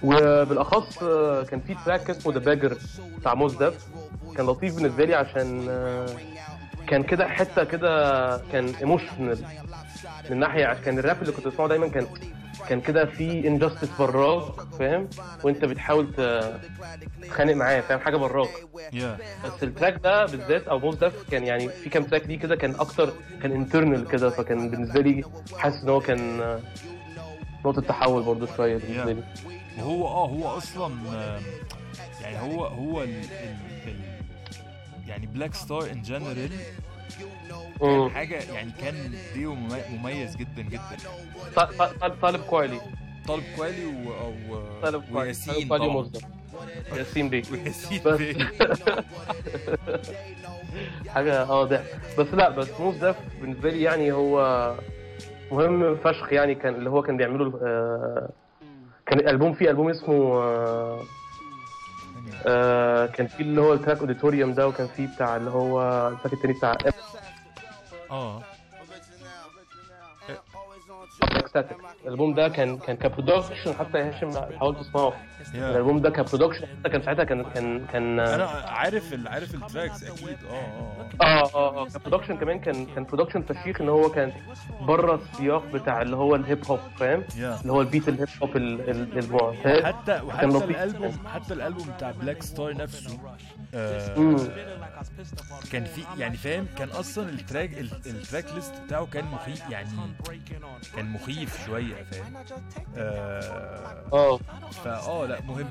وبالأخص 0.04 1.04
آه، 1.04 1.44
كان 1.44 1.60
في 1.62 1.76
تراك 1.86 2.10
اسمه 2.10 2.34
ذا 2.34 2.40
باجر 2.40 2.78
بتاع 3.20 3.34
موزدف 3.34 3.88
كان 4.38 4.46
لطيف 4.46 4.76
بالنسبة 4.76 5.06
لي 5.06 5.16
عشان 5.16 5.68
آه، 5.70 6.06
كان 6.88 7.04
كده 7.04 7.28
حتة 7.28 7.64
كده 7.64 8.38
كان 8.52 8.74
ايموشنال 8.80 9.38
من 10.30 10.38
ناحية 10.40 10.74
كان 10.74 11.00
الراب 11.00 11.22
اللي 11.22 11.34
كنت 11.34 11.48
بسمعه 11.48 11.68
دايما 11.68 11.88
كان 11.88 12.08
كان 12.70 12.82
كده 12.82 13.06
في 13.06 13.48
انجستس 13.48 13.90
براك 14.00 14.44
فاهم؟ 14.80 15.10
وانت 15.44 15.66
بتحاول 15.66 16.08
تتخانق 17.22 17.54
معاه 17.54 17.82
فاهم؟ 17.82 18.00
حاجة 18.00 18.18
براك. 18.18 18.50
يا 18.94 19.18
بس 19.46 19.64
التراك 19.64 20.00
ده 20.04 20.26
بالذات 20.26 20.68
أو 20.68 20.80
موز 20.80 20.96
ده 20.96 21.12
كان 21.32 21.44
يعني 21.44 21.70
في 21.70 21.90
كام 21.90 22.04
تراك 22.04 22.24
دي 22.24 22.38
كده 22.38 22.56
كان 22.56 22.76
أكتر 22.76 23.14
كان 23.42 23.52
انترنال 23.52 24.08
كده 24.08 24.30
فكان 24.30 24.70
بالنسبة 24.70 25.02
لي 25.02 25.24
حاسس 25.58 25.84
إن 25.84 25.90
هو 25.90 26.00
كان 26.00 26.42
آه، 26.42 26.60
نقطة 27.66 27.82
تحول 27.82 28.24
برضه 28.24 28.48
شوية 28.58 28.78
بالنسبة 28.78 29.12
لي. 29.14 29.24
وهو 29.78 30.08
آه 30.08 30.28
هو 30.28 30.58
أصلا 30.58 30.94
يعني 32.22 32.40
هو 32.40 32.66
هو 32.66 33.04
ال 33.04 33.10
ال 33.10 33.77
يعني 35.08 35.26
Black 35.28 35.54
Star 35.54 35.92
in 35.92 36.02
general. 36.02 36.50
حاجة 38.12 38.36
يعني 38.54 38.72
كان 38.82 38.96
ديو 39.34 39.56
ممي- 39.56 39.84
مميز 40.00 40.36
جدا 40.36 40.62
جدا. 40.62 40.98
Talib 42.22 42.42
Kweli. 42.42 42.80
Talib 43.28 43.44
Kweli 43.56 43.86
و 43.86 44.14
أو 44.14 44.34
Talib 44.54 44.60
Kweli. 44.82 44.82
Talib 44.84 45.16
وياسين 45.16 45.68
Kweli 45.68 45.88
Mos 45.88 46.08
Def 46.08 46.20
ياسين 46.98 47.30
بيه. 47.30 47.44
وياسين 47.52 48.02
بس. 48.06 48.18
بيه. 48.18 48.34
حاجة 51.08 51.42
آه 51.44 51.66
ده 51.68 51.84
بس 52.20 52.28
لا 52.34 52.50
بس 52.50 52.68
Mos 52.80 52.96
Def 52.98 53.16
بالنسبة 53.42 53.70
لي 53.70 53.82
يعني 53.82 54.12
هو 54.12 54.74
مهم 55.52 55.96
فشخ 55.96 56.34
يعني 56.34 56.56
كان 56.56 56.76
اللي 56.76 56.90
هو 56.90 57.02
كان 57.02 57.18
بيعمله 57.18 57.60
آه، 57.64 58.30
كان 59.06 59.20
الألبوم 59.20 59.54
فيه 59.54 59.70
ألبوم 59.70 59.90
اسمه 59.90 60.14
آه، 60.44 61.02
آه، 62.48 63.06
كان 63.06 63.28
فيه 63.28 63.44
اللي 63.44 63.62
هو 63.62 63.74
ال 63.74 63.78
track 63.78 63.98
Auditorium 64.00 64.54
ده 64.54 64.68
وكان 64.68 64.88
فيه 64.88 65.08
بتاع 65.16 65.36
اللي 65.36 65.50
هو 65.50 66.08
ال 66.08 66.12
track 66.12 66.34
التاني 66.34 66.54
بتاع 66.54 66.72
آه. 68.12 68.44
الألبوم 72.08 72.34
ده 72.34 72.48
كان 72.48 72.78
كان 72.78 72.96
ك 72.96 73.03
production 73.03 73.74
حتى 73.74 73.98
يا 73.98 74.10
هاشم 74.18 74.32
حاولت 74.60 74.80
تسمعه. 74.80 75.14
Yeah. 75.54 75.72
الألبوم 75.72 76.00
ده 76.02 76.10
ك 76.10 76.15
production 76.15 76.66
حتى 76.80 76.90
كان 76.90 77.02
ساعتها 77.02 77.24
كان 77.24 77.44
كان 77.44 77.86
كان 77.86 78.20
أنا 78.20 78.46
عارف 78.48 79.14
ال- 79.14 79.28
عارف 79.28 79.56
ال 79.56 79.63
tracks 79.63 80.04
أكيد. 80.04 80.38
آه 80.50 80.54
آه 80.54 81.24
آه. 81.24 81.54
آه 81.56 81.82
آه، 81.82 81.88
ك 81.88 81.92
production 81.92 82.38
كمان 82.38 82.60
كان 82.60 82.86
كان 82.86 83.04
production 83.04 83.42
فشيخ 83.42 83.82
إن 83.82 83.90
هو 83.90 84.10
كان 84.10 84.32
بره 84.82 85.16
السياق 85.16 85.66
بتاع 85.74 86.02
اللي 86.02 86.16
هو 86.16 86.36
الهيب 86.36 86.66
هوب 86.66 86.80
فاهم؟ 87.00 87.24
اللي 87.38 87.72
هو 87.72 87.82
ال 87.82 87.87
beat 87.87 88.10
الهيب 88.10 88.28
هوب 88.44 88.58
ال- 88.58 88.90
ال- 88.90 89.18
المعتاد. 89.18 89.84
حتى 89.84 90.22
وحتى. 90.22 90.46
الالبوم 90.46 91.14
حتى 91.34 91.54
الألبوم 91.54 91.88
بتاع 91.98 92.12
Black 92.12 92.44
Star 92.44 92.74
نفسه 92.78 93.20
آه. 93.74 94.38
كان 95.72 95.84
في 95.84 96.02
يعني 96.18 96.38
فاهم؟ 96.38 96.68
كان 96.78 96.90
أصلا 96.90 97.30
ال 97.30 97.37
track 97.37 97.74
ال- 97.78 97.92
ال 98.06 98.12
track 98.12 98.46
list 98.56 98.74
بتاعه 98.86 99.06
كان 99.06 99.26
مخيف 99.26 99.70
يعني 99.70 99.90
كان 100.96 101.06
مخيف 101.06 101.66
شوية. 101.66 101.97
فاهم. 102.04 102.36
آه. 102.98 103.80
آه 104.14 104.38
فاه 104.84 105.26
لا 105.26 105.42
مهم. 105.42 105.68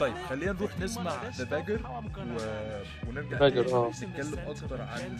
طيب 0.00 0.14
خلينا 0.28 0.52
نروح 0.52 0.78
نسمع 0.78 1.12
The 1.36 1.44
Bugger 1.44 1.80
و... 2.16 3.08
ونرجع 3.08 3.38
Bugger، 3.38 3.62
تاني 3.64 3.74
آه. 3.74 3.90
نتكلم 3.90 4.38
أكتر 4.48 4.80
عن 4.82 5.18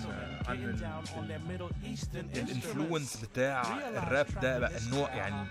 عن 0.48 0.76
ال 2.34 2.43
influence 2.43 3.16
بتاع 3.24 3.62
الراب 3.98 4.26
ده 4.42 4.58
بقى 4.58 4.78
النوع 4.78 5.14
يعني. 5.14 5.46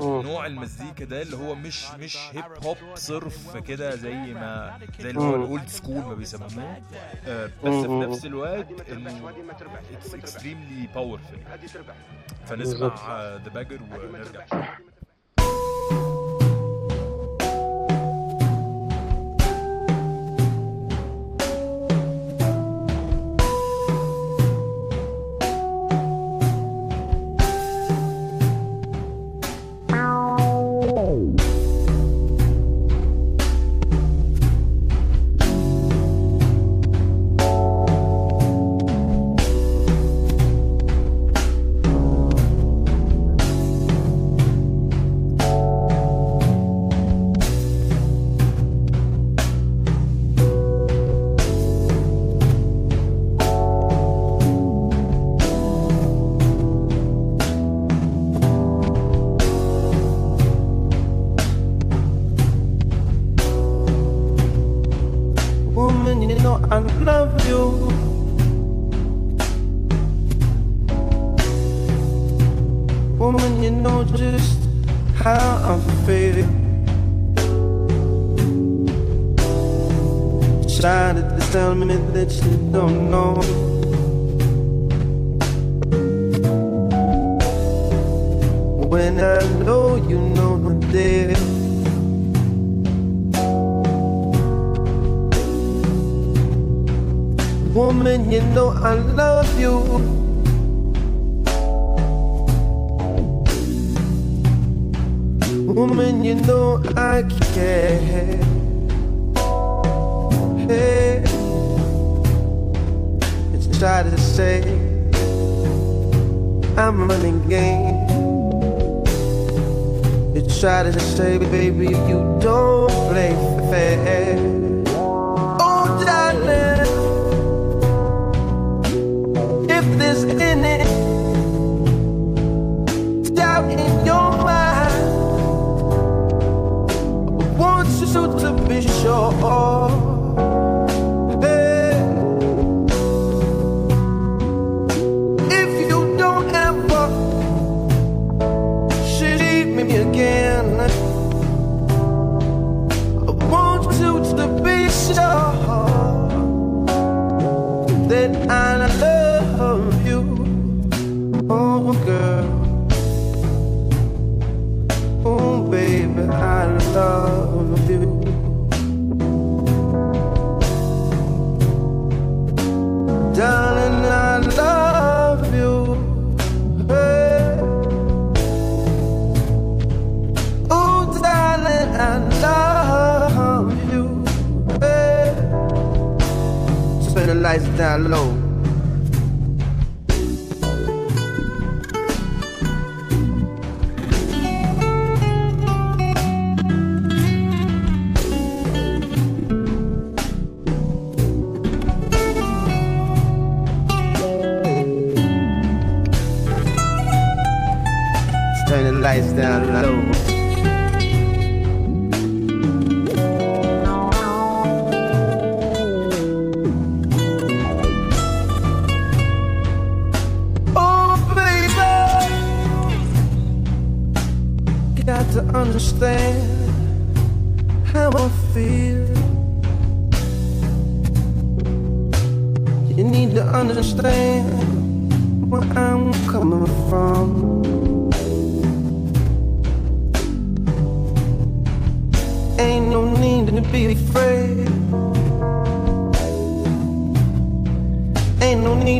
نوع 0.00 0.46
المزيكا 0.46 1.04
ده 1.04 1.22
اللي 1.22 1.36
هو 1.36 1.54
مش 1.54 1.90
مش 1.90 2.16
hip 2.32 2.44
hop 2.64 2.76
صرف 2.94 3.56
كده 3.56 3.96
زي 3.96 4.14
ما 4.14 4.78
زي 5.00 5.10
اللي 5.10 5.20
هو. 5.20 5.34
ال 5.34 5.43
old 5.43 5.68
school 5.68 6.04
ما 6.04 6.14
بيسموه. 6.14 6.82
آه، 7.26 7.46
بس 7.64 7.74
في. 7.86 7.88
نفس 7.88 8.24
الوقت 8.26 8.88
انه 8.90 9.30
it's 9.94 10.14
extremely 10.14 10.88
powerful 10.94 11.38
فنسمع. 12.46 12.94
ذا 13.36 13.48
باجر 13.54 13.78
ونرجع 14.14 14.46
سمعنا 14.46 14.93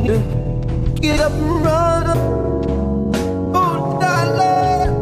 need 0.00 0.08
to 0.08 0.18
get 1.00 1.20
up 1.20 1.32
and 1.32 1.64
run 1.64 2.06
up. 2.08 2.18
Oh, 3.54 3.98
darling. 4.00 4.92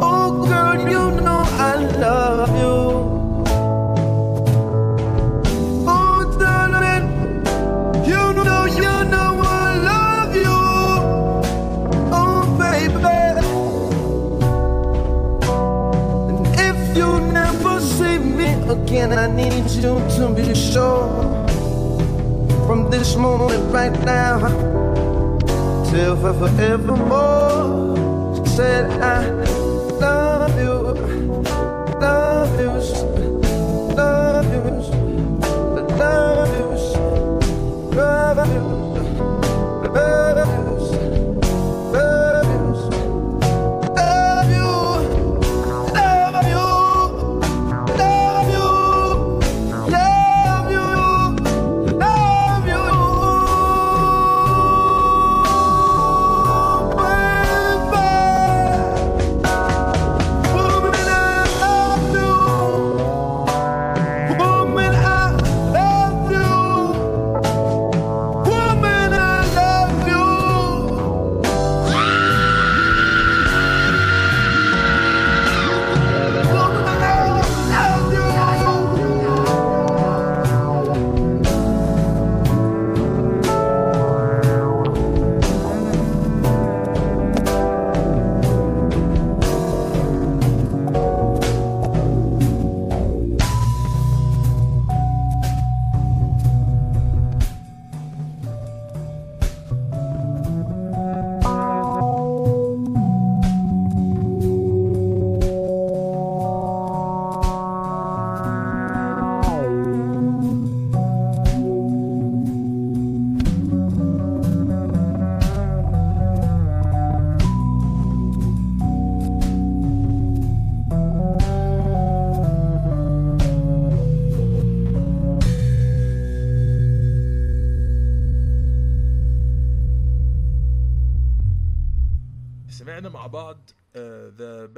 Oh, 0.00 0.46
girl, 0.46 0.78
you 0.92 1.20
know 1.20 1.42
I 1.44 1.74
love 2.04 2.52
you. 2.62 2.76
Oh, 5.86 6.18
darling, 6.40 7.06
you 8.06 8.22
know, 8.46 8.64
you 8.82 8.94
know 9.12 9.30
I 9.42 9.74
love 9.90 10.34
you. 10.44 10.60
Oh, 12.20 12.40
baby. 12.58 13.20
And 16.30 16.46
if 16.68 16.96
you 16.96 17.10
never 17.32 17.80
see 17.80 18.18
me 18.18 18.48
again, 18.72 19.12
I 19.12 19.26
need 19.26 19.68
you 19.70 20.00
to 20.16 20.32
be 20.34 20.54
sure 20.54 21.23
this 22.90 23.16
moment 23.16 23.72
right 23.72 23.98
now 24.04 24.38
till 25.90 26.16
for 26.16 26.34
forevermore. 26.34 27.96
Said 28.46 28.90
I 29.02 29.28
love 30.00 30.58
you, 30.58 30.74
love 32.00 32.60
you, 32.60 32.70
love 33.94 34.48
you, 34.52 34.62
love 35.98 36.50
you, 36.56 36.64
love 37.96 38.48
you. 38.48 38.64
Love 39.94 40.14
you. 40.14 40.23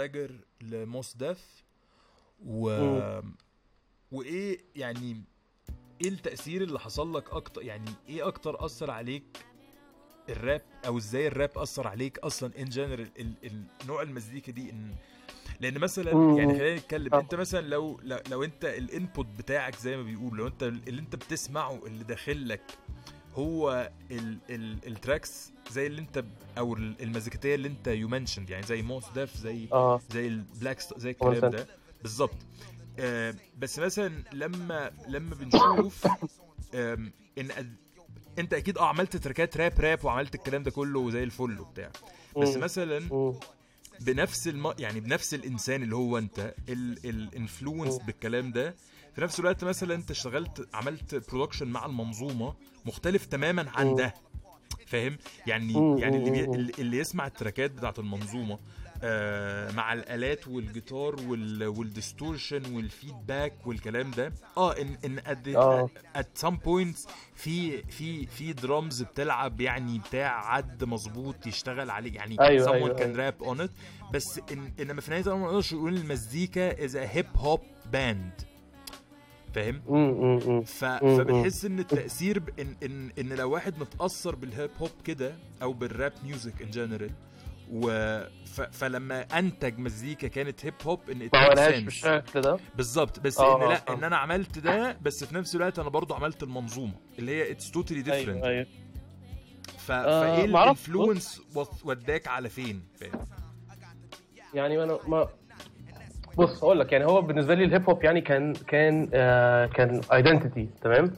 The 0.06 0.12
Bugger 0.12 0.34
ل 0.60 0.74
Mos 0.74 1.16
Def. 1.16 1.64
و 2.46 2.68
وإيه 4.12 4.58
يعني 4.76 5.22
إيه 6.02 6.08
التأثير 6.08 6.62
اللي 6.62 6.80
حصل 6.80 7.16
لك 7.16 7.30
أكتر؟ 7.30 7.62
يعني 7.62 7.90
إيه 8.08 8.26
أكتر 8.28 8.64
أثر 8.64 8.90
عليك 8.90 9.46
الراب؟ 10.28 10.62
أو 10.86 10.98
إزاي 10.98 11.26
الراب 11.26 11.58
أثر 11.58 11.86
عليك 11.86 12.18
أصلا 12.18 12.50
in 12.58 12.64
general 12.64 13.10
النوع 13.82 14.02
المزيكا 14.02 14.52
دي؟ 14.52 14.70
ان 14.70 14.94
لأن 15.60 15.78
مثلا. 15.78 16.12
يعني 16.38 16.58
خلينا 16.58 16.76
نتكلم. 16.76 17.14
أنت 17.14 17.34
مثلا 17.34 17.60
لو 17.60 18.00
لو, 18.02 18.18
لو 18.30 18.44
أنت 18.44 18.64
ال 18.64 18.75
input 18.75 19.26
بتاعك 19.26 19.76
زي 19.76 19.96
ما 19.96 20.02
بيقول 20.02 20.38
لو 20.38 20.46
أنت 20.46 20.62
اللي 20.62 21.00
أنت 21.00 21.16
بتسمعه 21.16 21.86
اللي 21.86 22.04
داخل 22.04 22.48
لك 22.48 22.78
هو 23.36 23.90
ال 24.10 24.38
ال 24.50 24.78
ال 24.86 24.96
tracks 24.96 25.52
زي 25.72 25.86
اللي 25.86 26.00
انت 26.00 26.24
أو 26.58 26.74
ال- 26.74 27.02
المزيكتية 27.02 27.54
اللي 27.54 27.68
انت 27.68 27.88
you 27.88 28.08
mentioned 28.08 28.50
يعني 28.50 28.66
زي 28.66 28.82
Mos 28.82 29.04
Def 29.14 29.36
زي 29.36 29.68
آه 29.72 30.00
زي 30.12 30.26
ال 30.28 30.37
black 30.37 30.80
زي 30.96 31.10
الكلام. 31.10 31.50
ده 31.50 31.66
بالظبط 32.02 32.36
آه 32.98 33.34
بس 33.58 33.78
مثلا 33.78 34.22
لما 34.32 34.90
لما 35.08 35.34
بنشوف 35.34 36.06
إن 36.74 37.50
انت 38.38 38.54
أكيد 38.54 38.78
آه 38.78 38.84
عملت 38.86 39.16
تراكات 39.16 39.56
rap 39.56 39.80
rap 39.80 40.04
وعملت 40.04 40.34
الكلام 40.34 40.62
ده 40.62 40.70
كله 40.70 41.10
زي 41.10 41.22
الفل 41.22 41.60
وبتاع 41.60 41.90
بس. 42.38 42.56
مثلا. 42.56 43.34
بنفس 44.00 44.48
الم... 44.48 44.72
يعني 44.78 45.00
بنفس 45.00 45.34
الإنسان 45.34 45.82
اللي 45.82 45.96
هو 45.96 46.18
أنت 46.18 46.54
ال 46.68 46.81
influence 46.81 47.98
بالكلام 47.98 48.52
ده 48.52 48.74
في 49.16 49.22
نفس 49.22 49.40
الوقت 49.40 49.64
مثلا 49.64 49.94
انت 49.94 50.10
اشتغلت 50.10 50.68
عملت 50.74 51.30
production 51.30 51.66
مع 51.68 51.86
المنظومة 51.86 52.54
مختلف 52.86 53.26
تماما 53.26 53.66
عن. 53.74 53.94
ده 53.94 54.14
فاهم؟ 54.86 55.18
يعني 55.46 56.00
يعني 56.00 56.16
اللي, 56.16 56.30
بي... 56.30 56.44
اللي- 56.80 56.98
يسمع 56.98 57.26
التراكات 57.26 57.70
بتاعت 57.70 57.98
المنظومة 57.98 58.58
آه 59.02 59.72
مع 59.72 59.92
الآلات 59.92 60.48
والجيتار 60.48 61.16
وال... 61.28 61.66
وال 61.66 61.84
distortion 61.84 62.74
وال 62.74 62.93
feedback 62.93 63.66
والكلام 63.66 64.10
ده 64.10 64.32
آه 64.56 64.72
إن 64.72 64.96
إن 65.04 65.20
at 66.16 66.42
some 66.46 66.54
points 66.54 67.08
في 67.34 67.82
في 67.82 68.26
في 68.26 68.52
درامز 68.52 69.02
بتلعب 69.02 69.60
يعني 69.60 69.98
بتاع 69.98 70.52
عد 70.52 70.84
مظبوط 70.84 71.46
يشتغل 71.46 71.90
عليه 71.90 72.14
يعني 72.14 72.40
أيوة، 72.40 72.66
someone 72.66 72.72
أيوة، 72.72 72.96
can 72.96 73.00
أيوة. 73.18 73.30
rap 73.30 73.44
on 73.44 73.68
it. 73.68 73.70
بس 74.12 74.40
إن 74.52 74.72
إنما 74.80 75.00
في 75.00 75.08
النهاية 75.08 75.24
طبعا 75.24 75.36
ما 75.38 75.46
نقدرش 75.46 75.74
نقول 75.74 75.96
المزيكا 75.96 76.86
is 76.88 76.90
a 76.92 77.12
hip 77.16 77.40
hop 77.42 77.60
band. 77.92 78.44
فاهم؟ 79.56 79.82
مم، 79.88 80.10
مم، 80.10 80.40
مم. 80.46 80.62
ف... 80.62 80.84
مم، 80.84 81.18
فبنحس 81.18 81.64
إن 81.64 81.78
التأثير 81.78 82.38
ب... 82.38 82.60
ان 82.60 82.76
ان 82.82 83.10
إن 83.18 83.32
لو 83.32 83.50
واحد 83.50 83.78
متأثر 83.78 84.34
بال 84.34 84.49
hip 84.49 84.70
hop 84.80 84.90
كده 85.04 85.34
أو 85.62 85.72
بال 85.72 85.88
rap 85.88 86.12
music 86.24 86.62
in 86.62 86.70
general 86.70 87.10
و 87.72 87.90
ف... 88.44 88.60
فلما 88.60 89.20
أنتج 89.20 89.78
مزيكا 89.78 90.28
كانت 90.28 90.66
hip 90.66 90.74
hop 90.86 91.10
إن. 91.10 91.28
بالشكل 91.84 92.40
ده 92.40 92.58
بالظبط 92.74 93.20
بس 93.20 93.38
آه، 93.38 93.64
إن 93.64 93.68
لا 93.68 93.82
آه. 93.88 93.94
إن 93.94 94.04
أنا 94.04 94.16
عملت 94.16 94.58
ده 94.58 94.98
بس 95.02 95.24
في 95.24 95.34
نفس 95.34 95.56
الوقت 95.56 95.78
أنا 95.78 95.88
برضو 95.88 96.14
عملت 96.14 96.42
المنظومة 96.42 96.94
اللي 97.18 97.32
هي 97.32 97.50
it's 97.50 97.70
totally 97.70 98.02
different 98.02 98.44
أيوه 98.44 98.66
ف... 99.78 99.90
آه، 99.90 100.20
فإيه. 100.20 100.44
ال 100.44 100.54
influence 100.54 101.42
وداك 101.84 102.28
على 102.28 102.48
فين 102.48 102.82
فاهم 103.00 103.26
يعني 104.54 104.82
أنا 104.82 104.98
ما 105.06 105.28
بص 106.36 106.64
أقول 106.64 106.80
لك 106.80 106.92
يعني 106.92 107.04
هو 107.04 107.20
بالنسبة 107.22 107.54
لي 107.54 107.64
ال 107.64 107.70
hip 107.70 107.88
hop 107.90 108.04
يعني 108.04 108.20
كان 108.20 108.52
كان 108.52 109.08
آه 109.14 109.66
كان 109.66 110.00
identity 110.12 110.68
تمام. 110.82 111.10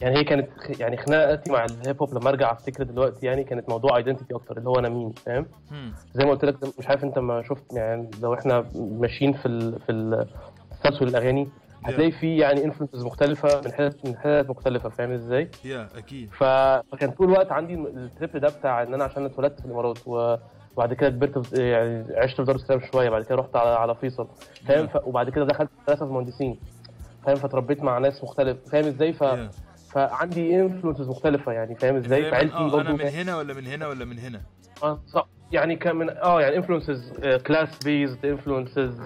يعني 0.00 0.16
هي 0.18 0.24
كانت 0.24 0.48
يعني 0.68 0.96
خناقتي 0.96 1.50
مع 1.52 1.64
ال 1.64 1.72
hip 1.72 1.96
hop 2.02 2.14
لما 2.14 2.28
أرجع 2.28 2.52
أفتكر 2.52 2.82
دلوقتي 2.82 3.26
يعني 3.26 3.44
كانت 3.44 3.68
موضوع 3.68 3.96
identity 3.96 4.34
أكتر 4.34 4.58
اللي 4.58 4.68
هو 4.68 4.78
أنا 4.78 4.88
مين 4.88 5.12
فاهم 5.26 5.46
هم. 5.70 5.92
زي 6.14 6.24
ما 6.24 6.30
قلت 6.30 6.44
لك 6.44 6.78
مش 6.78 6.86
عارف 6.88 7.04
أنت 7.04 7.18
ما 7.18 7.42
شفت 7.42 7.64
يعني 7.72 8.10
لو 8.22 8.34
إحنا 8.34 8.64
ماشيين 8.74 9.32
في 9.32 9.46
ال 9.46 9.80
في 9.80 9.92
التسلسل 9.92 11.08
الاغاني 11.08 11.48
هتلاقي 11.84 12.10
في 12.10 12.36
يعني 12.36 12.64
influences 12.64 13.04
مختلفة 13.04 13.60
من 13.60 13.72
حتت 13.72 14.04
من 14.04 14.16
حتت 14.18 14.50
مختلفة 14.50 14.88
فاهم 14.88 15.10
إزاي؟ 15.10 15.48
yeah 15.64 15.88
أكيد 15.98 16.30
فكان 16.32 17.10
طول 17.10 17.28
الوقت 17.28 17.52
عندي 17.52 17.74
ال 17.74 17.86
trip 17.86 18.36
ده 18.36 18.48
بتاع 18.48 18.82
إن 18.82 18.94
أنا 18.94 19.04
عشان 19.04 19.24
اتولدت 19.24 19.60
في 19.60 19.66
الإمارات 19.66 19.96
و- 20.06 20.36
وبعد 20.76 20.94
كده 20.94 21.10
كبرت 21.10 21.58
يعني 21.58 22.04
عشت 22.16 22.36
في 22.36 22.44
دار 22.44 22.54
السلام 22.56 22.80
شوية 22.92 23.10
بعد 23.10 23.22
كده 23.24 23.34
رحت 23.36 23.56
على 23.56 23.70
على 23.70 23.94
فيصل. 23.94 24.28
فاهم؟ 24.66 24.86
ف... 24.86 24.96
وبعد 25.06 25.30
كده 25.30 25.44
دخلت 25.44 25.70
مدرسة 25.82 26.06
في 26.06 26.12
مهندسين 26.12 26.60
فاهم؟ 27.26 27.36
فتربيت 27.36 27.82
مع 27.82 27.98
ناس 27.98 28.24
مختلف. 28.24 28.58
فاهم 28.72 28.84
إزاي؟ 28.84 29.12
ف... 29.12 29.24
Yeah. 29.24 29.36
فعندي 29.92 30.60
influences 30.60 31.08
مختلفة 31.08 31.52
يعني 31.52 31.74
فاهم 31.74 31.96
إزاي؟ 31.96 32.30
فعيلتي 32.30 32.54
من- 32.56 32.60
آه 32.62 32.70
برضه 32.70 32.80
أنا 32.80 32.92
من 32.92 33.00
هنا 33.08 33.36
ولا 33.36 33.54
من 33.54 33.66
هنا 33.66 33.88
ولا 33.88 34.04
من 34.04 34.18
هنا؟ 34.18 34.40
آه 34.82 35.00
صح. 35.08 35.26
يعني 35.52 35.76
كان 35.76 35.96
من 35.96 36.10
آه 36.10 36.40
يعني 36.40 36.56
influences 36.56 37.12
class 37.46 37.78
based 37.84 38.26
influences 38.26 39.00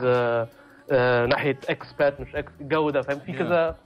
ناحية 1.28 1.59
expats 1.68 2.20
مش 2.20 2.36
ex 2.36 2.52
الجو 2.61 2.91
ده 2.91 3.03
فاهم؟ 3.03 3.19
في 3.19 3.32
Yeah. 3.32 3.36
كذا 3.39 3.77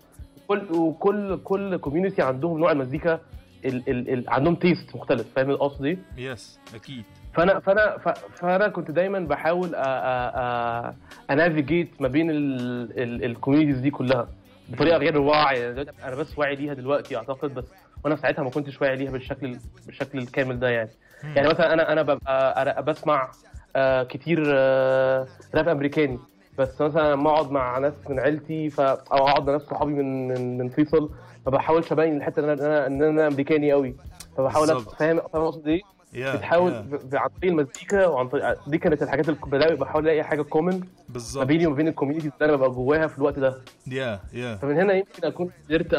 كل 0.48 0.72
وكل 0.72 1.38
كل 1.44 1.76
community 1.76 2.22
عندهم 2.22 2.58
نوع 2.58 2.72
المزيكا 2.72 3.20
ال 3.64 3.90
ال 3.90 4.12
ال 4.12 4.24
عندهم 4.30 4.54
taste 4.54 4.96
مختلف 4.96 5.26
فاهم 5.36 5.50
القصد 5.50 5.82
دي؟ 5.82 5.98
yes 6.16 6.60
أكيد. 6.74 7.04
فانا 7.34 7.60
فانا 7.60 7.98
فانا 8.34 8.68
كنت 8.68 8.90
دايما 8.90 9.18
بحاول 9.18 9.74
ا 11.30 11.37
navigate 11.37 11.88
ما 12.00 12.08
بين 12.08 12.28
ال 13.00 13.07
communities 13.07 13.78
دي 13.78 13.90
كلها 13.90 14.28
بطريقه 14.68 14.96
غير 14.98 15.18
واعيه 15.18 15.64
يعني 15.64 15.90
أنا 16.04 16.16
بس 16.16 16.38
واعي 16.38 16.54
ليها 16.56 16.74
دلوقتي 16.74 17.16
اعتقد 17.16 17.54
بس 17.54 17.64
وأنا 18.04 18.16
ساعتها 18.16 18.42
ما 18.42 18.50
كنتش 18.50 18.82
واعي 18.82 18.96
ليها 18.96 19.10
بالشكل 19.10 19.56
بالشكل 19.86 20.18
الكامل 20.18 20.58
ده 20.58 20.68
يعني 20.68 20.90
يعني 21.36 21.48
مثلا 21.48 21.72
أنا 21.72 21.92
أنا 21.92 22.02
ببقى 22.02 22.82
بسمع 22.82 23.30
آه، 23.76 24.02
كتير 24.02 24.44
آه، 24.46 25.26
راب 25.54 25.68
امريكاني 25.68 26.18
بس 26.58 26.80
مثلا 26.80 27.12
لما 27.12 27.30
اقعد 27.30 27.50
مع 27.50 27.78
ناس 27.78 27.92
من 28.08 28.20
عيلتي 28.20 28.70
ف... 28.70 28.80
أو 28.80 29.28
اقعد 29.28 29.46
مع 29.46 29.52
ناس 29.52 29.62
صحابي 29.62 29.92
من 29.92 30.28
من, 30.28 30.58
من 30.58 30.68
فيصل 30.68 31.10
ما 31.46 31.52
بحاولش 31.52 31.92
ابين 31.92 32.16
الحته 32.16 32.40
ان 32.40 32.48
أنا 32.48 32.86
ان 32.86 33.02
أنا 33.02 33.26
امريكاني 33.26 33.72
قوي 33.72 33.94
فبحاول. 34.36 34.66
فاهم 34.66 35.20
فاهم 35.32 35.42
اقصد 35.42 35.68
إيه؟ 35.68 35.97
بتحاول 36.14 36.72
عن 37.12 37.28
طريق 37.40 37.52
المزيكا 37.52 38.06
وعن 38.06 38.28
طريق 38.28 38.68
دي 38.68 38.78
كانت 38.78 39.02
الحاجات 39.02 39.28
اللي 39.28 39.76
بحاول 39.76 40.02
ألاقي 40.04 40.22
حاجة 40.24 40.42
common 40.42 40.78
ما 40.80 40.86
بالظبط. 41.08 41.46
بيني 41.46 41.66
وما 41.66 41.76
بين 41.76 41.88
ال 41.88 41.92
community 41.92 42.26
اللي 42.26 42.34
أنا 42.42 42.56
ببقى 42.56 42.70
جواها 42.70 43.06
في 43.06 43.18
الوقت 43.18 43.38
ده. 43.38 43.58
yeah 43.86 44.20
yeah 44.32 44.56
فمن 44.56 44.76
هنا 44.80 44.92
يمكن 44.92 45.24
أكون 45.26 45.50
قدرت 45.68 45.94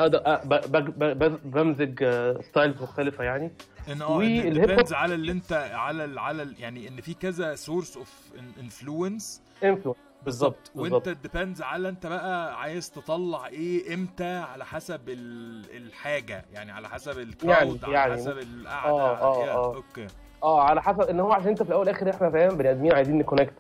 بمزج 1.46 2.04
styles 2.42 2.82
مختلفة 2.82 3.24
يعني. 3.24 3.52
ان 3.92 4.02
آه 4.02 4.06
hop- 4.06 4.94
على 4.94 5.14
اللي 5.14 5.32
انت 5.32 5.54
على 5.74 6.06
ال 6.06 6.20
على 6.20 6.44
ال 6.44 6.56
يعني 6.60 6.88
إن 6.88 7.02
في 7.02 7.14
كذا 7.14 7.56
source 7.56 7.98
of 7.98 8.14
influence 8.60 9.42
influence 9.64 9.98
بالظبط 10.26 10.72
وانت 10.76 11.10
depends 11.10 11.62
على 11.62 11.90
انت 11.90 12.08
بقى 12.08 12.60
عايز 12.62 12.92
تطلع 12.92 13.48
إيه 13.48 13.94
إمتى 13.94 14.38
على 14.38 14.66
حسب 14.66 15.10
ال- 15.10 15.78
الحاجة 15.78 16.46
يعني 16.54 16.72
على 16.72 16.90
حسب 16.90 17.20
ال 17.20 17.31
crowd 17.31 17.84
على 17.84 17.94
يعني- 17.94 18.14
حسب 18.14 18.38
القعدة. 18.38 18.90
آه، 18.90 19.18
آه، 19.42 19.46
yeah، 19.46 19.52
آه. 19.54 19.76
okay 19.76 20.08
آه 20.44 20.62
على 20.62 20.82
حسب 20.82 21.02
إن 21.02 21.20
هو 21.20 21.34
عشان 21.34 21.48
أنت 21.48 21.64
في 21.64 21.70
الأول 21.70 21.80
والآخر 21.88 22.10
إحنا 22.10 22.30
فاهم 22.30 22.58
بني 22.58 22.72
آدمين 22.72 22.94
عايزين 22.94 23.18
ن 23.18 23.22
connect. 23.22 23.54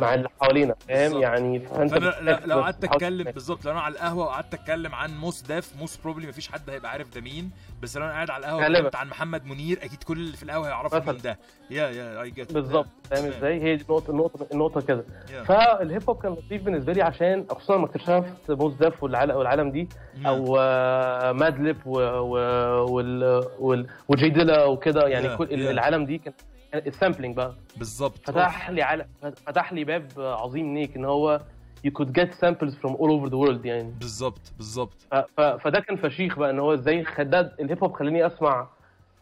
مع 0.00 0.14
اللي 0.14 0.28
حوالينا 0.40 0.74
فاهم. 0.88 1.20
يعني 1.22 1.60
فأنت 1.60 1.94
بتحتاج 1.94 2.46
لو 2.46 2.60
قعدت 2.60 2.84
أتكلم. 2.84 3.30
بالظبط 3.30 3.64
لو 3.64 3.72
أنا 3.72 3.80
على 3.80 3.94
القهوة 3.94 4.24
وقعدت 4.24 4.54
أتكلم 4.54 4.94
عن 4.94 5.18
Mos 5.18 5.42
Def 5.42 5.72
most 5.80 5.96
probably 5.96 6.26
مفيش 6.26 6.48
حد 6.48 6.70
هيبقى 6.70 6.90
عارف 6.90 7.14
ده 7.14 7.20
مين 7.20 7.50
بس 7.82 7.96
لو 7.96 8.02
أنا 8.04 8.12
قاعد 8.12 8.30
على 8.30 8.40
القهوة. 8.40 8.66
اتكلمت 8.66 8.96
عن 8.96 9.08
محمد 9.08 9.44
منير 9.44 9.78
أكيد 9.82 10.02
كل 10.02 10.16
اللي 10.18 10.36
في 10.36 10.42
القهوة 10.42 10.66
هيعرفوا. 10.68 10.98
مين 11.12 11.16
ده 11.24 11.38
yeah 11.70 11.88
yeah 11.90 12.22
I 12.22 12.30
get 12.30 12.43
it 12.43 12.52
بالظبط 12.52 12.86
فاهم 13.10 13.24
إزاي 13.26 13.62
هي 13.62 13.76
دي 13.76 13.82
النقطه 13.82 14.10
النقطه 14.10 14.46
النقطه 14.52 14.80
كده 14.80 15.04
Yeah. 15.26 15.46
فال 15.46 15.68
hip 15.68 16.02
hop 16.08 16.22
كان 16.22 16.32
لطيف 16.32 16.62
بالنسبة 16.62 16.92
لي 16.92 17.02
عشان 17.02 17.46
خصوصا 17.50 17.76
لما 17.76 17.86
اكتشفت 17.86 18.50
Mos 18.50 18.74
Def 18.74 19.02
والعالم, 19.02 19.70
دي 19.70 19.88
أو 20.26 20.56
آه، 20.60 21.32
Madlib 21.32 21.76
و- 21.86 21.98
و- 22.00 22.92
وال- 22.94 23.44
وال- 23.58 23.86
و 24.08 24.18
J 24.18 24.28
Dilla 24.28 24.64
وكده 24.64 25.06
يعني 25.08 25.28
Yeah, 25.28 25.38
كل 25.38 25.46
yeah. 25.48 25.52
العالم 25.70 26.04
دي 26.04 26.18
كان 26.18 26.32
ال 26.78 26.84
sampling 26.84 27.36
بقى. 27.36 27.54
بالظبط. 27.76 28.30
فتح 28.30 28.70
لي 28.70 28.82
عالم 28.82 29.06
فتح 29.46 29.72
لي 29.72 29.84
باب 29.84 30.06
عظيم 30.18 30.66
نيك 30.66 30.96
إن 30.96 31.04
هو 31.04 31.40
you 31.86 31.90
could 31.90 32.08
get 32.08 32.28
samples 32.44 32.72
from 32.82 32.90
all 32.92 33.10
over 33.10 33.28
the 33.30 33.38
world 33.46 33.64
يعني. 33.66 33.92
بالظبط 34.00 34.52
بالظبط. 34.56 34.94
ف- 35.10 35.14
ف- 35.14 35.40
فده 35.40 35.80
كان 35.80 35.96
فشيخ 35.96 36.38
بقى 36.38 36.50
إن 36.50 36.58
هو 36.58 36.74
إزاي 36.74 37.04
خداد 37.04 37.52
ال 37.60 37.66
hip 37.66 37.84
hop 37.84 37.92
خلاني 37.92 38.26
أسمع 38.26 38.68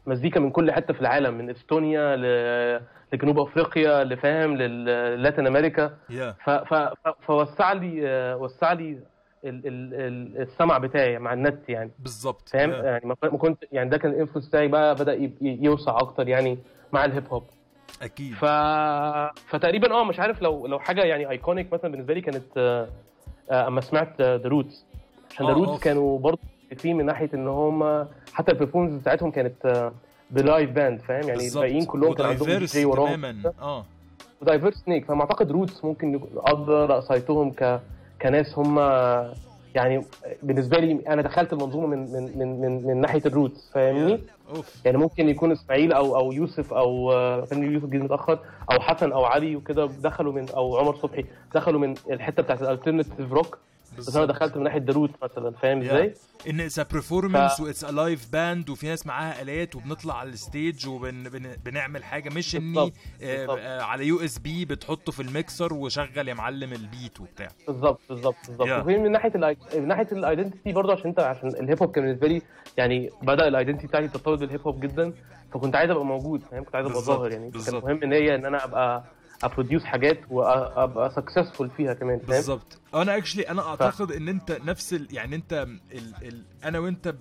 مزيكا 0.06 0.40
من 0.40 0.50
كل 0.50 0.72
حتة 0.72 0.94
في 0.94 1.00
العالم 1.00 1.34
من 1.38 1.50
إستونيا 1.50 2.16
ل... 2.16 2.24
لجنوب 3.12 3.38
أفريقيا 3.38 4.04
لفاهم 4.04 4.56
لل 4.56 4.82
Latin 4.82 5.46
America. 5.46 5.94
yeah 6.10 6.34
ف... 6.44 6.50
ف... 6.50 6.74
ف- 6.74 7.14
فوسع 7.26 7.72
لي 7.72 8.00
وسع 8.40 8.72
لي 8.72 8.90
ال... 8.90 8.98
ال... 9.44 9.94
ال... 9.94 10.40
السمع 10.42 10.78
بتاعي 10.78 11.18
مع 11.18 11.32
النت 11.32 11.68
يعني. 11.68 11.90
بالظبط. 11.98 12.48
فاهم؟ 12.48 12.70
yeah. 12.70 12.82
يعني 12.82 13.06
ما 13.06 13.14
كنت 13.14 13.64
يعني 13.72 13.90
ده 13.90 13.96
كان 13.98 14.10
ال 14.12 14.16
influence 14.16 14.48
بتاعي 14.48 14.68
بقى 14.68 14.94
بدأ. 14.94 15.14
ي- 15.14 15.32
يوسع 15.40 15.96
أكتر 15.98 16.28
يعني. 16.28 16.58
مع 16.94 17.04
ال 17.04 17.09
hip 17.09 17.24
hop. 17.30 17.44
أكيد. 18.02 18.34
ف... 18.34 18.44
فتقريبا 19.50 19.92
آه 19.94 20.04
مش 20.04 20.20
عارف 20.20 20.42
لو 20.42 20.66
لو 20.66 20.78
حاجة 20.78 21.02
يعني 21.02 21.30
iconic 21.30 21.72
مثلا 21.72 21.90
بالنسبة 21.90 22.14
لي 22.14 22.20
كانت 22.20 22.44
آه، 22.56 22.88
آه، 23.50 23.66
أما 23.68 23.80
سمعت 23.80 24.20
The 24.20 24.48
Roots 24.48 24.84
عشان 25.30 25.46
ذا 25.46 25.52
آه، 25.52 25.54
Roots. 25.54 25.80
كانوا 25.80 26.18
برضه 26.18 26.38
في 26.76 26.94
من 26.94 27.06
ناحية 27.06 27.30
إن 27.34 27.48
هم 27.48 28.06
حتى 28.32 28.52
ال 28.52 28.56
performance 28.56 29.00
بتاعتهم 29.00 29.30
كانت 29.30 29.66
آه، 29.66 29.92
ب 30.30 30.38
live 30.38 30.70
band 30.70 31.00
فاهم؟ 31.00 31.28
يعني. 31.28 31.48
الباقيين 31.48 31.84
كلهم 31.84 32.14
كان 32.14 32.26
عندهم 32.26 32.64
دي 32.64 32.84
وراهم. 32.84 33.14
تماما. 33.14 33.52
آه. 33.62 33.84
ودايفيرس 34.42 34.74
سنيك 34.74 35.04
فما 35.04 35.20
أعتقد 35.20 35.52
Roots 35.52 35.84
ممكن 35.84 36.20
أقدر 36.36 36.98
اcite 36.98 37.33
هم 37.33 37.50
ك 37.50 37.80
كناس 38.22 38.58
هم 38.58 38.78
يعني 39.74 40.04
بالنسبة 40.42 40.78
لي 40.78 41.00
أنا 41.08 41.22
دخلت 41.22 41.52
المنظومة 41.52 41.86
من 41.86 42.12
من 42.12 42.38
من 42.38 42.60
من, 42.60 42.86
من 42.86 43.00
ناحية 43.00 43.22
ال 43.26 43.33
Roots 43.33 43.70
فاهمني؟ 43.74 44.20
يعني 44.84 44.98
ممكن 44.98 45.28
يكون 45.28 45.52
إسماعيل 45.52 45.92
أو 45.92 46.16
أو 46.16 46.32
يوسف 46.32 46.74
أو 46.74 47.10
كان 47.50 47.72
يوسف 47.72 47.86
جه 47.86 47.96
متأخر 47.98 48.38
أو 48.72 48.80
حسن 48.80 49.12
أو 49.12 49.24
علي 49.24 49.56
وكده 49.56 49.86
دخلوا 49.86 50.32
من 50.32 50.48
أو 50.50 50.76
عمر 50.76 50.94
صبحي 50.96 51.24
دخلوا 51.54 51.80
من 51.80 51.94
الحتة 52.10 52.42
بتاعت 52.42 52.62
ال 52.62 52.68
alternative 52.68 53.32
rock 53.32 53.58
بس 53.98 54.16
أنا 54.16 54.26
دخلت 54.26 54.56
من 54.56 54.62
ناحية 54.62 54.78
The 54.78 54.90
Roots 54.90 55.10
مثلا 55.22 55.50
فاهم 55.50 55.80
إزاي؟ 55.82 56.14
إن 56.50 56.60
it's 56.60 56.80
performance 56.80 57.52
ف- 57.52 57.60
و 57.60 57.65
it's 57.65 57.84
a 57.84 57.90
live 57.90 58.32
band 58.32 58.70
وفي 58.70 58.86
ناس 58.86 59.06
معاها 59.06 59.42
آلات 59.42 59.76
وبنطلع 59.76 60.18
على 60.18 60.28
ال 60.28 60.38
stage 60.38 60.88
وبنعمل 60.88 62.04
حاجة 62.04 62.30
مش 62.34 62.56
اني 62.56 62.78
آه،. 62.78 62.92
آه، 63.22 63.82
على 63.82 64.06
USB 64.06 64.64
بتحطه 64.64 65.12
في 65.12 65.22
الميكسر 65.22 65.74
وشغل 65.74 66.28
يا 66.28 66.34
معلم 66.34 66.72
ال 66.72 66.82
beat 66.82 67.20
وبتاع 67.20 67.48
بالظبط 67.68 68.00
بالظبط 68.08 68.36
بالظبط 68.48 68.68
Yeah. 68.68 68.72
وفي 68.72 68.98
من 68.98 69.12
ناحية 69.12 69.32
من 69.74 69.88
ناحية 69.88 70.08
ال 70.12 70.19
identity 70.19 70.72
برضه 70.72 70.92
عشان 70.92 71.06
أنت 71.06 71.20
عشان 71.20 71.48
ال 71.48 71.57
hip 71.57 71.82
hop 71.82 71.90
كان 71.92 72.04
بالنسبة 72.04 72.28
لي 72.28 72.42
يعني 72.76 73.10
بدأ 73.22 73.48
ال 73.48 73.52
identity 73.52 73.86
بتاعتي 73.86 74.08
ترتبط 74.08 74.38
بال 74.38 74.47
hip 74.47 74.60
hop 74.60 74.80
جدا 74.80 75.12
فكنت 75.54 75.76
عايز 75.76 75.90
أبقى 75.90 76.04
موجود 76.04 76.42
فاهم 76.42 76.64
كنت 76.64 76.74
عايز 76.74 76.86
أبقى 76.86 77.00
ظاهر 77.00 77.30
يعني 77.32 77.50
كان. 77.50 77.74
مهم 77.74 78.02
إن 78.02 78.12
هي 78.12 78.34
إن 78.34 78.44
أنا 78.46 78.64
ابقى 78.64 79.04
ا 79.44 79.49
produce 79.49 79.84
حاجات 79.84 80.18
وابقى 80.30 81.10
successful 81.10 81.70
فيها 81.70 81.94
كمان 81.94 82.18
فاهم 82.18 82.28
بالظبط 82.36 82.80
أنا 83.02 83.16
actually 83.16 83.48
أنا 83.48 83.68
أعتقد 83.68 84.12
إن 84.12 84.28
أنت 84.28 84.52
نفس 84.64 84.94
ال 84.94 85.08
يعني 85.10 85.36
أنت 85.36 85.52
ال 85.92 86.14
ال 86.22 86.44
أنا 86.64 86.78
وأنت 86.78 87.14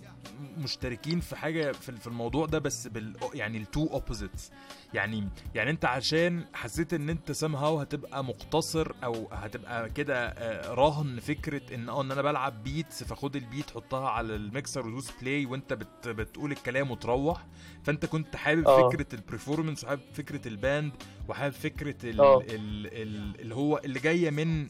مشتركين 0.57 1.19
في 1.19 1.35
حاجة 1.35 1.71
في, 1.71 2.07
الموضوع 2.07 2.45
ده 2.45 2.59
بس 2.59 2.87
بال 2.87 3.15
يعني 3.33 3.57
ال 3.57 3.65
two 3.65 3.87
opposites 3.87 4.51
يعني 4.93 5.27
يعني 5.55 5.69
أنت 5.69 5.85
عشان 5.85 6.45
حسيت 6.53 6.93
إن 6.93 7.09
أنت 7.09 7.31
somehow 7.31 7.79
هتبقى 7.79 8.23
مقتصر 8.23 8.91
أو 9.03 9.27
هتبقى 9.31 9.89
كده 9.89 10.27
آه، 10.27 10.73
راهن 10.73 11.19
فكرة 11.19 11.75
إن 11.75 11.89
آه 11.89 12.01
إن 12.01 12.11
أنا 12.11 12.21
بلعب 12.21 12.63
beats 12.63 13.03
فخد 13.03 13.35
ال 13.35 13.43
beat 13.43 13.71
حطها 13.71 14.09
على 14.09 14.35
الميكسر 14.35 14.87
ودوس 14.87 15.11
play 15.21 15.45
وأنت 15.45 15.73
بت 15.73 16.07
بتقول 16.07 16.51
الكلام 16.51 16.91
وتروح 16.91 17.45
فأنت 17.83 18.05
كنت 18.05 18.35
حابب 18.35 18.67
آه. 18.67 18.89
فكرة 18.89 19.15
ال 19.15 19.21
performance 19.21 19.83
وحابب 19.83 20.01
فكرة 20.13 20.47
ال 20.47 20.56
band 20.56 20.91
وحابب 21.27 21.53
فكرة 21.53 21.95
ال 22.09 22.19
آه. 22.19 22.41
ال 22.41 22.87
ال 22.87 23.41
اللي 23.41 23.55
هو 23.55 23.81
اللي 23.85 23.99
جاية 23.99 24.29
من 24.29 24.67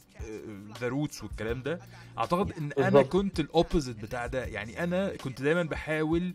The 0.82 0.88
Roots 0.94 1.24
والكلام 1.24 1.64
ده 1.64 1.80
أعتقد 2.18 2.53
إن 2.57 2.72
أنا. 2.84 3.02
كنت 3.02 3.40
ال 3.40 3.46
opposite 3.46 3.98
بتاع 3.99 4.28
ده 4.28 4.45
يعني 4.45 4.84
أنا 4.84 5.15
كنت 5.15 5.41
دايما 5.41 5.64
بحاول 5.64 6.34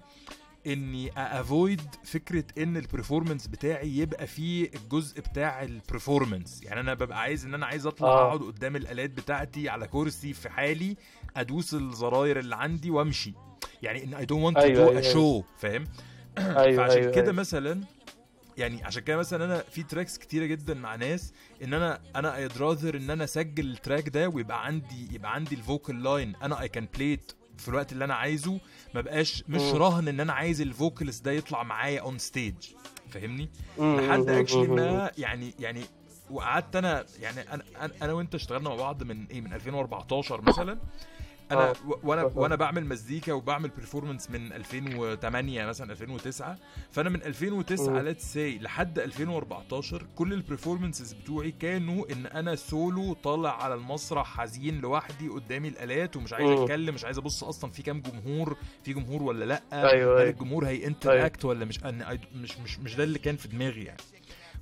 إني 0.66 1.10
avoid 1.16 1.80
فكرة 2.04 2.44
إن 2.58 2.76
ال 2.76 2.82
performance 2.82 3.46
بتاعي 3.46 3.96
يبقى 3.98 4.26
فيه 4.26 4.70
الجزء 4.74 5.20
بتاع 5.20 5.62
ال 5.62 5.71
performance 5.71 6.62
يعني 6.62 6.80
أنا 6.80 6.94
ببقى 6.94 7.20
عايز 7.20 7.44
إن 7.44 7.54
أنا 7.54 7.66
عايز 7.66 7.86
أطلع 7.86 8.08
آه. 8.08 8.26
أقعد 8.26 8.40
قدام 8.40 8.76
الآلات 8.76 9.10
بتاعتي 9.10 9.68
على 9.68 9.86
كرسي 9.86 10.32
في 10.32 10.48
حالي 10.48 10.96
أدوس 11.36 11.74
الزراير 11.74 12.38
اللي 12.38 12.56
عندي 12.56 12.90
وأمشي 12.90 13.34
يعني 13.82 14.04
إن 14.04 14.14
I 14.14 14.24
don't 14.24 14.56
want 14.56 14.66
to 14.66 14.72
do 14.74 14.98
a 14.98 15.02
show 15.02 15.42
فاهم 15.58 15.84
أيوة، 16.38 16.76
فعشان 16.76 17.00
أيوة، 17.00 17.12
كده 17.12 17.22
أيوة. 17.22 17.34
مثلا 17.34 17.80
يعني 18.58 18.84
عشان 18.84 19.02
كده 19.02 19.16
مثلا 19.16 19.44
أنا 19.44 19.58
في 19.70 19.82
tracks 19.82 20.18
كتيرة 20.18 20.46
جدا 20.46 20.74
مع 20.74 20.94
ناس 20.94 21.32
إن 21.62 21.74
أنا 21.74 22.00
أنا 22.16 22.36
I'd 22.36 22.58
rather 22.58 22.96
إن 22.96 23.10
أنا 23.10 23.24
أسجل 23.24 23.70
ال 23.70 23.77
track 23.77 24.08
ده 24.08 24.28
ويبقى 24.28 24.66
عندي 24.66 25.14
يبقى 25.14 25.34
عندي 25.34 25.54
ال 25.54 25.62
vocal 25.62 26.02
line 26.02 26.36
أنا 26.42 26.60
I 26.60 26.68
can 26.68 26.88
play 26.94 27.20
it 27.20 27.32
في 27.58 27.68
الوقت 27.68 27.92
اللي 27.92 28.04
أنا 28.04 28.14
عايزه 28.14 28.60
ما 28.94 29.00
بقاش 29.00 29.44
مش 29.48 29.60
مم. 29.60 29.76
راهن 29.76 30.08
إن 30.08 30.20
أنا 30.20 30.32
عايز 30.32 30.60
ال 30.60 30.67
vocalist 30.67 31.24
ده 31.24 31.32
يطلع 31.32 31.62
معايا 31.62 32.00
on 32.00 32.18
stage 32.18 32.54
فاهمني؟ 33.10 33.48
لحد 33.78 34.28
actually 34.28 34.66
ما 34.66 35.10
يعني 35.18 35.54
يعني 35.58 35.84
وقعدت 36.30 36.76
أنا 36.76 37.04
يعني 37.20 37.40
أنا 37.52 37.62
أنا, 38.02 38.12
وأنت 38.12 38.34
اشتغلنا 38.34 38.68
مع 38.68 38.74
بعض 38.74 39.02
من 39.02 39.26
إيه 39.26 39.40
من 39.40 39.52
2014 39.52 40.40
مثلا. 40.40 40.78
أنا 41.52 41.70
آه. 41.70 41.74
و- 41.88 41.98
وأنا. 42.02 42.22
وأنا 42.34 42.54
بعمل 42.56 42.86
مزيكا 42.86 43.32
وبعمل 43.32 43.68
performance 43.68 44.30
من 44.30 44.52
2008 44.52 45.66
مثلا 45.66 45.92
2009 45.92 46.58
فأنا 46.90 47.10
من 47.10 47.22
2009 47.22 47.88
مم. 47.92 47.98
let's 47.98 48.32
say 48.32 48.58
لحد 48.58 48.98
2014 48.98 50.06
كل 50.16 50.32
ال 50.32 50.38
performances 50.38 51.12
بتوعي 51.12 51.50
كانوا 51.50 52.12
إن 52.12 52.26
أنا 52.26 52.54
سولو 52.56 53.12
طالع 53.12 53.62
على 53.64 53.74
المسرح 53.74 54.26
حزين 54.40 54.80
لوحدي 54.80 55.28
قدامي 55.28 55.68
الآلات 55.68 56.16
ومش 56.16 56.32
عايز. 56.32 56.50
أتكلم 56.60 56.94
مش 56.94 57.04
عايز 57.04 57.18
أبص 57.18 57.44
أصلا 57.44 57.70
في 57.70 57.82
كام 57.82 58.00
جمهور 58.00 58.56
في 58.84 58.92
جمهور 58.92 59.22
ولا 59.22 59.44
لأ 59.44 59.62
أيوة، 59.72 59.90
هل 59.90 60.18
أيوة. 60.18 60.22
الجمهور 60.30 60.66
هي 60.66 60.86
interact 60.86 61.44
ولا 61.44 61.64
مش 61.64 61.84
أنا 61.84 62.18
مش 62.34 62.58
مش 62.58 62.78
مش 62.78 62.94
ده 62.96 63.04
اللي 63.04 63.18
كان 63.18 63.36
في 63.36 63.48
دماغي 63.48 63.84
يعني 63.84 64.00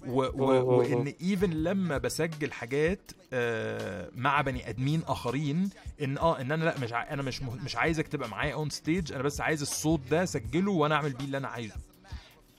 و 0.06 0.20
و. 0.22 0.78
وإن 0.78 1.14
even 1.22 1.50
لما 1.50 1.98
بسجل 1.98 2.52
حاجات 2.52 3.10
آه 3.32 4.10
مع 4.16 4.40
بني 4.40 4.68
أدمين 4.68 5.02
آخرين 5.06 5.70
إن 6.02 6.18
آه 6.18 6.40
إن 6.40 6.52
أنا 6.52 6.64
لأ 6.64 6.74
مش 6.82 6.92
ع... 6.92 7.12
أنا 7.12 7.22
مش. 7.22 7.42
مش 7.42 7.76
عايزك 7.76 8.08
تبقى 8.08 8.28
معايا 8.28 8.54
on 8.54 8.70
stage 8.70 9.12
أنا 9.12 9.22
بس 9.22 9.40
عايز 9.40 9.60
الصوت 9.62 10.00
ده 10.10 10.24
سجله 10.24 10.72
وأنا 10.72 10.94
أعمل 10.94 11.12
بيه 11.12 11.24
اللي 11.24 11.36
أنا 11.36 11.48
عايزه 11.48 11.74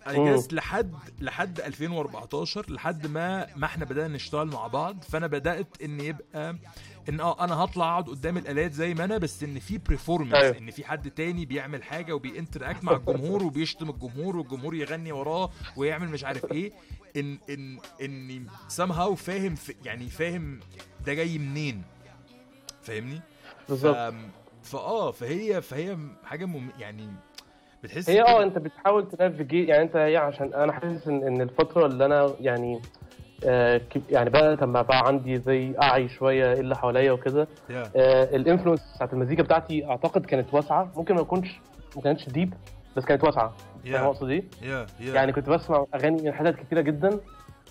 guess 0.08 0.54
لحد 0.54 0.96
لحد 1.20 1.60
2014 1.60 2.72
لحد 2.72 3.08
ما 3.08 3.48
ما 3.56 3.66
إحنا 3.66 3.86
بدأنا 3.86 4.16
نشتغل 4.16 4.48
مع 4.48 4.68
بعض 4.68 5.04
فأنا 5.04 5.28
بدأت 5.28 5.68
إن 5.84 6.00
يبقى 6.00 6.56
إن 7.10 7.20
آه 7.20 7.44
أنا 7.44 7.56
هطلع 7.56 7.86
أقعد 7.92 8.10
قدام 8.10 8.38
الآلات 8.38 8.74
زي 8.74 8.94
ما 8.94 9.04
أنا 9.04 9.18
بس 9.18 9.44
إن 9.44 9.60
في 9.60 9.78
performance 9.78 10.44
أيوة. 10.44 10.58
إن 10.58 10.72
في 10.72 10.86
حد 10.86 11.12
تاني 11.12 11.46
بيعمل 11.46 11.84
حاجة 11.84 12.14
وب 12.14 12.28
interact 12.28 12.84
مع 12.84 12.92
الجمهور 12.96 13.44
وبيشتم 13.44 13.90
الجمهور 13.90 14.38
والجمهور 14.38 14.76
يغني 14.76 15.12
وراه 15.12 15.50
ويعمل 15.78 16.10
مش 16.10 16.24
عارف 16.24 16.52
إيه 16.52 16.72
إن 17.18 17.38
إن 17.50 17.78
إني 18.02 18.42
somehow 18.78 19.14
فاهم 19.14 19.56
في 19.56 19.76
يعني 19.86 20.06
فاهم 20.10 20.60
ده 21.06 21.14
جاي 21.14 21.38
منين. 21.38 21.84
فاهمني؟ 22.82 23.22
بالظبط. 23.70 23.96
ف- 23.96 24.14
فاه 24.64 25.12
فهي 25.12 25.62
فهي 25.62 25.98
حاجة 26.26 26.46
مم 26.46 26.70
يعني 26.80 27.08
بتحس 27.84 28.10
هي 28.10 28.22
آه 28.22 28.44
أنت 28.44 28.58
بتحاول 28.58 29.10
ت 29.10 29.16
navigate 29.16 29.70
يعني 29.70 29.84
أنت 29.84 29.96
هي 29.96 30.18
عشان 30.18 30.54
أنا 30.54 30.72
حاسس 30.74 31.08
إن 31.08 31.24
إن 31.28 31.42
الفترة 31.42 31.86
اللي 31.86 32.06
أنا 32.06 32.34
يعني 32.40 32.82
آه 33.46 33.82
يعني 34.10 34.30
بدات 34.30 34.62
لما 34.62 34.82
بقى 34.82 35.08
عندي 35.08 35.38
زي 35.40 35.74
أعي 35.82 36.10
شوية 36.10 36.54
إيه 36.54 36.60
اللي 36.60 36.76
حواليا 36.76 37.12
وكده 37.12 37.46
Yeah. 37.46 37.72
آه 37.96 38.36
ال 38.36 38.40
influence 38.40 38.80
بتاعت 38.96 39.14
المزيكا 39.14 39.44
بتاعتي 39.44 39.86
أعتقد 39.86 40.26
كانت 40.26 40.54
واسعة. 40.54 40.92
ممكن 40.96 41.16
ما 41.16 41.22
يكونش 41.22 41.60
ما 41.96 42.02
كانتش 42.02 42.30
deep 42.30 42.54
بس 42.98 43.06
كانت 43.06 43.24
واسعة. 43.24 43.56
Yeah. 43.92 44.24
إيه؟ 44.24 44.44
yeah 44.62 44.88
yeah 45.00 45.14
يعني 45.14 45.34
كنت 45.34 45.50
بسمع 45.50 45.86
أغاني 45.96 46.22
من 46.22 46.34
حتت 46.34 46.56
كتيرة 46.56 46.82
جدا 46.82 47.20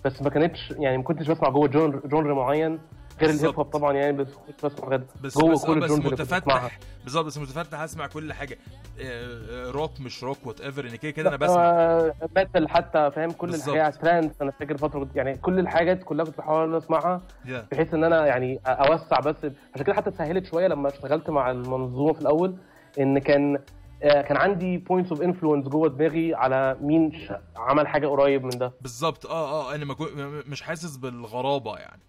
بس 0.04 0.22
ما 0.22 0.30
كانتش 0.30 0.70
يعني 0.78 0.96
ما 0.96 1.02
كنتش 1.02 1.28
بسمع 1.28 1.48
جوه 1.48 1.68
genre 1.68 2.00
genre 2.06 2.34
معين 2.34 2.78
غير 3.20 3.30
ال 3.30 3.36
hip 3.36 3.54
hop 3.54 3.66
طبعا 3.66 3.92
يعني 3.92 4.12
بس 4.12 4.28
كنت 4.46 4.66
بسمع 4.66 4.88
غير 4.88 5.02
بس 5.20 5.38
جوه 5.38 5.52
بس, 5.52 5.64
كل 5.64 5.80
بس. 5.80 5.90
متفتح 5.90 6.78
بالظبط 7.04 7.24
بس 7.26 7.38
متفتح 7.38 7.80
اسمع 7.80 8.06
كل 8.06 8.32
حاجة 8.32 8.58
آه، 9.00 9.66
آه، 9.66 9.70
روك 9.70 10.00
مش 10.00 10.24
rock 10.24 10.46
whatever 10.46 10.84
ان 10.86 10.96
كده 10.96 11.10
كده 11.10 11.28
أنا 11.28 11.36
بسمع 11.36 11.62
آه، 11.64 12.14
metal 12.36 12.68
حتى 12.68 13.10
فاهم 13.10 13.30
كل. 13.30 13.54
الحاجات 13.54 13.94
trance 13.94 14.32
أنا 14.42 14.50
فاكر 14.50 14.76
فترة 14.76 15.08
يعني 15.14 15.34
كل 15.36 15.58
الحاجات 15.58 16.04
كلها 16.04 16.24
كنت 16.24 16.38
بحاول 16.38 16.76
أسمعها 16.76 17.20
yeah 17.44 17.66
بحيث 17.72 17.94
إن 17.94 18.04
أنا 18.04 18.26
يعني 18.26 18.60
أوسع 18.66 19.20
بس 19.20 19.36
عشان 19.74 19.84
كده 19.86 19.94
حتى 19.94 20.10
سهلت 20.10 20.46
شوية 20.46 20.66
لما 20.68 20.88
اشتغلت 20.88 21.30
مع 21.30 21.50
المنظومة 21.50 22.12
في 22.12 22.20
الأول 22.20 22.56
إن 23.00 23.18
كان 23.18 23.54
آه، 23.54 23.60
كان 24.00 24.36
عندي 24.36 24.78
points 24.78 25.10
of 25.10 25.22
influence 25.22 25.68
جوه 25.68 25.88
دماغي 25.88 26.34
على 26.34 26.76
مين 26.80 27.28
عمل 27.56 27.86
حاجة 27.88 28.06
قريب 28.06 28.44
من 28.44 28.50
ده. 28.50 28.72
بالظبط. 28.80 29.26
آه 29.26 29.50
آه 29.70 29.74
أنا 29.74 29.84
ما 29.84 29.94
كو- 29.94 30.04
م- 30.16 30.42
مش 30.50 30.62
حاسس 30.62 30.96
بالغرابة 30.96 31.76
يعني. 31.78 32.00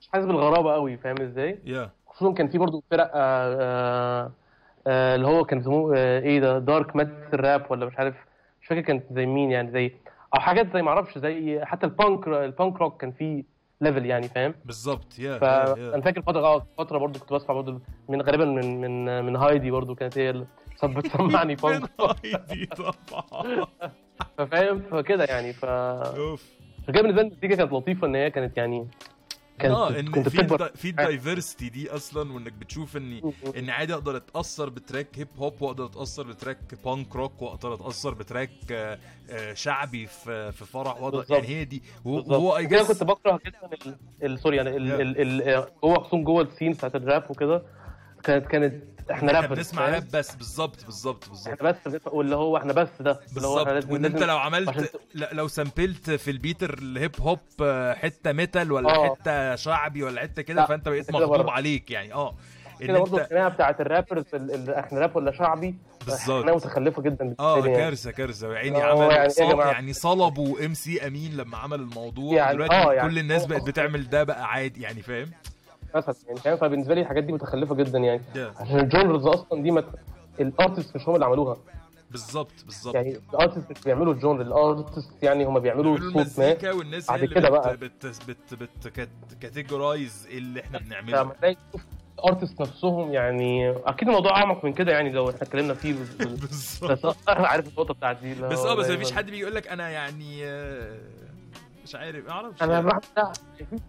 مش 0.00 0.08
حاسس 0.12 0.26
بالغرابة 0.26 0.72
قوي 0.72 0.96
فاهم 0.96 1.20
إزاي؟ 1.22 1.58
yeah 1.64 1.90
خصوصا 2.06 2.32
كان 2.32 2.48
في 2.48 2.58
برضو 2.58 2.84
فرق 2.90 3.10
آه، 3.14 3.56
آه، 3.60 4.30
آه، 4.86 5.14
اللي 5.14 5.26
هو 5.26 5.44
كان 5.44 5.58
بيسموه 5.58 5.96
آه، 5.96 6.20
إيه 6.20 6.40
ده 6.40 6.58
dark 6.58 6.96
metal 6.96 7.40
rap 7.44 7.66
ولا 7.70 7.86
مش 7.86 7.98
عارف 7.98 8.14
مش 8.62 8.66
فاكر 8.66 8.80
كانت 8.80 9.04
زي 9.12 9.26
مين 9.26 9.50
يعني 9.50 9.70
زي 9.70 9.92
أو 10.34 10.40
حاجات 10.40 10.72
زي 10.74 10.82
ما 10.82 10.88
أعرفش 10.90 11.18
زي 11.18 11.64
حتى 11.64 11.86
ال 11.86 11.94
punk 11.94 12.28
ال 12.28 12.38
punk 12.38 12.76
rock 12.80 13.00
كان 13.00 13.12
فيه 13.12 13.44
level 13.80 14.06
يعني 14.06 14.28
فاهم؟ 14.28 14.54
بالظبط. 14.64 15.18
yeah 15.18 15.32
yeah- 15.32 15.38
فانا 15.38 15.78
yeah. 15.96 16.00
فاكر 16.00 16.22
فترة 16.22 16.40
آه 16.40 16.66
فترة 16.78 16.98
برضو 16.98 17.18
كنت 17.18 17.32
بسمع 17.32 17.54
برضو 17.54 17.80
من 18.08 18.22
غالبا 18.22 18.44
من 18.44 18.80
من 18.80 19.24
من 19.24 19.36
هايدي 19.36 19.70
برضو 19.70 19.94
كانت 19.94 20.18
هي 20.18 20.44
صب- 20.76 20.90
بتسمعني 20.94 21.54
بانك 21.54 21.90
هايدي 22.00 22.66
طبعا 22.66 23.66
ففاهم 24.38 24.80
فكده 24.90 25.24
يعني 25.24 25.52
ف 25.52 25.64
أوف. 25.64 26.44
فكده 26.88 27.02
بالنسبة 27.02 27.22
لي 27.22 27.28
المزيكا 27.28 27.54
كانت 27.56 27.72
لطيفة 27.72 28.06
إن 28.06 28.14
هي 28.14 28.30
كانت 28.30 28.56
يعني 28.56 28.88
كانت 29.58 29.74
آه 29.74 29.98
إن 30.00 30.10
كنت 30.10 30.28
في 30.28 30.68
في 30.74 30.88
ال 30.90 30.98
diversity 30.98 31.68
دي 31.68 31.90
أصلا 31.90 32.32
وإنك 32.32 32.52
بتشوف 32.52 32.96
اني 32.96 33.22
إن 33.58 33.70
عادي 33.70 33.94
أقدر 33.94 34.16
أتأثر 34.16 34.68
ب 34.68 34.74
track 34.74 35.06
hip 35.18 35.28
hop 35.38 35.62
وأقدر 35.62 35.84
أتأثر 35.84 36.22
ب 36.26 36.31
track 36.31 36.58
punk 36.84 37.16
rock 37.16 37.42
وأقدر 37.42 37.74
أتأثر 37.74 38.14
ب 38.14 38.20
track 38.20 38.50
آه، 38.72 38.98
آه، 39.30 39.54
شعبي 39.54 40.06
في 40.06 40.52
في 40.52 40.64
فرح 40.64 41.02
وأقدر. 41.02 41.24
يعني 41.30 41.46
هي 41.48 41.64
دي. 41.64 41.82
وهو- 42.04 42.56
I 42.56 42.66
كده 42.66 42.80
guess 42.82 42.88
كنت 42.92 43.04
بكره 43.04 43.40
ال- 44.22 44.38
سوري 44.38 44.56
يعني 44.56 44.76
ال- 44.76 44.88
Yeah. 44.96 45.00
ال- 45.00 45.42
ال- 45.50 45.66
جوه 45.82 45.98
خصوصا 45.98 46.16
جوه 46.22 46.42
ال 46.42 46.47
scene 46.47 46.72
بتاعت 46.72 46.94
الراب 46.96 47.30
وكده. 47.30 47.62
كانت 48.26 48.46
كانت 48.46 48.82
إحنا 49.10 49.28
إحنا 49.28 49.40
rappers 49.40 49.58
بنسمع؟ 49.58 49.88
راب 49.88 50.04
بس 50.12 50.34
بالظبط 50.34 50.84
بالظبط 50.84 51.28
بالظبط 51.28 51.48
إحنا 51.62 51.70
بس 51.70 51.76
واللي 52.06 52.36
هو 52.36 52.56
إحنا 52.56 52.72
بس 52.72 52.88
ده 53.00 53.20
اللي 53.36 53.46
هو 53.48 53.60
إحنا 53.62 53.72
بالظبط 53.72 53.92
وإن 53.92 54.04
أنت 54.04 54.22
لو 54.22 54.38
عملت 54.38 54.92
لو 55.14 55.48
sampled 55.48 56.10
في 56.10 56.30
ال 56.30 56.40
beat 56.40 56.78
ال 56.78 56.86
hip 56.86 57.12
hop 57.20 57.38
آه، 57.62 57.94
حتة 57.94 58.32
metal 58.32 58.72
ولا 58.72 58.90
آه. 58.96 59.14
حتة 59.14 59.54
شعبي 59.54 60.02
ولا 60.02 60.20
حتة 60.20 60.42
كده 60.42 60.66
فأنت 60.66 60.88
بقيت 60.88 61.10
مغضوب. 61.12 61.50
عليك 61.50 61.90
يعني 61.90 62.14
آه 62.14 62.34
كده 62.80 62.98
برضه 62.98 63.20
الخناقة 63.20 63.48
بتاعت 63.48 63.80
ال 63.80 63.85
rappers 63.85 64.24
ال- 64.34 64.54
ال- 64.54 64.70
إحنا 64.74 65.00
راب 65.00 65.16
ولا 65.16 65.32
شعبي 65.32 65.74
بالظبط. 66.06 66.42
خناقة 66.42 66.56
متخلفة 66.56 67.02
جدا 67.02 67.34
آه. 67.40 67.60
كارثة 67.60 68.10
كارثة 68.10 68.52
يعني 68.52 68.76
آه، 68.76 68.82
عمل 68.84 69.14
يعني 69.14 69.32
إيه؟ 69.40 69.66
يعني 69.70 69.92
صلبوا 69.92 70.64
MC 70.66 71.06
أمين 71.06 71.36
لما 71.36 71.56
عمل 71.58 71.80
الموضوع 71.80 72.34
يعني- 72.34 72.52
دلوقتي 72.54 72.74
آه، 72.74 72.84
كل 72.84 72.94
يعني 72.96 73.20
الناس 73.20 73.42
هو 73.42 73.48
بقت 73.48 73.62
بتعمل 73.66 74.08
ده 74.10 74.24
بقى 74.24 74.44
عادي 74.52 74.82
يعني 74.82 75.02
فاهم 75.02 75.30
مثلا 75.96 76.14
يعني 76.26 76.40
فاهم؟ 76.40 76.56
فبالنسبة 76.56 76.94
لي 76.94 77.00
الحاجات 77.00 77.24
دي 77.24 77.32
متخلفة 77.32 77.74
جدا 77.74 77.98
يعني. 77.98 78.20
Yeah. 78.34 78.60
عشان 78.60 78.78
ال 78.78 78.85
genres 78.85 79.26
أصلا 79.26 79.62
دي 79.62 79.70
مت... 79.70 79.84
ال 80.40 80.48
artist 80.48 80.96
مش 80.96 81.08
هم 81.08 81.14
اللي 81.14 81.26
عملوها. 81.26 81.56
بالظبط 82.10 82.52
بالظبط. 82.66 82.94
يعني 82.94 83.16
ال 83.34 83.39
artist 83.39 83.70
مش 83.70 83.80
بيعملوا 83.84 84.12
ال 84.12 84.17
genre 84.17 84.40
ال 84.40 84.52
artist 84.52 85.22
يعني 85.22 85.44
هم 85.44 85.58
بيعملوا 85.58 85.96
صوت 85.96 86.38
ما 86.38 86.72
والناس 86.72 87.08
بعد 87.08 87.24
كده. 87.24 87.48
بقى. 87.50 87.76
بت... 87.76 88.06
بت... 88.28 88.54
بت... 88.54 88.88
cat... 88.88 89.08
categorize 89.40 90.28
اللي 90.30 90.60
إحنا 90.60 90.78
بنعمله. 90.78 91.22
لما 91.22 91.34
تلاقي 91.34 91.56
ال 92.18 92.24
artist 92.24 92.60
نفسهم 92.60 93.12
يعني 93.12 93.70
أكيد 93.70 94.08
الموضوع 94.08 94.36
أعمق 94.36 94.64
من 94.64 94.72
كده 94.72 94.92
يعني 94.92 95.10
لو 95.12 95.30
إحنا 95.30 95.42
اتكلمنا 95.42 95.74
فيه 95.74 95.94
بس- 95.94 96.26
بالظبط. 96.40 97.06
بس 97.06 97.16
عارف 97.28 97.68
النقطة 97.68 97.94
بتاعت 97.94 98.20
دي. 98.22 98.34
بس 98.34 98.58
آه 98.58 98.74
بس 98.74 98.90
مفيش 98.90 99.12
حد 99.12 99.26
بيجي 99.26 99.40
يقول 99.42 99.54
لك 99.54 99.68
أنا 99.68 99.88
يعني 99.90 100.44
آه، 100.44 100.98
مش 101.86 101.94
عارف 101.94 102.28
أعرفش. 102.28 102.62
أنا 102.62 102.72
يعني. 102.72 102.86
بعمل 102.86 103.00
ده 103.16 103.32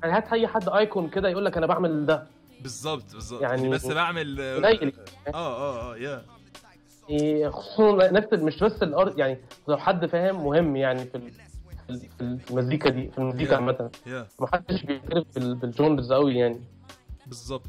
يعني 0.03 0.17
هات 0.17 0.33
أي 0.33 0.47
حد 0.47 0.69
icon 0.69 1.09
كده 1.09 1.29
يقول 1.29 1.45
لك 1.45 1.57
أنا 1.57 1.65
بعمل 1.65 2.05
ده. 2.05 2.27
بالظبط 2.61 3.13
بالظبط. 3.13 3.41
يعني 3.41 3.61
يعني 3.61 3.73
بس 3.73 3.85
بعمل 3.85 4.41
آه 4.41 4.55
قليل. 4.55 4.93
آه 5.33 5.91
آه, 5.93 5.97
يا 5.97 6.25
إيه، 7.09 7.49
خصوصا 7.49 8.11
نفس 8.11 8.33
مش 8.33 8.63
بس 8.63 8.83
ال 8.83 8.92
art 8.92 9.17
يعني 9.17 9.37
لو 9.67 9.77
حد 9.77 10.05
فاهم 10.05 10.43
مهم 10.45 10.75
يعني 10.75 11.05
في 11.05 11.19
في 11.87 11.89
ال- 12.21 12.39
في 12.39 12.51
المزيكا 12.51 12.89
دي 12.89 13.11
في 13.11 13.17
المزيكا. 13.17 13.55
عامة. 13.55 13.89
ما 14.39 14.47
حدش 14.53 14.83
بيعترف 14.83 15.25
بال- 15.35 15.55
بال 15.55 15.70
genres 15.70 16.13
قوي 16.13 16.35
يعني. 16.35 16.61
بالظبط. 17.27 17.67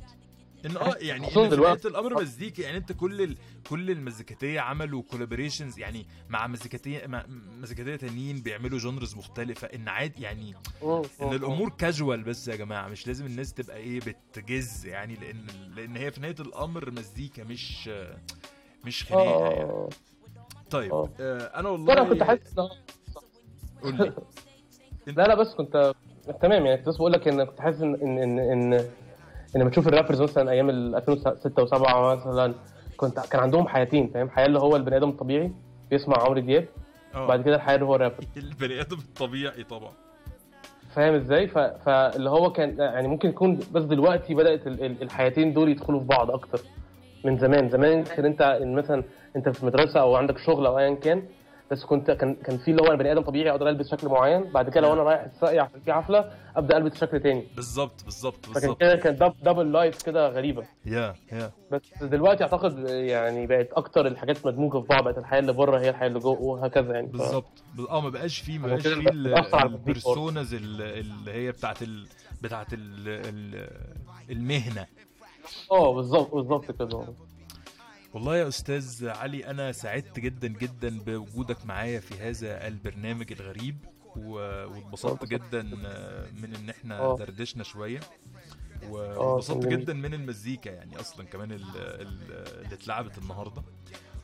إن 0.67 0.77
آه 0.77 0.95
يعني 1.01 1.27
خصوصاً 1.27 1.45
ان 1.45 1.51
في 1.51 1.57
دلوقتي. 1.57 1.89
الأمر 1.89 2.21
مزيكا 2.23 2.63
يعني 2.63 2.77
أنت 2.77 2.93
كل 2.93 3.23
ال... 3.23 3.37
كل 3.71 3.91
المزيكاتية 3.91 4.61
عملوا 4.61 5.03
collaborations 5.11 5.79
يعني 5.79 6.07
مع 6.29 6.47
مزيكاتية 6.47 7.07
مع 7.07 7.25
مزيكاتية 7.63 7.97
تانيين 7.97 8.41
بيعملوا 8.41 8.79
جونرز 8.79 9.15
مختلفة 9.17 9.67
إن 9.67 9.89
عادي 9.89 10.23
يعني 10.23 10.55
إن 11.23 11.33
الأمور 11.33 11.69
كاجوال 11.69 12.23
بس 12.23 12.49
يا 12.49 12.57
جماعة 12.57 12.89
مش 12.89 13.07
لازم 13.07 13.27
الناس 13.27 13.55
تبقى 13.55 13.77
إيه 13.77 14.01
بتجز 14.01 14.87
يعني 14.87 15.15
لأن 15.15 15.47
لأن 15.77 15.97
هي 15.97 16.11
في 16.11 16.21
نهاية 16.21 16.35
الأمر 16.41 16.91
مزيكا 16.91 17.45
مش 17.45 17.91
مش 18.85 19.05
خناقة 19.05 19.51
يعني 19.51 19.63
آه 19.71 19.89
طيب 20.71 20.93
آه. 20.93 21.11
آه 21.21 21.61
أنا 21.61 21.69
والله 21.69 21.93
أنا 21.93 22.05
كنت 22.09 22.23
حاسس 22.23 22.55
إن- 22.55 23.13
قول 23.83 23.95
لي 23.99 24.13
لا 25.17 25.23
لا 25.23 25.35
بس 25.35 25.55
كنت 25.55 25.93
تمام 26.43 26.67
يعني 26.67 26.79
كنت 26.79 26.89
بس 26.89 26.97
بقول 26.97 27.13
لك 27.13 27.29
إن 27.29 27.45
كنت 27.45 27.61
حاسس 27.61 27.81
إن 27.83 27.95
إن 27.95 28.39
إن 28.39 28.89
لما 29.57 29.71
تشوف 29.71 29.89
الرابرز 29.89 30.23
مثلا 30.23 30.51
أيام 30.51 30.71
ال 30.71 30.95
2006 30.97 31.67
و7 31.67 31.75
مثلا 32.27 32.55
كنت 32.97 33.21
كان 33.21 33.41
عندهم 33.41 33.69
حياتين 33.69 34.11
فاهم؟ 34.15 34.29
حياة 34.31 34.47
اللي 34.47 34.59
هو 34.59 34.77
البني 34.77 34.97
آدم 34.97 35.09
الطبيعي 35.09 35.53
بيسمع 35.91 36.17
عمرو 36.23 36.41
دياب 36.41 36.67
آه. 37.15 37.27
بعد 37.27 37.43
كده 37.43 37.57
الحياة 37.57 37.75
اللي 37.75 37.87
هو 37.87 37.95
الرابر 37.95 38.25
البني 38.37 38.81
آدم 38.81 38.97
الطبيعي 38.99 39.65
طبعا. 39.65 39.91
فاهم 40.95 41.15
إزاي؟ 41.15 41.47
ف... 41.49 41.59
فاللي 41.59 42.31
هو 42.31 42.53
كان 42.53 42.79
يعني 42.79 43.09
ممكن 43.09 43.29
يكون 43.29 43.61
بس 43.73 43.83
دلوقتي 43.83 44.35
بدأت 44.35 44.67
ال- 44.67 44.85
ال- 44.85 45.03
الحياتين 45.03 45.53
دول 45.53 45.69
يدخلوا 45.69 46.01
في 46.01 46.07
بعض 46.07 46.31
أكتر 46.31 46.61
من 47.25 47.39
زمان. 47.39 47.69
زمان 47.69 48.05
كان 48.05 48.25
انت 48.25 48.59
مثلا 48.63 49.03
أنت 49.37 49.49
في 49.49 49.67
مدرسة 49.67 50.01
أو 50.01 50.17
عندك 50.17 50.39
شغل 50.39 50.67
أو 50.67 50.79
ايا 50.79 50.95
كان 50.95 51.23
بس 51.71 51.85
كنت 51.85 52.11
كان 52.11 52.35
كان 52.35 52.59
في 52.59 52.71
اللي 52.71 52.83
هو 52.83 52.97
بني 52.97 53.13
آدم 53.13 53.23
طبيعي 53.23 53.51
أقدر 53.51 53.69
ألبس 53.69 53.91
شكل 53.91 54.09
معين 54.09 54.45
بعد 54.53 54.71
كده 54.71 54.81
لو 54.81 54.93
أنا 54.93 55.03
رايح 55.03 55.21
الساقية 55.23 55.61
عشان 55.61 55.81
في 55.81 55.93
حفلة 55.93 56.33
أبدأ 56.57 56.77
ألبس 56.77 57.01
شكل 57.01 57.21
تاني. 57.21 57.47
بالظبط 57.57 58.05
بالظبط 58.05 58.47
فكان 58.47 58.53
بالظبط. 58.55 58.81
كده 58.81 58.97
كان 58.97 59.17
دب 59.17 59.35
double 59.43 59.73
life 59.73 60.03
كده 60.03 60.29
غريبة. 60.29 60.65
يا 60.87 61.15
يا 61.33 61.51
بس 61.71 61.83
دلوقتي 62.03 62.45
أعتقد 62.45 62.79
يعني 62.89 63.47
بقت 63.47 63.73
أكتر 63.73 64.07
الحاجات 64.07 64.47
مدموجة 64.47 64.81
في 64.81 64.87
بعض 64.87 65.05
بقت 65.05 65.19
الحياة 65.19 65.41
اللي 65.41 65.53
بره 65.53 65.79
هي 65.81 65.89
الحياة 65.91 66.09
اللي 66.09 66.19
جوه 66.19 66.41
وهكذا 66.41 66.93
يعني. 66.95 67.07
بالظبط. 67.07 67.63
بال- 67.77 67.89
آه 67.89 68.01
ما 68.01 68.09
بقاش 68.09 68.39
فيه 68.39 68.59
ما 68.59 68.67
بقاش 68.69 68.83
فيه 68.87 68.93
ال- 69.11 69.31
بتأثر 69.33 69.57
على 69.57 69.67
التطبيق 69.69 69.95
برضه. 69.97 69.99
البرسوناز 70.11 70.55
ال- 70.55 70.83
اللي 70.83 71.33
هي 71.33 71.53
بتاعت 71.53 71.83
ال... 71.83 72.07
بتاعت 72.43 72.73
ال... 72.73 72.79
ال... 73.09 73.69
المهنة. 74.31 74.87
آه 75.73 75.95
بالظبط 75.95 76.35
بالظبط 76.35 76.71
كده. 76.71 77.05
والله 78.15 78.37
يا 78.37 78.49
أستاذ 78.49 79.09
علي 79.09 79.47
أنا 79.51 79.73
سعدت 79.73 80.19
جدا 80.21 80.49
جدا 80.49 80.99
بوجودك 81.07 81.67
معايا 81.67 82.01
في 82.01 82.15
هذا 82.15 82.67
البرنامج 82.67 83.33
الغريب 83.33 83.77
واتبسطت 84.17 85.25
جدا 85.25 85.63
من 86.43 86.55
إن 86.55 86.71
إحنا 86.71 86.99
آه. 87.01 87.17
دردشنا 87.17 87.63
شوية 87.65 88.01
آه، 88.93 89.41
جميل. 89.49 89.69
جدا 89.69 89.93
من 89.95 90.15
المزيكا 90.15 90.71
يعني 90.71 91.01
أصلا 91.01 91.27
كمان 91.27 91.53
ال- 91.53 91.63
ال- 91.77 92.63
اللي 92.65 92.75
اتلعبت 92.75 93.19
النهارده 93.19 93.63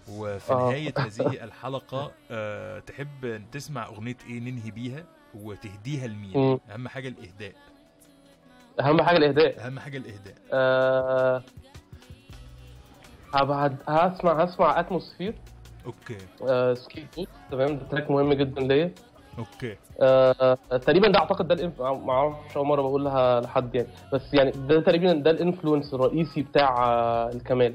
وفي 0.09 0.53
آه. 0.53 0.57
نهاية 0.57 0.95
هذه 1.07 1.45
الحلقة 1.45 2.13
آه، 2.31 2.79
تحب 2.79 3.43
تسمع 3.53 3.87
أغنية 3.87 4.17
إيه 4.29 4.41
ننهي 4.41 4.71
بيها 4.71 5.05
وتهديها 5.35 6.07
لمين. 6.07 6.61
أهم 6.71 6.89
حاجة 6.89 7.09
الإهداء 7.09 7.55
أهم 8.81 9.03
حاجة 9.03 9.17
الإهداء 9.17 9.67
أهم 9.67 9.79
حاجة 9.81 9.97
الإهداء 9.97 10.35
آه 10.53 11.43
هبعد 13.35 13.77
هسمع 13.89 14.43
هسمع 14.45 14.81
Atmosphere 14.81 15.35
okay. 15.87 16.17
آه 16.49 16.77
بوت 17.17 17.29
تمام 17.51 17.77
ده 17.79 17.85
track 17.91 18.11
مهم 18.11 18.33
جدا 18.33 18.61
ليا. 18.61 18.91
Okay. 19.39 19.77
آه 20.01 20.59
تقريبا 20.71 21.09
ده 21.09 21.19
أعتقد 21.19 21.49
ده 21.49 21.55
ال 21.55 21.59
inf... 21.59 21.83
ما 21.83 22.13
أعرفش 22.13 22.57
أول 22.57 22.67
مرة 22.67 22.83
بقولها 22.83 23.41
لحد 23.41 23.75
يعني. 23.75 23.89
بس 24.13 24.35
يعني 24.35 24.51
ده 24.51 24.81
تقريبا 24.81 25.13
ده 25.13 25.31
ال 25.31 25.37
influence 25.37 25.95
الرئيسي 25.95 26.43
بتاع 26.43 26.85
آه 26.85 27.29
الكمال. 27.29 27.75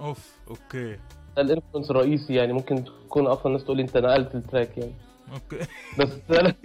أوف 0.00 0.36
okay. 0.50 0.96
ده 1.36 1.42
ال 1.42 1.47
influence 1.47 1.90
الرئيسي 1.90 2.34
يعني 2.34 2.52
ممكن 2.52 2.84
تكون 2.84 3.26
أصلا 3.26 3.46
الناس 3.46 3.64
تقول 3.64 3.76
لي 3.76 3.82
أنت 3.82 3.96
نقلت 3.96 4.34
ال 4.34 4.41
track 4.41 4.78
يعني. 4.78 4.92
okay. 5.34 5.66
بس 5.98 6.08
ده 6.28 6.42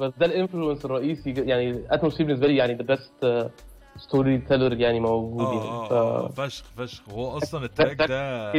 بس 0.00 0.12
ده 0.18 0.26
ال 0.26 0.32
influence 0.32 0.84
الرئيسي 0.84 1.30
يعني 1.30 1.82
Atmosphere 1.90 2.26
بالنسبة 2.26 2.46
لي 2.46 2.56
يعني 2.56 2.74
the 2.74 2.82
best 2.82 3.50
storyteller 3.98 4.72
يعني 4.80 5.00
موجود 5.00 5.40
آه 5.46 5.54
يعني 5.54 5.68
آه 5.68 5.88
ف- 5.88 5.92
آه 5.92 6.28
فشخ 6.28 6.64
فشخ. 6.76 7.08
هو 7.08 7.36
أصلا 7.38 7.64
ال 7.68 7.73
track 7.73 7.96
ده 7.96 8.52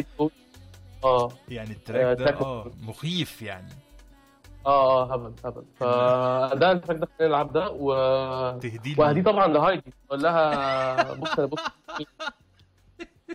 آه. 1.04 1.30
يعني 1.50 1.70
آه، 1.70 1.74
ال 1.74 1.81
track 1.81 2.18
ده 2.18 2.40
آه 2.42 2.72
مخيف 2.82 3.42
يعني. 3.42 3.70
آه 4.66 5.04
آه 5.04 5.14
هبل 5.14 5.34
هبل. 5.46 5.64
فده 5.76 6.72
ال 6.72 6.76
track 6.76 6.98
ده 7.00 7.08
خلينا 7.18 7.28
نلعب 7.36 7.54
ده 7.54 7.72
و 7.72 7.94
تهدي 8.60 8.96
وهدي 8.98 9.22
طبعا 9.22 9.48
لهايدي. 9.48 9.94
أقول 10.10 10.24
لها 10.24 11.14
بص 11.14 11.40
أنا 11.40 11.48
بص. 11.48 11.60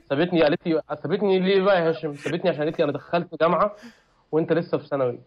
سابتني 0.09 0.43
قالت 0.43 0.67
لي 0.67 0.83
سابتني 1.03 1.39
ليه 1.39 1.63
بقى 1.63 1.81
يا 1.85 1.89
هاشم؟ 1.89 2.15
سابتني 2.15 2.51
عشان 2.51 2.63
قالت 2.63 2.79
لي 2.79 2.85
أنا 2.85 2.93
دخلت 2.93 3.41
جامعة 3.41 3.77
وأنت 4.33 4.53
لسه 4.53 4.79
في 4.79 4.87
ثانوي. 4.87 5.19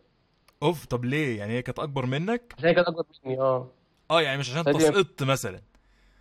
أوف 0.63 0.85
طب 0.85 1.05
ليه؟ 1.05 1.37
يعني 1.39 1.53
هي 1.53 1.61
كانت 1.61 1.79
أكبر 1.79 2.05
منك؟ 2.05 2.53
عشان 2.57 2.67
هي 2.69 2.73
كانت 2.75 2.87
أكبر 2.87 3.03
مني 3.25 3.39
آه. 3.39 3.67
آه 4.11 4.21
يعني 4.21 4.37
مش 4.39 4.49
عشان 4.51 4.67
هذه- 4.73 4.77
تسقط 4.77 5.23
مثلا. 5.23 5.59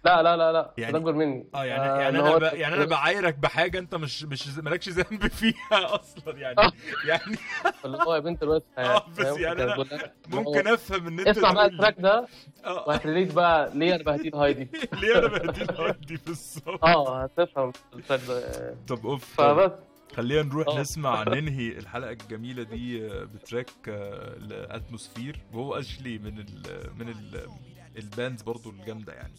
لا 0.06 0.22
لا 0.22 0.36
لا 0.36 0.52
لا. 0.52 0.74
يعني- 0.78 0.96
أكبر 0.96 1.12
مني. 1.12 1.46
آه 1.54 1.64
يعني 1.64 1.82
آه، 1.90 2.00
يعني 2.00 2.18
اللي 2.18 2.36
أنا 2.36 2.38
ب... 2.38 2.54
يعني 2.54 2.74
أنا 2.74 2.84
بعايرك 2.84 3.34
بحاجة 3.38 3.78
أنت 3.78 3.94
مش 3.94 4.24
مش 4.24 4.58
مالكش 4.58 4.88
ذنب 4.88 5.26
فيها 5.40 5.54
أصلا 5.94 6.36
يعني. 6.38 6.56
يعني 7.08 7.36
اللي 7.84 7.98
هو 8.06 8.14
يا 8.14 8.20
بنت 8.20 8.42
يعني 8.42 8.88
آه 8.88 9.06
بس؟ 9.18 9.38
يعني 9.38 9.62
أنا 9.62 9.84
ممكن 10.28 10.68
أفهم 10.68 11.06
إن 11.06 11.18
أنت 11.18 11.28
اسمع 11.28 11.50
بقى 11.52 11.66
ال 11.66 11.72
track 11.72 11.97
ده 12.00 12.26
آه. 12.64 12.84
وهت 12.88 13.03
relate 13.03 13.32
بقى 13.34 13.70
ليه 13.74 13.94
أنا 13.94 14.02
بهدي 14.02 14.30
لهايدي 14.30 14.68
ليه 15.02 15.18
أنا 15.18 15.26
بهدي 15.26 15.64
دي 16.06 16.20
بالظبط؟ 16.26 16.84
آه 16.84 17.22
هتفهم 17.22 17.72
ال 17.97 18.01
track 18.01 18.20
ده. 18.28 18.74
طب 18.88 19.06
أوف 19.06 19.24
فبس. 19.34 19.72
خلينا 20.16 20.42
نروح 20.42 20.68
آه. 20.68 20.80
نسمع 20.80 21.22
ننهي 21.28 21.68
الحلقة 21.68 22.10
الجميلة 22.10 22.62
دي 22.62 23.06
آه، 23.06 23.24
ب 23.24 23.32
track 23.32 23.70
آه، 23.88 24.34
ل 24.38 24.47
Atmosphere. 24.47 25.40
وهو 25.52 25.74
اشلي 25.74 26.18
من 26.18 26.38
ال 26.38 26.62
من 26.98 27.08
ال 27.08 27.48
ال 27.97 28.04
bands 28.04 28.43
برضو 28.42 28.70
الجامدة 28.70 29.12
يعني. 29.12 29.34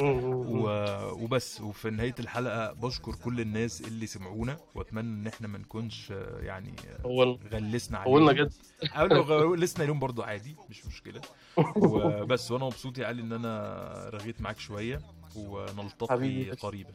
وبس. 0.00 1.60
وفي 1.60 1.90
نهاية 1.90 2.14
الحلقة 2.20 2.72
بشكر 2.72 3.14
كل 3.14 3.40
الناس 3.40 3.80
اللي 3.80 4.06
سمعونا 4.06 4.56
وأتمنى 4.74 5.20
إن 5.20 5.26
إحنا 5.26 5.48
ما 5.48 5.58
نكونش 5.58 6.12
آه، 6.12 6.40
يعني 6.40 6.74
آه، 7.04 7.38
غلسنا 7.52 8.04
قولنا 8.04 8.30
عليهم 8.30 8.46
جد. 8.46 8.52
أو 8.96 9.06
لو 9.06 9.22
غلسنا 9.22 9.82
اليوم 9.84 9.98
برضو 9.98 10.22
عادي 10.22 10.56
مش 10.70 10.86
مشكلة. 10.86 11.20
وبس 11.76 12.50
وأنا 12.50 12.64
مبسوط 12.64 12.98
يا 12.98 13.06
علي 13.06 13.22
إن 13.22 13.32
أنا 13.32 14.10
رغيت 14.14 14.40
معاك 14.40 14.58
شوية 14.58 15.00
ونلتقي. 15.36 16.50
قريبا. 16.50 16.90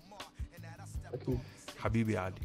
حبيبي 1.80 2.14
يا 2.14 2.20
علي. 2.20 2.36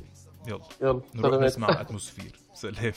يلا. 0.46 0.60
يلا. 0.82 1.00
نروح. 1.14 1.42
نسمع 1.42 1.68
اتموسفير 1.80 2.36
سلام. 2.54 2.92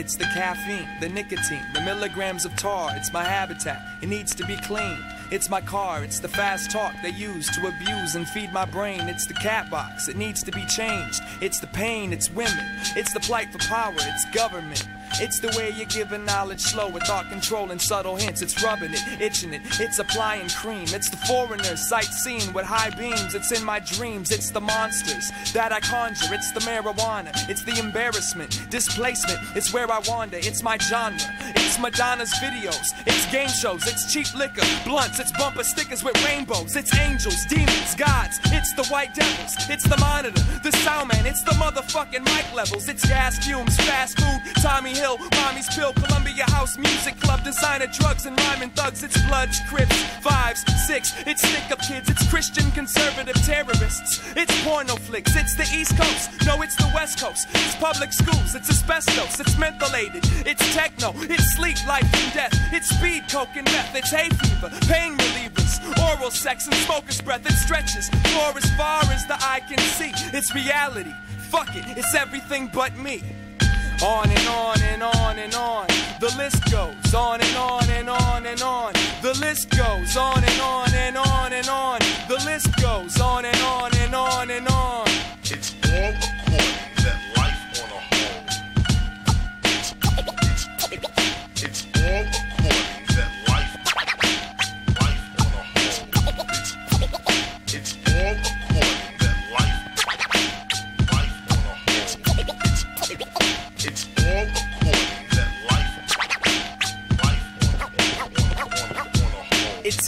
It's 0.00 0.16
the 0.16 0.24
caffeine, 0.24 0.88
the 0.98 1.10
nicotine, 1.10 1.62
the 1.74 1.82
milligrams 1.82 2.46
of 2.46 2.56
tar. 2.56 2.90
It's 2.94 3.12
my 3.12 3.22
habitat. 3.22 3.82
It 4.00 4.08
needs 4.08 4.34
to 4.36 4.46
be 4.46 4.56
clean. 4.56 4.96
It's 5.30 5.48
my 5.48 5.60
car. 5.60 6.02
It's 6.02 6.18
the 6.18 6.28
fast 6.28 6.70
talk 6.70 6.92
they 7.02 7.10
use 7.10 7.48
to 7.56 7.68
abuse 7.68 8.16
and 8.16 8.28
feed 8.28 8.52
my 8.52 8.64
brain. 8.64 9.02
It's 9.02 9.26
the 9.26 9.34
cat 9.34 9.70
box. 9.70 10.08
It 10.08 10.16
needs 10.16 10.42
to 10.42 10.50
be 10.50 10.66
changed. 10.66 11.22
It's 11.40 11.60
the 11.60 11.68
pain. 11.68 12.12
It's 12.12 12.30
women. 12.30 12.64
It's 12.96 13.12
the 13.12 13.20
plight 13.20 13.52
for 13.52 13.58
power. 13.58 13.94
It's 13.96 14.24
government. 14.34 14.88
It's 15.14 15.38
the 15.38 15.48
way 15.56 15.70
you're 15.76 15.86
giving 15.86 16.24
knowledge 16.24 16.60
slow 16.60 16.88
with 16.88 17.02
thought 17.04 17.28
control 17.28 17.70
and 17.70 17.80
subtle 17.80 18.16
hints. 18.16 18.42
It's 18.42 18.62
rubbing 18.62 18.92
it, 18.92 19.20
itching 19.20 19.52
it, 19.52 19.62
it's 19.80 19.98
applying 19.98 20.48
cream. 20.48 20.84
It's 20.84 21.10
the 21.10 21.16
foreigners 21.16 21.88
sightseeing 21.88 22.52
with 22.52 22.64
high 22.64 22.90
beams. 22.90 23.34
It's 23.34 23.52
in 23.52 23.64
my 23.64 23.80
dreams. 23.80 24.30
It's 24.30 24.50
the 24.50 24.60
monsters 24.60 25.30
that 25.52 25.72
I 25.72 25.80
conjure. 25.80 26.32
It's 26.32 26.52
the 26.52 26.60
marijuana. 26.60 27.32
It's 27.48 27.64
the 27.64 27.78
embarrassment, 27.78 28.70
displacement. 28.70 29.40
It's 29.56 29.72
where 29.72 29.90
I 29.90 30.00
wander. 30.06 30.38
It's 30.38 30.62
my 30.62 30.78
genre. 30.78 31.59
Madonna's 31.78 32.32
videos. 32.40 32.92
It's 33.06 33.26
game 33.30 33.48
shows. 33.48 33.86
It's 33.86 34.12
cheap 34.12 34.34
liquor, 34.34 34.66
blunts. 34.84 35.20
It's 35.20 35.32
bumper 35.32 35.64
stickers 35.64 36.02
with 36.02 36.16
rainbows. 36.24 36.76
It's 36.76 36.94
angels, 36.98 37.44
demons, 37.48 37.94
gods. 37.94 38.40
It's 38.46 38.74
the 38.74 38.84
white 38.86 39.14
devils. 39.14 39.54
It's 39.68 39.84
the 39.84 39.96
monitor, 39.98 40.42
the 40.62 40.72
sound 40.72 41.08
man. 41.08 41.26
It's 41.26 41.42
the 41.42 41.52
motherfucking 41.52 42.24
mic 42.24 42.52
levels. 42.54 42.88
It's 42.88 43.06
gas 43.06 43.38
fumes, 43.44 43.76
fast 43.76 44.18
food, 44.18 44.62
Tommy 44.62 44.90
Hill, 44.90 45.18
Mommy's 45.36 45.68
Pill, 45.74 45.92
Columbia 45.92 46.44
House 46.50 46.76
Music 46.78 47.18
Club, 47.20 47.44
designer 47.44 47.86
drugs 47.86 48.26
and 48.26 48.38
rhyming 48.40 48.70
thugs. 48.70 49.02
It's 49.02 49.20
Bloods, 49.26 49.60
Crips, 49.68 50.02
Fives, 50.22 50.64
Six. 50.86 51.12
It's 51.26 51.42
stick 51.46 51.70
up 51.70 51.80
kids. 51.80 52.08
It's 52.08 52.28
Christian 52.30 52.70
conservative 52.72 53.36
terrorists. 53.44 54.20
It's 54.36 54.64
porno 54.64 54.96
flicks. 54.96 55.36
It's 55.36 55.54
the 55.54 55.68
East 55.76 55.96
Coast. 55.96 56.30
No, 56.46 56.62
it's 56.62 56.76
the 56.76 56.90
West 56.94 57.20
Coast. 57.20 57.46
It's 57.52 57.76
public 57.76 58.12
schools. 58.12 58.54
It's 58.54 58.70
asbestos. 58.70 59.38
It's 59.40 59.54
mentholated. 59.54 60.24
It's 60.46 60.74
techno. 60.74 61.12
It's 61.16 61.54
sleep, 61.60 61.86
life, 61.86 62.14
and 62.14 62.32
death. 62.32 62.54
It's 62.72 62.88
speed, 62.88 63.24
coke, 63.28 63.54
and 63.54 63.66
meth. 63.66 63.94
It's 63.94 64.10
hay 64.10 64.28
fever, 64.28 64.70
pain 64.88 65.16
relievers, 65.16 65.74
oral 66.08 66.30
sex, 66.30 66.66
and 66.66 66.74
smoker's 66.74 67.20
breath. 67.20 67.44
It 67.44 67.52
stretches 67.52 68.08
for 68.08 68.56
as 68.56 68.68
far 68.76 69.02
as 69.04 69.26
the 69.26 69.36
eye 69.40 69.60
can 69.68 69.78
see. 69.78 70.12
It's 70.36 70.54
reality. 70.54 71.12
Fuck 71.50 71.76
it. 71.76 71.84
It's 71.98 72.14
everything 72.14 72.70
but 72.72 72.96
me. 72.96 73.22
On 74.02 74.28
and 74.30 74.48
on 74.48 74.80
and 74.82 75.02
on 75.02 75.38
and 75.38 75.54
on. 75.54 75.86
The 76.20 76.32
list 76.38 76.62
goes 76.70 77.14
on 77.14 77.40
and 77.40 77.56
on 77.56 77.90
and 77.90 78.08
on 78.08 78.46
and 78.46 78.62
on. 78.62 78.92
The 79.20 79.36
list 79.40 79.70
goes 79.76 80.16
on 80.16 80.42
and 80.42 80.60
on 80.60 80.94
and 80.94 81.16
on 81.18 81.52
and 81.52 81.68
on. 81.68 81.98
The 82.28 82.42
list 82.46 82.68
goes 82.80 83.20
on 83.20 83.44
and 83.44 83.60
on 83.60 83.94
and 83.96 84.14
on 84.14 84.50
and 84.50 84.68
on. 84.68 85.06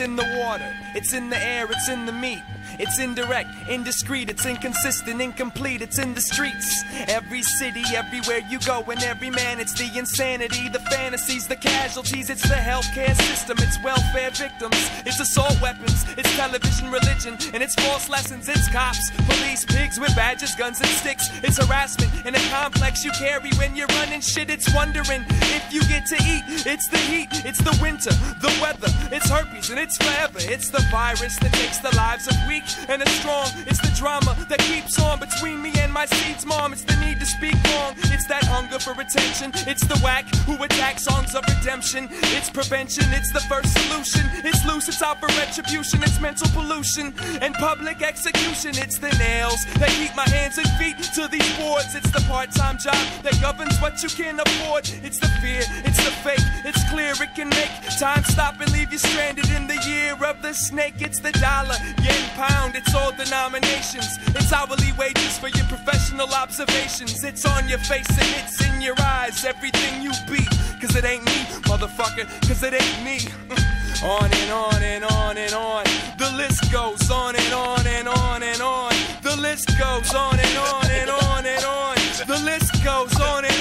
In 0.02 0.16
the 0.16 0.36
water, 0.36 0.74
it's 0.94 1.12
in 1.12 1.30
the 1.30 1.38
air, 1.38 1.66
it's 1.70 1.88
in 1.88 2.06
the 2.06 2.12
meat. 2.12 2.42
It's 2.78 2.98
indirect, 2.98 3.50
indiscreet, 3.68 4.30
it's 4.30 4.46
inconsistent, 4.46 5.20
incomplete, 5.20 5.82
it's 5.82 5.98
in 5.98 6.14
the 6.14 6.20
streets. 6.20 6.84
Every 7.08 7.42
city, 7.42 7.82
everywhere 7.94 8.40
you 8.48 8.58
go, 8.60 8.82
and 8.82 9.02
every 9.02 9.30
man, 9.30 9.60
it's 9.60 9.74
the 9.74 9.90
insanity, 9.98 10.68
the 10.68 10.80
fantasies, 10.80 11.46
the 11.46 11.56
casualties, 11.56 12.30
it's 12.30 12.42
the 12.42 12.54
healthcare 12.54 13.14
system, 13.22 13.56
it's 13.60 13.82
welfare 13.82 14.30
victims, 14.30 14.90
it's 15.06 15.20
assault 15.20 15.60
weapons, 15.60 16.04
it's 16.16 16.34
television 16.36 16.90
religion, 16.90 17.36
and 17.54 17.62
it's 17.62 17.74
false 17.74 18.08
lessons, 18.08 18.48
it's 18.48 18.68
cops, 18.68 19.10
police, 19.28 19.64
pigs 19.64 19.98
with 19.98 20.14
badges, 20.16 20.54
guns, 20.54 20.80
and 20.80 20.88
sticks, 20.88 21.28
it's 21.42 21.58
harassment 21.64 22.12
and 22.24 22.36
a 22.36 22.40
complex 22.50 23.04
you 23.04 23.10
carry 23.12 23.50
when 23.58 23.74
you're 23.74 23.88
running 23.98 24.20
shit, 24.20 24.50
it's 24.50 24.72
wondering 24.74 25.24
if 25.28 25.72
you 25.72 25.80
get 25.82 26.06
to 26.06 26.16
eat, 26.16 26.42
it's 26.66 26.88
the 26.88 26.98
heat, 26.98 27.28
it's 27.44 27.58
the 27.58 27.76
winter, 27.82 28.10
the 28.40 28.52
weather, 28.60 28.88
it's 29.10 29.28
herpes, 29.28 29.70
and 29.70 29.78
it's 29.78 29.96
forever, 29.96 30.38
it's 30.40 30.70
the 30.70 30.82
virus 30.90 31.36
that 31.38 31.52
takes 31.52 31.78
the 31.78 31.94
lives 31.96 32.26
of 32.28 32.34
weak 32.48 32.61
and 32.88 33.02
the 33.02 33.08
strong. 33.10 33.48
It's 33.66 33.80
the 33.80 33.92
drama 33.96 34.36
that 34.48 34.60
keeps 34.60 34.98
on 35.00 35.20
between 35.20 35.62
me 35.62 35.72
and 35.78 35.92
my 35.92 36.06
seeds, 36.06 36.44
mom. 36.46 36.72
It's 36.72 36.84
the 36.84 36.96
need 36.96 37.20
to 37.20 37.26
speak 37.26 37.54
wrong. 37.72 37.94
It's 38.14 38.26
that 38.28 38.44
hunger 38.44 38.78
for 38.78 38.92
attention. 38.92 39.52
It's 39.66 39.84
the 39.86 39.98
whack 39.98 40.26
who 40.46 40.62
attack 40.62 40.98
songs 40.98 41.34
of 41.34 41.44
redemption. 41.48 42.08
It's 42.36 42.50
prevention. 42.50 43.04
It's 43.12 43.32
the 43.32 43.40
first 43.40 43.72
solution. 43.72 44.28
It's 44.44 44.64
loose. 44.66 44.88
It's 44.88 45.02
out 45.02 45.20
for 45.20 45.28
retribution. 45.38 46.02
It's 46.02 46.20
mental 46.20 46.48
pollution 46.50 47.14
and 47.40 47.54
public 47.54 48.02
execution. 48.02 48.72
It's 48.76 48.98
the 48.98 49.12
nails 49.18 49.64
that 49.78 49.90
keep 49.90 50.14
my 50.14 50.28
hands 50.28 50.58
and 50.58 50.68
feet 50.78 50.98
to 51.14 51.28
these 51.28 51.50
boards. 51.58 51.94
It's 51.94 52.10
the 52.10 52.24
part-time 52.28 52.78
job 52.78 53.02
that 53.22 53.38
governs 53.40 53.78
what 53.80 54.02
you 54.02 54.08
can 54.08 54.40
afford. 54.40 54.88
It's 55.02 55.18
the 55.18 55.28
fear. 55.40 55.62
It's 55.84 56.02
the 56.04 56.12
fake. 56.24 56.46
It's 56.64 56.82
clear 56.90 57.12
it 57.12 57.34
can 57.34 57.48
make 57.50 57.70
time 57.98 58.24
stop 58.24 58.60
and 58.60 58.70
leave 58.72 58.92
you 58.92 58.98
stranded 58.98 59.50
in 59.50 59.66
the 59.66 59.78
year 59.86 60.14
of 60.24 60.42
the 60.42 60.52
snake. 60.52 60.94
It's 60.98 61.20
the 61.20 61.32
dollar, 61.32 61.76
yen, 62.02 62.28
pound. 62.36 62.51
It's 62.74 62.94
all 62.94 63.12
denominations. 63.12 64.18
It's 64.34 64.52
hourly 64.52 64.92
wages 64.98 65.38
for 65.38 65.48
your 65.48 65.66
professional 65.66 66.28
observations. 66.32 67.22
It's 67.24 67.44
on 67.44 67.68
your 67.68 67.78
face 67.78 68.08
and 68.10 68.30
it's 68.40 68.64
in 68.66 68.80
your 68.80 68.96
eyes. 69.00 69.44
Everything 69.44 70.02
you 70.02 70.12
be. 70.30 70.44
Cause 70.80 70.96
it 70.96 71.04
ain't 71.04 71.24
me, 71.24 71.38
motherfucker. 71.70 72.26
Cause 72.48 72.62
it 72.62 72.74
ain't 72.74 73.04
me. 73.04 73.18
on 74.02 74.30
and 74.32 74.50
on 74.50 74.82
and 74.82 75.04
on 75.04 75.38
and 75.38 75.54
on. 75.54 75.84
The 76.18 76.32
list 76.36 76.72
goes 76.72 77.10
on 77.10 77.36
and 77.36 77.54
on 77.54 77.86
and 77.86 78.08
on 78.08 78.42
and 78.42 78.60
on. 78.60 78.92
The 79.22 79.36
list 79.36 79.68
goes 79.78 80.14
on 80.14 80.38
and 80.38 80.58
on 80.58 80.90
and 80.90 81.10
on 81.10 81.46
and 81.46 81.64
on. 81.64 81.96
The 82.26 82.40
list 82.44 82.84
goes 82.84 83.18
on 83.20 83.44
and 83.44 83.51